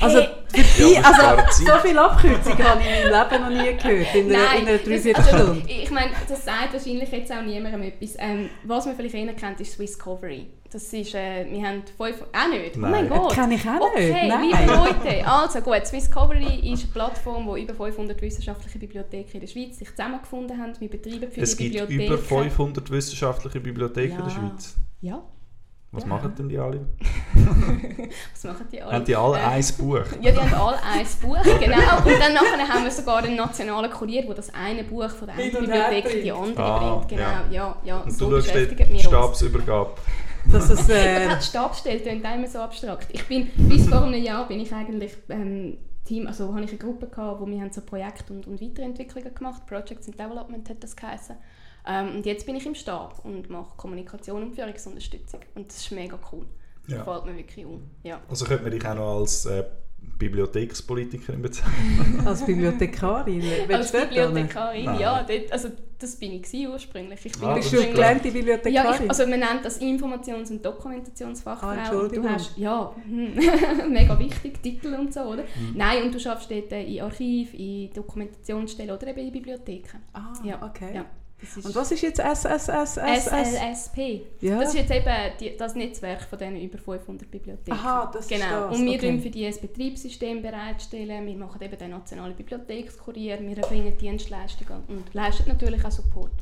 Also, 0.00 0.18
Hey. 0.18 0.28
für 0.64 0.82
dich, 0.82 0.94
Ja, 0.94 1.00
aber 1.04 1.28
also 1.28 1.42
es 1.50 1.56
so 1.58 1.66
wäre 1.66 1.80
viele 1.80 2.00
Abkürzungen 2.02 2.64
habe 2.68 2.80
ich 2.80 2.86
in 3.04 3.10
meinem 3.10 3.30
Leben 3.30 3.42
noch 3.56 3.62
nie 3.64 3.76
gehört, 3.76 4.14
in 4.14 4.34
einer, 4.34 4.54
in 4.58 4.68
einer 4.68 4.78
Dreiviertelstunde. 4.78 5.38
also, 5.38 5.62
ich 5.68 5.90
meine, 5.90 6.10
das 6.28 6.44
sagt 6.44 6.72
wahrscheinlich 6.72 7.10
jetzt 7.10 7.32
auch 7.32 7.42
niemandem 7.42 7.82
etwas. 7.82 8.14
Ähm, 8.18 8.50
was 8.64 8.86
man 8.86 8.96
vielleicht 8.96 9.14
eher 9.14 9.32
kennt, 9.34 9.60
ist 9.60 9.72
Swisscovery. 9.74 10.46
Das 10.72 10.84
ist, 10.92 11.14
äh, 11.16 11.46
wir 11.50 11.66
haben 11.66 11.82
fünf... 11.96 12.22
Auch 12.32 12.48
nicht? 12.48 12.76
Oh 12.76 12.78
mein 12.78 12.90
Nein. 12.92 13.08
Gott. 13.08 13.30
Das 13.30 13.34
kenne 13.38 13.54
ich 13.56 13.68
auch 13.68 13.94
nicht, 13.96 14.10
Okay, 14.10 14.28
nein. 14.28 14.42
liebe 14.44 14.72
Leute. 14.72 15.26
Also 15.26 15.60
gut, 15.62 15.84
Swisscovery 15.86 16.72
ist 16.72 16.82
eine 16.84 16.92
Plattform, 16.92 17.46
wo 17.46 17.56
über 17.56 17.74
500 17.74 18.20
wissenschaftliche 18.22 18.78
Bibliotheken 18.78 19.30
in 19.34 19.40
der 19.40 19.48
Schweiz 19.48 19.78
sich 19.78 19.90
zusammengefunden 19.90 20.60
haben. 20.62 20.72
Wir 20.78 20.88
betreiben 20.88 21.28
für 21.30 21.40
Es 21.40 21.56
die 21.56 21.70
gibt 21.70 21.88
Bibliotheken... 21.88 22.14
über 22.14 22.18
500 22.22 22.88
wissenschaftliche 22.90 23.58
Bibliotheken 23.60 24.12
in 24.18 24.24
der 24.24 24.28
Ja. 24.28 24.30
Schweiz. 24.30 24.76
Ja, 25.00 25.22
Was 25.92 26.04
Ja. 26.04 26.08
machen 26.08 26.32
denn 26.38 26.48
die 26.48 26.56
alle? 26.56 26.86
was 28.32 28.44
machen 28.44 28.66
die 28.70 28.80
alle? 28.80 28.92
Haben 28.92 29.04
die 29.04 29.16
alle 29.16 29.38
Äh, 29.38 29.40
ein 29.40 29.64
Buch? 29.76 30.04
Ja, 30.22 30.30
die 30.30 30.38
haben 30.38 30.54
alle 30.54 30.82
ein 30.82 31.06
Buch, 31.20 31.42
genau. 31.42 31.96
Und 32.04 32.20
dann 32.20 32.34
nachher 32.34 32.68
haben 32.68 32.84
wir 32.84 32.90
sogar 32.92 33.18
einen 33.18 33.34
nationalen 33.36 33.90
Kurier, 33.90 34.22
der 34.24 34.34
das 34.34 34.54
eine 34.54 34.84
Buch 34.84 35.10
von 35.10 35.26
der 35.26 35.36
einen 35.36 35.50
Bibliothek 35.50 36.14
in 36.14 36.22
die 36.22 36.32
andere 36.32 36.62
Ah, 36.62 36.78
bringt. 36.96 37.08
Genau, 37.08 37.22
ja. 37.22 37.44
ja, 37.50 37.76
ja. 37.82 38.00
Und 38.02 38.12
so 38.12 38.26
du 38.30 38.36
wir 38.44 38.90
uns. 38.92 39.02
Stabsübergabe. 39.02 39.90
Es, 40.52 40.70
Aber 40.70 40.94
äh, 40.94 41.28
hat 41.28 41.42
Stabstelle 41.44 42.00
klingt 42.00 42.24
immer 42.24 42.46
so 42.46 42.60
abstrakt. 42.60 43.08
Ich 43.10 43.26
bin, 43.26 43.50
bis 43.56 43.88
vor 43.88 44.02
einem 44.04 44.22
Jahr 44.22 44.46
bin 44.46 44.60
ich 44.60 44.72
eigentlich 44.72 45.12
ähm, 45.28 45.76
Team, 46.04 46.26
also 46.26 46.54
habe 46.54 46.64
ich 46.64 46.70
eine 46.70 46.78
Gruppe 46.78 47.08
gehabt, 47.08 47.40
wo 47.40 47.46
wir 47.46 47.60
haben 47.60 47.72
so 47.72 47.80
Projekte 47.82 48.32
und, 48.32 48.46
und 48.46 48.60
Weiterentwicklungen 48.60 49.34
gemacht, 49.34 49.66
Projects 49.66 50.06
and 50.08 50.18
Development 50.18 50.68
hat 50.68 50.82
das 50.82 50.96
geheißen. 50.96 51.36
Ähm, 51.86 52.16
und 52.16 52.26
jetzt 52.26 52.46
bin 52.46 52.56
ich 52.56 52.66
im 52.66 52.74
Stab 52.74 53.24
und 53.24 53.48
mache 53.50 53.74
Kommunikation 53.76 54.42
und 54.42 54.54
Führungsunterstützung 54.54 55.40
und 55.54 55.68
das 55.68 55.78
ist 55.78 55.90
mega 55.92 56.18
cool. 56.32 56.46
Ja. 56.86 56.98
Gefällt 56.98 57.24
mir 57.26 57.36
wirklich 57.36 57.64
um. 57.66 57.82
Ja. 58.02 58.20
Also 58.28 58.44
könnte 58.44 58.64
man 58.64 58.72
dich 58.72 58.84
auch 58.86 58.94
noch 58.94 59.18
als 59.20 59.46
äh, 59.46 59.64
Bibliothekspolitikerin 60.18 61.42
bezeichnen. 61.42 62.22
als 62.26 62.44
Bibliothekarin, 62.44 63.42
Als? 63.70 63.92
Bibliothekarin, 63.92 64.84
Nein. 64.84 65.00
ja, 65.00 65.22
dort, 65.22 65.52
also 65.52 65.68
das 65.98 66.16
bin 66.16 66.32
ich 66.32 66.42
gewesen 66.42 66.70
ursprünglich. 66.72 67.26
Ich 67.26 67.32
bin 67.32 67.44
Ah, 67.44 67.54
Bist 67.54 67.72
du 67.72 67.76
gelernte 67.76 68.28
ja, 68.28 68.34
Bibliothekarin? 68.34 69.02
ich, 69.04 69.08
also 69.10 69.26
man 69.26 69.40
nennt 69.40 69.64
das 69.64 69.80
Informations- 69.80 70.50
und 70.50 70.64
Dokumentationsfachfrau. 70.64 71.66
Ah, 71.68 71.74
Entschuldigung. 71.76 72.24
du 72.26 72.32
hast, 72.32 72.56
ja, 72.56 72.94
hm, 73.06 73.34
mega 73.92 74.18
wichtig, 74.18 74.62
Titel 74.62 74.94
und 74.94 75.12
so, 75.12 75.20
oder? 75.20 75.42
Mhm. 75.42 75.72
Nein, 75.76 76.04
und 76.04 76.14
du 76.14 76.18
schaffst 76.20 76.50
dort 76.50 76.72
äh, 76.72 76.82
in 76.84 77.02
Archiv, 77.02 77.52
in 77.54 77.92
Dokumentationsstellen 77.92 78.90
oder 78.94 79.06
eben 79.08 79.20
in 79.20 79.32
Bibliotheken. 79.32 79.98
ah, 80.14 80.32
Ja, 80.44 80.62
okay. 80.62 80.94
ja. 80.94 81.04
Ist 81.42 81.64
Und 81.64 81.74
was 81.74 81.90
ist 81.90 82.02
jetzt 82.02 82.20
SSSSS? 82.20 82.98
SLSP. 83.24 84.22
Ja. 84.40 84.58
Das 84.58 84.74
ist 84.74 84.80
jetzt 84.80 84.90
eben 84.90 85.14
die, 85.40 85.56
das 85.56 85.74
Netzwerk 85.74 86.22
von 86.22 86.38
diesen 86.38 86.60
über 86.60 86.78
500 86.78 87.30
Bibliotheken. 87.30 87.72
Aha, 87.72 88.10
das 88.12 88.26
ist 88.26 88.30
genau. 88.30 88.68
das, 88.68 88.78
Und 88.78 88.84
wir 88.84 88.96
okay. 88.98 89.10
tun 89.10 89.20
für 89.22 89.30
die 89.30 89.46
ein 89.46 89.54
Betriebssystem 89.60 90.42
bereitstellen. 90.42 91.26
Wir 91.26 91.36
machen 91.36 91.62
eben 91.62 91.78
den 91.78 91.90
nationalen 91.90 92.34
Bibliothekskurier. 92.36 93.40
Wir 93.40 93.58
erbringen 93.58 93.96
Dienstleistungen 93.96 94.82
und 94.88 95.14
leisten 95.14 95.48
natürlich 95.48 95.84
auch 95.84 95.90
Support 95.90 96.32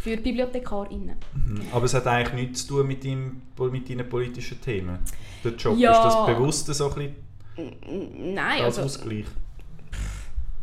für 0.00 0.16
BibliothekarInnen. 0.16 1.16
Mhm. 1.34 1.62
Aber 1.72 1.84
es 1.84 1.94
hat 1.94 2.06
eigentlich 2.06 2.46
nichts 2.46 2.66
zu 2.66 2.78
tun 2.78 2.86
mit, 2.86 3.04
deinem, 3.04 3.42
mit 3.70 3.88
deinen 3.88 4.08
politischen 4.08 4.60
Themen. 4.60 4.98
Der 5.44 5.52
Job, 5.52 5.78
Ja. 5.78 5.92
ist 5.92 6.04
das 6.04 6.26
bewusst 6.26 6.66
so 6.66 6.90
ein 6.90 6.94
bisschen 6.94 8.34
Nein, 8.34 8.62
als 8.62 8.78
also, 8.78 8.82
Ausgleich? 8.82 9.26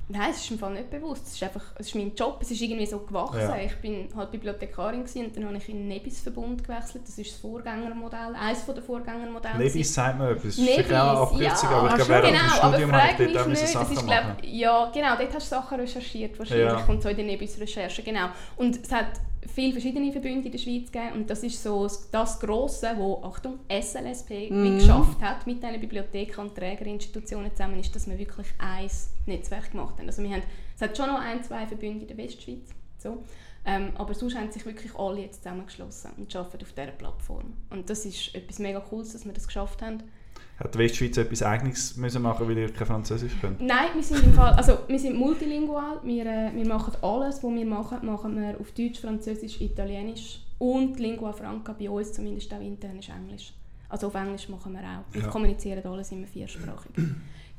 Nein, 0.09 0.31
es 0.31 0.49
ist 0.49 0.59
Fall 0.59 0.73
nicht 0.73 0.89
bewusst. 0.89 1.27
Es 1.27 1.33
ist 1.33 1.43
einfach, 1.43 1.63
es 1.75 1.87
ist 1.87 1.95
mein 1.95 2.13
Job, 2.15 2.37
es 2.41 2.51
ist 2.51 2.61
irgendwie 2.61 2.85
so 2.85 2.99
gewachsen. 2.99 3.39
Ja. 3.39 3.57
Ich 3.57 3.75
bin 3.77 4.07
halt 4.15 4.31
Bibliothekarin 4.31 5.01
und 5.01 5.35
dann 5.35 5.45
habe 5.45 5.57
ich 5.57 5.69
in 5.69 5.77
den 5.77 5.87
Nebis-Verbund 5.89 6.63
gewechselt. 6.63 7.03
Das 7.07 7.17
ist 7.17 7.31
das 7.31 7.39
Vorgängermodell, 7.39 8.35
eines 8.39 8.65
der 8.65 8.81
Vorgängermodelle. 8.81 9.57
Nebis 9.57 9.93
sagt 9.93 10.17
mir 10.17 10.31
etwas. 10.31 10.57
Nebis, 10.57 10.85
auch 10.85 10.89
eine 10.89 11.19
Abkürzung, 11.19 11.71
ja. 11.71 11.77
aber 11.77 11.87
ich 11.87 11.93
Ach 11.93 11.95
glaube, 11.95 12.09
während 12.09 12.27
genau, 12.27 12.41
dem 12.41 12.69
Studium 12.69 12.91
habe 12.93 13.23
ich 13.23 13.33
dort 13.33 13.43
auch 13.43 13.49
nicht. 13.49 13.67
Sachen 13.67 13.93
ist, 13.93 14.05
glaub, 14.05 14.23
ja, 14.43 14.91
genau, 14.93 15.15
dort 15.17 15.33
hast 15.33 15.51
du 15.51 15.55
Sachen 15.55 15.79
recherchiert 15.79 16.39
wahrscheinlich 16.39 16.67
Ja. 16.67 16.85
und 16.87 17.01
so 17.01 17.09
in 17.09 17.17
den 17.17 17.25
Nebis-Recherchen, 17.27 18.05
genau. 18.05 18.27
Und 18.55 18.81
es 18.81 18.91
hat 18.91 19.07
viele 19.47 19.71
verschiedene 19.73 20.11
Verbünde 20.11 20.45
in 20.45 20.51
der 20.51 20.59
Schweiz 20.59 20.91
gegeben 20.91 21.13
und 21.15 21.29
das 21.29 21.43
ist 21.43 21.61
so 21.61 21.87
das- 22.11 22.39
Grosse, 22.39 22.93
wo, 22.97 23.21
Achtung, 23.23 23.59
SLSP 23.69 24.49
Mhm. 24.51 24.77
geschafft 24.79 25.21
hat 25.21 25.45
mit 25.47 25.63
diesen 25.63 25.79
Bibliotheken 25.79 26.41
und 26.41 26.55
Trägerinstitutionen 26.55 27.51
zusammen, 27.51 27.79
ist, 27.79 27.95
dass 27.95 28.07
wir 28.09 28.17
wirklich 28.17 28.47
ein 28.59 28.89
Netzwerk 29.25 29.71
gemacht 29.71 29.97
haben. 29.97 30.07
Also 30.07 30.21
wir 30.23 30.29
haben, 30.31 30.43
es 30.75 30.81
hat 30.81 30.95
schon 30.95 31.07
noch 31.07 31.19
ein, 31.19 31.43
zwei 31.43 31.65
Verbünde 31.65 32.01
in 32.01 32.07
der 32.07 32.17
Westschweiz, 32.17 32.69
so. 32.97 33.23
Ähm, 33.65 33.91
aber 33.95 34.13
sonst 34.13 34.35
haben 34.37 34.49
sich 34.51 34.65
wirklich 34.65 34.95
alle 34.95 35.21
jetzt 35.21 35.43
zusammengeschlossen 35.43 36.11
und 36.17 36.33
arbeiten 36.35 36.63
auf 36.63 36.71
dieser 36.71 36.87
Plattform. 36.91 37.53
Und 37.69 37.89
das 37.89 38.05
ist 38.05 38.33
etwas 38.33 38.59
mega 38.59 38.79
Cooles, 38.79 39.11
dass 39.11 39.25
wir 39.25 39.33
das 39.33 39.45
geschafft 39.45 39.81
haben. 39.81 40.03
Hat 40.59 40.73
die 40.73 40.79
Westschweiz 40.79 41.17
etwas 41.17 41.43
Eigenes 41.43 41.97
müssen 41.97 42.21
machen, 42.23 42.47
weil 42.47 42.57
ihr 42.57 42.73
kein 42.73 42.87
Französisch 42.87 43.33
könnt? 43.39 43.61
Nein, 43.61 43.89
wir 43.93 44.01
sind 44.03 44.23
im 44.23 44.33
Fall, 44.33 44.53
also 44.53 44.79
wir 44.87 44.97
sind 44.99 45.15
multilingual. 45.17 45.99
Wir, 46.03 46.25
äh, 46.25 46.51
wir 46.55 46.67
machen 46.67 46.93
alles, 47.03 47.43
was 47.43 47.51
wir 47.53 47.65
machen, 47.65 48.03
machen 48.05 48.35
wir 48.35 48.59
auf 48.59 48.71
Deutsch, 48.71 48.99
Französisch, 48.99 49.61
Italienisch 49.61 50.39
und 50.57 50.99
Lingua 50.99 51.31
Franca 51.31 51.73
bei 51.77 51.87
uns 51.89 52.11
zumindest 52.13 52.51
auch 52.53 52.59
intern 52.61 52.97
ist 52.97 53.09
Englisch. 53.09 53.53
Also 53.89 54.07
auf 54.07 54.15
Englisch 54.15 54.49
machen 54.49 54.73
wir 54.73 54.79
auch. 54.81 55.13
Wir 55.13 55.21
Ja. 55.21 55.27
kommunizieren 55.27 55.85
alles 55.85 56.11
immer 56.11 56.25
viersprachig. 56.27 56.91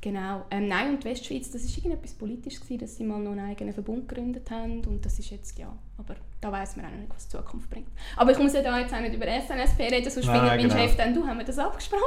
Genau. 0.00 0.44
Ähm, 0.50 0.68
nein, 0.68 0.90
und 0.90 1.04
die 1.04 1.08
Westschweiz, 1.08 1.50
das 1.50 1.64
war 1.64 1.76
irgendetwas 1.76 2.14
Politisches, 2.14 2.60
gewesen, 2.60 2.80
dass 2.80 2.96
sie 2.96 3.04
mal 3.04 3.18
noch 3.18 3.32
einen 3.32 3.50
eigenen 3.50 3.72
Verbund 3.74 4.08
gegründet 4.08 4.50
haben 4.50 4.84
und 4.86 5.04
das 5.04 5.18
ist 5.18 5.30
jetzt, 5.30 5.58
ja, 5.58 5.72
aber 5.96 6.16
da 6.40 6.52
weiß 6.52 6.76
man 6.76 6.86
auch 6.86 6.90
noch 6.90 6.98
nicht, 6.98 7.14
was 7.14 7.28
die 7.28 7.36
Zukunft 7.36 7.70
bringt. 7.70 7.88
Aber 8.16 8.30
ich 8.32 8.38
muss 8.38 8.52
ja 8.52 8.62
da 8.62 8.78
jetzt 8.78 8.94
auch 8.94 9.00
nicht 9.00 9.14
über 9.14 9.26
SNSP 9.26 9.80
reden, 9.80 10.10
sonst 10.10 10.26
Nein, 10.26 10.40
findet 10.40 10.50
mein 10.50 10.68
genau. 10.68 10.74
Chef 10.74 10.96
dann, 10.96 11.14
du, 11.14 11.26
haben 11.26 11.38
wir 11.38 11.44
das 11.44 11.58
abgesprochen? 11.58 12.02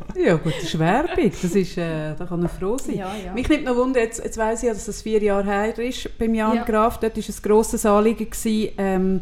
Ja 0.16 0.34
gut, 0.34 0.54
das 0.56 0.64
ist 0.64 0.78
Werbung. 0.78 1.30
Das 1.30 1.44
ist, 1.44 1.78
äh, 1.78 2.14
da 2.14 2.26
kann 2.26 2.42
er 2.42 2.48
froh 2.48 2.76
sein. 2.78 2.96
Ja, 2.96 3.14
ja. 3.14 3.32
Mich 3.32 3.48
nimmt 3.48 3.64
noch 3.64 3.76
Wunder, 3.76 4.00
jetzt, 4.00 4.22
jetzt 4.22 4.36
weiss 4.36 4.62
ich 4.62 4.66
ja, 4.66 4.74
dass 4.74 4.86
das 4.86 5.02
vier 5.02 5.22
Jahre 5.22 5.44
her 5.44 5.78
ist 5.78 6.18
beim 6.18 6.34
Jan 6.34 6.56
Ja. 6.56 6.64
Graf. 6.64 6.98
Dort 6.98 7.16
war 7.16 7.24
ein 7.24 7.42
grosses 7.42 7.86
Anliegen, 7.86 8.28
gewesen, 8.28 8.72
ähm, 8.78 9.20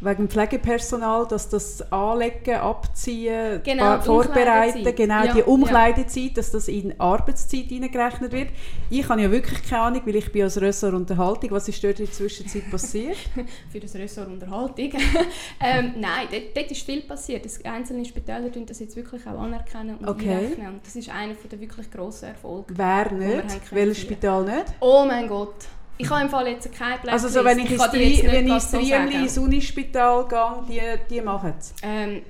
wegen 0.00 0.28
Pflegepersonal, 0.28 1.26
dass 1.26 1.48
das 1.48 1.80
Anlegen, 1.90 2.56
Abziehen, 2.56 3.62
Genau, 3.64 3.96
die 3.96 4.04
Vorbereiten, 4.04 4.94
genau 4.94 5.24
Ja, 5.24 5.32
die 5.32 5.38
ja. 5.38 5.44
Umkleidezeit, 5.46 6.36
dass 6.36 6.50
das 6.50 6.68
in 6.68 6.98
Arbeitszeit 7.00 7.66
hineingerechnet 7.66 8.30
wird. 8.32 8.48
Ich 8.90 9.08
habe 9.08 9.22
ja 9.22 9.30
wirklich 9.30 9.62
keine 9.68 9.82
Ahnung, 9.82 10.02
weil 10.04 10.16
ich 10.16 10.30
bin 10.30 10.42
als 10.42 10.60
Ressort 10.60 10.94
Unterhaltung. 10.94 11.50
Was 11.50 11.68
ist 11.68 11.82
dort 11.82 11.98
in 11.98 12.06
der 12.06 12.14
Zwischenzeit 12.14 12.70
passiert? 12.70 13.16
für 13.72 13.80
das 13.80 13.94
Ressort 13.94 14.28
Unterhaltung. 14.28 14.92
ähm, 15.60 15.94
nein, 15.96 16.28
dort, 16.30 16.56
dort 16.56 16.70
ist 16.70 16.82
viel 16.82 17.00
passiert. 17.02 17.44
Das 17.44 17.64
einzelne 17.64 18.04
Spitäler 18.04 18.52
tun 18.52 18.66
das 18.66 18.80
jetzt 18.80 18.96
wirklich 18.96 19.26
auch 19.26 19.38
anerkennen 19.38 19.96
und 19.96 20.06
Okay. 20.08 20.30
einrechnen. 20.30 20.68
Und 20.74 20.86
das 20.86 20.94
ist 20.96 21.08
einer 21.08 21.34
der 21.50 21.60
wirklich 21.60 21.90
grossen 21.90 22.26
Erfolge. 22.28 22.74
Wer 22.76 23.12
nicht? 23.12 23.72
Welches. 23.72 23.96
Spital 24.02 24.44
nicht? 24.44 24.66
Oh 24.80 25.04
mein 25.06 25.26
Gott. 25.26 25.54
Ich 25.98 26.10
habe 26.10 26.22
im 26.22 26.28
Fall 26.28 26.48
jetzt 26.48 26.70
keine 26.72 26.98
Blacklist. 26.98 27.24
Also 27.24 27.28
so, 27.28 27.44
wenn 27.44 27.58
ich, 27.58 27.70
ins, 27.70 27.92
wenn 27.92 28.46
ich 28.46 28.52
ins 28.52 28.70
so 28.70 28.76
Triemli 28.76 28.90
sagen. 28.90 29.22
ins 29.22 29.38
Unispital 29.38 30.28
gehe, 30.28 30.98
die, 31.08 31.14
die 31.14 31.20
machen 31.20 31.54
es. 31.58 31.74
Ähm, 31.82 32.22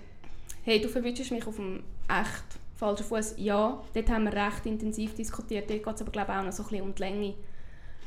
hey, 0.64 0.80
du 0.80 0.88
verwünschst 0.88 1.32
mich 1.32 1.46
auf 1.46 1.56
dem 1.56 1.82
echt 2.08 2.44
falschen 2.76 3.04
Fuß. 3.04 3.34
Ja, 3.38 3.82
dort 3.92 4.10
haben 4.10 4.24
wir 4.24 4.32
recht 4.32 4.66
intensiv 4.66 5.14
diskutiert. 5.14 5.68
Dort 5.68 5.82
geht 5.82 5.94
es 5.94 6.02
aber 6.02 6.12
glaube 6.12 6.32
ich 6.32 6.38
auch 6.38 6.44
noch 6.44 6.52
so 6.52 6.62
ein 6.62 6.68
bisschen 6.68 6.84
um 6.84 6.94
die 6.94 7.02
Länge. 7.02 7.34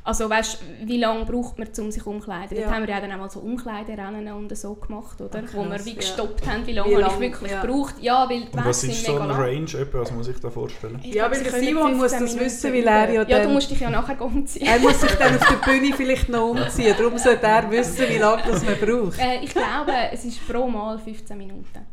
Also 0.03 0.29
weißt, 0.29 0.59
wie 0.85 0.97
lange 0.97 1.25
braucht 1.25 1.59
man, 1.59 1.67
um 1.77 1.91
sich 1.91 2.05
umzukleiden? 2.05 2.57
Ja. 2.57 2.63
Dort 2.63 2.75
haben 2.75 2.87
wir 2.87 2.93
ja 2.95 3.01
dann 3.01 3.11
auch 3.11 3.17
mal 3.17 3.29
so 3.29 3.41
Umkleiderennen 3.41 4.31
und 4.33 4.57
so 4.57 4.73
gemacht, 4.75 5.19
oder? 5.21 5.43
Ach, 5.45 5.53
Wo 5.53 5.65
wir 5.65 5.85
wie 5.85 5.89
ja. 5.89 5.95
gestoppt 5.97 6.47
haben, 6.47 6.65
wie 6.65 6.71
lange 6.71 6.89
Wie 6.89 6.95
habe 6.95 7.01
ich 7.03 7.09
lang, 7.11 7.19
wirklich 7.21 7.51
ja. 7.51 7.61
gebraucht. 7.61 7.95
Ja, 8.01 8.29
weil 8.29 8.41
die 8.41 8.47
Und 8.57 8.65
was 8.65 8.83
ist 8.83 8.95
sind 8.95 9.05
so 9.05 9.11
mega 9.13 9.23
ein 9.23 9.29
lang. 9.29 9.39
Range, 9.41 9.81
etwa, 9.83 9.99
was 9.99 10.11
muss 10.11 10.27
ich 10.29 10.39
da 10.39 10.49
vorstellen? 10.49 10.99
Ich 11.03 11.13
Ja, 11.13 11.29
weil 11.29 11.43
der 11.43 11.51
Simon 11.51 11.97
muss 11.97 12.13
15 12.13 12.19
das 12.21 12.29
Minuten 12.35 12.45
wissen, 12.45 12.73
weil 12.73 12.87
er 12.87 13.11
ja 13.13 13.23
Ja, 13.27 13.43
du 13.43 13.49
musst 13.49 13.69
dich 13.71 13.79
ja 13.79 13.89
nachher 13.89 14.21
umziehen. 14.25 14.65
Er 14.67 14.79
muss 14.79 15.01
sich 15.01 15.11
dann 15.11 15.35
auf 15.37 15.47
der 15.47 15.71
Bühne 15.71 15.93
vielleicht 15.95 16.29
noch 16.29 16.49
umziehen. 16.49 16.95
Darum 16.97 17.17
sollte 17.17 17.45
er 17.45 17.69
wissen, 17.69 18.05
wie 18.09 18.17
lange 18.17 18.41
das 18.47 18.63
man 18.63 18.75
braucht. 18.79 19.19
Äh, 19.19 19.43
ich 19.43 19.51
glaube, 19.51 19.91
es 20.11 20.23
ist 20.25 20.47
pro 20.47 20.67
Mal 20.67 20.97
15 20.97 21.37
Minuten. 21.37 21.85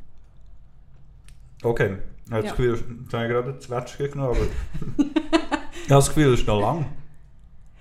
Okay. 1.62 1.96
Ich 2.26 2.32
habe 2.32 2.42
Ja. 2.44 2.48
das 2.50 2.56
Gefühl, 2.56 2.84
jetzt 3.04 3.14
habe 3.14 3.24
ich 3.24 3.30
gerade 3.30 3.52
das 3.52 3.64
Zwetschge 3.66 4.08
genommen, 4.08 4.30
aber 4.36 4.40
Ich 5.86 5.92
habe 5.92 6.00
das 6.00 6.08
Gefühl, 6.08 6.30
das 6.32 6.40
ist 6.40 6.46
noch 6.48 6.60
lang. 6.60 6.86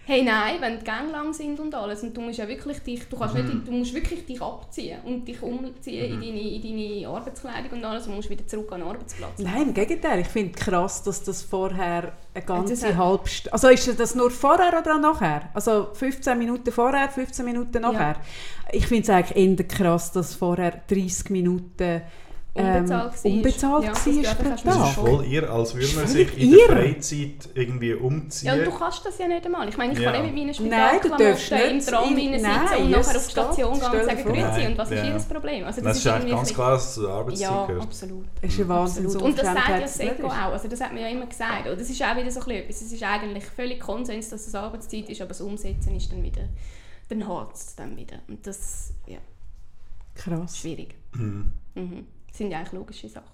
Hey, 0.07 0.21
nein, 0.23 0.57
wenn 0.59 0.77
die 0.77 0.85
Gänge 0.85 1.11
lang 1.11 1.33
sind 1.33 1.59
und 1.59 1.73
alles 1.73 2.03
und 2.03 2.15
du 2.15 2.21
musst 2.21 2.37
ja 2.37 2.47
wirklich 2.47 2.77
dich, 2.79 3.07
du 3.09 3.17
kannst 3.17 3.33
Mhm. 3.33 3.43
nicht, 3.43 3.67
du 3.67 3.71
musst 3.71 3.93
wirklich 3.93 4.23
dich 4.23 4.39
abziehen 4.39 4.99
und 5.03 5.27
dich 5.27 5.41
umziehen 5.41 6.13
in, 6.13 6.21
deine, 6.21 6.41
in 6.41 6.61
deine 6.61 7.07
Arbeitskleidung 7.07 7.71
und 7.71 7.85
alles 7.85 8.05
und 8.05 8.15
musst 8.15 8.29
wieder 8.29 8.45
zurück 8.45 8.71
an 8.71 8.81
den 8.81 8.89
Arbeitsplatz. 8.89 9.39
Nein, 9.39 9.63
im 9.63 9.73
Gegenteil. 9.73 10.19
Ich 10.19 10.27
finde 10.27 10.53
krass, 10.53 11.01
dass 11.01 11.23
das 11.23 11.41
vorher 11.41 12.13
eine 12.35 12.45
ganze 12.45 12.95
halbe 12.95 13.27
Stunde... 13.27 13.53
Also 13.53 13.69
ist 13.69 13.99
das 13.99 14.13
nur 14.13 14.29
vorher 14.29 14.79
oder 14.79 14.95
auch 14.95 14.99
nachher? 15.01 15.49
Also 15.55 15.87
15 15.93 16.37
Minuten 16.37 16.71
vorher, 16.71 17.09
15 17.09 17.43
Minuten 17.43 17.81
nachher? 17.81 18.17
Ich 18.71 18.85
finde 18.85 19.03
es 19.03 19.09
eigentlich 19.09 19.59
eher 19.59 19.67
krass, 19.67 20.11
dass 20.11 20.35
vorher 20.35 20.83
30 20.87 21.31
Minuten 21.31 22.01
Unbezahlt 22.57 22.89
war. 23.25 23.31
unbezahlt 23.31 23.83
Ja, 23.83 23.91
war 23.91 24.35
du 24.35 24.43
pro 24.63 24.69
Das 24.79 24.89
ist 24.89 24.95
voll 24.95 25.25
ihr, 25.25 25.51
als 25.51 25.75
würde 25.75 25.95
man 25.95 26.07
sich 26.07 26.37
in 26.37 26.51
der. 26.51 26.59
Freizeit 26.67 27.49
irgendwie 27.53 27.93
umziehen. 27.93 28.47
Ja, 28.47 28.53
und 28.53 28.65
du 28.65 28.71
kannst 28.71 29.05
das 29.05 29.17
ja 29.17 29.27
nicht 29.27 29.45
einmal. 29.45 29.67
Ich 29.67 29.75
meine, 29.77 29.91
ich 29.91 29.99
Ja. 29.99 30.11
kann 30.13 30.21
nicht 30.21 30.33
mit 30.33 30.41
meinen 30.45 30.47
du 30.47 30.53
Spitalklamotten 30.53 31.27
im 31.27 31.79
Tram 31.85 32.17
in- 32.17 32.17
rein 32.17 32.39
sitzen 32.39 32.43
Nein, 32.43 32.83
und 32.83 32.91
nachher 32.91 33.17
auf 33.17 33.25
die 33.25 33.31
Station 33.31 33.73
gehen 33.73 33.83
und 33.91 34.05
sagen. 34.05 34.23
«Grüezi» 34.23 34.67
und 34.67 34.77
was 34.77 34.91
ist 34.91 34.97
Ja. 34.97 35.05
ihr 35.13 35.19
Problem? 35.19 35.65
Also, 35.65 35.81
das, 35.81 35.97
ist 35.97 36.07
eigentlich 36.07 36.31
ganz 36.33 36.53
klar, 36.53 36.71
dass 36.71 36.87
es 36.87 36.93
zur 36.93 37.09
Arbeitszeit 37.11 37.49
Ja, 37.51 37.65
gehört. 37.65 37.83
absolut. 37.83 38.25
Das 38.41 38.53
ist 38.53 38.61
eine 38.61 38.73
Absolut. 38.73 39.21
Und 39.21 39.37
das 39.37 39.45
sagt 39.45 39.69
ja 39.69 39.79
das 39.81 39.99
Ego 39.99 40.27
auch. 40.27 40.31
Also 40.53 40.67
das 40.69 40.79
hat 40.81 40.93
man 40.93 41.01
ja 41.01 41.07
immer 41.09 41.25
gesagt. 41.25 41.67
Und 41.67 41.79
das 41.81 41.89
ist 41.89 42.01
auch 42.01 42.15
wieder 42.15 42.31
so 42.31 42.39
ein 42.39 42.45
bisschen 42.45 42.51
etwas. 42.63 42.81
Es 42.81 42.91
ist 42.93 43.03
eigentlich 43.03 43.45
völlig 43.45 43.79
Konsens, 43.81 44.29
dass 44.29 44.47
es 44.47 44.55
Arbeitszeit 44.55 45.09
ist, 45.09 45.19
aber 45.19 45.27
das 45.29 45.41
Umsetzen 45.41 45.93
ist 45.95 46.09
dann 46.11 46.23
wieder, 46.23 46.43
dann 47.09 47.27
hakt 47.27 47.55
es 47.57 47.75
dann 47.75 47.97
wieder. 47.97 48.19
Und 48.29 48.47
das 48.47 48.93
ja, 49.07 49.17
ist 49.17 50.23
Krass. 50.23 50.57
schwierig. 50.57 50.95
Mhm. 51.15 51.51
Mhm. 51.75 52.07
Das 52.35 52.39
sind 52.39 52.51
ja 52.51 52.57
eigentlich 52.57 52.73
logische 52.73 53.07
Sachen. 53.07 53.29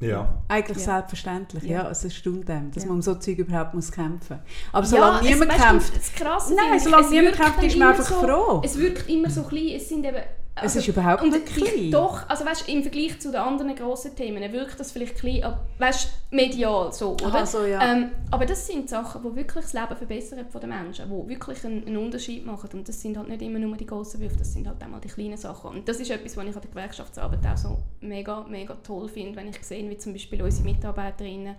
Ja. 0.00 0.42
Eigentlich 0.48 0.78
Ja. 0.78 0.84
selbstverständlich, 0.96 1.62
ja. 1.62 1.84
Ja. 1.84 1.90
Es 1.90 2.02
erstaunt 2.02 2.50
einem, 2.50 2.72
dass 2.72 2.82
Ja. 2.82 2.88
man 2.88 2.96
um 2.96 3.02
so 3.02 3.14
Zeug 3.14 3.38
überhaupt 3.38 3.74
muss 3.74 3.92
kämpfen 3.92 4.38
muss. 4.38 4.72
Aber 4.72 4.84
Ja, 4.84 4.90
solange 4.90 5.18
es- 5.20 5.24
niemand 5.24 5.50
weißt 5.52 5.60
du, 5.60 5.64
kämpft... 5.68 5.96
Das 5.96 6.12
Krasse 6.14 6.54
Nein, 6.56 6.80
solange 6.80 7.04
es 7.04 7.10
niemand 7.12 7.36
kämpft, 7.36 7.62
ist 7.62 7.76
man 7.76 7.88
immer 7.88 7.88
einfach 7.90 8.04
so, 8.04 8.20
froh. 8.26 8.60
Es 8.64 8.76
wirkt 8.76 9.08
immer 9.08 9.30
so 9.30 9.44
klein. 9.44 9.68
Es 9.76 9.88
sind 9.88 10.04
eben... 10.04 10.16
Es 10.62 10.76
ist 10.76 10.88
überhaupt 10.88 11.22
und 11.22 11.30
nicht 11.30 11.46
klein. 11.46 11.90
Doch, 11.90 12.28
also 12.28 12.44
weißt, 12.44 12.68
im 12.68 12.82
Vergleich 12.82 13.18
zu 13.20 13.30
den 13.30 13.40
anderen 13.40 13.74
grossen 13.74 14.14
Themen 14.14 14.52
wirkt 14.52 14.78
das 14.78 14.92
vielleicht 14.92 15.16
klein, 15.16 15.54
weißt, 15.78 16.08
medial 16.30 16.92
so, 16.92 17.12
oder? 17.12 17.26
Aha, 17.26 17.46
so, 17.46 17.64
ja. 17.64 17.92
ähm, 17.92 18.10
aber 18.30 18.46
das 18.46 18.66
sind 18.66 18.88
Sachen, 18.88 19.22
die 19.22 19.36
wirklich 19.36 19.64
das 19.64 19.72
Leben 19.72 19.96
verbessern 19.96 20.46
von 20.50 20.60
den 20.60 20.70
Menschen, 20.70 21.06
die 21.08 21.28
wirklich 21.28 21.64
einen, 21.64 21.86
einen 21.86 21.96
Unterschied 21.96 22.44
machen. 22.44 22.70
Und 22.72 22.88
das 22.88 23.00
sind 23.00 23.16
halt 23.16 23.28
nicht 23.28 23.42
immer 23.42 23.58
nur 23.58 23.76
die 23.76 23.86
grossen 23.86 24.20
Würfe, 24.20 24.38
das 24.38 24.52
sind 24.52 24.66
halt 24.66 24.82
auch 24.82 24.88
mal 24.88 25.00
die 25.00 25.08
kleinen 25.08 25.36
Sachen. 25.36 25.70
Und 25.70 25.88
das 25.88 26.00
ist 26.00 26.10
etwas, 26.10 26.36
was 26.36 26.46
ich 26.46 26.54
an 26.54 26.62
der 26.62 26.70
Gewerkschaftsarbeit 26.70 27.40
auch 27.46 27.56
so 27.56 27.78
mega, 28.00 28.44
mega 28.48 28.74
toll 28.74 29.08
finde, 29.08 29.36
wenn 29.36 29.48
ich 29.48 29.62
sehe, 29.62 29.88
wie 29.88 29.98
zum 29.98 30.12
Beispiel 30.12 30.42
unsere 30.42 30.64
Mitarbeiterinnen 30.64 31.56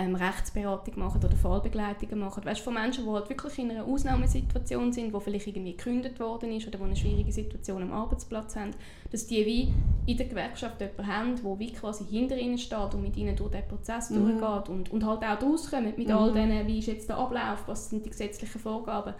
ähm, 0.00 0.14
Rechtsberatung 0.14 0.98
machen 0.98 1.22
oder 1.22 1.36
Fallbegleitungen 1.36 2.18
machen. 2.18 2.44
Weißt, 2.44 2.60
von 2.62 2.74
Menschen, 2.74 3.04
die 3.04 3.10
halt 3.10 3.28
wirklich 3.28 3.58
in 3.58 3.70
einer 3.70 3.84
Ausnahmesituation 3.84 4.92
sind, 4.92 5.12
wo 5.12 5.20
vielleicht 5.20 5.46
irgendwie 5.46 5.76
gekündigt 5.76 6.18
worden 6.18 6.52
ist 6.52 6.66
oder 6.66 6.78
die 6.78 6.84
eine 6.84 6.96
schwierige 6.96 7.32
Situation 7.32 7.82
am 7.82 7.92
Arbeitsplatz 7.92 8.56
haben, 8.56 8.70
dass 9.10 9.26
die 9.26 9.44
wie 9.44 9.72
in 10.06 10.16
der 10.16 10.26
Gewerkschaft 10.26 10.80
jemanden 10.80 11.06
haben, 11.06 11.36
der 11.36 11.58
wie 11.58 11.72
quasi 11.72 12.04
hinter 12.04 12.36
ihnen 12.38 12.58
steht 12.58 12.94
und 12.94 13.02
mit 13.02 13.16
ihnen 13.16 13.36
durch 13.36 13.50
den 13.50 13.66
Prozess 13.68 14.10
Mhm. 14.10 14.38
durchgeht 14.38 14.68
und, 14.68 14.90
und 14.90 15.04
halt 15.04 15.22
auch 15.22 15.42
rauskommen 15.42 15.92
mit 15.96 16.10
all 16.10 16.32
denen, 16.32 16.66
wie 16.66 16.78
ist 16.78 16.86
jetzt 16.86 17.08
der 17.08 17.18
Ablauf, 17.18 17.64
was 17.66 17.90
sind 17.90 18.04
die 18.06 18.10
gesetzlichen 18.10 18.60
Vorgaben. 18.60 19.14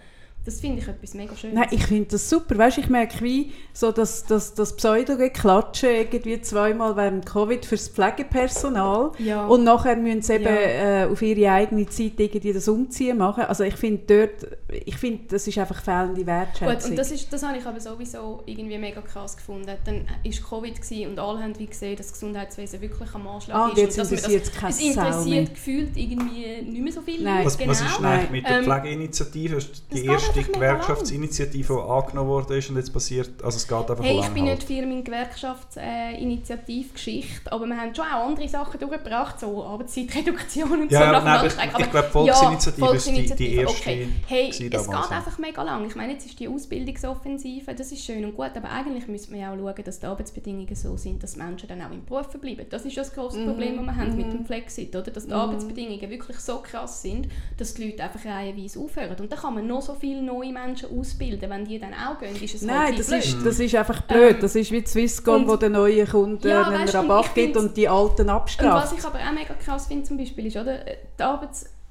Das 0.45 0.59
finde 0.61 0.79
ich 0.81 0.89
etwas 0.89 1.13
mega 1.15 1.37
Schönes. 1.37 1.55
Nein, 1.55 1.69
ich 1.71 1.85
finde 1.87 2.07
das 2.13 2.29
super. 2.31 2.57
Weißt, 2.57 2.79
ich 2.79 2.89
merke 2.89 3.23
wie 3.23 3.53
so, 3.75 3.93
dass 3.93 4.25
das, 4.25 4.55
das 4.55 4.75
Pseudo-Geklatschen 4.75 5.91
irgendwie 5.91 6.41
zweimal 6.41 6.97
während 6.97 7.27
Covid 7.27 7.65
fürs 7.67 7.89
Pflegepersonal 7.89 9.13
Ja. 9.19 9.47
und 9.47 9.65
nachher 9.65 9.97
müssen 9.97 10.23
sie 10.23 10.35
eben 10.35 10.45
Ja. 10.45 11.05
äh, 11.05 11.05
auf 11.13 11.21
ihre 11.21 11.53
eigene 11.53 11.87
Zeit 11.87 12.13
irgendwie 12.19 12.53
das 12.55 12.69
Umziehen 12.69 13.19
machen. 13.19 13.45
Also 13.45 13.65
ich 13.65 13.75
finde 13.77 14.03
dort, 14.07 14.53
ich 14.87 14.97
finde, 14.97 15.25
das 15.29 15.47
ist 15.47 15.59
einfach 15.59 15.83
fehlende 15.83 16.25
Wertschätzung. 16.27 16.75
Gut, 16.75 16.85
und 16.91 16.97
das, 16.97 17.11
ist, 17.11 17.31
das 17.33 17.43
habe 17.43 17.59
ich 17.59 17.67
aber 17.67 17.79
sowieso 17.81 18.43
irgendwie 18.47 18.79
mega 18.79 19.03
krass 19.03 19.37
gefunden. 19.37 19.71
Dann 19.85 20.07
war 20.07 20.61
Covid 20.61 20.75
und 21.09 21.19
alle 21.19 21.43
haben 21.43 21.59
wie 21.59 21.67
gesehen, 21.67 21.97
dass 21.97 22.07
das 22.07 22.15
Gesundheitswesen 22.15 22.81
wirklich 22.81 23.15
am 23.15 23.27
Anschlag 23.27 23.57
Ah, 23.57 23.67
ist. 23.67 23.73
und 23.73 23.79
jetzt 23.79 23.99
dass 23.99 24.11
man 24.11 24.19
interessiert 24.19 24.45
es 24.45 24.53
keine 24.55 24.71
Es 24.73 24.81
interessiert 24.81 25.51
gefühlt 25.55 25.97
irgendwie 25.97 26.63
nicht 26.63 26.83
mehr 26.83 26.93
so 26.93 27.03
viele 27.03 27.25
Nein. 27.25 27.35
Leute. 27.45 27.47
Was, 27.47 27.59
genau. 27.59 27.71
was 27.73 27.81
ist 27.83 28.03
eigentlich 28.03 28.31
mit 28.31 28.45
der 28.49 28.57
Ähm, 28.59 28.65
Pflegeinitiative? 28.65 29.55
Das 29.57 29.65
ist 29.65 29.71
das 29.71 29.81
die 29.91 30.03
geht 30.03 30.11
erste 30.11 30.30
einfach 30.39 30.49
mega 30.49 30.59
Gewerkschaftsinitiative, 30.75 31.75
die 31.75 31.81
angenommen 31.91 32.29
worden 32.31 32.57
ist 32.59 32.71
und 32.71 32.77
jetzt 32.77 32.93
passiert, 32.93 33.31
also 33.43 33.57
es 33.57 33.67
geht 33.69 33.77
einfach 33.79 34.03
Hey, 34.05 34.19
ich 34.21 34.29
bin 34.29 34.45
halt. 34.47 34.59
nicht 34.59 34.67
Firma 34.67 34.93
in 34.93 35.05
Gewerkschaftsinitiativgeschichte, 35.05 37.53
aber 37.53 37.67
wir 37.67 37.77
haben 37.77 37.95
schon 37.95 38.05
auch 38.05 38.27
andere 38.27 38.49
Sachen 38.49 38.79
durchgebracht, 38.81 39.41
so 39.41 39.65
Arbeitszeitreduktion 39.65 40.83
und 40.83 40.93
Ja, 40.93 40.99
so 41.01 41.05
ja, 41.05 41.13
nach 41.13 41.21
dem 41.21 41.25
nein, 41.25 41.35
aber 41.35 41.43
Landstreik. 41.43 41.71
ich- 41.79 41.85
ich 41.85 41.91
glaube, 41.91 42.07
ja, 42.27 42.35
Volksinitiative 42.35 42.61
ist 42.61 42.67
die- 42.67 42.73
die 42.73 42.81
Volksinitiative, 42.87 43.61
erste 43.63 43.81
Okay. 43.91 44.09
Hey, 44.27 44.49
es 44.51 44.59
geht 44.59 44.75
einfach 44.75 45.39
mega 45.39 45.63
lang. 45.63 45.87
Ich 45.87 45.95
meine, 45.97 46.13
jetzt 46.13 46.27
ist 46.27 46.39
die 46.39 46.49
Ausbildungsoffensive, 46.49 47.75
das 47.75 47.93
ist 47.93 48.05
schön 48.05 48.25
und 48.25 48.37
gut, 48.37 48.51
aber 48.57 48.71
eigentlich 48.71 49.07
müsste 49.09 49.31
man 49.33 49.41
ja 49.41 49.53
auch 49.53 49.57
schauen, 49.57 49.85
dass 49.85 50.01
die 50.01 50.07
Arbeitsbedingungen 50.07 50.75
so 50.75 50.97
sind, 50.97 51.23
dass 51.23 51.37
Menschen 51.37 51.69
dann 51.69 51.81
auch 51.83 51.91
im 51.91 52.05
Beruf 52.05 52.29
bleiben. 52.29 52.67
Das 52.71 52.85
ist 52.85 52.95
ja 52.97 53.03
das 53.03 53.13
grosse 53.15 53.45
Problem, 53.45 53.77
das 53.77 53.87
wir 53.87 53.97
haben 53.97 54.17
mit 54.17 54.33
dem 54.33 54.45
Flexit, 54.45 54.95
oder? 54.95 55.11
Dass 55.11 55.27
die 55.27 55.33
Arbeitsbedingungen 55.33 56.11
wirklich 56.11 56.39
so 56.39 56.59
krass 56.59 57.03
sind, 57.03 57.29
dass 57.57 57.75
die 57.75 57.87
Leute 57.91 58.03
einfach 58.03 58.25
reihenweise 58.25 58.79
aufhören. 58.81 59.17
Und 59.21 59.31
dann 59.33 59.39
kann 59.39 59.55
man 59.55 59.67
noch 59.67 59.83
so 59.83 59.95
viele 60.21 60.33
neue 60.33 60.53
Menschen 60.53 60.99
ausbilden. 60.99 61.51
Wenn 61.51 61.65
die 61.65 61.79
dann 61.79 61.95
auch 61.95 62.19
gehen, 62.19 62.37
ist 62.43 62.55
es 62.55 62.63
Nein, 62.63 62.79
halt 62.79 62.99
das 62.99 63.07
blöd. 63.09 63.25
ist, 63.25 63.47
das 63.47 63.61
ist 63.61 63.75
einfach 63.75 64.03
blöd. 64.03 64.35
Ähm, 64.37 64.41
das 64.41 64.55
ist 64.55 64.71
wie 64.71 64.87
Swisscom, 64.87 65.49
wo 65.49 65.57
den 65.57 65.73
neuen 65.73 66.07
Kunden 66.09 66.49
Ja, 66.49 66.65
einen 66.65 66.83
weißt 66.83 66.95
Rabatt 66.95 67.35
gibt 67.35 67.57
und 67.57 67.77
die 67.77 67.89
alten 67.89 68.23
Und 68.23 68.29
was 68.29 68.35
abstraft. 68.37 68.99
ich 68.99 69.05
aber 69.05 69.19
auch 69.19 69.33
mega 69.33 69.55
krass 69.55 69.87
finde 69.87 70.05
zum 70.05 70.17
Beispiel 70.17 70.47
ist, 70.47 70.57
oder, 70.57 70.79
die 71.19 71.23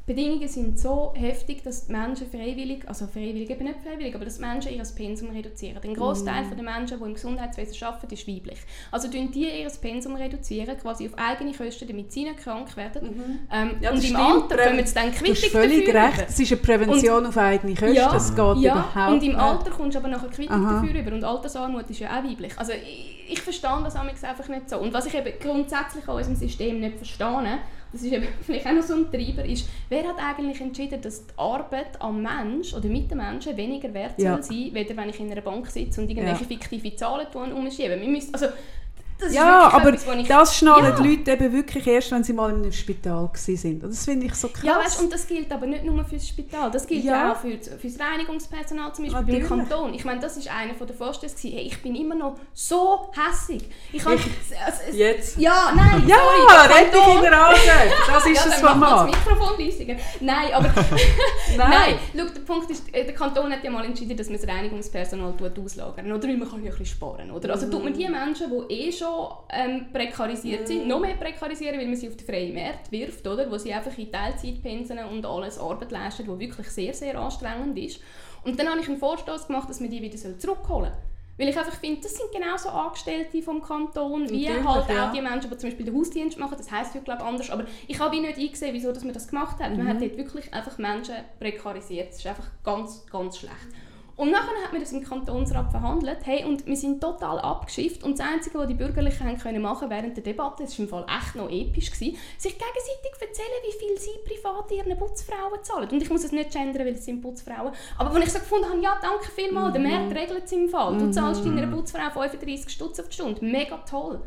Arbeitsbedingungen 0.10 0.47
sind 0.47 0.80
so 0.80 1.14
heftig, 1.16 1.64
dass 1.64 1.86
die 1.86 1.91
Menschen 1.91 2.28
freiwillig, 2.30 2.88
also 2.88 3.05
freiwillig 3.07 3.49
eben 3.49 3.64
nicht 3.66 3.80
freiwillig, 3.84 4.16
aber 4.16 4.26
dass 4.26 4.36
die 4.38 4.41
Menschen 4.41 4.74
ihr 4.74 4.84
Pensum 4.95 5.30
reduzieren. 5.30 5.78
Der 5.84 5.93
Großteil 5.93 6.45
Mhm. 6.45 6.55
der 6.55 6.64
Menschen, 6.64 6.97
die 6.99 7.05
im 7.05 7.14
Gesundheitswesen 7.14 7.84
arbeiten, 7.88 8.14
ist 8.14 8.28
weiblich. 8.28 8.57
Also 8.91 9.07
tun 9.07 9.30
die 9.32 9.47
ihr 9.62 9.70
Pensum 9.82 10.16
reduzieren, 10.16 10.78
quasi 10.78 11.07
auf 11.07 11.14
eigene 11.18 11.53
Kosten, 11.53 11.88
damit 11.88 12.12
sie 12.12 12.24
nicht 12.24 12.38
krank 12.38 12.76
werden. 12.76 13.39
Ähm, 13.51 13.68
Mhm. 13.68 13.84
Ja, 13.84 13.89
und 13.91 13.97
das 13.97 14.03
im 14.05 14.16
stimmt. 14.16 14.20
Alter 14.20 14.57
kommen 14.70 14.86
sie 14.86 14.93
dann 14.93 15.12
Quittung 15.12 15.49
völlig 15.51 15.86
dafür 15.86 16.01
recht. 16.03 16.14
über. 16.18 16.28
Es 16.28 16.39
ist 16.39 16.51
eine 16.51 16.62
Prävention 16.62 17.26
auf 17.26 17.38
eigene 17.38 17.74
Kosten. 17.76 17.93
Ja, 17.95 18.16
Es 18.16 18.30
geht 18.30 18.38
ja, 18.38 18.53
überhaupt 18.74 19.12
und 19.14 19.24
im 19.24 19.28
nicht. 19.30 19.38
Alter 19.39 19.72
kommst 19.72 19.95
du 19.95 19.99
aber 19.99 20.07
nachher 20.10 20.30
Quittung 20.30 20.66
Aha. 20.66 20.82
dafür 20.82 20.99
über. 21.01 21.12
Und 21.14 21.24
Altersarmut 21.24 21.89
ist 21.89 21.99
ja 21.99 22.10
auch 22.20 22.24
weiblich. 22.24 22.57
Also 22.57 22.72
ich, 22.74 23.26
ich 23.32 23.41
verstehe 23.41 23.80
das 23.84 23.95
einfach 23.95 24.47
nicht 24.47 24.70
so. 24.70 24.78
Und 24.80 24.91
was 24.93 25.05
ich 25.05 25.14
eben 25.14 25.32
grundsätzlich 25.39 26.07
an 26.07 26.16
unserem 26.16 26.36
System 26.36 26.80
nicht 26.80 26.97
verstehe, 26.97 27.60
das 27.91 28.01
ist 28.03 28.11
eben 28.11 28.27
vielleicht 28.41 28.65
auch 28.67 28.71
noch 28.73 28.83
so 28.83 28.93
ein 28.95 29.11
Treiber, 29.11 29.43
ist, 29.45 29.67
wer 29.89 30.07
hat 30.07 30.17
eigentlich 30.19 30.61
entschieden, 30.61 31.01
dass 31.01 31.25
die 31.25 31.33
Arbeit 31.37 31.99
am 32.01 32.21
Mensch 32.21 32.73
oder 32.73 32.87
mit 32.87 33.09
den 33.09 33.17
Menschen 33.17 33.55
weniger 33.57 33.93
wert 33.93 34.13
Ja. 34.19 34.33
soll 34.35 34.43
sein, 34.43 34.69
weder 34.73 34.95
wenn 34.97 35.09
ich 35.09 35.19
in 35.19 35.31
einer 35.31 35.41
Bank 35.41 35.67
sitze 35.67 36.01
und 36.01 36.09
irgendwelche 36.09 36.41
Ja. 36.43 36.47
fiktive 36.47 36.95
Zahlen 36.95 37.27
tue 37.31 37.43
und 37.43 37.53
umschiebe. 37.53 37.99
Wir 37.99 38.07
müssen, 38.07 38.33
also, 38.33 38.47
das 39.20 39.34
Ja, 39.34 39.70
aber 39.70 39.89
etwas, 39.89 40.05
das 40.28 40.57
schnallen 40.57 40.86
Ja. 40.86 40.91
die 41.01 41.15
Leute 41.15 41.32
eben 41.32 41.53
wirklich 41.53 41.86
erst, 41.88 42.11
wenn 42.11 42.24
sie 42.24 42.34
mal 42.34 42.49
in 42.51 42.57
einem 42.63 42.72
Spital 42.72 43.30
sind. 43.36 43.84
Und 43.84 43.91
das 43.91 44.05
finde 44.05 44.26
ich 44.28 44.34
so 44.36 44.47
krass. 44.47 44.63
Ja, 44.63 44.80
weißt, 44.80 45.01
und 45.01 45.11
das 45.11 45.28
gilt 45.28 45.51
aber 45.51 45.65
nicht 45.65 45.84
nur 45.84 46.03
fürs 46.05 46.28
Spital, 46.28 46.72
das 46.72 46.88
gilt 46.88 47.03
Ja. 47.03 47.13
ja, 47.28 47.32
auch 47.34 47.38
für, 47.38 47.57
fürs 47.78 47.99
Reinigungspersonal 47.99 48.93
zum 48.93 49.05
Beispiel 49.05 49.22
Natürlich. 49.22 49.49
beim 49.49 49.59
Kanton. 49.67 49.93
Ich 49.93 50.05
meine, 50.05 50.20
das 50.20 50.38
ist 50.38 50.49
einer 50.49 50.74
der 50.74 50.95
Vorstellungen, 50.95 51.38
hey, 51.41 51.67
ich 51.67 51.82
bin 51.82 51.95
immer 51.95 52.15
noch 52.15 52.38
so 52.53 53.11
hässig. 53.13 53.70
Ich 53.91 54.03
habe... 54.05 54.15
Also, 54.15 54.97
Jetzt? 54.97 55.38
Ja, 55.38 55.72
nein, 55.76 56.03
Ja, 56.07 56.15
sorry, 56.17 56.84
dich 56.86 56.91
Kanton- 56.93 57.15
in 57.17 57.22
der 57.22 57.32
Nase! 57.32 57.59
Das 58.07 58.26
ist 58.26 58.36
ja, 58.38 58.43
das 58.51 58.59
Format. 58.61 59.09
das 59.09 59.15
Mikrofon 59.28 59.59
leiser. 59.65 60.01
Nein, 60.20 60.53
aber... 60.53 60.67
Nein. 61.57 61.70
Nein, 61.70 61.99
schau, 62.15 62.34
der 62.34 62.41
Punkt 62.41 62.70
ist, 62.72 62.84
äh, 62.93 63.05
der 63.05 63.13
Kanton 63.13 63.51
hat 63.51 63.63
ja 63.63 63.70
mal 63.72 63.86
entschieden, 63.86 64.15
dass 64.17 64.30
man 64.30 64.39
das 64.39 64.47
Reinigungspersonal 64.47 65.34
auslagern 65.63 66.11
Oder 66.11 66.28
weil 66.28 66.38
man 66.38 66.49
kann 66.49 66.63
ja 66.63 66.72
ein 66.72 66.78
bisschen 66.78 66.86
sparen, 66.97 67.32
oder? 67.32 67.51
Also 67.51 67.70
tut 67.70 67.84
man 67.84 67.93
die 67.93 68.07
Menschen, 68.07 68.47
die 68.49 68.74
eh 68.74 68.91
schon 68.91 69.09
ähm, 69.51 69.88
prekarisiert 69.93 70.68
sind, 70.68 70.88
noch 70.88 70.99
mehr 70.99 71.16
prekarisieren, 71.16 71.78
weil 71.80 71.88
man 71.88 71.95
sie 71.95 72.07
auf 72.07 72.16
den 72.18 72.26
freien 72.26 72.53
Markt 72.53 72.91
wirft, 72.91 73.26
oder? 73.28 73.49
Wo 73.51 73.57
sie 73.57 73.74
einfach 73.74 73.97
in 73.97 74.12
Teilzeitpensen 74.12 74.99
und 74.99 75.26
alles 75.26 75.60
Arbeit 75.60 75.91
leisten, 75.91 76.24
die 76.24 76.39
wirklich 76.39 76.68
sehr, 76.70 76.93
sehr 76.93 77.20
anstrengend 77.20 77.78
ist. 77.78 78.01
Und 78.43 78.60
dann 78.60 78.70
habe 78.70 78.80
ich 78.80 78.88
einen 78.88 78.97
Vorstoß 78.97 79.47
gemacht, 79.47 79.70
dass 79.70 79.80
man 79.80 79.89
die 79.89 80.01
wieder 80.01 80.18
zurückholen 80.18 80.91
soll. 80.91 81.01
Weil 81.38 81.47
ich 81.49 81.57
einfach 81.57 81.76
finde, 81.76 82.01
das 82.01 82.16
sind 82.16 82.32
genauso 82.34 82.68
Angestellte 82.68 83.41
vom 83.41 83.62
Kanton, 83.62 84.30
wie 84.30 84.45
Natürlich, 84.45 84.68
halt 84.68 84.89
ja. 84.89 85.07
auch 85.07 85.14
die 85.14 85.22
Menschen, 85.22 85.49
die 85.49 85.57
zum 85.57 85.70
Beispiel 85.70 85.86
den 85.86 85.95
Hausdienst 85.97 86.38
machen. 86.38 86.55
Das 86.57 86.70
heisst 86.70 86.95
ja, 86.95 86.99
glaube 87.01 87.22
ich, 87.22 87.28
anders. 87.30 87.49
Aber 87.49 87.64
ich 87.88 87.97
habe 87.97 88.20
nicht 88.20 88.38
eingesehen, 88.38 88.74
wieso 88.74 88.91
dass 88.91 89.05
man 89.05 89.14
das 89.14 89.30
gemacht 89.30 89.57
hat. 89.60 89.72
Man 89.72 89.86
Mhm. 89.86 89.88
hat 89.88 90.01
dort 90.01 90.18
wirklich 90.18 90.53
einfach 90.53 90.78
Menschen 90.78 91.16
prekarisiert. 91.39 92.10
Das 92.10 92.18
ist 92.18 92.28
einfach 92.28 92.47
ganz, 92.62 93.05
ganz 93.10 93.38
schlecht. 93.38 93.55
Und 94.20 94.32
nachher 94.32 94.61
hat 94.61 94.74
man 94.74 94.82
das 94.82 94.91
im 94.91 95.01
Kantonsrat 95.01 95.72
verhandelt. 95.72 96.17
Hey, 96.26 96.43
und 96.43 96.65
wir 96.65 96.76
sind 96.76 96.99
total 96.99 97.39
abgeschifft. 97.39 98.03
Und 98.03 98.20
das 98.20 98.28
Einzige, 98.28 98.59
was 98.59 98.67
die 98.67 98.74
Bürgerlichen 98.74 99.26
haben 99.26 99.38
können 99.38 99.61
machen 99.61 99.89
während 99.89 100.17
der 100.17 100.24
Debatte, 100.26 100.63
das 100.63 100.78
war 100.78 100.84
im 100.84 100.89
Fall 100.89 101.05
echt 101.07 101.36
noch 101.36 101.49
episch, 101.49 101.89
gewesen, 101.89 102.17
sich 102.38 102.51
gegenseitig 102.51 103.13
erzählen, 103.22 103.47
wie 103.63 103.80
viel 103.80 103.97
sie 103.97 104.20
privat 104.28 104.70
ihren 104.72 104.97
Putzfrauen 104.97 105.63
zahlen. 105.63 105.88
Und 105.89 106.03
ich 106.03 106.09
muss 106.09 106.26
es 106.26 106.34
nicht 106.34 106.51
gendern, 106.51 106.86
weil 106.86 106.95
es 106.95 107.05
sind 107.05 107.22
Putzfrauen. 107.22 107.72
Aber 107.97 108.13
als 108.13 108.26
ich 108.26 108.34
so 108.34 108.39
gefunden 108.39 108.67
habe, 108.67 108.82
ja, 108.82 108.99
danke 109.01 109.32
vielmals, 109.32 109.72
der 109.72 109.82
Markt 109.82 110.13
regelt 110.13 110.43
es 110.43 110.51
im 110.51 110.67
Fall. 110.67 110.97
Du 110.97 111.09
zahlst 111.11 111.45
deiner 111.45 111.67
Putzfrau 111.67 112.09
35 112.09 112.70
Stutz 112.70 112.99
auf 112.99 113.07
die 113.07 113.13
Stunde. 113.13 113.45
Mega 113.45 113.78
toll. 113.89 114.20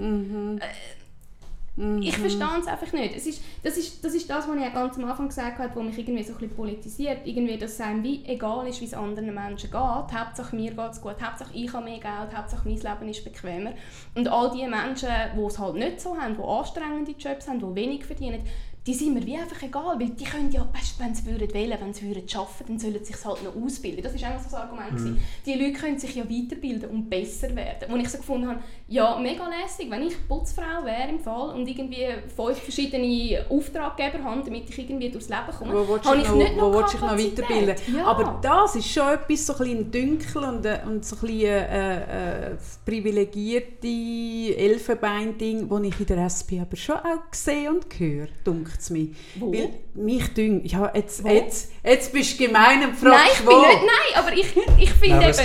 Ich 1.75 2.19
verstehe 2.19 2.59
es 2.61 2.67
einfach 2.67 2.93
nicht. 2.93 3.17
Es 3.17 3.27
ist, 3.27 3.43
das, 3.63 3.79
ist, 3.79 4.05
das 4.05 4.13
ist 4.13 4.29
das, 4.29 4.47
was 4.47 4.57
ich 4.57 4.75
ganz 4.75 4.99
am 4.99 5.05
Anfang 5.07 5.29
gesagt 5.29 5.59
habe, 5.59 5.75
was 5.75 5.83
mich 5.83 5.99
irgendwie 5.99 6.23
so 6.23 6.35
ein 6.35 6.39
bisschen 6.39 6.55
politisiert. 6.55 7.21
Irgendwie, 7.25 7.57
dass 7.57 7.73
es 7.73 7.81
einem 7.81 8.03
wie 8.03 8.23
egal 8.27 8.67
ist, 8.67 8.83
wie 8.83 8.85
es 8.85 8.93
anderen 8.93 9.33
Menschen 9.33 9.71
geht. 9.71 9.81
Hauptsache 9.81 10.55
mir 10.55 10.71
geht 10.73 10.91
es 10.91 11.01
gut, 11.01 11.17
Hauptsache 11.23 11.51
ich 11.55 11.73
habe 11.73 11.85
mehr 11.85 11.99
Geld, 11.99 12.37
Hauptsache 12.37 12.69
mein 12.69 12.77
Leben 12.77 13.09
ist 13.09 13.25
bequemer. 13.25 13.73
Und 14.15 14.29
all 14.29 14.51
die 14.51 14.67
Menschen, 14.67 15.09
die 15.35 15.41
es 15.41 15.59
halt 15.59 15.77
nicht 15.77 15.99
so 15.99 16.15
haben, 16.15 16.37
die 16.37 16.43
anstrengende 16.43 17.13
Jobs 17.13 17.49
haben, 17.49 17.59
die 17.59 17.75
wenig 17.75 18.05
verdienen, 18.05 18.45
die 18.85 18.95
sind 18.95 19.15
mir 19.15 19.25
wie 19.25 19.37
einfach 19.37 19.63
egal, 19.63 20.01
weil 20.01 20.09
die 20.09 20.25
können 20.25 20.51
ja, 20.51 20.67
weißt, 20.73 20.99
wenn 20.99 21.15
sie 21.15 21.25
würden 21.27 21.55
wählen, 21.55 21.79
wenn 21.81 21.95
sie 21.95 22.03
würden 22.03 22.25
arbeiten, 22.35 22.65
dann 22.67 22.79
sollen 22.81 22.99
sie 22.99 23.13
sich 23.13 23.25
halt 23.25 23.45
noch 23.45 23.55
ausbilden. 23.55 24.03
Das 24.03 24.13
ist 24.13 24.25
einfach 24.25 24.41
so 24.41 24.51
das 24.51 24.55
Argument. 24.55 24.99
Mhm. 24.99 25.19
Die 25.47 25.55
Leute 25.55 25.75
können 25.75 25.99
sich 26.01 26.17
ja 26.17 26.25
weiterbilden 26.25 26.91
und 26.91 27.09
besser 27.09 27.55
werden. 27.55 27.89
Wo 27.89 27.97
ich 27.97 28.09
so 28.09 28.19
gefunden 28.19 28.49
habe, 28.49 28.61
ja, 28.89 29.17
mega 29.21 29.47
lässig, 29.47 29.89
wenn 29.89 30.03
ich 30.03 30.15
Putzfrau 30.27 30.85
wäre 30.85 31.11
im 31.11 31.21
Fall 31.21 31.55
und 31.55 31.69
irgendwie 31.69 32.07
fünf 32.35 32.59
verschiedene 32.59 33.45
Auftraggeber 33.49 34.25
habe, 34.25 34.43
damit 34.45 34.69
ich 34.69 34.77
irgendwie 34.77 35.11
durchs 35.11 35.29
Leben 35.29 35.53
komme, 35.57 35.75
wo 35.75 35.99
habe 35.99 36.21
ich 36.21 36.29
noch, 36.29 36.35
nicht 36.35 36.57
noch, 36.57 36.73
wo 36.75 36.81
noch 36.81 37.03
weiterbilden. 37.03 37.77
Ja. 37.95 38.07
Aber 38.07 38.41
das 38.43 38.75
ist 38.75 38.89
schon 38.89 39.09
etwas 39.11 39.47
so 39.47 39.55
ein 39.63 39.93
Dünkel 39.93 40.43
und, 40.43 40.67
äh, 40.67 40.81
und 40.85 41.05
so 41.05 41.15
ein 41.17 41.21
bisschen 41.21 41.41
äh, 41.41 42.51
äh, 42.51 42.57
privilegierte 42.85 43.87
Elfenbein-Ding, 43.87 45.69
das 45.69 45.83
ich 45.83 46.01
in 46.01 46.07
der 46.07 46.27
SP 46.27 46.59
aber 46.59 46.77
schon 46.77 46.97
auch 46.97 47.31
sehe 47.31 47.71
und 47.71 47.87
höre, 47.97 48.27
dunkel 48.43 48.72
es 48.79 48.91
mich. 48.91 49.11
Wo? 49.37 49.53
Weil 49.53 49.71
mich 49.95 50.33
dünkt, 50.35 50.67
ja, 50.67 50.91
jetzt, 50.95 51.25
jetzt, 51.25 51.73
jetzt 51.85 52.13
bist 52.13 52.39
du 52.39 52.47
gemein 52.47 52.83
und 52.85 52.97
fragst 52.97 53.05
Nein, 53.05 53.29
ich 53.33 53.41
bin 53.41 53.59
nicht, 53.59 53.83
nein, 53.83 54.17
aber 54.17 54.33
ich, 54.33 54.57
ich 54.79 54.93
finde 54.93 55.17
eben 55.17 55.27
nicht. 55.27 55.41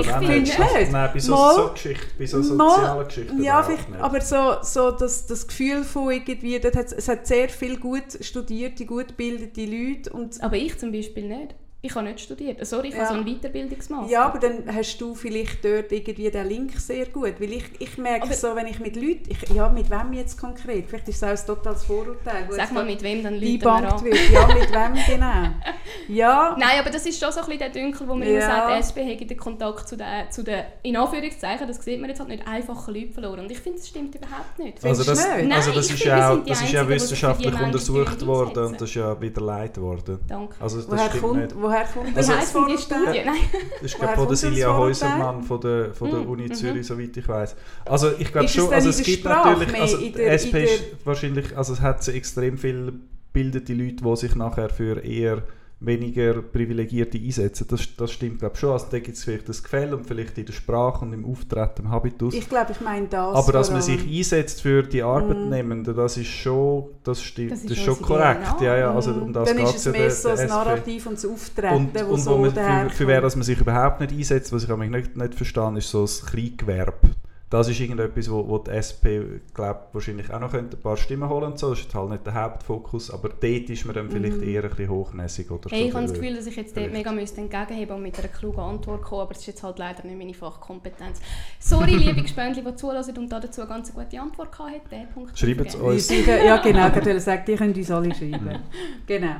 Ich 0.00 0.06
finde 0.06 0.40
nicht. 0.40 0.58
nicht. 0.58 0.92
Nein, 0.92 1.10
bei 1.12 1.18
so, 1.18 1.36
so 1.36 1.72
Geschichten, 1.72 2.10
bei 2.18 2.26
so 2.26 2.42
sozialen 2.42 3.06
Geschichten 3.06 3.42
Ja, 3.42 3.62
vielleicht, 3.62 3.86
aber 4.00 4.20
so, 4.20 4.56
so 4.62 4.90
das, 4.90 5.26
das 5.26 5.46
Gefühl 5.46 5.84
von 5.84 6.10
irgendwie, 6.10 6.58
dort 6.60 6.76
hat, 6.76 6.92
es 6.92 7.08
hat 7.08 7.26
sehr 7.26 7.48
viele 7.48 7.78
gut 7.78 8.18
studierte, 8.20 8.86
gut 8.86 9.08
gebildete 9.08 9.64
Leute. 9.64 10.12
Und 10.12 10.42
aber 10.42 10.56
ich 10.56 10.78
zum 10.78 10.92
Beispiel 10.92 11.28
nicht. 11.28 11.54
Ich 11.84 11.92
habe 11.96 12.06
nicht 12.06 12.20
studiert. 12.20 12.64
Sorry, 12.64 12.88
ich 12.88 12.94
ja. 12.94 13.00
habe 13.00 13.08
so 13.08 13.14
einen 13.14 13.26
Weiterbildungsmaster. 13.26 14.08
Ja, 14.08 14.26
aber 14.26 14.38
dann 14.38 14.72
hast 14.72 14.98
du 14.98 15.16
vielleicht 15.16 15.64
dort 15.64 15.90
irgendwie 15.90 16.30
den 16.30 16.46
Link 16.46 16.78
sehr 16.78 17.06
gut. 17.06 17.40
Weil 17.40 17.54
ich, 17.54 17.64
ich 17.80 17.98
merke 17.98 18.26
aber 18.26 18.34
so, 18.34 18.54
wenn 18.54 18.68
ich 18.68 18.78
mit 18.78 18.94
Leuten... 18.94 19.24
Ich, 19.28 19.48
ja, 19.50 19.68
mit 19.68 19.90
wem 19.90 20.12
jetzt 20.12 20.38
konkret? 20.38 20.86
Vielleicht 20.86 21.08
ist 21.08 21.16
es 21.16 21.24
auch 21.24 21.28
ein 21.28 21.56
totales 21.56 21.82
Vorurteil. 21.82 22.46
Sag 22.50 22.70
mal, 22.70 22.84
mit 22.84 23.02
wem 23.02 23.24
dann 23.24 23.34
Leute 23.34 23.64
wird. 23.64 24.30
Ja, 24.30 24.46
mit 24.46 24.72
wem 24.72 24.94
genau. 25.06 25.48
Ja. 26.08 26.56
Nein, 26.58 26.80
aber 26.80 26.90
das 26.90 27.06
ist 27.06 27.20
schon 27.20 27.32
so 27.32 27.40
ein 27.40 27.46
bisschen 27.46 27.58
der 27.60 27.70
Dünkel, 27.70 28.08
wo 28.08 28.14
man 28.14 28.28
ja. 28.28 28.34
immer 28.34 28.40
sagt, 28.40 28.70
die 28.70 28.78
SP 28.82 28.98
hat 29.10 29.30
den 29.30 29.36
Kontakt 29.36 29.88
zu 29.88 29.96
den, 29.96 30.30
zu 30.30 30.42
den, 30.42 30.64
in 30.82 30.96
Anführungszeichen, 30.96 31.66
das 31.66 31.82
sieht 31.84 32.00
man 32.00 32.10
jetzt 32.10 32.18
halt 32.18 32.28
nicht, 32.28 32.46
einfachen 32.46 32.94
Leuten 32.94 33.12
verloren. 33.12 33.40
Und 33.40 33.50
ich 33.50 33.58
finde, 33.58 33.78
das 33.78 33.88
stimmt 33.88 34.14
überhaupt 34.14 34.58
nicht. 34.58 34.84
Also 34.84 35.04
das, 35.04 35.26
Nein, 35.26 35.52
also 35.52 35.72
das 35.72 35.90
ist 35.90 36.04
ja 36.04 36.32
auch, 36.32 36.44
das 36.44 36.62
ist 36.62 36.72
ja 36.72 36.88
wissenschaftlich 36.88 37.60
untersucht 37.60 38.24
worden 38.26 38.66
und 38.66 38.80
das 38.80 38.88
ist 38.88 38.94
ja 38.94 39.20
widerlegt 39.20 39.80
worden. 39.80 40.18
Danke. 40.28 40.56
Also 40.60 40.78
das 40.78 40.88
woher 40.88 41.08
stimmt 41.08 41.22
kommt, 41.22 41.40
nicht. 41.40 41.62
Woher 41.72 41.84
kommt 41.84 42.16
das? 42.16 42.28
Also, 42.28 42.66
die 42.66 42.76
Studie? 42.76 43.22
Nein. 43.24 43.36
Das 43.80 43.82
ist 43.82 43.98
glaube 43.98 44.14
von 44.14 44.28
der 44.28 44.36
Silja 44.36 44.76
Häusermann 44.76 45.42
von 45.42 45.60
der, 45.60 45.94
von 45.94 46.10
der 46.10 46.20
mm, 46.20 46.30
Uni 46.30 46.42
mhm. 46.44 46.54
Zürich, 46.54 46.86
soweit 46.86 47.16
ich 47.16 47.26
weiß. 47.26 47.56
Also 47.86 48.12
ich 48.18 48.30
glaube 48.30 48.48
schon, 48.48 48.72
also 48.72 48.90
es 48.90 49.02
gibt 49.02 49.24
natürlich, 49.24 49.80
also 49.80 49.96
der, 49.96 50.32
SP 50.36 50.64
ist 50.64 50.84
wahrscheinlich, 51.04 51.56
also 51.56 51.72
es 51.72 51.80
hat 51.80 52.06
extrem 52.08 52.58
viele 52.58 52.92
bildete 53.32 53.72
Leute, 53.72 54.04
die 54.04 54.16
sich 54.16 54.34
nachher 54.34 54.68
für 54.68 55.02
eher 55.02 55.42
weniger 55.84 56.42
Privilegierte 56.42 57.18
einsetzen. 57.18 57.66
Das, 57.68 57.80
das 57.96 58.12
stimmt, 58.12 58.40
glaube 58.40 58.56
schon. 58.56 58.72
Also 58.72 58.86
da 58.90 58.98
gibt 58.98 59.16
es 59.16 59.24
vielleicht 59.24 59.48
das 59.48 59.62
Gefälle 59.62 59.96
und 59.96 60.06
vielleicht 60.06 60.38
in 60.38 60.46
der 60.46 60.52
Sprache 60.52 61.04
und 61.04 61.12
im 61.12 61.24
Auftreten, 61.24 61.82
im 61.82 61.90
Habitus. 61.90 62.34
Ich 62.34 62.48
glaube, 62.48 62.72
ich 62.72 62.80
meine 62.80 63.08
das. 63.08 63.34
Aber 63.34 63.52
dass 63.52 63.70
man 63.70 63.82
sich 63.82 64.06
einsetzt 64.06 64.62
für 64.62 64.82
die 64.82 65.02
Arbeitnehmenden, 65.02 65.94
mm. 65.94 65.96
das 65.96 66.16
ist 66.16 66.28
schon, 66.28 66.86
das 67.04 67.22
stimmt, 67.22 67.52
das 67.52 67.60
ist, 67.60 67.70
das 67.70 67.78
ist 67.78 67.84
schon 67.84 68.00
korrekt. 68.00 68.60
Ja, 68.60 68.76
ja, 68.76 68.94
also 68.94 69.12
um 69.12 69.32
das 69.32 69.48
Dann 69.48 69.58
ist 69.58 69.86
es 69.86 69.92
mehr 69.92 70.10
so 70.10 70.28
das 70.28 70.48
Narrativ 70.48 71.06
und 71.06 71.14
das 71.14 71.26
Auftreten, 71.26 71.74
und, 71.74 71.94
wo 71.94 72.12
und 72.12 72.20
so 72.20 72.30
wo 72.32 72.38
man, 72.38 72.52
für, 72.52 72.96
für 72.96 73.06
wer 73.06 73.20
dass 73.20 73.36
man 73.36 73.42
sich 73.42 73.60
überhaupt 73.60 74.00
nicht 74.00 74.12
einsetzt, 74.12 74.52
was 74.52 74.64
ich 74.64 74.70
nicht, 74.70 75.16
nicht 75.16 75.34
verstehe, 75.34 75.78
ist 75.78 75.90
so 75.90 76.02
das 76.02 76.24
Kleingewerbe 76.26 77.10
das 77.52 77.68
ist 77.68 77.80
irgendetwas, 77.80 78.30
wo, 78.30 78.48
wo 78.48 78.56
die 78.56 78.70
SP 78.72 79.20
glaub, 79.52 79.90
wahrscheinlich 79.92 80.32
auch 80.32 80.40
noch 80.40 80.54
ein 80.54 80.70
paar 80.70 80.96
Stimmen 80.96 81.28
holen 81.28 81.50
könnte. 81.50 81.66
Das 81.66 81.80
ist 81.80 81.94
halt 81.94 82.08
nicht 82.08 82.24
der 82.24 82.32
Hauptfokus, 82.32 83.10
aber 83.10 83.28
dort 83.28 83.68
ist 83.68 83.84
man 83.84 83.94
dann 83.94 84.10
vielleicht 84.10 84.38
mhm. 84.38 84.48
eher 84.48 84.64
ein 84.64 84.70
bisschen 84.70 84.88
hochnäsig. 84.88 85.50
Oder 85.50 85.68
hey, 85.68 85.82
so 85.82 85.88
ich 85.88 85.94
habe 85.94 86.06
das 86.06 86.14
Gefühl, 86.14 86.34
dass 86.34 86.46
ich 86.46 86.56
jetzt 86.56 86.74
dort 86.74 86.90
mega 86.90 87.12
müsste 87.12 87.42
entgegenheben 87.42 87.96
und 87.96 88.02
mit 88.04 88.18
einer 88.18 88.28
klugen 88.28 88.58
Antwort 88.58 89.02
kommen, 89.02 89.20
aber 89.20 89.34
das 89.34 89.42
ist 89.42 89.48
jetzt 89.48 89.62
halt 89.62 89.78
leider 89.78 90.02
nicht 90.02 90.16
meine 90.16 90.32
Fachkompetenz. 90.32 91.20
Sorry, 91.60 91.90
liebe 91.96 92.22
Gespöntli, 92.22 92.64
die 92.64 92.74
zulassen 92.74 93.18
und 93.18 93.30
dazu 93.30 93.60
eine 93.60 93.68
ganz 93.68 93.92
gute 93.92 94.18
Antwort 94.18 94.58
hatten. 94.58 95.34
Schreibt 95.34 95.68
es 95.68 95.74
uns. 95.74 96.08
Ja 96.08 96.56
genau, 96.56 96.88
ich 96.88 97.22
sagen, 97.22 97.42
die 97.46 97.54
können 97.54 97.74
uns 97.74 97.90
alle 97.90 98.14
schreiben. 98.14 98.60
genau. 99.06 99.36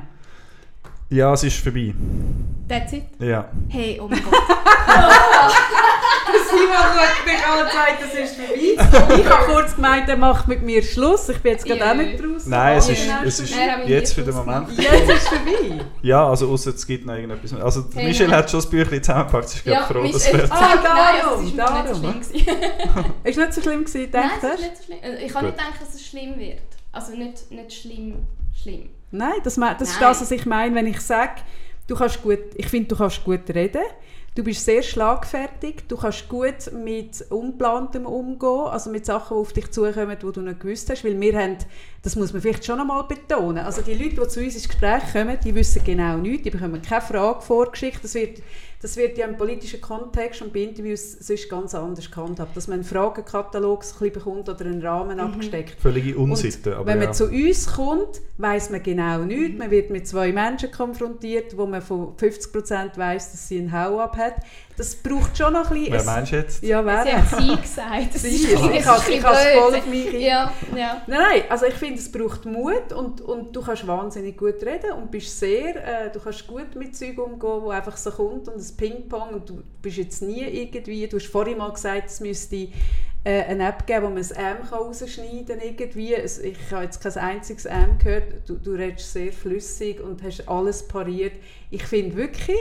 Ja, 1.09 1.33
es 1.33 1.45
ist 1.45 1.57
vorbei. 1.57 1.95
That's 2.69 2.93
it? 2.93 3.05
Ja. 3.19 3.49
Hey, 3.69 3.99
oh 3.99 4.07
mein 4.07 4.23
Gott. 4.31 4.35
Simon 6.51 6.73
schaut 6.73 7.27
mich 7.27 7.47
an 7.47 7.63
und 7.63 7.73
sagt, 7.73 8.03
das 8.03 8.15
ist 8.15 8.37
vorbei. 8.37 9.21
Ich 9.21 9.29
habe 9.29 9.53
kurz 9.53 9.75
gemeint, 9.75 10.09
er 10.09 10.17
macht 10.17 10.49
mit 10.49 10.63
mir 10.63 10.83
Schluss. 10.83 11.29
Ich 11.29 11.39
bin 11.39 11.53
jetzt 11.53 11.65
gerade 11.65 11.91
auch 11.91 11.95
nicht 11.95 12.23
draußen. 12.23 12.51
Nein, 12.51 12.79
es 12.79 12.89
ist, 12.89 13.09
es 13.25 13.41
ist 13.41 13.55
jetzt 13.87 14.15
für 14.15 14.23
den 14.23 14.35
Moment. 14.35 14.71
Jetzt 14.77 15.09
ist 15.09 15.23
es 15.23 15.29
vorbei. 15.29 15.85
Ja, 16.03 16.29
also 16.29 16.51
außer 16.51 16.71
es 16.71 16.87
gibt 16.87 17.07
noch 17.07 17.15
irgendetwas. 17.15 17.55
Also 17.61 17.85
hey, 17.95 18.07
Michelle 18.07 18.31
nein. 18.31 18.39
hat 18.39 18.51
schon 18.51 18.61
das 18.61 18.71
Büchlein 18.71 19.03
zusammengepackt. 19.03 19.55
Ich 19.55 19.65
bin 19.65 19.73
ja, 19.73 19.85
froh, 19.85 20.03
dass 20.03 20.27
es 20.27 20.51
Ah, 20.51 20.77
darum, 20.83 21.57
darum. 21.57 22.21
Ist 22.21 22.33
nicht 22.35 22.43
so 22.43 22.43
schlimm 22.43 23.15
ist 23.25 23.39
nicht 23.39 23.55
so 23.55 23.61
schlimm 23.63 23.85
gewesen, 23.85 24.11
Nein, 24.13 24.31
es 24.43 24.43
ist 24.43 24.61
nicht 24.61 24.77
so 24.77 24.83
schlimm. 24.85 24.99
Also, 25.03 25.19
ich 25.25 25.35
habe 25.35 25.47
nicht 25.47 25.59
gedacht, 25.59 25.81
dass 25.81 25.95
es 25.95 26.07
schlimm 26.07 26.39
wird. 26.39 26.61
Also 26.93 27.13
nicht, 27.13 27.51
nicht 27.51 27.73
schlimm, 27.73 28.27
schlimm. 28.61 28.91
Nein, 29.11 29.33
das, 29.45 29.55
das 29.55 29.59
Nein. 29.59 29.77
ist 29.81 30.01
das, 30.01 30.21
was 30.21 30.31
ich 30.31 30.47
meine, 30.47 30.75
wenn 30.75 30.87
ich 30.87 31.01
sage, 31.01 31.43
du 31.87 31.95
kannst 31.95 32.23
gut, 32.23 32.39
ich 32.55 32.67
finde, 32.67 32.89
du 32.89 32.97
kannst 32.97 33.23
gut 33.25 33.49
reden. 33.55 33.83
Du 34.35 34.43
bist 34.43 34.65
sehr 34.65 34.83
schlagfertig, 34.83 35.83
du 35.89 35.97
kannst 35.99 36.27
gut 36.27 36.73
mit 36.73 37.23
Unplantem 37.29 38.07
umgehen, 38.07 38.67
also 38.67 38.89
mit 38.89 39.05
Sachen, 39.05 39.37
die 39.37 39.41
auf 39.41 39.53
dich 39.53 39.71
zukommen, 39.71 40.17
die 40.19 40.33
du 40.33 40.41
nicht 40.41 40.59
gewusst 40.59 40.89
hast, 40.89 41.05
weil 41.05 41.21
wir 41.21 41.39
haben, 41.39 41.59
das 42.01 42.17
muss 42.17 42.33
man 42.33 42.41
vielleicht 42.41 42.65
schon 42.65 42.81
einmal 42.81 43.05
betonen, 43.05 43.59
also 43.59 43.83
die 43.83 43.93
Leute, 43.93 44.23
die 44.23 44.29
zu 44.29 44.41
uns 44.41 44.55
ins 44.55 44.69
Gespräch 44.71 45.03
kommen, 45.13 45.37
die 45.45 45.55
wissen 45.55 45.85
genau 45.85 46.17
nichts, 46.17 46.45
die 46.45 46.51
bekommen 46.51 46.81
keine 46.81 47.03
Frage 47.03 47.43
vorgeschickt, 47.43 48.03
das 48.03 48.15
wird 48.15 48.41
das 48.83 48.97
wird 48.97 49.17
ja 49.17 49.27
im 49.27 49.37
politischen 49.37 49.81
Kontext 49.81 50.43
und 50.43 50.53
bei 50.53 50.61
Interviews 50.61 51.13
sonst 51.13 51.49
ganz 51.49 51.73
anders 51.73 52.11
gehandhabt, 52.11 52.57
dass 52.57 52.67
man 52.67 52.81
einen 52.81 52.85
Fragenkatalog 52.85 53.85
ein 54.01 54.13
bekommt 54.13 54.49
oder 54.49 54.67
einen 54.67 54.85
Rahmen 54.85 55.19
mhm. 55.19 55.21
abgesteckt. 55.23 55.81
Völlige 55.81 56.19
Unsitte. 56.19 56.77
wenn 56.85 56.99
man 56.99 57.15
zu 57.15 57.27
uns 57.27 57.73
kommt, 57.73 58.21
weiß 58.39 58.71
man 58.71 58.83
genau 58.83 59.23
nichts. 59.23 59.53
Mhm. 59.53 59.59
Man 59.59 59.71
wird 59.71 59.91
mit 59.91 60.09
zwei 60.09 60.33
Menschen 60.33 60.73
konfrontiert, 60.73 61.57
wo 61.57 61.67
man 61.67 61.81
von 61.81 62.17
50% 62.17 62.99
weiß, 62.99 63.31
dass 63.31 63.49
sie 63.49 63.61
einen 63.61 63.73
Hau-Up 63.73 64.17
hat 64.17 64.35
das 64.77 64.95
braucht 64.97 65.37
schon 65.37 65.53
noch 65.53 65.71
ein 65.71 65.79
bisschen... 65.79 65.93
Wer 65.93 66.05
meinst 66.05 66.33
du 66.33 66.37
jetzt? 66.37 66.63
Ja, 66.63 66.85
wer? 66.85 67.05
Sie 67.05 67.13
hat 67.13 67.41
sie 67.41 67.57
gesagt. 67.57 68.13
Sie, 68.15 68.29
ich 68.29 68.87
habe 68.87 68.99
es 68.99 69.59
voll 69.59 69.75
auf 69.75 69.87
mich... 69.87 70.13
Ja, 70.13 70.53
ja. 70.75 71.03
Nein, 71.07 71.21
nein, 71.21 71.43
also 71.49 71.67
ich 71.67 71.75
finde, 71.75 71.99
es 71.99 72.11
braucht 72.11 72.47
Mut 72.47 72.93
und, 72.93 73.21
und 73.21 73.55
du 73.55 73.63
kannst 73.63 73.87
wahnsinnig 73.87 74.37
gut 74.37 74.63
reden 74.63 74.93
und 74.93 75.11
bist 75.11 75.39
sehr... 75.39 76.07
Äh, 76.07 76.11
du 76.11 76.21
kannst 76.21 76.47
gut 76.47 76.75
mit 76.75 76.97
Zeug 76.97 77.19
umgehen, 77.19 77.63
wo 77.63 77.71
einfach 77.71 77.97
so 77.97 78.11
kommt 78.11 78.49
und 78.49 78.57
ein 78.57 78.77
Ping-Pong 78.77 79.35
und 79.35 79.49
du 79.49 79.63
bist 79.81 79.99
jetzt 79.99 80.23
nie 80.23 80.43
irgendwie... 80.43 81.07
Du 81.07 81.19
hast 81.19 81.27
vorhin 81.27 81.59
mal 81.59 81.73
gesagt, 81.73 82.09
es 82.09 82.21
müsste 82.21 82.69
äh, 83.25 83.45
eine 83.45 83.69
App 83.69 83.87
geben, 83.87 84.05
wo 84.05 84.09
man 84.09 84.19
das 84.19 84.33
M 84.33 84.57
rausschneiden 84.71 85.47
kann 85.47 85.61
irgendwie. 85.61 86.15
Ich 86.15 86.73
habe 86.73 86.85
jetzt 86.85 87.01
kein 87.01 87.17
einziges 87.17 87.67
M 87.67 87.99
gehört. 87.99 88.49
Du, 88.49 88.57
du 88.57 88.73
redest 88.73 89.13
sehr 89.13 89.33
flüssig 89.33 90.01
und 90.01 90.23
hast 90.23 90.49
alles 90.49 90.87
pariert. 90.89 91.35
Ich 91.71 91.85
finde 91.85 92.17
wirklich 92.17 92.59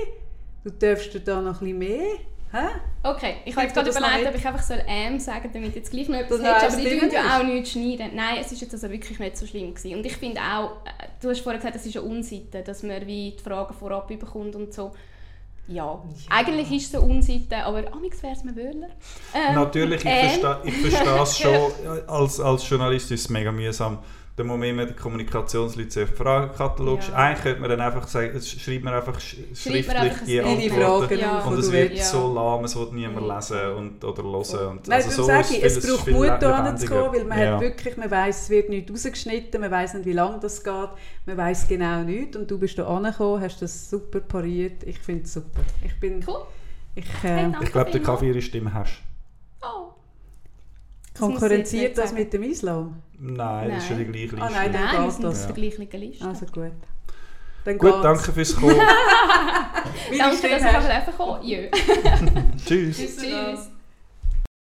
Du 0.64 0.70
darfst 0.70 1.14
dir 1.14 1.20
da 1.20 1.42
noch 1.42 1.62
ein 1.62 1.78
bisschen 1.78 1.80
mehr. 1.80 2.18
Hä? 2.52 2.68
Okay, 3.02 3.36
ich 3.46 3.56
habe 3.56 3.68
gerade 3.68 3.90
überlegt, 3.90 4.28
ob 4.28 4.36
ich 4.36 4.46
einfach 4.46 4.62
soll 4.62 4.84
«ähm» 4.86 5.20
sagen 5.20 5.50
damit 5.54 5.74
jetzt 5.74 5.90
gleich 5.90 6.10
noch 6.10 6.18
etwas 6.18 6.42
hättest, 6.42 6.78
aber 6.78 6.90
die 6.90 7.00
tun 7.00 7.10
ja 7.10 7.40
auch 7.40 7.44
nichts 7.44 7.72
schneiden. 7.72 8.12
Nein, 8.14 8.38
es 8.42 8.52
ist 8.52 8.62
jetzt 8.62 8.74
also 8.74 8.90
wirklich 8.92 9.18
nicht 9.20 9.38
so 9.38 9.48
schlimm 9.48 9.74
gewesen. 9.74 9.96
Und 9.96 10.06
ich 10.06 10.18
finde 10.18 10.42
auch, 10.42 10.72
äh, 10.86 11.08
du 11.22 11.30
hast 11.30 11.40
vorhin 11.40 11.62
gesagt, 11.62 11.78
es 11.78 11.86
ist 11.86 11.96
eine 11.96 12.06
Unseite, 12.06 12.62
dass 12.62 12.84
man 12.84 13.08
wie 13.08 13.32
die 13.32 13.42
Fragen 13.42 13.74
vorab 13.74 14.10
bekommt 14.10 14.56
und 14.56 14.74
so. 14.74 14.92
Ja, 15.68 15.86
ja. 15.86 16.02
eigentlich 16.30 16.70
ist 16.72 16.94
es 16.94 17.02
eine 17.02 17.10
Unseite, 17.10 17.64
aber 17.64 17.94
amigs 17.94 18.22
wäre 18.22 18.34
es 18.34 18.44
mir 18.44 18.56
wohler. 18.56 18.90
Ähm, 19.34 19.56
Natürlich, 19.56 20.04
ich 20.04 20.12
ähm. 20.12 20.30
verstehe, 20.30 20.60
ich 20.66 20.78
verstehe 20.78 21.22
es 21.22 21.38
schon. 21.40 22.08
Als, 22.08 22.40
als 22.42 22.70
Journalist 22.70 23.12
ist 23.12 23.22
es 23.22 23.30
mega 23.30 23.52
mühsam 23.52 24.00
dann 24.36 24.48
muss 24.48 24.58
man 24.58 24.70
immer 24.70 24.86
die 24.86 24.94
Kommunikationsleute 24.94 25.92
sehr 25.92 26.08
Fragenkatalog 26.08 27.00
ja. 27.08 27.14
Eigentlich 27.16 27.44
könnte 27.44 27.62
man 27.62 27.70
dann 27.70 27.82
einfach 27.82 28.08
sagen, 28.08 28.42
schreibt 28.42 28.84
man 28.84 28.94
einfach 28.94 29.20
schriftlich 29.20 29.90
einfach 29.90 30.26
die 30.26 30.42
Antworten 30.42 31.20
ja. 31.20 31.40
und 31.42 31.60
es 31.60 31.72
wird 31.72 31.94
ja. 31.94 32.04
so 32.04 32.34
lahm, 32.34 32.64
es 32.64 32.76
wird 32.76 32.94
niemand 32.94 33.28
lesen 33.28 33.76
und, 33.76 34.04
oder 34.04 34.24
hören. 34.24 34.78
Und, 34.78 34.88
Nein, 34.88 35.04
also 35.04 35.10
so 35.12 35.24
sage 35.24 35.48
ich, 35.52 35.64
es 35.64 35.86
braucht 35.86 36.08
Mut 36.08 36.28
da 36.40 36.76
zu 36.76 36.88
kommen, 36.88 37.14
weil 37.14 37.26
man 37.26 37.40
ja. 37.40 37.54
hat 37.54 37.62
wirklich, 37.62 37.98
man 37.98 38.10
weiss, 38.10 38.44
es 38.44 38.50
wird 38.50 38.70
nicht 38.70 38.90
rausgeschnitten, 38.90 39.60
man 39.60 39.72
weiss 39.72 39.94
nicht, 39.94 40.06
wie 40.06 40.14
lange 40.14 40.40
das 40.40 40.64
geht, 40.64 40.90
man 41.26 41.38
weiss 41.38 41.68
genau 41.68 42.04
nichts 42.04 42.38
und 42.38 42.50
du 42.50 42.58
bist 42.58 42.78
da 42.78 42.88
angekommen, 42.88 43.42
hast 43.42 43.62
das 43.62 43.90
super 43.90 44.22
pariert, 44.22 44.84
ich 44.84 45.00
finde 45.00 45.24
es 45.24 45.34
super. 45.34 45.62
Ich 45.84 46.00
bin... 46.00 46.24
Cool. 46.26 46.42
Ich, 46.94 47.06
äh, 47.24 47.50
ich 47.62 47.72
glaube, 47.72 47.92
der 47.92 48.02
Kaffee 48.02 48.28
ihre 48.28 48.42
Stimme 48.42 48.74
hast. 48.74 49.02
Oh. 49.62 49.94
Konkurrenziert 51.28 51.98
das 51.98 52.14
mit 52.14 52.34
dem 52.34 52.44
Islam? 52.44 53.02
Nein, 53.20 53.70
das 53.70 53.84
ist 53.84 53.90
ja 53.92 53.96
die 53.98 54.04
Nein. 54.04 54.12
gleiche 54.12 54.36
Liste. 54.36 54.42
Ah, 54.42 54.50
nein, 54.50 54.72
Nein, 54.72 54.74
dann 54.74 55.04
wir 55.04 55.12
geht 55.14 55.24
das. 55.24 55.40
auf 55.48 55.54
der 55.54 55.56
gleichen 55.56 56.02
Liste. 56.02 56.26
Also 56.28 56.46
gut. 56.48 56.72
Dann 57.64 57.78
Gut, 57.78 57.92
geht's. 57.92 58.02
danke 58.04 58.32
fürs 58.32 58.56
Kommen. 58.56 58.76
Danke, 60.18 60.50
dass 60.50 60.62
ich 60.62 60.68
hast- 60.68 60.90
einfach 60.90 61.18
kommen 61.18 61.44
Jö. 61.44 61.68
Tschüss. 62.66 62.98
Tschüss. 62.98 63.70